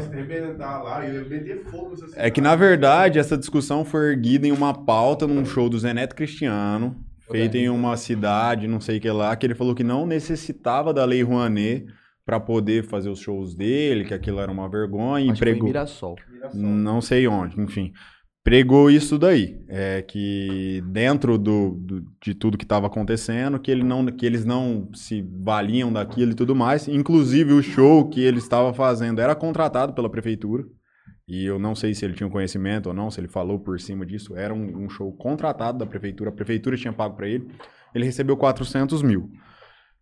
lá 0.58 1.06
e 1.08 1.24
meter 1.30 1.64
fogo 1.66 1.92
nessa 1.92 2.20
É 2.20 2.30
que, 2.30 2.40
na 2.42 2.56
verdade, 2.56 3.18
essa 3.20 3.38
discussão 3.38 3.84
foi 3.84 4.12
erguida 4.12 4.48
em 4.48 4.52
uma 4.52 4.74
pauta 4.74 5.26
num 5.26 5.44
show 5.46 5.70
do 5.70 5.80
Zé 5.80 5.94
Neto 5.94 6.16
Cristiano, 6.16 6.96
feito 7.32 7.56
em 7.58 7.70
uma 7.70 7.98
cidade, 7.98 8.68
não 8.68 8.80
sei 8.80 8.98
o 8.98 9.02
que 9.02 9.10
lá, 9.10 9.36
que 9.36 9.46
ele 9.46 9.56
falou 9.56 9.74
que 9.74 9.84
não 9.84 10.06
necessitava 10.06 10.94
da 10.94 11.04
Lei 11.06 11.24
Rouanet 11.24 11.86
para 12.26 12.40
poder 12.40 12.84
fazer 12.86 13.10
os 13.10 13.20
shows 13.20 13.56
dele, 13.56 14.06
que 14.06 14.14
aquilo 14.14 14.40
era 14.40 14.52
uma 14.52 14.70
vergonha, 14.70 15.26
e 15.26 15.30
Acho 15.32 15.38
em 15.38 15.40
pregou. 15.40 15.68
Mirassol. 15.68 16.16
Não 16.54 17.02
sei 17.02 17.28
onde, 17.28 17.60
enfim. 17.60 17.92
Pregou 18.44 18.90
isso 18.90 19.20
daí. 19.20 19.60
É 19.68 20.02
que 20.02 20.82
dentro 20.88 21.38
do, 21.38 21.72
do- 21.80 22.04
de 22.24 22.34
tudo 22.34 22.58
que 22.58 22.66
estava 22.66 22.88
acontecendo, 22.88 23.60
que, 23.60 23.70
ele 23.70 23.84
não, 23.84 24.06
que 24.08 24.26
eles 24.26 24.44
não 24.46 24.90
se 24.94 25.22
valiam 25.44 25.94
daquilo 25.94 26.32
e 26.32 26.36
tudo 26.36 26.56
mais. 26.56 26.88
Inclusive, 26.88 27.54
o 27.54 27.62
show 27.62 28.10
que 28.10 28.20
ele 28.22 28.40
estava 28.40 28.74
fazendo 28.74 29.22
era 29.22 29.36
contratado 29.36 29.94
pela 29.94 30.10
prefeitura. 30.10 30.64
E 31.28 31.46
eu 31.46 31.60
não 31.60 31.76
sei 31.76 31.94
se 31.94 32.04
ele 32.04 32.14
tinha 32.16 32.26
um 32.28 32.32
conhecimento 32.32 32.88
ou 32.88 32.94
não, 32.96 33.12
se 33.12 33.20
ele 33.20 33.28
falou 33.28 33.60
por 33.60 33.80
cima 33.80 34.06
disso. 34.08 34.36
Era 34.36 34.54
um, 34.54 34.86
um 34.86 34.90
show 34.90 35.12
contratado 35.14 35.78
da 35.78 35.86
prefeitura. 35.86 36.30
A 36.32 36.34
prefeitura 36.34 36.76
tinha 36.76 36.92
pago 36.92 37.16
para 37.16 37.28
ele. 37.30 37.48
Ele 37.94 38.06
recebeu 38.06 38.36
400 38.36 39.04
mil 39.04 39.30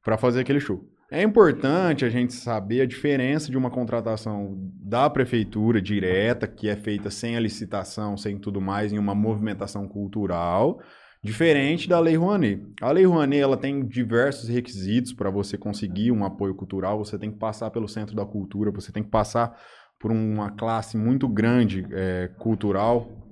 para 0.03 0.17
fazer 0.17 0.39
aquele 0.39 0.61
show. 0.61 0.81
É 1.11 1.23
importante 1.23 2.05
a 2.05 2.09
gente 2.09 2.33
saber 2.33 2.81
a 2.81 2.85
diferença 2.85 3.49
de 3.49 3.57
uma 3.57 3.71
contratação 3.71 4.55
da 4.79 5.09
prefeitura 5.09 5.81
direta, 5.81 6.47
que 6.47 6.69
é 6.69 6.75
feita 6.75 7.09
sem 7.09 7.35
a 7.35 7.39
licitação, 7.39 8.15
sem 8.15 8.37
tudo 8.37 8.61
mais, 8.61 8.93
em 8.93 8.99
uma 8.99 9.15
movimentação 9.15 9.87
cultural, 9.87 10.79
diferente 11.23 11.89
da 11.89 11.99
Lei 11.99 12.15
Rouanet. 12.15 12.61
A 12.79 12.91
Lei 12.91 13.05
Rouanet 13.05 13.41
ela 13.41 13.57
tem 13.57 13.83
diversos 13.83 14.47
requisitos 14.49 15.11
para 15.11 15.31
você 15.31 15.57
conseguir 15.57 16.11
um 16.11 16.23
apoio 16.23 16.53
cultural. 16.53 17.03
Você 17.03 17.17
tem 17.17 17.31
que 17.31 17.39
passar 17.39 17.71
pelo 17.71 17.87
Centro 17.87 18.15
da 18.15 18.23
Cultura, 18.23 18.69
você 18.69 18.91
tem 18.91 19.01
que 19.01 19.09
passar 19.09 19.59
por 19.99 20.11
uma 20.11 20.51
classe 20.51 20.95
muito 20.95 21.27
grande 21.27 21.87
é, 21.91 22.29
cultural 22.37 23.28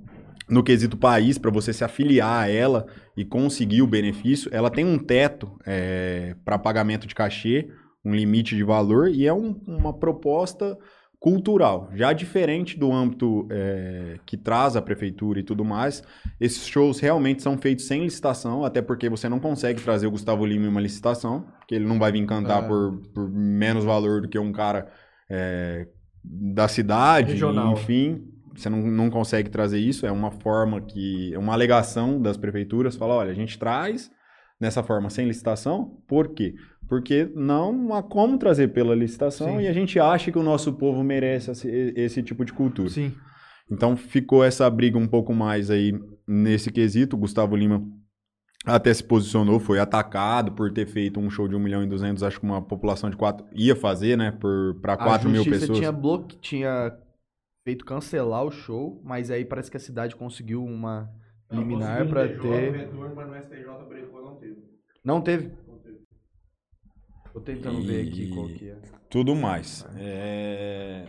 no 0.50 0.64
quesito 0.64 0.96
país 0.98 1.38
para 1.38 1.52
você 1.52 1.74
se 1.74 1.84
afiliar 1.84 2.44
a 2.44 2.50
ela 2.50 2.86
e 3.16 3.26
conseguir 3.26 3.82
o 3.82 3.88
benefício. 3.88 4.50
Ela 4.54 4.70
tem 4.70 4.86
um 4.86 4.98
teto 4.98 5.58
para 6.46 6.58
pagamento 6.58 7.06
de 7.08 7.14
cachê, 7.16 7.70
um 8.06 8.14
limite 8.16 8.56
de 8.56 8.64
valor 8.64 9.10
e 9.10 9.26
é 9.28 9.34
um- 9.34 9.60
uma 9.68 9.92
proposta 9.94 10.78
cultural, 11.20 11.90
já 11.96 12.14
diferente 12.14 12.78
do 12.78 12.94
âmbito 12.94 13.48
é, 13.50 14.20
que 14.24 14.38
traz 14.38 14.76
a 14.76 14.82
prefeitura 14.82 15.40
e 15.40 15.44
tudo 15.44 15.66
mais. 15.66 16.04
Esses 16.40 16.68
shows 16.68 17.00
realmente 17.00 17.42
são 17.42 17.58
feitos 17.58 17.88
sem 17.88 18.04
licitação, 18.04 18.64
até 18.64 18.84
porque 18.84 19.10
você 19.10 19.28
não 19.28 19.40
consegue 19.40 19.82
trazer 19.82 20.06
o 20.06 20.12
Gustavo 20.12 20.46
Lima 20.46 20.66
em 20.66 20.70
uma 20.70 20.80
licitação, 20.80 21.48
porque 21.58 21.74
ele 21.74 21.86
não 21.86 21.98
vai 21.98 22.12
vir 22.12 22.24
cantar 22.28 22.64
É. 22.64 22.68
por, 22.68 23.02
por 23.16 23.30
menos 23.32 23.84
valor 23.84 24.22
do 24.22 24.30
que 24.30 24.38
um 24.38 24.52
cara 24.52 24.88
é, 25.30 25.88
da 26.24 26.68
cidade, 26.68 27.34
Regional. 27.34 27.74
enfim. 27.74 28.22
Você 28.58 28.70
não, 28.70 28.82
não 28.82 29.10
consegue 29.10 29.50
trazer 29.50 29.80
isso, 29.80 30.06
é 30.06 30.12
uma 30.12 30.32
forma 30.32 30.82
que. 30.82 31.34
É 31.34 31.38
uma 31.38 31.54
alegação 31.54 32.22
das 32.22 32.38
prefeituras, 32.38 32.96
fala, 32.96 33.16
olha, 33.16 33.32
a 33.32 33.36
gente 33.36 33.58
traz 33.58 34.12
nessa 34.60 34.82
forma 34.82 35.10
sem 35.10 35.28
licitação, 35.28 36.02
por 36.08 36.30
quê? 36.30 36.56
Porque 36.90 37.30
não 37.36 37.94
há 37.94 38.02
como 38.02 38.38
trazer 38.38 38.70
pela 38.70 38.96
licitação 38.96 39.58
Sim. 39.58 39.64
e 39.64 39.68
a 39.68 39.74
gente 39.74 40.00
acha 40.00 40.32
que 40.32 40.40
o 40.40 40.44
nosso 40.44 40.74
povo 40.74 41.04
merece 41.04 41.52
esse, 41.52 41.94
esse 41.96 42.24
tipo 42.24 42.44
de 42.44 42.54
cultura. 42.54 42.90
Sim. 42.90 43.14
Então 43.70 43.96
ficou 43.96 44.44
essa 44.44 44.68
briga 44.70 44.98
um 44.98 45.08
pouco 45.08 45.34
mais 45.34 45.70
aí 45.70 45.94
nesse 46.28 46.72
quesito. 46.72 47.16
O 47.16 47.20
Gustavo 47.20 47.56
Lima 47.56 47.84
até 48.66 48.94
se 48.94 49.04
posicionou, 49.04 49.60
foi 49.60 49.80
atacado 49.80 50.52
por 50.54 50.72
ter 50.72 50.88
feito 50.88 51.20
um 51.20 51.30
show 51.30 51.48
de 51.48 51.56
1 51.56 51.60
milhão 51.60 51.84
e 51.84 51.88
200, 51.88 52.24
acho 52.24 52.40
que 52.40 52.46
uma 52.46 52.62
população 52.62 53.10
de 53.10 53.16
4 53.16 53.46
ia 53.54 53.76
fazer, 53.76 54.18
né, 54.18 54.32
para 54.82 54.94
A 54.94 54.98
4 54.98 55.30
mil 55.30 55.38
justiça 55.44 55.60
pessoas. 55.62 55.80
tinha 55.80 55.92
bloque... 55.92 56.38
tinha 56.40 56.92
feito 57.68 57.84
cancelar 57.84 58.46
o 58.46 58.50
show, 58.50 59.02
mas 59.04 59.30
aí 59.30 59.44
parece 59.44 59.70
que 59.70 59.76
a 59.76 59.80
cidade 59.80 60.16
conseguiu 60.16 60.64
uma 60.64 61.12
liminar 61.52 62.08
pra 62.08 62.26
ter. 62.26 62.72
Mas 63.14 63.28
no 63.28 63.36
STJ 63.36 63.86
brecou 63.90 64.24
não 64.24 64.36
teve. 64.38 64.64
Não 65.04 65.20
teve? 65.22 65.52
Tô 67.34 67.42
tentando 67.42 67.82
ver 67.82 68.08
aqui 68.08 68.24
E- 68.24 68.30
qual 68.30 68.48
que 68.48 68.70
é. 68.70 68.78
tudo 69.10 69.36
mais. 69.36 69.86
É, 69.98 71.08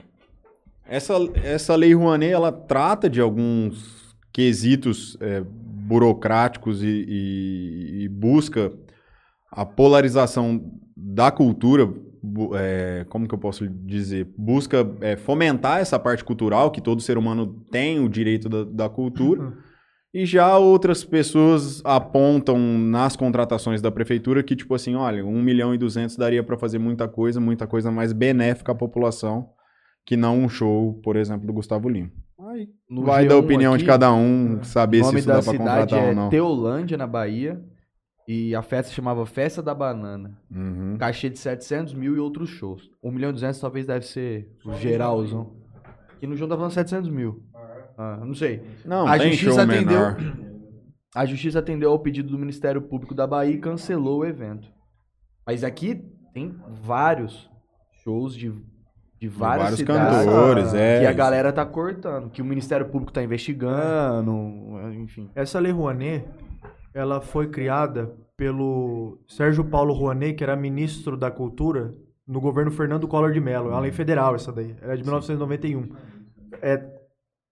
Essa, 0.84 1.14
essa 1.44 1.76
lei 1.76 1.94
Rouanet, 1.94 2.32
ela 2.32 2.50
trata 2.50 3.08
de 3.08 3.20
alguns 3.20 4.16
quesitos 4.32 5.16
é, 5.20 5.40
burocráticos 5.42 6.82
e, 6.82 6.88
e- 7.08 8.02
e 8.02 8.08
busca 8.08 8.72
a 9.52 9.64
polarização 9.64 10.72
da 10.96 11.30
cultura, 11.30 11.88
é, 12.54 13.06
como 13.08 13.26
que 13.26 13.34
eu 13.34 13.38
posso 13.38 13.68
dizer? 13.68 14.26
Busca 14.36 14.86
é, 15.00 15.16
fomentar 15.16 15.80
essa 15.80 15.98
parte 15.98 16.24
cultural, 16.24 16.70
que 16.70 16.80
todo 16.80 17.00
ser 17.00 17.18
humano 17.18 17.64
tem 17.70 18.00
o 18.00 18.08
direito 18.08 18.48
da, 18.48 18.64
da 18.64 18.88
cultura. 18.88 19.52
E 20.12 20.24
já 20.24 20.56
outras 20.56 21.04
pessoas 21.04 21.82
apontam 21.84 22.58
nas 22.58 23.14
contratações 23.14 23.82
da 23.82 23.90
prefeitura 23.90 24.42
que, 24.42 24.56
tipo 24.56 24.74
assim, 24.74 24.94
olha, 24.94 25.24
1 25.24 25.42
milhão 25.42 25.74
e 25.74 25.78
200 25.78 26.16
daria 26.16 26.42
para 26.42 26.56
fazer 26.56 26.78
muita 26.78 27.06
coisa, 27.06 27.38
muita 27.40 27.66
coisa 27.66 27.90
mais 27.90 28.12
benéfica 28.12 28.72
à 28.72 28.74
população, 28.74 29.50
que 30.06 30.16
não 30.16 30.38
um 30.38 30.48
show, 30.48 30.94
por 31.02 31.14
exemplo, 31.14 31.46
do 31.46 31.52
Gustavo 31.52 31.88
Lima. 31.88 32.10
Aí 32.50 32.68
No 32.88 33.02
vai 33.02 33.26
da 33.26 33.34
G1 33.34 33.38
opinião 33.38 33.76
de 33.76 33.84
aqui, 33.84 33.92
cada 33.92 34.12
um, 34.12 34.58
O 34.60 34.64
saber 34.64 35.04
se 35.04 35.18
isso 35.18 35.28
da 35.28 35.40
dá 35.40 35.42
pra 35.42 35.58
contratar 35.58 35.98
é 35.98 36.08
ou 36.08 36.14
não. 36.14 36.28
Teolândia, 36.30 36.96
na 36.96 37.06
Bahia. 37.06 37.60
E 38.30 38.54
a 38.54 38.60
festa 38.60 38.90
se 38.90 38.94
chamava 38.94 39.24
Festa 39.24 39.62
da 39.62 39.74
Banana. 39.74 40.38
Uhum. 40.54 40.98
Cachê 40.98 41.30
de 41.30 41.38
700 41.38 41.94
mil 41.94 42.14
e 42.14 42.18
outros 42.20 42.50
shows. 42.50 42.90
1 43.02 43.10
milhão 43.10 43.30
e 43.30 43.32
200 43.32 43.58
talvez 43.58 43.86
deve 43.86 44.04
ser 44.04 44.54
o 44.66 44.74
geralzão. 44.74 45.56
E 46.20 46.26
no 46.26 46.36
jogo 46.36 46.50
tá 46.50 46.56
falando 46.56 46.72
700 46.72 47.08
mil. 47.08 47.42
Ah, 47.96 48.18
não 48.22 48.34
sei. 48.34 48.62
Não, 48.84 49.06
A 49.06 49.18
tem 49.18 49.32
justiça 49.32 49.52
show 49.52 49.60
atendeu- 49.62 49.98
menor. 49.98 50.16
A 51.16 51.24
justiça 51.24 51.58
atendeu 51.60 51.90
ao 51.90 51.98
pedido 51.98 52.28
do 52.28 52.38
Ministério 52.38 52.82
Público 52.82 53.14
da 53.14 53.26
Bahia 53.26 53.54
e 53.54 53.58
cancelou 53.58 54.18
o 54.20 54.24
evento. 54.26 54.68
Mas 55.46 55.64
aqui 55.64 56.04
tem 56.34 56.54
vários 56.82 57.48
shows 58.04 58.34
de, 58.34 58.52
de 59.18 59.26
várias 59.26 59.62
Vários 59.62 59.78
cidades 59.80 60.26
cantores, 60.26 60.74
é. 60.74 61.00
que 61.00 61.06
a 61.06 61.12
galera 61.12 61.50
tá 61.50 61.64
cortando, 61.64 62.28
que 62.28 62.42
o 62.42 62.44
Ministério 62.44 62.86
Público 62.90 63.10
tá 63.10 63.22
investigando, 63.22 64.32
enfim. 64.92 65.30
Essa 65.34 65.58
lei 65.58 65.72
Rouanet, 65.72 66.26
ela 66.98 67.20
foi 67.20 67.46
criada 67.48 68.12
pelo 68.36 69.20
Sérgio 69.28 69.64
Paulo 69.64 69.94
Rouanet, 69.94 70.34
que 70.34 70.42
era 70.42 70.56
ministro 70.56 71.16
da 71.16 71.30
Cultura 71.30 71.94
no 72.26 72.40
governo 72.40 72.72
Fernando 72.72 73.06
Collor 73.06 73.32
de 73.32 73.40
Mello. 73.40 73.68
É 73.68 73.70
uma 73.70 73.80
lei 73.80 73.92
federal 73.92 74.34
essa 74.34 74.52
daí. 74.52 74.74
Era 74.82 74.96
de 74.96 75.04
1991. 75.04 75.88
É, 76.60 76.84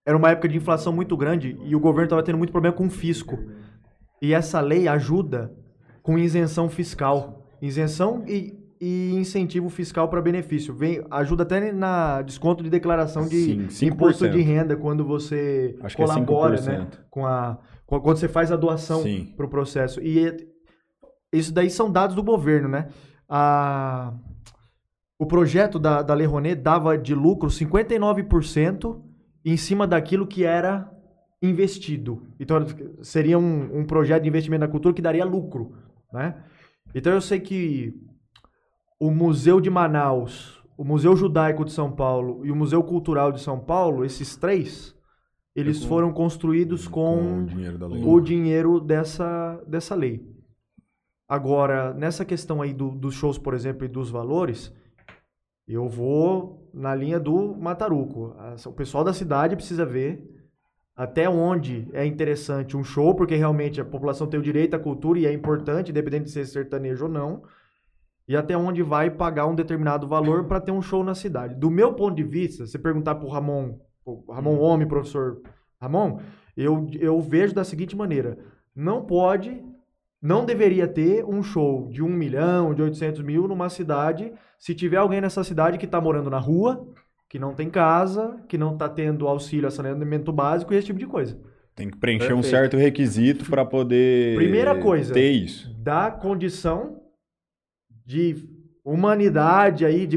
era 0.05 0.17
uma 0.17 0.31
época 0.31 0.49
de 0.49 0.57
inflação 0.57 0.91
muito 0.91 1.15
grande 1.15 1.57
e 1.63 1.73
o 1.77 1.79
governo 1.79 2.07
estava 2.07 2.23
tendo 2.23 2.37
muito 2.37 2.51
problema 2.51 2.75
com 2.75 2.87
o 2.87 2.89
fisco. 2.89 3.39
E 4.21 4.33
essa 4.33 4.59
lei 4.59 4.85
ajuda 4.85 5.55
com 6.03 6.17
isenção 6.17 6.67
fiscal. 6.67 7.45
Isenção 7.61 8.25
e, 8.27 8.53
e 8.79 9.13
incentivo 9.15 9.69
fiscal 9.69 10.07
para 10.09 10.21
benefício. 10.21 10.73
Vem, 10.73 11.03
ajuda 11.09 11.43
até 11.43 11.71
na 11.71 12.21
desconto 12.21 12.63
de 12.63 12.69
declaração 12.69 13.27
de 13.27 13.35
Sim, 13.43 13.67
5%. 13.67 13.93
imposto 13.93 14.29
de 14.29 14.41
renda 14.41 14.75
quando 14.75 15.05
você 15.05 15.75
Acho 15.81 15.95
é 16.01 16.05
colabora, 16.05 16.57
5%. 16.57 16.65
né? 16.67 16.87
Com 17.09 17.25
a, 17.25 17.57
com- 17.85 17.99
quando 17.99 18.17
você 18.17 18.27
faz 18.27 18.51
a 18.51 18.55
doação 18.55 19.03
para 19.35 19.45
o 19.45 19.49
processo. 19.49 20.01
E 20.01 20.27
é- 20.27 20.37
isso 21.33 21.53
daí 21.53 21.69
são 21.69 21.91
dados 21.91 22.15
do 22.15 22.23
governo, 22.23 22.67
né? 22.69 22.87
A, 23.27 24.13
o 25.19 25.25
projeto 25.25 25.77
da, 25.79 26.01
da 26.01 26.13
Lei 26.13 26.27
Rouanet 26.27 26.61
dava 26.61 26.97
de 26.97 27.13
lucro 27.15 27.49
59% 27.49 29.01
em 29.43 29.57
cima 29.57 29.87
daquilo 29.87 30.27
que 30.27 30.43
era 30.43 30.91
investido. 31.41 32.23
Então, 32.39 32.65
seria 33.01 33.37
um, 33.37 33.79
um 33.79 33.85
projeto 33.85 34.23
de 34.23 34.29
investimento 34.29 34.61
na 34.61 34.67
cultura 34.67 34.93
que 34.93 35.01
daria 35.01 35.23
lucro, 35.25 35.73
né? 36.11 36.35
Então, 36.95 37.13
eu 37.13 37.21
sei 37.21 37.39
que 37.39 37.93
o 38.99 39.11
Museu 39.11 39.59
de 39.61 39.69
Manaus, 39.69 40.61
o 40.77 40.83
Museu 40.83 41.15
Judaico 41.15 41.63
de 41.65 41.71
São 41.71 41.91
Paulo 41.91 42.45
e 42.45 42.51
o 42.51 42.55
Museu 42.55 42.83
Cultural 42.83 43.31
de 43.31 43.41
São 43.41 43.59
Paulo, 43.59 44.03
esses 44.05 44.35
três, 44.35 44.95
eles 45.55 45.81
com- 45.81 45.87
foram 45.87 46.13
construídos 46.13 46.87
Com 46.87 47.15
o 47.15 47.19
com 47.39 47.45
dinheiro 47.45 47.77
da 47.77 47.87
lei. 47.87 48.03
o 48.05 48.19
dinheiro 48.19 48.79
dessa, 48.79 49.63
dessa 49.67 49.95
lei. 49.95 50.25
Agora, 51.27 51.93
nessa 51.93 52.23
questão 52.23 52.61
aí 52.61 52.73
do- 52.73 52.91
dos 52.91 53.13
shows, 53.15 53.37
por 53.37 53.53
exemplo, 53.53 53.83
e 53.85 53.87
dos 53.87 54.09
valores, 54.09 54.73
eu 55.67 55.87
vou 55.89 56.69
na 56.73 56.95
linha 56.95 57.19
do 57.19 57.55
Mataruco. 57.55 58.33
O 58.65 58.71
pessoal 58.71 59.03
da 59.03 59.13
cidade 59.13 59.55
precisa 59.55 59.85
ver 59.85 60.23
até 60.95 61.29
onde 61.29 61.87
é 61.91 62.05
interessante 62.05 62.77
um 62.77 62.83
show, 62.83 63.13
porque 63.13 63.35
realmente 63.35 63.81
a 63.81 63.85
população 63.85 64.25
tem 64.27 64.39
o 64.39 64.43
direito 64.43 64.75
à 64.75 64.79
cultura 64.79 65.19
e 65.19 65.25
é 65.25 65.33
importante, 65.33 65.91
independente 65.91 66.25
de 66.25 66.31
ser 66.31 66.45
sertanejo 66.45 67.05
ou 67.05 67.11
não, 67.11 67.43
e 68.27 68.35
até 68.35 68.57
onde 68.57 68.83
vai 68.83 69.09
pagar 69.09 69.47
um 69.47 69.55
determinado 69.55 70.07
valor 70.07 70.45
para 70.45 70.59
ter 70.59 70.71
um 70.71 70.81
show 70.81 71.03
na 71.03 71.15
cidade. 71.15 71.55
Do 71.55 71.71
meu 71.71 71.93
ponto 71.93 72.15
de 72.15 72.23
vista, 72.23 72.65
se 72.65 72.77
perguntar 72.77 73.15
pro 73.15 73.29
Ramon, 73.29 73.77
o 74.05 74.31
Ramon 74.31 74.57
Homem, 74.59 74.87
professor 74.87 75.41
Ramon, 75.79 76.19
eu, 76.55 76.87
eu 76.99 77.21
vejo 77.21 77.53
da 77.55 77.63
seguinte 77.63 77.95
maneira: 77.95 78.37
não 78.75 79.05
pode, 79.05 79.63
não 80.21 80.45
deveria 80.45 80.87
ter 80.87 81.23
um 81.23 81.41
show 81.41 81.87
de 81.89 82.03
1 82.03 82.09
milhão, 82.09 82.73
de 82.73 82.81
800 82.81 83.21
mil 83.21 83.47
numa 83.47 83.69
cidade, 83.69 84.33
se 84.59 84.75
tiver 84.75 84.97
alguém 84.97 85.21
nessa 85.21 85.43
cidade 85.43 85.77
que 85.77 85.85
está 85.85 86.01
morando 86.01 86.29
na 86.29 86.39
rua, 86.39 86.85
que 87.29 87.39
não 87.39 87.53
tem 87.53 87.69
casa, 87.69 88.37
que 88.49 88.57
não 88.57 88.73
está 88.73 88.89
tendo 88.89 89.27
auxílio 89.27 89.67
a 89.67 89.71
saneamento 89.71 90.33
básico 90.33 90.73
e 90.73 90.77
esse 90.77 90.87
tipo 90.87 90.99
de 90.99 91.07
coisa. 91.07 91.39
Tem 91.75 91.89
que 91.89 91.97
preencher 91.97 92.33
um 92.33 92.41
Perfeito. 92.41 92.49
certo 92.49 92.77
requisito 92.77 93.45
para 93.45 93.63
poder 93.63 94.35
Primeira 94.35 94.75
coisa. 94.81 95.13
ter 95.13 95.29
isso. 95.29 95.71
Dá 95.77 96.09
condição 96.09 97.06
de 98.07 98.47
humanidade 98.85 99.85
aí 99.85 100.07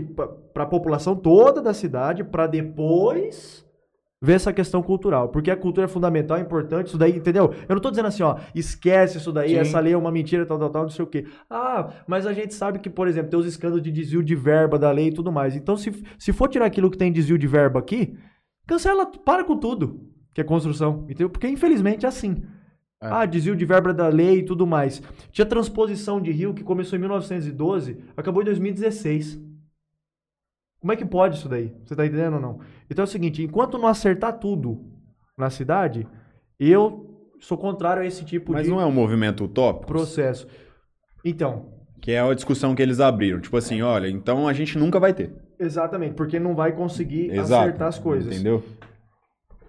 para 0.54 0.62
a 0.62 0.66
população 0.66 1.16
toda 1.16 1.60
da 1.60 1.74
cidade, 1.74 2.22
para 2.22 2.46
depois 2.46 3.68
ver 4.22 4.34
essa 4.34 4.52
questão 4.52 4.82
cultural, 4.82 5.30
porque 5.30 5.50
a 5.50 5.56
cultura 5.56 5.86
é 5.86 5.88
fundamental, 5.88 6.36
é 6.36 6.40
importante, 6.40 6.88
isso 6.88 6.98
daí, 6.98 7.16
entendeu? 7.16 7.52
Eu 7.66 7.74
não 7.74 7.80
tô 7.80 7.90
dizendo 7.90 8.06
assim, 8.06 8.22
ó, 8.22 8.36
esquece 8.54 9.16
isso 9.16 9.32
daí, 9.32 9.50
Sim. 9.50 9.56
essa 9.56 9.80
lei 9.80 9.94
é 9.94 9.96
uma 9.96 10.12
mentira, 10.12 10.44
tal, 10.46 10.58
tal, 10.58 10.70
tal, 10.70 10.82
não 10.82 10.90
sei 10.90 11.02
o 11.02 11.08
quê. 11.08 11.26
Ah, 11.48 11.88
mas 12.06 12.26
a 12.26 12.32
gente 12.32 12.54
sabe 12.54 12.78
que, 12.78 12.90
por 12.90 13.08
exemplo, 13.08 13.30
tem 13.30 13.40
os 13.40 13.46
escândalos 13.46 13.82
de 13.82 13.90
desvio 13.90 14.22
de 14.22 14.36
verba 14.36 14.78
da 14.78 14.92
lei 14.92 15.08
e 15.08 15.12
tudo 15.12 15.32
mais. 15.32 15.56
Então, 15.56 15.76
se, 15.76 15.90
se 16.18 16.32
for 16.32 16.48
tirar 16.48 16.66
aquilo 16.66 16.90
que 16.90 16.98
tem 16.98 17.10
desvio 17.10 17.38
de 17.38 17.46
verba 17.46 17.80
aqui, 17.80 18.14
cancela, 18.68 19.06
para 19.06 19.42
com 19.42 19.56
tudo, 19.56 20.06
que 20.34 20.40
é 20.40 20.44
construção, 20.44 21.04
entendeu? 21.04 21.30
Porque, 21.30 21.48
infelizmente, 21.48 22.04
é 22.04 22.08
assim. 22.08 22.42
É. 23.02 23.06
Ah, 23.08 23.24
desvio 23.24 23.56
de 23.56 23.64
verba 23.64 23.94
da 23.94 24.08
lei 24.08 24.38
e 24.40 24.44
tudo 24.44 24.66
mais. 24.66 25.02
Tinha 25.32 25.46
transposição 25.46 26.20
de 26.20 26.30
Rio 26.30 26.52
que 26.52 26.62
começou 26.62 26.96
em 26.96 27.00
1912, 27.00 27.96
acabou 28.16 28.42
em 28.42 28.44
2016. 28.44 29.40
Como 30.80 30.92
é 30.92 30.96
que 30.96 31.04
pode 31.04 31.36
isso 31.36 31.48
daí? 31.48 31.74
Você 31.84 31.94
tá 31.96 32.04
entendendo 32.06 32.34
ou 32.34 32.40
não? 32.40 32.60
Então 32.90 33.02
é 33.02 33.06
o 33.06 33.10
seguinte, 33.10 33.42
enquanto 33.42 33.78
não 33.78 33.86
acertar 33.86 34.38
tudo 34.38 34.84
na 35.36 35.50
cidade, 35.50 36.06
eu 36.58 37.06
sou 37.38 37.56
contrário 37.56 38.02
a 38.02 38.06
esse 38.06 38.24
tipo 38.24 38.52
Mas 38.52 38.64
de 38.64 38.70
não 38.70 38.80
é 38.80 38.84
um 38.86 38.92
movimento 38.92 39.44
utópico? 39.44 39.86
processo. 39.86 40.46
Então, 41.24 41.72
Que 42.00 42.12
é 42.12 42.20
a 42.20 42.34
discussão 42.34 42.74
que 42.74 42.80
eles 42.82 42.98
abriram. 43.00 43.40
Tipo 43.40 43.56
assim, 43.58 43.82
olha, 43.82 44.08
então 44.08 44.48
a 44.48 44.52
gente 44.54 44.78
nunca 44.78 44.98
vai 44.98 45.12
ter. 45.12 45.34
exatamente, 45.58 46.14
porque 46.14 46.38
não 46.38 46.54
vai 46.54 46.72
conseguir 46.72 47.30
Exato. 47.30 47.62
acertar 47.62 47.88
as 47.88 47.98
coisas. 47.98 48.34
Entendeu? 48.34 48.62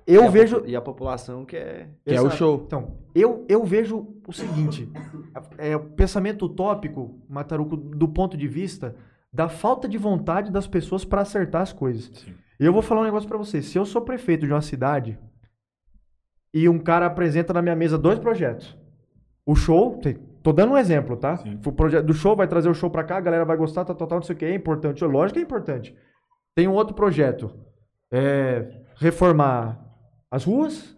Eu 0.08 0.24
E 0.24 0.28
a 0.28 0.30
vejo, 0.30 0.56
popu- 0.58 0.70
E 0.70 0.76
a 0.76 0.82
população 0.82 1.46
quer. 1.46 1.90
Que 2.06 2.14
é 2.16 2.22
o 2.22 2.30
show. 2.32 2.64
Então, 2.66 2.98
eu, 3.14 3.46
eu 3.48 3.64
vejo 3.64 4.08
o 4.28 4.34
seguinte: 4.34 4.90
é, 5.58 5.76
o 5.76 5.80
pensamento 5.92 6.46
utópico, 6.46 7.20
Mataruco, 7.30 7.78
do 7.78 8.08
ponto 8.08 8.36
de 8.38 8.48
vista 8.48 8.96
da 9.32 9.48
falta 9.48 9.88
de 9.88 9.98
vontade 9.98 10.52
das 10.52 10.68
pessoas 10.68 11.06
para 11.06 11.22
acertar 11.22 11.62
as 11.62 11.72
coisas. 11.72 12.26
E 12.60 12.66
eu 12.66 12.74
vou 12.74 12.82
falar 12.82 13.02
um 13.02 13.06
negócio 13.06 13.28
para 13.30 13.38
você: 13.38 13.62
se 13.62 13.78
eu 13.78 13.86
sou 13.86 14.02
prefeito 14.02 14.46
de 14.46 14.52
uma 14.52 14.62
cidade 14.62 15.18
e 16.54 16.68
um 16.68 16.80
cara 16.80 17.06
apresenta 17.06 17.54
na 17.54 17.62
minha 17.62 17.76
mesa 17.76 17.98
dois 17.98 18.20
projetos, 18.20 18.78
o 19.46 19.56
show, 19.56 20.00
tô 20.44 20.52
dando 20.52 20.74
um 20.74 20.78
exemplo, 20.78 21.16
tá? 21.16 21.38
Sim. 21.38 21.60
O 21.66 21.72
projeto 21.72 22.06
do 22.06 22.14
show 22.14 22.36
vai 22.36 22.48
trazer 22.48 22.70
o 22.70 22.74
show 22.74 22.90
para 22.90 23.04
cá, 23.04 23.18
a 23.18 23.22
galera 23.22 23.46
vai 23.46 23.56
gostar, 23.56 23.86
tal, 23.86 23.96
tal, 23.96 24.08
tal, 24.08 24.18
não 24.20 24.24
sei 24.24 24.36
o 24.36 24.38
que, 24.40 24.46
é 24.46 24.54
importante. 24.54 25.04
Lógico 25.06 25.34
que 25.36 25.40
é 25.40 25.44
importante. 25.44 25.96
Tem 26.56 26.68
um 26.68 26.74
outro 26.74 26.94
projeto: 26.94 27.52
é, 28.12 28.82
reformar 28.96 29.80
as 30.32 30.46
ruas 30.46 30.98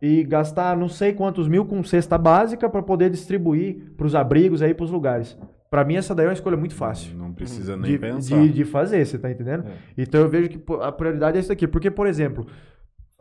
e 0.00 0.24
gastar 0.24 0.76
não 0.76 0.88
sei 0.88 1.12
quantos 1.12 1.46
mil 1.46 1.66
com 1.66 1.82
cesta 1.84 2.16
básica 2.16 2.68
para 2.68 2.82
poder 2.82 3.10
distribuir 3.10 3.92
para 3.96 4.06
os 4.06 4.14
abrigos 4.14 4.62
aí 4.62 4.72
para 4.72 4.84
os 4.84 4.90
lugares. 4.90 5.38
Para 5.70 5.84
mim 5.84 5.96
essa 5.96 6.14
daí 6.14 6.24
é 6.24 6.28
uma 6.30 6.32
escolha 6.34 6.56
muito 6.56 6.74
fácil 6.74 7.14
Não 7.14 7.30
precisa 7.30 7.76
nem 7.76 7.92
de, 7.92 7.98
pensar. 7.98 8.40
de, 8.40 8.48
de 8.50 8.64
fazer, 8.64 9.04
você 9.04 9.18
tá 9.18 9.30
entendendo? 9.30 9.66
É. 9.68 9.72
Então 9.98 10.20
eu 10.22 10.28
vejo 10.28 10.48
que 10.48 10.60
a 10.80 10.90
prioridade 10.90 11.36
é 11.36 11.40
isso 11.40 11.52
aqui, 11.52 11.68
porque 11.68 11.90
por 11.90 12.06
exemplo, 12.06 12.46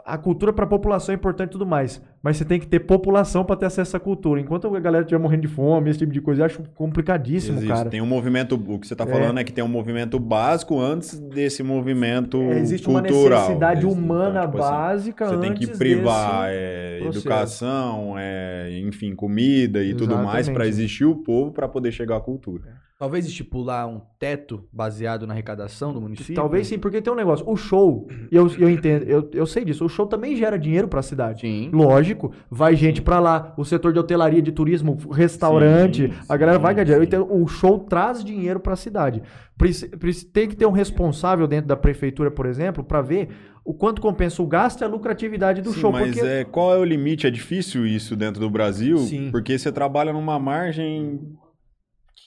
a 0.07 0.17
cultura 0.17 0.53
pra 0.53 0.65
população 0.65 1.11
é 1.13 1.15
importante 1.17 1.49
e 1.49 1.51
tudo 1.51 1.65
mais. 1.65 2.01
Mas 2.23 2.37
você 2.37 2.45
tem 2.45 2.59
que 2.59 2.65
ter 2.65 2.79
população 2.79 3.43
pra 3.43 3.55
ter 3.57 3.65
acesso 3.65 3.97
à 3.97 3.99
cultura. 3.99 4.39
Enquanto 4.39 4.73
a 4.73 4.79
galera 4.79 5.03
estiver 5.03 5.19
morrendo 5.21 5.41
de 5.41 5.47
fome, 5.49 5.89
esse 5.89 5.99
tipo 5.99 6.11
de 6.13 6.21
coisa, 6.21 6.41
eu 6.41 6.45
acho 6.45 6.63
complicadíssimo, 6.75 7.57
Existe. 7.57 7.73
cara. 7.73 7.89
Tem 7.89 8.01
um 8.01 8.05
movimento, 8.05 8.55
o 8.55 8.79
que 8.79 8.87
você 8.87 8.93
está 8.93 9.03
É. 9.03 9.07
falando 9.07 9.37
é 9.39 9.43
que 9.43 9.51
tem 9.51 9.63
um 9.63 9.67
movimento 9.67 10.17
básico 10.17 10.79
antes 10.79 11.19
desse 11.19 11.61
movimento 11.61 12.37
É, 12.41 12.59
existe 12.59 12.85
cultural. 12.85 13.03
uma 13.13 13.37
necessidade 13.37 13.85
Existe. 13.85 14.01
humana 14.01 14.29
Então, 14.39 14.51
tipo 14.51 14.57
assim, 14.63 14.71
básica 14.71 15.25
Você 15.27 15.37
tem 15.39 15.53
que 15.53 15.67
privar 15.67 16.45
é, 16.49 16.99
educação, 17.05 18.15
é, 18.17 18.79
enfim, 18.79 19.13
comida 19.13 19.83
e 19.83 19.93
tudo 19.93 20.15
mais 20.15 20.47
para 20.47 20.63
Exatamente. 20.65 20.69
existir 20.69 21.05
o 21.05 21.15
povo 21.15 21.51
para 21.51 21.67
poder 21.67 21.91
chegar 21.91 22.17
à 22.17 22.21
cultura. 22.21 22.63
Talvez 22.99 23.27
estipular 23.27 23.87
um 23.87 24.01
teto 24.17 24.63
baseado 24.73 25.27
na 25.27 25.33
arrecadação 25.35 25.93
do 25.93 26.01
município? 26.01 26.33
Talvez 26.33 26.65
sim, 26.65 26.79
porque 26.79 26.99
tem 26.99 27.13
um 27.13 27.15
negócio. 27.15 27.47
O 27.47 27.55
show, 27.55 28.07
eu, 28.31 28.51
eu 28.57 28.67
entendo, 28.67 29.03
eu, 29.03 29.29
eu 29.33 29.45
sei 29.45 29.63
disso, 29.63 29.85
o 29.85 29.89
show 29.89 30.07
também 30.07 30.35
gera 30.35 30.57
dinheiro 30.57 30.87
pra 30.87 31.03
cidade. 31.03 31.41
Sim. 31.41 31.69
Lógico, 31.71 32.31
vai 32.49 32.75
gente 32.75 32.99
pra 32.99 33.19
lá, 33.19 33.53
o 33.55 33.63
setor 33.63 33.93
de 33.93 33.99
hotelaria, 33.99 34.41
de 34.41 34.51
turismo, 34.51 34.97
restaurante, 35.11 36.07
Sim, 36.07 36.13
a 36.27 36.35
galera 36.35 36.57
sim, 36.57 36.63
vai 36.63 36.73
ganhar 36.73 36.85
dinheiro. 36.85 37.03
Então, 37.03 37.27
o 37.29 37.47
show 37.47 37.77
traz 37.77 38.23
dinheiro 38.23 38.59
pra 38.59 38.75
cidade. 38.75 39.21
Preci- 39.55 39.89
preci- 39.89 40.25
Tem 40.25 40.47
que 40.49 40.55
ter 40.55 40.65
um 40.65 40.71
responsável 40.71 41.45
dentro 41.45 41.67
da 41.67 41.75
prefeitura, 41.75 42.31
por 42.31 42.47
exemplo, 42.47 42.83
pra 42.83 43.03
ver 43.03 43.29
o 43.63 43.75
quanto 43.75 44.01
compensa 44.01 44.41
o 44.41 44.47
gasto 44.47 44.81
e 44.81 44.83
a 44.83 44.87
lucratividade 44.87 45.61
do 45.61 45.71
Sim, 45.71 45.81
show. 45.81 45.91
mas 45.91 46.07
porque 46.15 46.27
é, 46.27 46.43
qual 46.45 46.73
é 46.73 46.79
o 46.79 46.83
limite? 46.83 47.27
É 47.27 47.29
difícil 47.29 47.85
isso 47.85 48.15
dentro 48.15 48.39
do 48.41 48.49
Brasil, 48.49 48.97
Sim. 48.97 49.29
porque 49.29 49.55
você 49.55 49.71
trabalha 49.71 50.11
numa 50.11 50.39
margem 50.39 51.19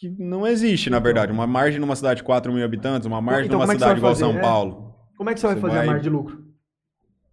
que 0.01 0.09
não 0.19 0.47
existe, 0.47 0.89
na 0.91 0.99
verdade. 0.99 1.31
Uma 1.31 1.47
margem 1.47 1.79
numa 1.79 1.95
cidade 1.95 2.19
de 2.19 2.25
4 2.25 2.53
mil 2.53 2.65
habitantes, 2.65 3.07
uma 3.07 3.21
margem 3.21 3.47
Então, 3.47 3.59
numa 3.61 3.73
é 3.73 3.75
cidade 3.77 3.93
vai 3.93 3.99
igual 3.99 4.15
São 4.17 4.29
fazer? 4.33 4.39
É. 4.39 4.43
Paulo. 4.43 4.95
como 5.17 5.29
é 5.31 5.35
que 5.35 5.41
você 5.41 5.47
vai 5.47 5.57
você 5.57 5.61
fazer 5.61 5.75
vai- 5.75 5.85
a 5.85 5.87
margem 5.87 6.03
de 6.03 6.11
lucro? 6.11 6.41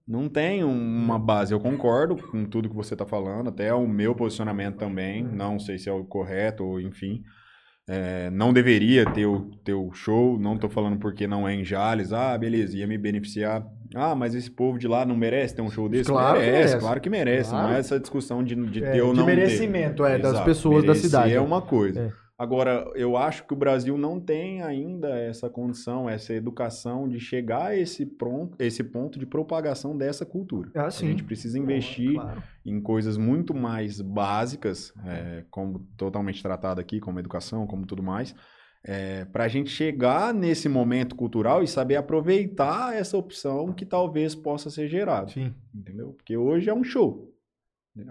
Não 0.07 0.29
tem 0.29 0.63
uma 0.63 1.19
base. 1.19 1.53
Eu 1.53 1.59
concordo 1.59 2.15
com 2.15 2.45
tudo 2.45 2.69
que 2.69 2.75
você 2.75 2.93
está 2.93 3.05
falando, 3.05 3.49
até 3.49 3.73
o 3.73 3.85
meu 3.87 4.15
posicionamento 4.15 4.77
também. 4.77 5.21
Não 5.23 5.59
sei 5.59 5.77
se 5.77 5.89
é 5.89 5.91
o 5.91 6.03
correto, 6.05 6.63
ou 6.63 6.79
enfim. 6.79 7.21
É, 7.89 8.29
não 8.31 8.51
deveria 8.53 9.05
ter 9.11 9.25
o, 9.25 9.49
ter 9.65 9.73
o 9.73 9.91
show. 9.93 10.37
Não 10.39 10.55
estou 10.55 10.69
falando 10.69 10.97
porque 10.97 11.25
não 11.27 11.47
é 11.47 11.53
em 11.55 11.63
Jales. 11.63 12.11
Ah, 12.13 12.37
beleza, 12.37 12.77
ia 12.77 12.87
me 12.87 12.97
beneficiar. 12.97 13.65
Ah, 13.95 14.13
mas 14.15 14.33
esse 14.35 14.49
povo 14.51 14.77
de 14.77 14.87
lá 14.87 15.05
não 15.05 15.15
merece 15.15 15.55
ter 15.55 15.61
um 15.61 15.69
show 15.69 15.87
desse? 15.89 16.09
Claro 16.09 16.37
que 16.39 16.45
merece, 16.45 16.57
merece. 16.67 16.79
claro 16.79 17.01
que 17.01 17.09
merece. 17.09 17.49
Claro. 17.49 17.67
Não 17.67 17.75
é 17.75 17.79
essa 17.79 17.99
discussão 17.99 18.43
de, 18.43 18.55
de 18.55 18.83
É, 18.83 18.91
ter 18.91 19.01
ou 19.01 19.11
de 19.11 19.19
não 19.19 19.25
merecimento, 19.25 20.03
ter. 20.03 20.11
é, 20.11 20.17
das 20.19 20.31
Exato. 20.33 20.45
pessoas 20.45 20.83
da 20.85 20.95
cidade. 20.95 21.33
É 21.33 21.39
uma 21.41 21.61
coisa. 21.61 21.99
É. 22.01 22.26
Agora, 22.37 22.91
eu 22.93 23.17
acho 23.17 23.45
que 23.47 23.53
o 23.53 23.57
Brasil 23.57 23.97
não 23.97 24.19
tem 24.19 24.61
ainda 24.61 25.09
essa 25.17 25.49
condição, 25.49 26.07
essa 26.07 26.33
educação 26.33 27.09
de 27.09 27.19
chegar 27.19 27.67
a 27.67 27.75
esse, 27.75 28.05
pronto, 28.05 28.55
esse 28.59 28.83
ponto 28.83 29.17
de 29.17 29.25
propagação 29.25 29.97
dessa 29.97 30.23
cultura. 30.23 30.69
Ah, 30.75 30.85
A 30.85 30.89
gente 30.91 31.23
precisa 31.23 31.57
investir 31.57 32.13
Claro. 32.13 32.43
em 32.63 32.79
coisas 32.79 33.17
muito 33.17 33.55
mais 33.55 33.99
básicas, 34.01 34.93
é, 35.03 35.45
como 35.49 35.79
totalmente 35.97 36.43
tratado 36.43 36.79
aqui, 36.79 36.99
como 36.99 37.17
educação, 37.19 37.65
como 37.65 37.87
tudo 37.87 38.03
mais, 38.03 38.35
para 39.33 39.45
a 39.45 39.47
gente 39.47 39.69
chegar 39.71 40.31
nesse 40.33 40.69
momento 40.69 41.15
cultural 41.15 41.63
e 41.63 41.67
saber 41.67 41.95
aproveitar 41.95 42.95
essa 42.95 43.17
opção 43.17 43.73
que 43.73 43.85
talvez 43.85 44.35
possa 44.35 44.69
ser 44.69 44.87
gerada. 44.87 45.29
Sim. 45.29 45.53
Entendeu? 45.73 46.13
Porque 46.13 46.37
hoje 46.37 46.69
é 46.69 46.73
um 46.73 46.83
show. 46.83 47.33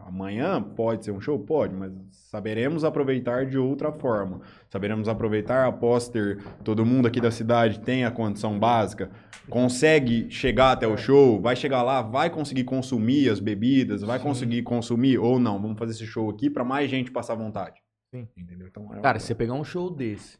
Amanhã 0.04 0.62
pode 0.62 1.04
ser 1.04 1.12
um 1.12 1.20
show? 1.20 1.38
Pode, 1.38 1.74
mas 1.74 1.92
saberemos 2.10 2.84
aproveitar 2.84 3.46
de 3.46 3.58
outra 3.58 3.92
forma. 3.92 4.40
Saberemos 4.68 5.08
aproveitar 5.08 5.66
após 5.66 6.08
ter 6.08 6.42
todo 6.64 6.84
mundo 6.84 7.06
aqui 7.06 7.20
da 7.20 7.30
cidade 7.30 7.80
tem 7.80 8.04
a 8.04 8.10
condição 8.10 8.58
básica, 8.58 9.10
consegue 9.48 10.30
chegar 10.30 10.72
até 10.72 10.86
o 10.86 10.96
show, 10.96 11.40
vai 11.40 11.54
chegar 11.54 11.82
lá, 11.82 12.02
vai 12.02 12.30
conseguir 12.30 12.64
consumir 12.64 13.28
as 13.30 13.38
bebidas, 13.38 14.02
vai 14.02 14.18
conseguir 14.18 14.62
consumir 14.62 15.18
ou 15.18 15.38
não. 15.38 15.60
Vamos 15.60 15.78
fazer 15.78 15.92
esse 15.92 16.06
show 16.06 16.28
aqui 16.30 16.50
para 16.50 16.64
mais 16.64 16.90
gente 16.90 17.10
passar 17.10 17.34
vontade. 17.34 17.80
Sim. 18.10 18.28
Entendeu? 18.36 18.66
Então, 18.68 18.92
é 18.94 19.00
Cara, 19.00 19.18
se 19.18 19.26
você 19.26 19.34
pegar 19.34 19.54
um 19.54 19.64
show 19.64 19.90
desse, 19.90 20.38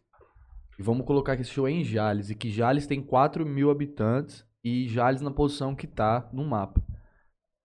e 0.79 0.83
vamos 0.83 1.07
colocar 1.07 1.37
que 1.37 1.43
esse 1.43 1.51
show 1.51 1.67
é 1.67 1.71
em 1.71 1.85
Jales, 1.85 2.31
e 2.31 2.35
que 2.35 2.51
Jales 2.51 2.87
tem 2.87 3.01
4 3.01 3.47
mil 3.47 3.71
habitantes, 3.71 4.45
e 4.63 4.89
Jales 4.89 5.21
na 5.21 5.31
posição 5.31 5.75
que 5.75 5.87
tá 5.87 6.29
no 6.33 6.45
mapa. 6.45 6.83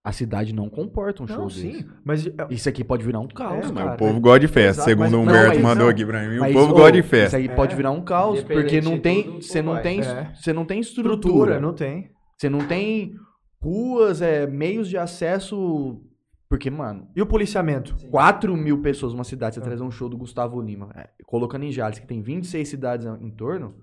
A 0.04 0.12
cidade 0.12 0.52
não 0.54 0.68
comporta 0.68 1.22
um 1.22 1.28
show 1.28 1.38
Não, 1.38 1.46
desse. 1.48 1.62
sim. 1.74 1.86
Mas 2.04 2.26
é, 2.26 2.32
Isso 2.50 2.68
aqui 2.68 2.84
pode 2.84 3.06
virar 3.06 3.20
um 3.20 3.28
caos, 3.28 3.66
É, 3.66 3.72
mas 3.72 3.84
cara. 3.84 3.94
o 3.94 3.98
povo 3.98 4.20
gosta 4.20 4.40
de 4.40 4.48
festa, 4.48 4.82
Exato, 4.82 4.90
segundo 4.90 5.08
o 5.10 5.12
não, 5.12 5.22
Humberto 5.22 5.48
mas 5.56 5.62
mandou 5.62 5.84
não. 5.86 5.92
aqui 5.92 6.04
pra 6.06 6.28
mim. 6.28 6.40
Mas, 6.40 6.52
o 6.52 6.54
povo 6.60 6.74
gosta 6.74 6.92
de 6.94 7.00
Isso 7.00 7.10
festa. 7.10 7.38
aí 7.38 7.48
pode 7.50 7.76
virar 7.76 7.92
um 7.92 8.02
caos, 8.02 8.44
porque 8.44 8.82
não 8.82 8.98
tem, 9.00 9.40
você 9.40 9.62
não 9.62 9.80
tem, 9.80 10.02
É. 10.02 10.34
você 10.34 10.52
não 10.54 10.66
tem 10.66 10.80
estrutura, 10.80 11.14
estrutura, 11.16 11.60
não 11.60 11.74
tem. 11.74 12.10
você 12.36 12.50
não 12.50 12.66
tem 12.68 13.14
ruas, 13.62 14.24
é, 14.24 14.48
meios 14.48 14.90
de 14.90 14.98
acesso, 14.98 16.02
porque 16.50 16.72
mano, 16.72 17.08
E 17.16 17.22
o 17.22 17.26
policiamento? 17.28 17.96
4 18.10 18.58
mil 18.58 18.82
pessoas 18.82 19.14
numa 19.14 19.24
cidade, 19.24 19.54
você 19.54 19.62
Ah. 19.62 19.64
trazer 19.64 19.84
um 19.84 19.92
show 19.92 20.10
do 20.10 20.18
Gustavo 20.18 20.60
Lima, 20.60 20.90
é, 20.96 21.10
colocando 21.28 21.64
em 21.64 21.72
Jales, 21.72 22.00
que 22.00 22.08
tem 22.08 22.24
26 22.24 22.68
cidades 22.68 23.06
em 23.22 23.30
torno, 23.30 23.76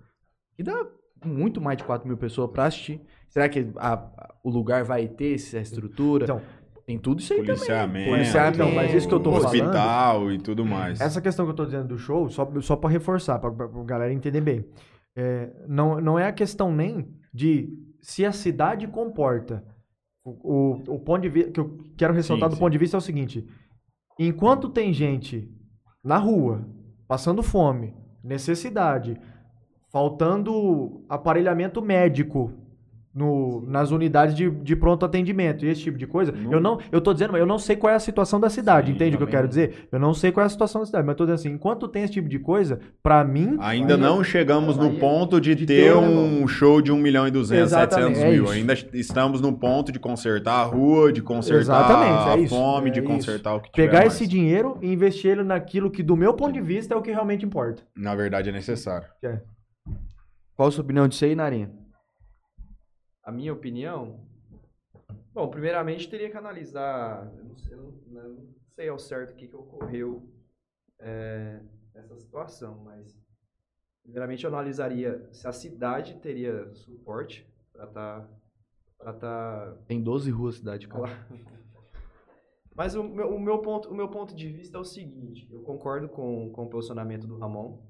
e 0.59 0.65
dá 0.65 0.85
muito 1.25 1.61
mais 1.61 1.79
de 1.79 1.85
4 1.85 2.09
mil 2.09 2.17
pessoas 2.17 2.51
pra 2.51 2.65
assistir. 2.67 3.01
Será 3.29 3.49
que 3.49 3.71
a- 3.77 4.18
o 4.43 4.51
lugar 4.51 4.85
vai 4.85 5.07
ter 5.09 5.35
essa 5.35 5.59
estrutura? 5.59 6.25
Então, 6.25 6.41
tem 6.87 6.99
tudo 6.99 7.21
isso 7.21 7.33
aí 7.35 7.45
Policiamento, 7.45 8.09
Policiamento, 8.11 8.57
Então, 8.63 8.75
mas 8.75 8.95
isso 8.95 9.07
que 9.07 9.13
eu 9.15 9.21
tô 9.21 9.31
falando- 9.33 9.47
hospital 9.47 10.33
e 10.33 10.39
tudo 10.39 10.65
mais. 10.65 11.01
Essa 11.01 11.21
questão 11.21 11.45
que 11.45 11.51
eu 11.51 11.57
tô 11.57 11.65
dizendo 11.67 11.89
do 11.89 11.99
show, 11.99 12.29
só, 12.31 12.51
só 12.63 12.77
para 12.77 12.89
reforçar, 12.91 13.39
pra, 13.39 13.51
pra, 13.51 13.69
pra 13.69 13.85
galera 13.85 14.13
entender 14.13 14.41
bem. 14.41 14.65
É, 15.17 15.51
não, 15.69 16.01
não 16.01 16.19
é 16.19 16.27
a 16.27 16.33
questão 16.33 16.73
nem 16.73 17.07
de 17.35 17.69
se 18.01 18.25
a 18.25 18.33
cidade 18.33 18.87
comporta. 18.87 19.63
O, 20.25 20.31
o, 20.91 20.95
o 20.95 20.99
ponto 21.01 21.23
de 21.23 21.29
vista 21.29 21.51
que 21.51 21.61
eu 21.61 21.77
quero 21.97 22.15
ressaltar 22.15 22.49
Sim, 22.49 22.53
do 22.53 22.57
sim. 22.57 22.61
ponto 22.61 22.73
de 22.73 22.79
vista 22.79 22.97
é 22.97 22.99
o 22.99 23.03
seguinte: 23.03 23.47
enquanto 24.19 24.69
tem 24.69 24.93
gente 24.93 25.51
na 26.05 26.17
rua, 26.19 26.67
passando 27.07 27.43
fome, 27.43 27.95
necessidade, 28.23 29.19
faltando 29.93 31.05
aparelhamento 31.09 31.83
médico 31.83 32.53
no, 33.19 33.65
nas 33.67 33.91
unidades 33.91 34.35
de, 34.35 34.49
de 34.49 34.77
pronto 34.77 35.05
atendimento 35.05 35.65
e 35.65 35.69
esse 35.69 35.83
tipo 35.83 35.99
de 35.99 36.07
coisa, 36.07 36.31
Não- 36.33 36.53
eu 36.53 36.61
não, 36.61 36.79
eu 36.93 37.01
tô 37.01 37.13
dizendo, 37.13 37.37
eu 37.37 37.45
não 37.47 37.59
sei 37.59 37.75
qual 37.77 37.93
é 37.93 37.97
a 37.97 38.01
situação 38.01 38.39
da 38.39 38.49
cidade, 38.49 38.87
Sim, 38.89 38.93
entende 38.95 39.17
o 39.17 39.19
que 39.19 39.25
eu 39.25 39.29
quero 39.29 39.49
dizer? 39.49 39.89
Eu 39.91 39.99
não 39.99 40.15
sei 40.15 40.31
qual 40.31 40.45
é 40.45 40.47
a 40.47 40.51
situação 40.51 40.81
da 40.81 40.87
cidade, 40.87 41.05
mas 41.05 41.13
eu 41.15 41.17
tô 41.19 41.25
dizendo 41.25 41.35
assim, 41.41 41.51
enquanto 41.51 41.89
tem 41.89 42.05
esse 42.05 42.13
tipo 42.13 42.29
de 42.29 42.39
coisa, 42.39 42.79
pra 43.03 43.25
mim, 43.25 43.57
Ainda 43.59 43.97
não 43.97 44.23
chegamos 44.23 44.77
no 44.77 44.95
ponto 44.95 45.41
de, 45.41 45.55
de 45.55 45.67
ter 45.67 45.79
ter 45.89 45.97
um 45.97 46.47
show 46.47 46.81
de 46.81 46.93
1 46.93 46.97
milhão 46.97 47.27
e 47.27 47.31
200, 47.31 47.65
Exatamente, 47.73 48.17
700 48.19 48.23
é 48.23 48.31
mil. 48.31 48.45
isso. 48.45 48.53
Ainda 48.53 48.73
estamos 48.95 49.41
no 49.41 49.53
ponto 49.53 49.91
de 49.91 49.99
consertar 49.99 50.61
a 50.61 50.65
rua, 50.65 51.13
de 51.13 51.21
consertar 51.23 51.61
Exatamente, 51.61 52.29
é 52.29 52.33
a 52.33 52.37
isso, 52.39 52.55
fome, 52.55 52.89
é 52.89 52.93
de 52.93 53.01
isso. 53.01 53.09
consertar 53.09 53.55
o 53.55 53.61
que 53.61 53.71
tiver 53.73 53.87
pegar 53.89 54.01
mais. 54.01 54.15
esse 54.15 54.27
dinheiro 54.27 54.79
e 54.81 54.93
investir 54.93 55.31
ele 55.33 55.43
naquilo 55.43 55.91
que, 55.91 56.03
do 56.03 56.17
meu 56.17 56.35
ponto 56.35 56.53
de 56.53 56.61
vista, 56.61 56.95
é 56.95 56.97
o 56.97 57.03
que 57.03 57.11
realmente 57.11 57.45
importa. 57.45 57.83
Na 57.97 58.15
verdade 58.15 58.49
é 58.51 58.53
necessário. 58.53 59.07
Qual 60.57 60.69
a 60.69 60.71
sua 60.73 60.83
opinião 60.83 61.07
disso 61.09 61.25
aí, 61.25 61.35
Narinha? 61.35 61.71
A 63.29 63.31
minha 63.31 63.53
opinião? 63.53 64.27
Bom, 65.35 65.51
primeiramente 65.51 66.09
teria 66.09 66.31
que 66.31 66.37
analisar. 66.39 67.31
Eu 67.37 67.45
não 67.45 67.57
sei, 67.59 67.75
eu 67.75 67.83
não- 67.83 68.23
eu 68.23 68.29
não 68.31 68.55
sei 68.75 68.89
ao 68.89 68.99
certo 68.99 69.33
o 69.33 69.37
que, 69.37 69.47
que 69.47 69.55
ocorreu 69.55 70.27
é, 70.99 71.61
nessa 71.95 72.17
situação, 72.17 72.79
mas. 72.83 73.15
Primeiramente 74.03 74.45
eu 74.45 74.49
analisaria 74.49 75.29
se 75.31 75.47
a 75.47 75.53
cidade 75.53 76.19
teria 76.21 76.75
suporte 76.75 77.47
para 77.71 77.85
estar. 77.85 78.31
Tá, 78.99 79.13
tá 79.13 79.77
Tem 79.87 80.03
12 80.03 80.31
ruas 80.31 80.55
cidade, 80.55 80.89
cara. 80.89 81.13
Mas 82.75 82.95
o 82.95 83.03
meu, 83.03 83.35
o, 83.35 83.39
meu 83.39 83.59
ponto, 83.59 83.91
o 83.91 83.95
meu 83.95 84.09
ponto 84.09 84.35
de 84.35 84.49
vista 84.49 84.79
é 84.79 84.81
o 84.81 84.85
seguinte: 84.85 85.47
eu 85.53 85.61
concordo 85.65 86.09
com, 86.09 86.51
com 86.51 86.65
o 86.65 86.71
posicionamento 86.71 87.27
do 87.27 87.37
Ramon, 87.37 87.87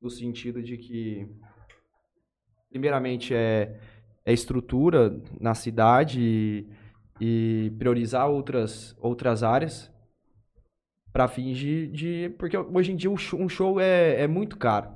no 0.00 0.08
sentido 0.08 0.62
de 0.62 0.78
que, 0.78 1.28
primeiramente, 2.70 3.34
é, 3.34 3.78
é 4.26 4.32
estrutura 4.32 5.20
na 5.40 5.54
cidade 5.54 6.20
e, 6.20 6.68
e 7.20 7.70
priorizar 7.78 8.28
outras, 8.28 8.96
outras 9.00 9.42
áreas 9.42 9.92
para 11.12 11.28
fins 11.28 11.56
de, 11.56 11.86
de. 11.88 12.34
Porque 12.38 12.56
hoje 12.56 12.92
em 12.92 12.96
dia 12.96 13.10
o 13.10 13.16
show- 13.16 13.40
um 13.40 13.48
show 13.48 13.78
é, 13.80 14.22
é 14.22 14.26
muito 14.26 14.56
caro. 14.56 14.90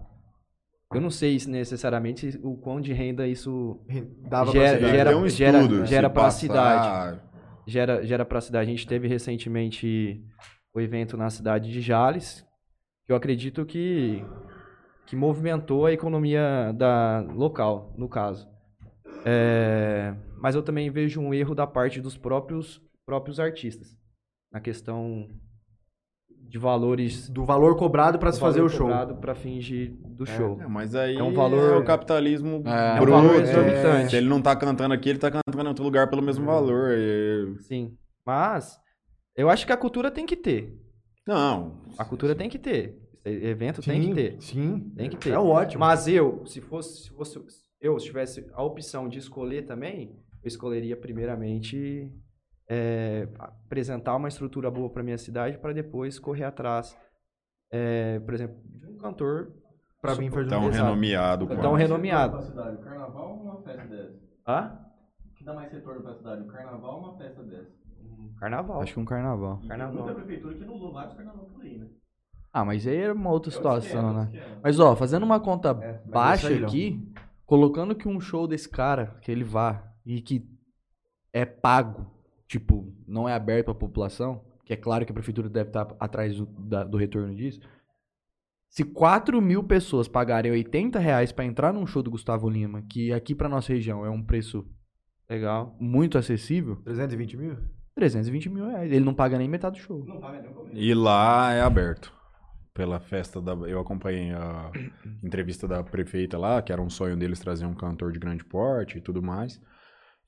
Eu 0.93 1.01
não 1.03 1.11
sei 1.11 1.39
se 1.39 1.51
necessariamente 1.51 2.41
o 2.43 2.57
quão 2.57 2.81
de 2.81 2.95
renda 2.95 3.27
isso 3.27 3.79
Dava 4.29 4.51
Gera- 4.53 4.69
pra 4.71 4.79
cidade. 4.79 4.97
gera- 4.97 5.17
um 5.19 5.29
gera- 5.29 5.59
estudo, 5.59 5.81
se 5.81 5.87
gera 5.87 6.11
pra 6.11 6.23
passar- 6.25 6.39
cidade. 6.41 7.21
gera, 7.67 8.07
gera 8.07 8.25
para 8.25 8.39
a 8.39 8.41
cidade. 8.41 8.67
A 8.67 8.71
gente 8.71 8.87
teve 8.87 9.07
recentemente 9.07 10.25
o 10.75 10.81
evento 10.81 11.15
na 11.17 11.29
cidade 11.29 11.71
de 11.71 11.83
Jales, 11.83 12.43
que 13.07 13.13
eu 13.13 13.17
acredito 13.17 13.67
que, 13.67 14.25
que 15.07 15.15
movimentou 15.15 15.85
a 15.85 15.93
economia 15.93 16.73
da 16.75 17.21
local, 17.35 17.93
no 17.99 18.09
caso. 18.09 18.49
É, 19.25 20.15
mas 20.41 20.55
eu 20.55 20.63
também 20.63 20.91
vejo 20.91 21.21
um 21.21 21.35
erro 21.35 21.55
da 21.55 21.67
parte 21.67 22.01
dos 22.01 22.17
próprios, 22.17 22.81
próprios 23.05 23.39
artistas, 23.41 23.97
na 24.53 24.61
questão 24.61 25.29
de 26.31 26.57
valores 26.59 27.29
Do 27.29 27.45
valor 27.45 27.77
cobrado 27.77 28.19
pra 28.19 28.33
se 28.33 28.41
fazer 28.41 28.63
o 28.63 28.69
show. 28.71 28.89
para 29.21 29.35
fins 29.35 29.65
de- 29.65 29.89
do 29.89 30.25
show. 30.25 30.59
É, 30.63 30.67
mas 30.67 30.95
aí 30.95 31.17
É 31.17 31.23
um 31.23 31.35
valor- 31.35 31.75
é 31.75 31.77
o 31.77 31.85
capitalismo 31.85 32.63
É, 32.65 32.97
É 32.97 33.01
um 33.01 33.01
bruto. 33.01 33.11
valor 33.19 33.35
É, 33.35 33.43
exorbitante. 33.43 34.11
Se 34.11 34.17
ele 34.17 34.29
não 34.29 34.41
tá 34.41 34.57
cantando 34.57 34.95
aqui, 34.95 35.11
ele 35.11 35.19
tá 35.19 35.31
cantando 35.31 35.63
em 35.65 35.69
outro 35.69 35.85
lugar 35.85 36.09
pelo 36.09 36.23
mesmo 36.23 36.47
valor. 36.47 36.91
e- 36.97 37.55
Sim. 37.65 37.95
Mas 38.25 38.79
eu 39.37 39.51
acho 39.51 39.67
que 39.67 39.73
a 39.73 39.77
cultura 39.77 40.11
tem 40.11 40.25
que 40.25 40.37
ter. 40.37 40.75
Não. 41.27 41.83
A 41.99 42.05
cultura 42.07 42.35
tem 42.35 42.49
que 42.49 42.59
ter. 42.59 42.99
Evento 43.25 43.83
tem 43.83 44.01
que 44.01 44.15
ter. 44.15 44.37
Sim. 44.41 44.91
Tem 44.97 45.11
que 45.11 45.17
ter. 45.19 45.31
É 45.33 45.39
ótimo. 45.39 45.81
Mas 45.81 46.09
eu, 46.09 46.47
se 46.47 46.63
fosse, 46.63 47.03
se 47.03 47.11
fosse 47.11 47.39
eu, 47.81 47.99
se 47.99 48.07
tivesse 48.07 48.49
a 48.53 48.63
opção 48.63 49.09
de 49.09 49.19
escolher 49.19 49.67
também, 49.67 50.17
eu 50.43 50.49
escolheria 50.49 50.97
primeiramente 50.97 52.13
é, 52.69 53.29
apresentar 53.39 54.17
uma 54.17 54.29
estrutura 54.29 54.71
boa 54.71 54.91
para 54.91 55.03
minha 55.03 55.19
cidade 55.19 55.59
para 55.59 55.73
depois 55.73 56.19
correr 56.19 56.45
atrás, 56.45 56.97
é, 57.71 58.19
por 58.21 58.35
exemplo, 58.35 58.61
de 58.65 58.87
um 58.87 58.97
cantor 58.99 59.53
Pra 60.01 60.15
mim 60.15 60.31
fazer 60.31 60.49
Tão 60.49 60.63
um 60.63 60.69
Exato. 60.69 60.85
renomeado. 60.85 61.47
Tão 61.47 61.57
quanto. 61.57 61.75
renomeado. 61.75 62.39
cidade, 62.39 62.75
o 62.75 62.79
carnaval 62.79 63.29
ou 63.31 63.43
uma 63.43 63.63
festa 63.63 63.87
dessa? 63.89 64.19
Hã? 64.47 64.79
O 65.27 65.35
que 65.35 65.45
dá 65.45 65.53
mais 65.53 65.73
retorno 65.73 66.03
pra 66.03 66.15
cidade, 66.15 66.43
o 66.43 66.47
carnaval 66.47 66.95
ou 66.95 67.09
uma 67.09 67.19
festa 67.19 67.43
dessa? 67.43 67.77
Carnaval. 68.39 68.83
Acho 68.83 68.95
que 68.95 69.01
um 69.01 69.05
carnaval. 69.05 69.61
Carnaval. 69.67 70.05
Muita 70.05 70.15
prefeitura 70.15 70.55
que 70.55 70.63
anulou 70.63 70.93
vários 70.93 71.15
carnaval 71.17 71.47
por 71.53 71.63
aí, 71.63 71.77
né? 71.79 71.89
Ah, 72.53 72.65
mas 72.65 72.87
aí 72.87 72.97
era 72.97 73.13
uma 73.13 73.31
outra 73.31 73.51
situação, 73.51 74.15
né? 74.15 74.25
né? 74.25 74.41
Mas 74.63 74.79
ó, 74.79 74.95
fazendo 74.95 75.25
uma 75.25 75.41
conta 75.41 75.75
mas 75.75 76.13
baixa 76.13 76.49
aí, 76.49 76.61
não. 76.61 76.69
Colocando 77.49 77.95
que 77.97 78.07
um 78.07 78.21
show 78.21 78.47
desse 78.47 78.69
cara, 78.69 79.19
que 79.23 79.33
ele 79.33 79.43
vá 79.43 79.83
e 80.05 80.21
que 80.21 80.47
é 81.33 81.47
pago, 81.47 82.07
tipo, 82.47 82.95
não 83.07 83.27
é 83.27 83.33
aberto 83.33 83.65
pra 83.65 83.75
população, 83.75 84.45
que 84.67 84.73
é 84.75 84.77
claro 84.77 85.07
que 85.07 85.13
a 85.13 85.15
prefeitura 85.15 85.49
deve 85.49 85.71
estar 85.71 85.97
atrás 85.99 86.37
do, 86.37 86.45
da- 86.45 86.85
do 86.85 86.99
retorno 86.99 87.35
disso. 87.35 87.59
Se 88.69 88.85
4 88.85 89.41
mil 89.41 89.65
pessoas 89.65 90.07
pagarem 90.07 90.53
80 90.53 90.99
reais 90.99 91.33
pra 91.33 91.47
entrar 91.47 91.73
num 91.73 91.87
show 91.87 92.03
do 92.03 92.11
Gustavo 92.11 92.51
Lima, 92.51 92.83
que 92.83 93.15
aqui 93.15 93.35
pra 93.35 93.49
nossa 93.49 93.73
região 93.73 94.05
é 94.05 94.11
um 94.11 94.23
preço 94.23 94.67
Legal. 95.29 95.75
muito 95.81 96.19
acessível, 96.19 96.77
320 96.85 97.35
mil? 97.39 97.57
320 97.95 98.51
mil 98.51 98.67
reais. 98.67 98.93
Ele 98.93 99.05
não 99.07 99.15
paga 99.15 99.39
nem 99.39 99.49
metade 99.49 99.81
do 99.81 99.83
show. 99.83 100.05
E 100.75 100.93
lá 100.93 101.55
é 101.55 101.63
aberto. 101.63 102.13
Pela 102.79 103.01
festa 103.01 103.41
da. 103.41 103.55
Eu 103.67 103.81
acompanhei 103.81 104.31
a 104.31 104.71
entrevista 105.21 105.67
da 105.67 105.83
prefeita 105.83 106.39
lá, 106.39 106.63
que 106.63 106.73
era 106.73 106.81
um 106.81 106.89
sonho 106.89 107.17
deles 107.17 107.41
trazer 107.41 107.67
um 107.67 107.75
cantor 107.75 108.13
de 108.13 108.21
grande 108.21 108.45
porte 108.45 108.99
e 108.99 109.01
tudo 109.01 109.21
mais. 109.21 109.61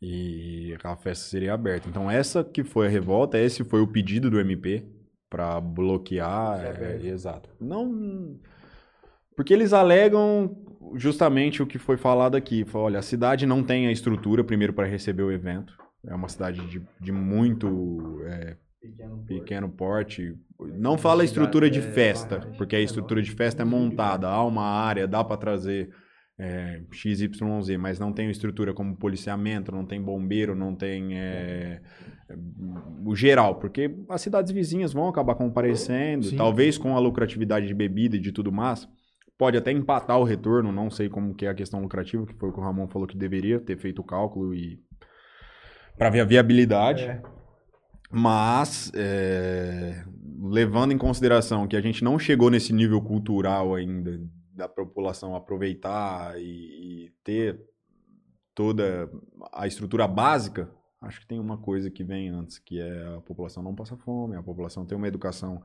E 0.02 0.76
a 0.82 0.96
festa 0.96 1.26
seria 1.26 1.54
aberta. 1.54 1.88
Então, 1.88 2.10
essa 2.10 2.42
que 2.42 2.64
foi 2.64 2.88
a 2.88 2.90
revolta, 2.90 3.38
esse 3.38 3.62
foi 3.62 3.80
o 3.80 3.86
pedido 3.86 4.28
do 4.28 4.40
MP 4.40 4.84
para 5.28 5.60
bloquear. 5.60 6.58
é, 7.04 7.06
exato. 7.06 7.48
Não. 7.60 8.36
Porque 9.36 9.54
eles 9.54 9.72
alegam 9.72 10.56
justamente 10.96 11.62
o 11.62 11.66
que 11.68 11.78
foi 11.78 11.96
falado 11.96 12.34
aqui. 12.34 12.64
Fala, 12.64 12.86
Olha, 12.86 12.98
a 12.98 13.02
cidade 13.02 13.46
não 13.46 13.62
tem 13.62 13.86
a 13.86 13.92
estrutura, 13.92 14.42
primeiro, 14.42 14.72
para 14.72 14.88
receber 14.88 15.22
o 15.22 15.30
evento. 15.30 15.72
É 16.04 16.12
uma 16.16 16.28
cidade 16.28 16.66
de, 16.66 16.82
de 17.00 17.12
muito 17.12 18.22
é, 18.24 18.56
pequeno 19.28 19.68
porte. 19.68 20.36
Não 20.76 20.98
fala 20.98 21.24
estrutura 21.24 21.70
de 21.70 21.80
festa, 21.80 22.40
porque 22.56 22.76
a 22.76 22.80
estrutura 22.80 23.22
de 23.22 23.30
festa 23.30 23.62
é 23.62 23.64
montada, 23.64 24.28
há 24.28 24.44
uma 24.44 24.64
área, 24.64 25.06
dá 25.06 25.24
para 25.24 25.36
trazer 25.36 25.90
é, 26.38 26.80
XYZ, 26.90 27.28
mas 27.78 27.98
não 27.98 28.12
tem 28.12 28.30
estrutura 28.30 28.72
como 28.72 28.96
policiamento, 28.96 29.70
não 29.70 29.84
tem 29.84 30.00
bombeiro, 30.00 30.54
não 30.54 30.74
tem 30.74 31.18
é, 31.18 31.82
o 33.04 33.14
geral, 33.14 33.56
porque 33.56 33.94
as 34.08 34.22
cidades 34.22 34.50
vizinhas 34.50 34.92
vão 34.92 35.08
acabar 35.08 35.34
comparecendo, 35.34 36.26
Sim. 36.26 36.36
talvez 36.36 36.78
com 36.78 36.96
a 36.96 36.98
lucratividade 36.98 37.66
de 37.66 37.74
bebida 37.74 38.16
e 38.16 38.20
de 38.20 38.32
tudo 38.32 38.50
mais, 38.50 38.88
pode 39.36 39.56
até 39.56 39.70
empatar 39.70 40.18
o 40.18 40.24
retorno, 40.24 40.72
não 40.72 40.90
sei 40.90 41.08
como 41.08 41.34
que 41.34 41.46
é 41.46 41.48
a 41.50 41.54
questão 41.54 41.80
lucrativa, 41.80 42.26
que 42.26 42.34
foi 42.34 42.48
o 42.48 42.52
que 42.52 42.60
o 42.60 42.62
Ramon 42.62 42.88
falou 42.88 43.06
que 43.06 43.16
deveria 43.16 43.60
ter 43.60 43.76
feito 43.76 44.00
o 44.00 44.04
cálculo 44.04 44.54
e 44.54 44.78
para 45.98 46.08
ver 46.08 46.20
a 46.20 46.24
viabilidade. 46.24 47.04
É. 47.04 47.22
Mas, 48.10 48.90
é, 48.94 50.04
levando 50.42 50.92
em 50.92 50.98
consideração 50.98 51.66
que 51.68 51.76
a 51.76 51.80
gente 51.80 52.02
não 52.02 52.18
chegou 52.18 52.50
nesse 52.50 52.72
nível 52.72 53.00
cultural 53.02 53.74
ainda 53.74 54.20
da 54.54 54.68
população 54.68 55.34
aproveitar 55.34 56.38
e, 56.38 57.06
e 57.06 57.12
ter 57.22 57.60
toda 58.54 59.10
a 59.52 59.66
estrutura 59.66 60.06
básica, 60.08 60.70
acho 61.02 61.20
que 61.20 61.26
tem 61.26 61.38
uma 61.38 61.58
coisa 61.58 61.90
que 61.90 62.04
vem 62.04 62.28
antes, 62.28 62.58
que 62.58 62.80
é 62.80 63.14
a 63.16 63.20
população 63.20 63.62
não 63.62 63.74
passa 63.74 63.96
fome, 63.96 64.36
a 64.36 64.42
população 64.42 64.84
tem 64.84 64.96
uma 64.96 65.08
educação 65.08 65.62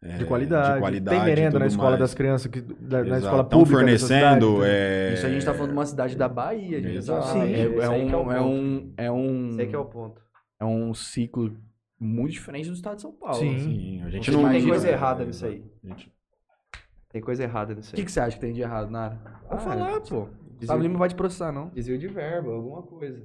é, 0.00 0.18
De 0.18 0.24
qualidade. 0.26 0.74
de 0.74 0.80
qualidade 0.80 1.16
Tem 1.16 1.26
merenda 1.26 1.58
na 1.58 1.66
escola 1.66 1.88
mais. 1.90 2.00
das 2.00 2.14
crianças, 2.14 2.48
que, 2.48 2.60
da, 2.60 3.02
na 3.02 3.18
escola 3.18 3.42
Tão 3.42 3.58
pública. 3.60 3.80
fornecendo. 3.80 4.46
então. 4.58 4.64
é, 4.64 5.14
Isso 5.14 5.26
a 5.26 5.30
gente 5.30 5.44
tá 5.44 5.52
falando 5.52 5.70
de 5.70 5.76
uma 5.76 5.86
cidade 5.86 6.16
da 6.16 6.28
Bahia. 6.28 6.78
Exato. 6.78 7.26
Ah, 7.26 7.32
Sim. 7.32 7.40
É, 7.52 7.64
Esse 7.64 7.80
é 7.80 7.82
é 7.82 7.88
o 7.88 7.92
um, 7.92 8.32
é 8.32 8.38
ponto. 8.38 8.48
um. 8.48 8.92
É 8.96 9.10
um. 9.10 9.48
Esse 9.48 9.66
que 9.66 9.74
é 9.74 9.78
o 9.78 9.84
ponto. 9.86 10.22
É 10.60 10.64
um 10.64 10.94
ciclo 10.94 11.56
muito 12.00 12.32
diferente 12.32 12.68
do 12.68 12.74
estado 12.74 12.96
de 12.96 13.02
São 13.02 13.12
Paulo. 13.12 13.36
Sim. 13.36 13.58
Sim, 13.58 14.02
a 14.02 14.10
gente 14.10 14.30
Você 14.30 14.36
não 14.36 14.48
tem 14.50 14.66
coisa 14.68 14.88
errada 14.90 15.24
nisso 15.24 15.44
aí. 15.46 15.64
A 15.84 15.86
gente- 15.88 16.12
Tem 17.10 17.22
coisa 17.22 17.42
errada 17.42 17.74
nisso 17.74 17.90
O 17.90 17.94
aí. 17.94 17.96
que, 18.00 18.04
que 18.04 18.12
você 18.12 18.20
acha 18.20 18.36
que 18.36 18.40
tem 18.40 18.52
de 18.52 18.60
errado, 18.60 18.90
Nara? 18.90 19.14
Vou 19.48 19.52
Ah, 19.52 19.58
falar, 19.58 20.00
pô. 20.00 20.26
Desvio, 20.26 20.58
Gustavo 20.58 20.82
Lima 20.82 20.92
não 20.92 20.98
vai 20.98 21.08
te 21.08 21.14
processar, 21.14 21.50
não. 21.52 21.68
desvio 21.70 21.98
de 21.98 22.06
verba, 22.08 22.52
alguma 22.52 22.82
coisa. 22.82 23.24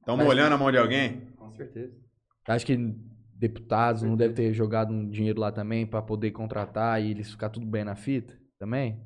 Estamos 0.00 0.26
olhando 0.26 0.52
a 0.54 0.58
mão 0.58 0.70
de 0.70 0.78
alguém? 0.78 1.26
Com 1.36 1.50
certeza. 1.52 1.94
Acho 2.48 2.66
que 2.66 2.76
deputados 3.34 4.02
não 4.02 4.16
devem 4.16 4.34
ter 4.34 4.52
jogado 4.52 4.92
um 4.92 5.08
dinheiro 5.08 5.40
lá 5.40 5.52
também 5.52 5.86
pra 5.86 6.02
poder 6.02 6.32
contratar 6.32 7.00
e 7.02 7.10
eles 7.10 7.30
ficar 7.30 7.50
tudo 7.50 7.66
bem 7.66 7.84
na 7.84 7.94
fita 7.94 8.36
também? 8.58 9.00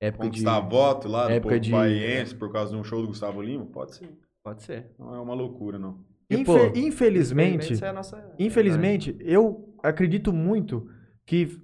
Época 0.00 0.24
Conquistar 0.24 0.60
de... 0.62 0.70
voto 0.70 1.08
lá 1.08 1.26
do 1.26 1.32
época 1.32 1.50
povo 1.54 1.60
de- 1.60 1.70
baiense 1.70 2.34
por 2.34 2.50
causa 2.50 2.72
de 2.74 2.80
um 2.80 2.84
show 2.84 3.02
do 3.02 3.08
Gustavo 3.08 3.42
Lima? 3.42 3.66
Pode 3.66 3.94
ser. 3.96 4.18
Pode 4.42 4.62
ser. 4.62 4.90
Não 4.98 5.14
é 5.14 5.20
uma 5.20 5.34
loucura, 5.34 5.78
não. 5.78 6.02
E, 6.30 6.36
Infe- 6.40 6.72
infelizmente, 6.76 7.72
Isso 7.72 7.84
é 7.84 7.88
a 7.88 7.92
nossa. 7.92 8.22
infelizmente, 8.38 9.16
eu 9.20 9.74
acredito 9.82 10.32
muito 10.32 10.86
que 11.26 11.58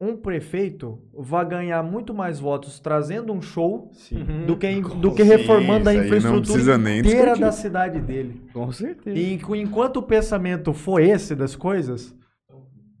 um 0.00 0.16
prefeito 0.16 0.98
vai 1.12 1.46
ganhar 1.46 1.82
muito 1.82 2.14
mais 2.14 2.40
votos 2.40 2.80
trazendo 2.80 3.32
um 3.34 3.42
show 3.42 3.90
Sim. 3.92 4.46
do 4.46 4.56
que, 4.56 4.80
do 4.80 5.12
que 5.14 5.22
reformando 5.22 5.90
a 5.90 5.94
isso 5.94 6.04
infraestrutura 6.04 6.98
inteira 6.98 7.36
da 7.36 7.52
cidade 7.52 8.00
dele. 8.00 8.40
Com 8.52 8.72
certeza. 8.72 9.18
E 9.18 9.34
enqu- 9.34 9.54
enquanto 9.56 9.98
o 9.98 10.02
pensamento 10.02 10.72
for 10.72 11.00
esse 11.02 11.34
das 11.34 11.54
coisas, 11.54 12.16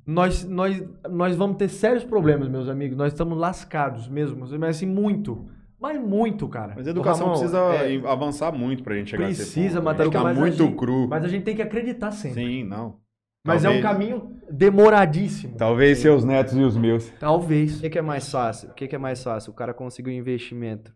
nós, 0.06 0.44
nós, 0.44 0.82
nós 1.08 1.36
vamos 1.36 1.56
ter 1.56 1.68
sérios 1.68 2.04
problemas, 2.04 2.48
meus 2.48 2.68
amigos. 2.68 2.96
Nós 2.98 3.12
estamos 3.12 3.38
lascados 3.38 4.06
mesmo, 4.08 4.40
mas 4.58 4.76
assim, 4.76 4.86
muito. 4.86 5.48
Mas 5.80 5.98
muito, 6.00 6.46
cara. 6.48 6.74
Mas 6.76 6.86
a 6.86 6.90
educação 6.90 7.26
Ramon, 7.28 7.38
precisa 7.38 7.58
é, 7.58 7.96
avançar 8.10 8.52
muito 8.52 8.82
pra 8.82 8.94
gente 8.96 9.10
chegar 9.10 9.26
a 9.26 9.30
esse 9.30 9.40
Precisa, 9.42 9.76
ponto. 9.76 9.84
Mataruca, 9.86 10.18
Fica 10.18 10.28
mas 10.28 10.36
a 10.36 10.40
muito 10.40 10.62
gente- 10.64 10.76
cru. 10.76 11.08
Mas 11.08 11.24
a 11.24 11.28
gente 11.28 11.42
tem 11.44 11.56
que 11.56 11.62
acreditar 11.62 12.10
sempre. 12.10 12.44
Sim, 12.44 12.64
não. 12.64 12.98
Mas 13.42 13.64
é 13.64 13.70
um 13.70 13.80
Talvez- 13.80 13.82
caminho 13.82 14.36
demoradíssimo. 14.50 15.56
Talvez 15.56 15.98
seus 15.98 16.22
netos 16.24 16.54
e 16.54 16.60
os 16.60 16.76
meus. 16.76 17.08
O 17.08 17.12
Talvez. 17.18 17.80
que, 17.80 17.88
que 17.88 17.98
é 17.98 18.02
mais 18.02 18.30
fácil? 18.30 18.68
O 18.70 18.74
que, 18.74 18.86
que 18.86 18.94
é 18.94 18.98
mais 18.98 19.22
fácil? 19.22 19.50
O 19.52 19.54
cara 19.54 19.72
conseguir 19.72 20.10
um 20.10 20.14
investimento 20.14 20.92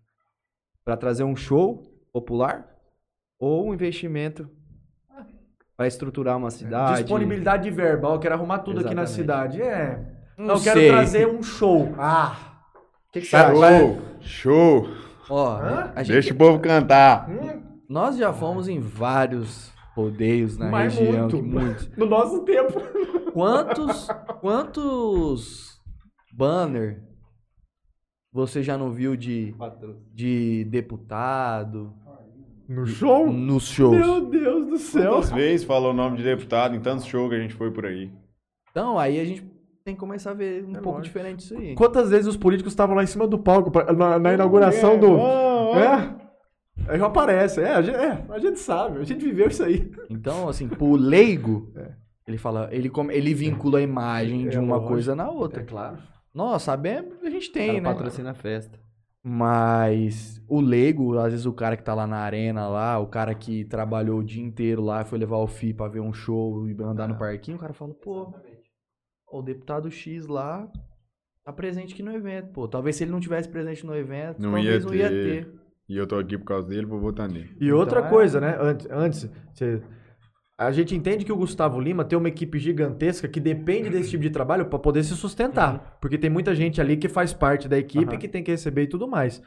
pra 0.84 0.96
trazer 0.98 1.24
um 1.24 1.34
show 1.34 1.82
popular 2.12 2.68
ou 3.40 3.70
um 3.70 3.72
investimento 3.72 4.50
pra 5.76 5.86
estruturar 5.86 6.36
uma 6.36 6.50
cidade? 6.50 7.00
Disponibilidade 7.00 7.62
de 7.64 7.70
verba. 7.70 8.08
ó, 8.08 8.14
Eu 8.16 8.18
quero 8.20 8.34
arrumar 8.34 8.58
tudo 8.58 8.80
aqui 8.80 8.94
na 8.94 9.04
Exatamente. 9.04 9.10
cidade. 9.14 9.62
É. 9.62 10.12
Não 10.36 10.56
eu 10.56 10.60
quero 10.62 10.80
sei. 10.80 10.88
trazer 10.90 11.26
um 11.26 11.42
show. 11.42 11.94
Ah. 11.96 12.53
O 13.14 13.16
que, 13.16 13.20
que 13.20 13.26
você 13.26 13.36
acha? 13.36 13.54
Show! 13.54 13.98
Show! 14.20 14.88
Ó, 15.30 15.56
a 15.94 16.02
gente, 16.02 16.12
Deixa 16.12 16.34
o 16.34 16.36
povo 16.36 16.58
cantar. 16.58 17.28
nós 17.88 18.16
já 18.16 18.32
fomos 18.32 18.66
em 18.68 18.80
vários 18.80 19.72
rodeios 19.94 20.58
na 20.58 20.68
Mas 20.68 20.94
região. 20.98 21.20
muito. 21.22 21.36
que 21.36 21.42
muitos. 21.42 21.90
No 21.96 22.06
nosso 22.06 22.40
tempo. 22.42 22.72
Quantos, 23.32 24.08
quantos 24.40 25.80
banner 26.32 27.02
você 28.32 28.62
já 28.64 28.76
não 28.76 28.90
viu 28.90 29.14
de, 29.16 29.54
de 30.12 30.64
deputado 30.64 31.94
No 32.68 32.84
show? 32.84 33.32
nos 33.32 33.68
shows? 33.68 33.96
Meu 33.96 34.26
Deus 34.28 34.66
do 34.66 34.76
céu. 34.76 35.12
Quantas 35.12 35.30
vezes 35.30 35.64
falou 35.64 35.92
o 35.92 35.96
nome 35.96 36.16
de 36.16 36.24
deputado 36.24 36.74
em 36.74 36.80
tantos 36.80 37.06
shows 37.06 37.28
que 37.30 37.36
a 37.36 37.40
gente 37.40 37.54
foi 37.54 37.70
por 37.70 37.86
aí? 37.86 38.10
Então, 38.72 38.98
aí 38.98 39.20
a 39.20 39.24
gente 39.24 39.44
tem 39.84 39.94
que 39.94 40.00
começar 40.00 40.30
a 40.30 40.34
ver 40.34 40.64
um 40.64 40.70
É 40.70 40.74
pouco 40.74 40.98
lógico. 40.98 41.02
diferente 41.02 41.40
isso 41.40 41.56
aí. 41.56 41.74
Quantas 41.74 42.08
vezes 42.10 42.26
os 42.26 42.36
políticos 42.36 42.72
estavam 42.72 42.96
lá 42.96 43.02
em 43.02 43.06
cima 43.06 43.26
do 43.26 43.38
palco 43.38 43.70
pra- 43.70 43.92
na, 43.92 44.18
na 44.18 44.32
inauguração 44.32 44.98
do. 44.98 45.18
É? 45.78 46.14
Aí 46.88 46.98
já 46.98 47.06
aparece. 47.06 47.60
É 47.60 47.74
a, 47.74 47.82
gente, 47.82 47.96
é, 47.96 48.24
a 48.28 48.38
gente 48.38 48.58
sabe, 48.58 48.98
a 49.00 49.04
gente 49.04 49.22
viveu 49.24 49.48
isso 49.48 49.62
aí. 49.62 49.90
Então, 50.08 50.48
assim, 50.48 50.66
pro 50.68 50.96
leigo, 50.96 51.70
ele 52.26 52.38
fala, 52.38 52.68
ele, 52.72 52.88
come- 52.88 53.14
ele 53.14 53.34
vincula 53.34 53.78
a 53.78 53.82
imagem 53.82 54.48
de 54.48 54.56
É 54.56 54.60
uma 54.60 54.76
lógico. 54.76 54.92
coisa 54.92 55.14
na 55.14 55.30
outra. 55.30 55.62
claro. 55.62 55.98
Nós 56.34 56.62
sabemos, 56.62 57.22
a 57.22 57.30
gente 57.30 57.52
tem, 57.52 57.68
Cara, 57.68 57.80
né? 57.80 57.92
patrocina 57.92 58.30
a 58.32 58.34
festa. 58.34 58.76
Mas 59.22 60.42
o 60.48 60.60
leigo, 60.60 61.16
às 61.18 61.30
vezes 61.30 61.46
o 61.46 61.52
cara 61.52 61.76
que 61.76 61.82
tá 61.84 61.94
lá 61.94 62.06
na 62.06 62.16
arena 62.18 62.66
lá, 62.68 62.98
o 62.98 63.06
cara 63.06 63.34
que 63.34 63.64
trabalhou 63.64 64.18
o 64.18 64.24
dia 64.24 64.42
inteiro 64.42 64.82
lá, 64.82 65.04
foi 65.04 65.18
levar 65.18 65.36
o 65.38 65.46
FI 65.46 65.72
pra 65.72 65.86
ver 65.88 66.00
um 66.00 66.12
show 66.12 66.68
e 66.68 66.72
andar 66.82 67.06
no 67.08 67.16
parquinho, 67.16 67.56
o 67.56 67.60
cara 67.60 67.72
fala, 67.72 67.94
pô, 67.94 68.34
o 69.38 69.42
deputado 69.42 69.90
X 69.90 70.26
lá 70.26 70.68
tá 71.44 71.52
presente 71.52 71.92
aqui 71.94 72.02
no 72.02 72.12
evento, 72.14 72.48
pô. 72.52 72.66
Talvez 72.68 72.96
se 72.96 73.04
ele 73.04 73.10
não 73.10 73.20
tivesse 73.20 73.48
presente 73.48 73.84
no 73.84 73.94
evento, 73.96 74.40
Não 74.40 74.52
talvez 74.52 74.82
ia 74.82 74.88
não 74.88 74.94
ia 74.94 75.08
ter. 75.08 75.44
ter. 75.44 75.52
E 75.88 75.96
eu 75.96 76.06
tô 76.06 76.16
aqui 76.18 76.38
por 76.38 76.44
causa 76.46 76.66
dele, 76.68 76.86
vou 76.86 76.98
votar 77.00 77.28
nele. 77.28 77.54
E 77.60 77.70
outra 77.72 77.98
Então 78.00 78.08
é- 78.08 78.12
coisa, 78.12 78.40
né? 78.40 78.56
Antes, 78.58 78.86
antes 78.90 79.30
você- 79.52 79.82
a 80.56 80.70
gente 80.72 80.94
entende 80.94 81.24
que 81.24 81.32
o 81.32 81.36
Gustavo 81.36 81.78
Lima 81.80 82.04
tem 82.04 82.16
uma 82.18 82.28
equipe 82.28 82.58
gigantesca 82.58 83.28
que 83.28 83.38
depende 83.40 83.90
desse 83.90 84.10
tipo 84.10 84.22
de 84.22 84.30
trabalho 84.30 84.66
para 84.66 84.78
poder 84.78 85.02
se 85.04 85.14
sustentar. 85.14 85.98
Porque 86.00 86.16
tem 86.16 86.30
muita 86.30 86.54
gente 86.54 86.80
ali 86.80 86.96
que 86.96 87.08
faz 87.08 87.34
parte 87.34 87.68
da 87.68 87.76
equipe 87.76 88.12
Aham. 88.12 88.18
que 88.18 88.28
tem 88.28 88.42
que 88.42 88.50
receber 88.52 88.84
e 88.84 88.86
tudo 88.86 89.06
mais. 89.06 89.42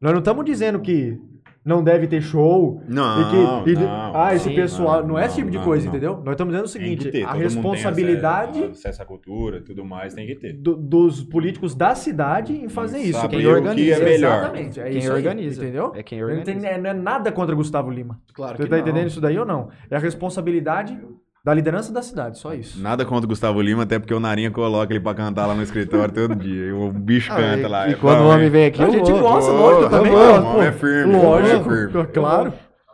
Nós 0.00 0.12
não 0.12 0.20
estamos 0.20 0.44
dizendo 0.44 0.80
que 0.80 1.20
não 1.64 1.82
deve 1.82 2.06
ter 2.06 2.20
show. 2.20 2.82
Não, 2.86 3.22
e 3.22 3.64
que, 3.64 3.70
e 3.70 3.74
não, 3.74 4.12
ah, 4.14 4.34
esse 4.34 4.48
sim, 4.50 4.54
pessoal. 4.54 5.06
Não, 5.06 5.18
é 5.18 5.26
esse 5.26 5.30
não, 5.30 5.36
tipo 5.38 5.50
de 5.50 5.56
não, 5.58 5.64
coisa, 5.64 5.84
não. 5.86 5.92
entendeu? 5.92 6.20
Nós 6.24 6.32
estamos 6.32 6.52
dizendo 6.52 6.68
o 6.68 6.72
Tem 6.72 6.82
seguinte: 6.82 7.04
que 7.06 7.10
ter, 7.10 7.22
a 7.22 7.26
todo 7.28 7.32
mundo 7.36 7.48
tem 7.48 7.54
responsabilidade 7.54 8.58
acesso, 8.58 8.70
acesso 8.72 9.02
à 9.02 9.04
cultura, 9.06 9.60
tudo 9.62 9.84
mais, 9.84 10.14
tem 10.14 10.26
que 10.26 10.34
ter. 10.34 10.52
do- 10.52 10.76
dos 10.76 11.22
políticos 11.22 11.74
da 11.74 11.94
cidade 11.94 12.52
em 12.54 12.68
fazer 12.68 12.98
Não 12.98 13.04
isso. 13.04 13.20
sabe 13.20 13.36
Quem 13.38 13.46
organiza, 13.46 13.96
que 13.96 14.02
é 14.02 14.04
melhor. 14.04 14.38
Exatamente. 14.38 14.80
É 14.80 14.88
Quem 14.90 14.98
isso 14.98 15.12
aí, 15.12 15.16
organiza. 15.16 15.62
entendeu? 15.62 15.92
É 15.94 16.02
quem 16.02 16.20
Não, 16.20 16.28
tem- 16.28 16.38
organiza. 16.56 16.78
não 16.78 16.90
é 16.90 16.94
nada 16.94 17.32
contra 17.32 17.54
Gustavo 17.54 17.90
Lima. 17.90 18.20
Claro 18.34 18.56
Você 18.56 18.64
que 18.64 18.68
tá 18.68 18.76
não. 18.76 18.82
entendendo 18.82 19.06
isso 19.06 19.20
daí 19.20 19.38
ou 19.38 19.46
não? 19.46 19.68
É 19.90 19.96
a 19.96 19.98
responsabilidade 19.98 20.98
da 21.44 21.52
liderança 21.52 21.92
da 21.92 22.00
cidade, 22.02 22.38
só 22.38 22.54
isso. 22.54 22.80
Nada 22.80 23.04
contra 23.04 23.26
o 23.26 23.28
Gustavo 23.28 23.60
Lima, 23.60 23.82
até 23.82 23.98
porque 23.98 24.14
o 24.14 24.18
Narinha 24.20 24.50
coloca 24.50 24.92
ele 24.92 25.00
pra 25.02 25.14
cantar 25.14 25.46
lá 25.46 25.54
no 25.54 25.62
escritório 25.62 26.12
todo 26.14 26.34
dia. 26.34 26.66
E 26.68 26.72
o 26.72 26.90
bicho 26.90 27.30
Ah, 27.32 27.36
canta 27.36 27.58
e- 27.66 27.66
lá. 27.68 27.88
E 27.88 27.92
é 27.92 27.96
quando 27.96 28.20
o 28.22 28.28
homem 28.28 28.48
vem 28.48 28.66
aqui, 28.66 28.82
a 28.82 28.86
eu 28.86 28.90
gente 28.92 29.10
vou. 29.12 29.20
gosta, 29.20 29.52
lógico, 29.52 29.82
eu 29.82 29.90
também 29.90 30.12
pô, 30.12 30.62
é 30.62 30.72
firme, 30.72 31.12
Lógico, 31.12 31.26
o 31.26 31.30
homem 31.32 31.50
é 31.52 31.62
firme. 31.88 32.06
claro. 32.12 32.52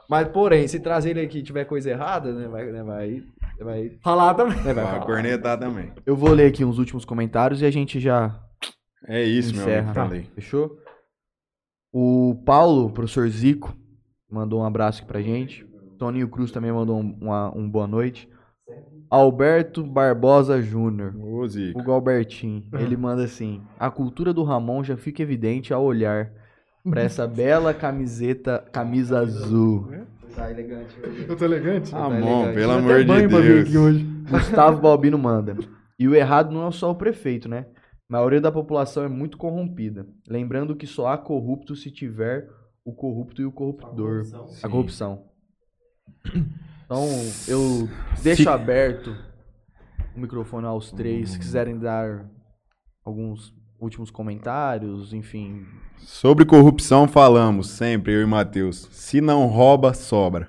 Mas, 0.09 0.27
porém, 0.29 0.67
se 0.67 0.81
trazer 0.81 1.11
ele 1.11 1.21
aqui 1.21 1.39
e 1.39 1.43
tiver 1.45 1.65
coisa 1.65 1.89
errada, 1.91 2.33
né, 2.33 2.49
vai, 2.49 2.65
né, 2.67 2.83
vai, 2.83 3.23
vai, 3.61 3.91
Falar 4.03 4.35
também. 4.35 4.57
né, 4.57 4.63
vai 4.65 4.75
Pra 4.75 4.87
falar. 4.95 5.07
cornetar 5.07 5.57
também. 5.57 5.93
Eu 6.05 6.17
vou 6.17 6.31
ler 6.33 6.47
aqui 6.49 6.65
uns 6.65 6.79
últimos 6.79 7.05
comentários 7.05 7.63
e 7.63 7.67
a 7.67 7.71
gente 7.71 8.01
já 8.01 8.37
É 9.07 9.23
isso, 9.23 9.53
meu 9.55 9.63
Encerra. 9.63 9.81
amigo. 9.83 9.95
Falei. 9.95 10.27
Fechou? 10.35 10.77
O 11.93 12.43
Paulo, 12.45 12.91
professor 12.91 13.29
Zico, 13.29 13.75
mandou 14.31 14.61
um 14.61 14.65
abraço 14.65 14.99
aqui 14.99 15.09
pra 15.09 15.21
gente. 15.23 15.65
Toninho 15.99 16.29
Cruz 16.29 16.51
também 16.51 16.73
mandou 16.73 16.99
um, 17.01 17.17
uma- 17.21 17.57
um 17.57 17.69
boa 17.69 17.87
noite. 17.87 18.29
Alberto 19.11 19.83
Barbosa 19.83 20.63
Júnior, 20.63 21.13
Ô, 21.17 21.45
o 21.75 21.83
Galbertinho, 21.83 22.65
ele 22.75 22.97
manda 22.97 23.25
assim: 23.25 23.61
A 23.79 23.91
cultura 23.91 24.33
do 24.33 24.45
Ramon 24.45 24.85
já 24.85 24.97
fica 24.97 25.21
evidente 25.21 25.75
ao 25.75 25.83
olhar 25.83 26.31
pra 26.89 27.03
essa 27.03 27.27
bela 27.29 27.75
camiseta, 27.75 28.65
camisa 28.73 29.19
azul. 29.19 29.91
Tá 30.35 30.49
elegante 30.49 30.97
hoje. 31.01 31.27
Eu 31.29 31.37
tô 31.37 31.45
elegante? 31.45 31.93
Ah, 31.93 32.07
elegante. 32.07 32.25
bom, 32.25 32.55
pelo 32.55 32.73
amor 32.73 33.05
de 33.05 33.65
Deus. 33.65 34.03
Gustavo 34.31 34.81
Balbino 34.81 35.19
manda. 35.19 35.57
E 35.99 36.07
o 36.07 36.15
errado 36.15 36.53
não 36.53 36.69
é 36.69 36.71
só 36.71 36.91
o 36.93 36.95
prefeito, 36.95 37.49
né? 37.49 37.67
A 38.09 38.13
maioria 38.13 38.41
da 38.41 38.53
população 38.53 39.03
é 39.03 39.09
muito 39.09 39.37
corrompida. 39.37 40.07
Lembrando 40.29 40.77
que 40.77 40.87
só 40.87 41.09
há 41.09 41.19
corrupto 41.19 41.75
se 41.75 41.91
tiver 41.91 42.49
o 42.85 42.93
corrupto 42.93 43.43
e 43.43 43.45
o 43.45 43.53
corruptor. 43.53 44.23
A 44.63 44.69
corrupção. 44.69 45.25
Então, 46.91 47.07
eu 47.47 47.89
deixo 48.21 48.51
aberto 48.51 49.17
o 50.17 50.19
microfone 50.19 50.67
aos 50.67 50.91
três, 50.91 51.31
se 51.31 51.39
quiserem 51.39 51.79
dar 51.79 52.29
alguns 53.05 53.55
últimos 53.79 54.11
comentários, 54.11 55.13
enfim. 55.13 55.65
Sobre 55.99 56.45
corrupção 56.45 57.07
falamos 57.07 57.71
sempre, 57.71 58.13
eu 58.13 58.23
e 58.23 58.27
Matheus. 58.27 58.89
Se 58.91 59.21
não 59.21 59.47
rouba, 59.47 59.95
sobra. 59.95 60.49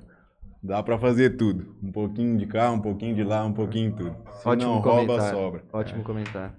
Dá 0.63 0.81
pra 0.81 0.97
fazer 0.97 1.37
tudo. 1.37 1.75
Um 1.79 1.91
pouquinho 1.91 2.35
de 2.39 2.47
cá, 2.47 2.71
um 2.71 2.81
pouquinho 2.81 3.13
de 3.13 3.23
lá, 3.23 3.45
um 3.45 3.53
pouquinho 3.53 3.91
de 3.91 3.97
tudo. 3.97 4.15
Se 4.41 4.47
Ótimo 4.49 4.71
não 4.71 4.79
rouba, 4.79 5.13
comentário. 5.13 5.37
sobra. 5.37 5.63
Ótimo 5.71 6.03
comentário. 6.03 6.55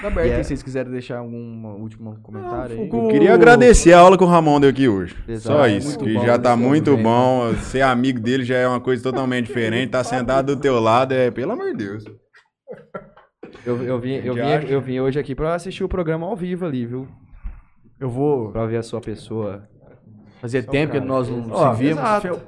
Tá 0.00 0.08
aberto 0.08 0.28
é- 0.30 0.36
aí, 0.36 0.44
se 0.44 0.48
vocês 0.48 0.62
quiserem 0.62 0.92
deixar 0.92 1.18
algum 1.18 1.66
último 1.80 2.18
comentário 2.22 2.78
aí. 2.78 2.88
Eu 2.92 3.08
queria 3.08 3.32
agradecer 3.34 3.92
a 3.94 4.00
aula 4.00 4.18
que 4.18 4.24
o 4.24 4.26
Ramon 4.26 4.60
deu 4.60 4.70
aqui 4.70 4.88
hoje. 4.88 5.16
Exato, 5.26 5.58
Só 5.58 5.66
isso, 5.66 5.88
muito 5.88 6.04
que 6.04 6.14
bom, 6.14 6.24
já 6.26 6.38
tá 6.38 6.54
muito 6.56 6.96
bom. 6.96 7.54
Ser 7.62 7.80
amigo 7.82 8.20
dele 8.20 8.44
já 8.44 8.56
é 8.56 8.68
uma 8.68 8.80
coisa 8.80 9.02
totalmente 9.02 9.46
diferente. 9.48 9.90
Tá 9.90 10.04
sentado 10.04 10.54
do 10.54 10.60
teu 10.60 10.78
lado, 10.80 11.12
é, 11.12 11.30
pelo 11.30 11.52
amor 11.52 11.70
de 11.72 11.76
Deus. 11.84 12.04
Eu, 13.64 13.82
eu, 13.82 13.98
vim, 13.98 14.14
eu, 14.16 14.34
vim, 14.34 14.68
eu 14.68 14.80
vim 14.80 15.00
hoje 15.00 15.18
aqui 15.18 15.34
pra 15.34 15.54
assistir 15.54 15.82
o 15.82 15.88
programa 15.88 16.26
ao 16.26 16.36
vivo 16.36 16.66
ali, 16.66 16.84
viu? 16.86 17.08
Eu 17.98 18.10
vou. 18.10 18.50
Pra 18.52 18.66
ver 18.66 18.76
a 18.76 18.82
sua 18.82 19.00
pessoa. 19.00 19.66
Fazia 20.40 20.62
tempo 20.62 20.92
que 20.92 21.00
nós 21.00 21.28
não 21.28 21.50
Ó, 21.50 21.72
se 21.74 21.80
víamos. 21.80 22.02
exato. 22.02 22.40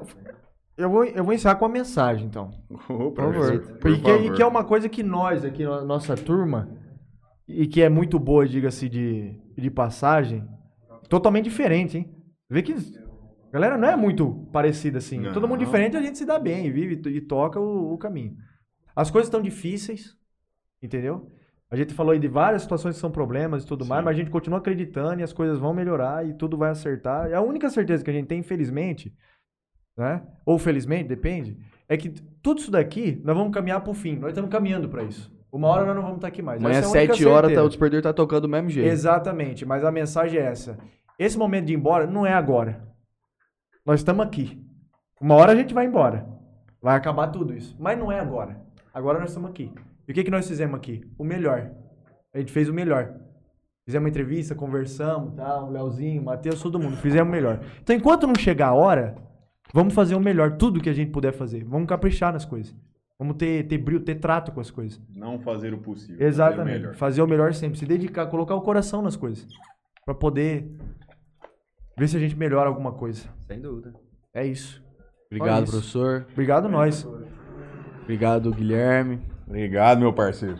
Eu, 0.76 0.88
vou, 0.90 1.04
eu 1.04 1.24
vou 1.24 1.32
encerrar 1.34 1.56
com 1.56 1.64
a 1.64 1.68
mensagem, 1.68 2.26
então. 2.26 2.50
Ô, 2.70 3.10
favor. 3.10 3.12
professor, 3.14 3.54
E 3.54 3.58
por 3.80 3.92
que, 3.98 4.10
e 4.10 4.18
favor. 4.18 4.34
que 4.36 4.42
é 4.42 4.46
uma 4.46 4.62
coisa 4.62 4.88
que 4.88 5.02
nós 5.02 5.44
aqui, 5.44 5.64
nossa 5.64 6.14
turma, 6.14 6.68
e 7.48 7.66
que 7.66 7.80
é 7.82 7.88
muito 7.88 8.18
boa, 8.18 8.46
diga-se 8.46 8.88
de, 8.88 9.34
de 9.56 9.70
passagem, 9.70 10.46
totalmente 11.08 11.44
diferente, 11.44 11.98
hein? 11.98 12.14
Vê 12.50 12.62
que 12.62 12.72
a 12.72 13.50
galera 13.50 13.78
não 13.78 13.88
é 13.88 13.96
muito 13.96 14.46
parecida 14.52 14.98
assim. 14.98 15.18
Não. 15.18 15.32
Todo 15.32 15.48
mundo 15.48 15.60
diferente, 15.60 15.96
a 15.96 16.02
gente 16.02 16.18
se 16.18 16.26
dá 16.26 16.38
bem, 16.38 16.70
vive 16.70 17.00
e 17.10 17.20
toca 17.20 17.58
o, 17.58 17.94
o 17.94 17.98
caminho. 17.98 18.36
As 18.94 19.10
coisas 19.10 19.28
estão 19.28 19.40
difíceis, 19.40 20.14
entendeu? 20.82 21.32
A 21.70 21.76
gente 21.76 21.94
falou 21.94 22.12
aí 22.12 22.18
de 22.18 22.28
várias 22.28 22.62
situações 22.62 22.94
que 22.94 23.00
são 23.00 23.10
problemas 23.10 23.62
e 23.62 23.66
tudo 23.66 23.84
mais, 23.84 24.00
Sim. 24.00 24.04
mas 24.06 24.16
a 24.16 24.18
gente 24.18 24.30
continua 24.30 24.58
acreditando 24.58 25.20
e 25.20 25.22
as 25.22 25.32
coisas 25.32 25.58
vão 25.58 25.74
melhorar 25.74 26.26
e 26.26 26.34
tudo 26.34 26.56
vai 26.56 26.70
acertar. 26.70 27.30
E 27.30 27.34
a 27.34 27.40
única 27.40 27.68
certeza 27.68 28.02
que 28.02 28.10
a 28.10 28.12
gente 28.12 28.26
tem, 28.26 28.40
infelizmente, 28.40 29.14
né? 29.96 30.22
Ou 30.46 30.58
felizmente, 30.58 31.08
depende, 31.08 31.58
é 31.88 31.96
que 31.96 32.10
tudo 32.42 32.60
isso 32.60 32.70
daqui 32.70 33.20
nós 33.24 33.36
vamos 33.36 33.52
caminhar 33.52 33.82
pro 33.82 33.92
fim. 33.92 34.16
Nós 34.16 34.30
estamos 34.30 34.50
caminhando 34.50 34.88
para 34.88 35.02
isso. 35.02 35.37
Uma 35.50 35.68
hora 35.68 35.86
nós 35.86 35.94
não 35.94 36.02
vamos 36.02 36.16
estar 36.16 36.28
aqui 36.28 36.42
mais. 36.42 36.60
Amanhã, 36.60 36.80
é 36.80 36.86
única 36.86 37.14
7 37.14 37.26
horas, 37.26 37.52
tá, 37.52 37.62
o 37.62 37.68
despertador 37.68 38.02
tá 38.02 38.12
tocando 38.12 38.42
do 38.42 38.48
mesmo 38.48 38.68
jeito. 38.68 38.88
Exatamente, 38.88 39.64
mas 39.64 39.82
a 39.82 39.90
mensagem 39.90 40.38
é 40.38 40.44
essa. 40.44 40.78
Esse 41.18 41.38
momento 41.38 41.66
de 41.66 41.72
ir 41.72 41.76
embora 41.76 42.06
não 42.06 42.26
é 42.26 42.32
agora. 42.32 42.86
Nós 43.84 44.00
estamos 44.00 44.24
aqui. 44.24 44.62
Uma 45.20 45.34
hora 45.34 45.52
a 45.52 45.56
gente 45.56 45.72
vai 45.72 45.86
embora. 45.86 46.28
Vai 46.80 46.96
acabar 46.96 47.28
tudo 47.28 47.54
isso. 47.54 47.74
Mas 47.78 47.98
não 47.98 48.12
é 48.12 48.20
agora. 48.20 48.60
Agora 48.92 49.18
nós 49.18 49.30
estamos 49.30 49.50
aqui. 49.50 49.72
E 50.06 50.12
o 50.12 50.14
que, 50.14 50.24
que 50.24 50.30
nós 50.30 50.46
fizemos 50.46 50.76
aqui? 50.76 51.02
O 51.18 51.24
melhor. 51.24 51.70
A 52.32 52.38
gente 52.38 52.52
fez 52.52 52.68
o 52.68 52.74
melhor. 52.74 53.14
Fizemos 53.84 54.04
uma 54.04 54.10
entrevista, 54.10 54.54
conversamos, 54.54 55.34
tá? 55.34 55.64
o 55.64 55.70
Leozinho, 55.70 56.20
o 56.20 56.24
Matheus, 56.24 56.60
todo 56.60 56.78
mundo. 56.78 56.96
Fizemos 56.98 57.28
o 57.28 57.32
melhor. 57.32 57.60
Então, 57.82 57.96
enquanto 57.96 58.26
não 58.26 58.34
chegar 58.34 58.68
a 58.68 58.74
hora, 58.74 59.16
vamos 59.72 59.94
fazer 59.94 60.14
o 60.14 60.20
melhor. 60.20 60.58
Tudo 60.58 60.80
que 60.80 60.90
a 60.90 60.92
gente 60.92 61.10
puder 61.10 61.32
fazer. 61.32 61.64
Vamos 61.64 61.88
caprichar 61.88 62.32
nas 62.32 62.44
coisas. 62.44 62.76
Vamos 63.18 63.36
ter, 63.36 63.66
ter 63.66 63.78
brilho, 63.78 64.00
ter 64.00 64.14
trato 64.14 64.52
com 64.52 64.60
as 64.60 64.70
coisas. 64.70 65.00
Não 65.14 65.40
fazer 65.40 65.74
o 65.74 65.78
possível. 65.78 66.14
fazer 66.16 66.24
o 66.24 66.28
Exatamente. 66.28 66.78
melhor. 66.78 66.94
Fazer 66.94 67.20
o 67.22 67.26
melhor 67.26 67.52
sempre, 67.52 67.78
se 67.78 67.84
dedicar, 67.84 68.26
colocar 68.28 68.54
o 68.54 68.60
coração 68.60 69.02
nas 69.02 69.16
coisas. 69.16 69.46
Pra 70.04 70.14
poder 70.14 70.70
ver 71.98 72.08
se 72.08 72.16
a 72.16 72.20
gente 72.20 72.36
melhora 72.36 72.68
alguma 72.68 72.92
coisa. 72.92 73.28
Sem 73.46 73.60
dúvida. 73.60 73.92
É 74.32 74.46
isso. 74.46 74.80
Obrigado, 75.26 75.64
isso. 75.64 75.72
professor. 75.72 76.26
Obrigado 76.30 76.68
nós. 76.68 77.06
Obrigado, 78.02 78.52
Guilherme. 78.52 79.20
Obrigado, 79.46 79.98
meu 79.98 80.12
parceiro. 80.12 80.58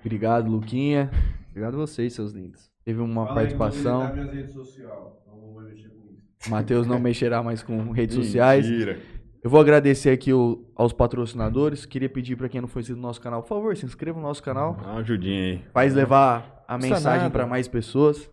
Obrigado, 0.00 0.48
Luquinha. 0.48 1.10
Obrigado 1.50 1.74
a 1.74 1.78
vocês, 1.78 2.12
seus 2.12 2.32
lindos. 2.32 2.70
Teve 2.84 3.00
uma 3.00 3.26
Fala 3.26 3.40
aí, 3.40 3.54
participação. 3.56 4.04
nas 4.04 4.14
minhas 4.14 4.32
redes 4.32 4.52
sociais. 4.52 4.92
Não 5.26 5.40
vou 5.40 5.60
mexer 5.62 5.88
com 5.88 6.06
isso. 6.12 6.50
Matheus 6.50 6.86
não 6.86 7.00
mexerá 7.00 7.42
mais 7.42 7.62
com 7.62 7.90
redes 7.90 8.14
sociais. 8.14 8.68
Mentira. 8.68 8.98
Eu 9.46 9.50
vou 9.50 9.60
agradecer 9.60 10.10
aqui 10.10 10.32
o- 10.32 10.64
aos 10.74 10.92
patrocinadores. 10.92 11.86
Queria 11.86 12.08
pedir 12.08 12.34
pra 12.34 12.48
quem 12.48 12.60
não 12.60 12.66
foi 12.66 12.80
inscrito 12.80 13.00
no 13.00 13.06
nosso 13.06 13.20
canal, 13.20 13.42
por 13.44 13.48
favor, 13.48 13.76
se 13.76 13.86
inscreva 13.86 14.18
no 14.18 14.26
nosso 14.26 14.42
canal. 14.42 14.74
Dá 14.74 14.90
uma 14.90 14.98
ajudinha 14.98 15.40
aí. 15.40 15.64
Faz 15.72 15.94
levar 15.94 16.64
a 16.66 16.76
mensagem 16.76 17.30
pra 17.30 17.46
mais 17.46 17.68
pessoas. 17.68 18.28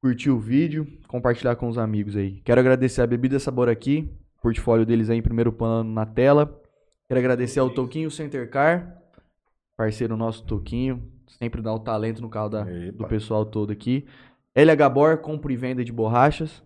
Curtir 0.00 0.30
o 0.30 0.38
vídeo, 0.38 0.86
compartilhar 1.08 1.56
com 1.56 1.68
os 1.68 1.76
amigos 1.76 2.14
aí. 2.14 2.40
Quero 2.44 2.60
agradecer 2.60 3.02
a 3.02 3.08
Bebida 3.08 3.40
Sabor 3.40 3.68
aqui, 3.68 4.08
portfólio 4.40 4.86
deles 4.86 5.10
aí 5.10 5.18
em 5.18 5.22
primeiro 5.22 5.50
plano 5.52 5.90
na 5.92 6.06
tela. 6.06 6.62
Quero 7.08 7.18
agradecer 7.18 7.58
ao 7.58 7.68
Toquinho 7.68 8.08
Center 8.08 8.48
Car, 8.48 9.02
parceiro 9.76 10.16
nosso 10.16 10.44
Toquinho, 10.44 11.02
sempre 11.26 11.60
dá 11.60 11.74
o 11.74 11.80
talento 11.80 12.22
no 12.22 12.28
carro 12.28 12.48
da, 12.50 12.62
do 12.94 13.04
pessoal 13.08 13.44
todo 13.44 13.72
aqui. 13.72 14.06
LH 14.54 14.88
Bor, 14.88 15.18
compra 15.18 15.52
e 15.52 15.56
venda 15.56 15.84
de 15.84 15.90
borrachas. 15.90 16.62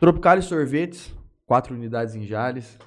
Tropicália 0.00 0.42
Sorvetes, 0.42 1.16
quatro 1.48 1.74
unidades 1.74 2.14
em 2.14 2.24
Jales. 2.26 2.78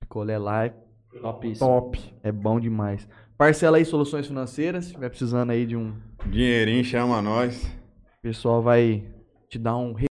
Picolé 0.00 0.36
Live, 0.36 0.74
Topíssimo. 1.22 1.66
Top. 1.66 1.98
é 2.22 2.32
bom 2.32 2.58
demais. 2.60 3.08
Parcela 3.38 3.76
aí 3.76 3.84
soluções 3.84 4.26
financeiras, 4.26 4.84
se 4.84 4.90
estiver 4.90 5.08
precisando 5.08 5.50
aí 5.50 5.64
de 5.64 5.76
um 5.76 5.94
Dinheirinho 6.26 6.84
chama 6.84 7.22
nós. 7.22 7.64
o 8.18 8.22
pessoal 8.22 8.60
vai 8.60 9.04
te 9.48 9.58
dar 9.58 9.76
um 9.76 9.92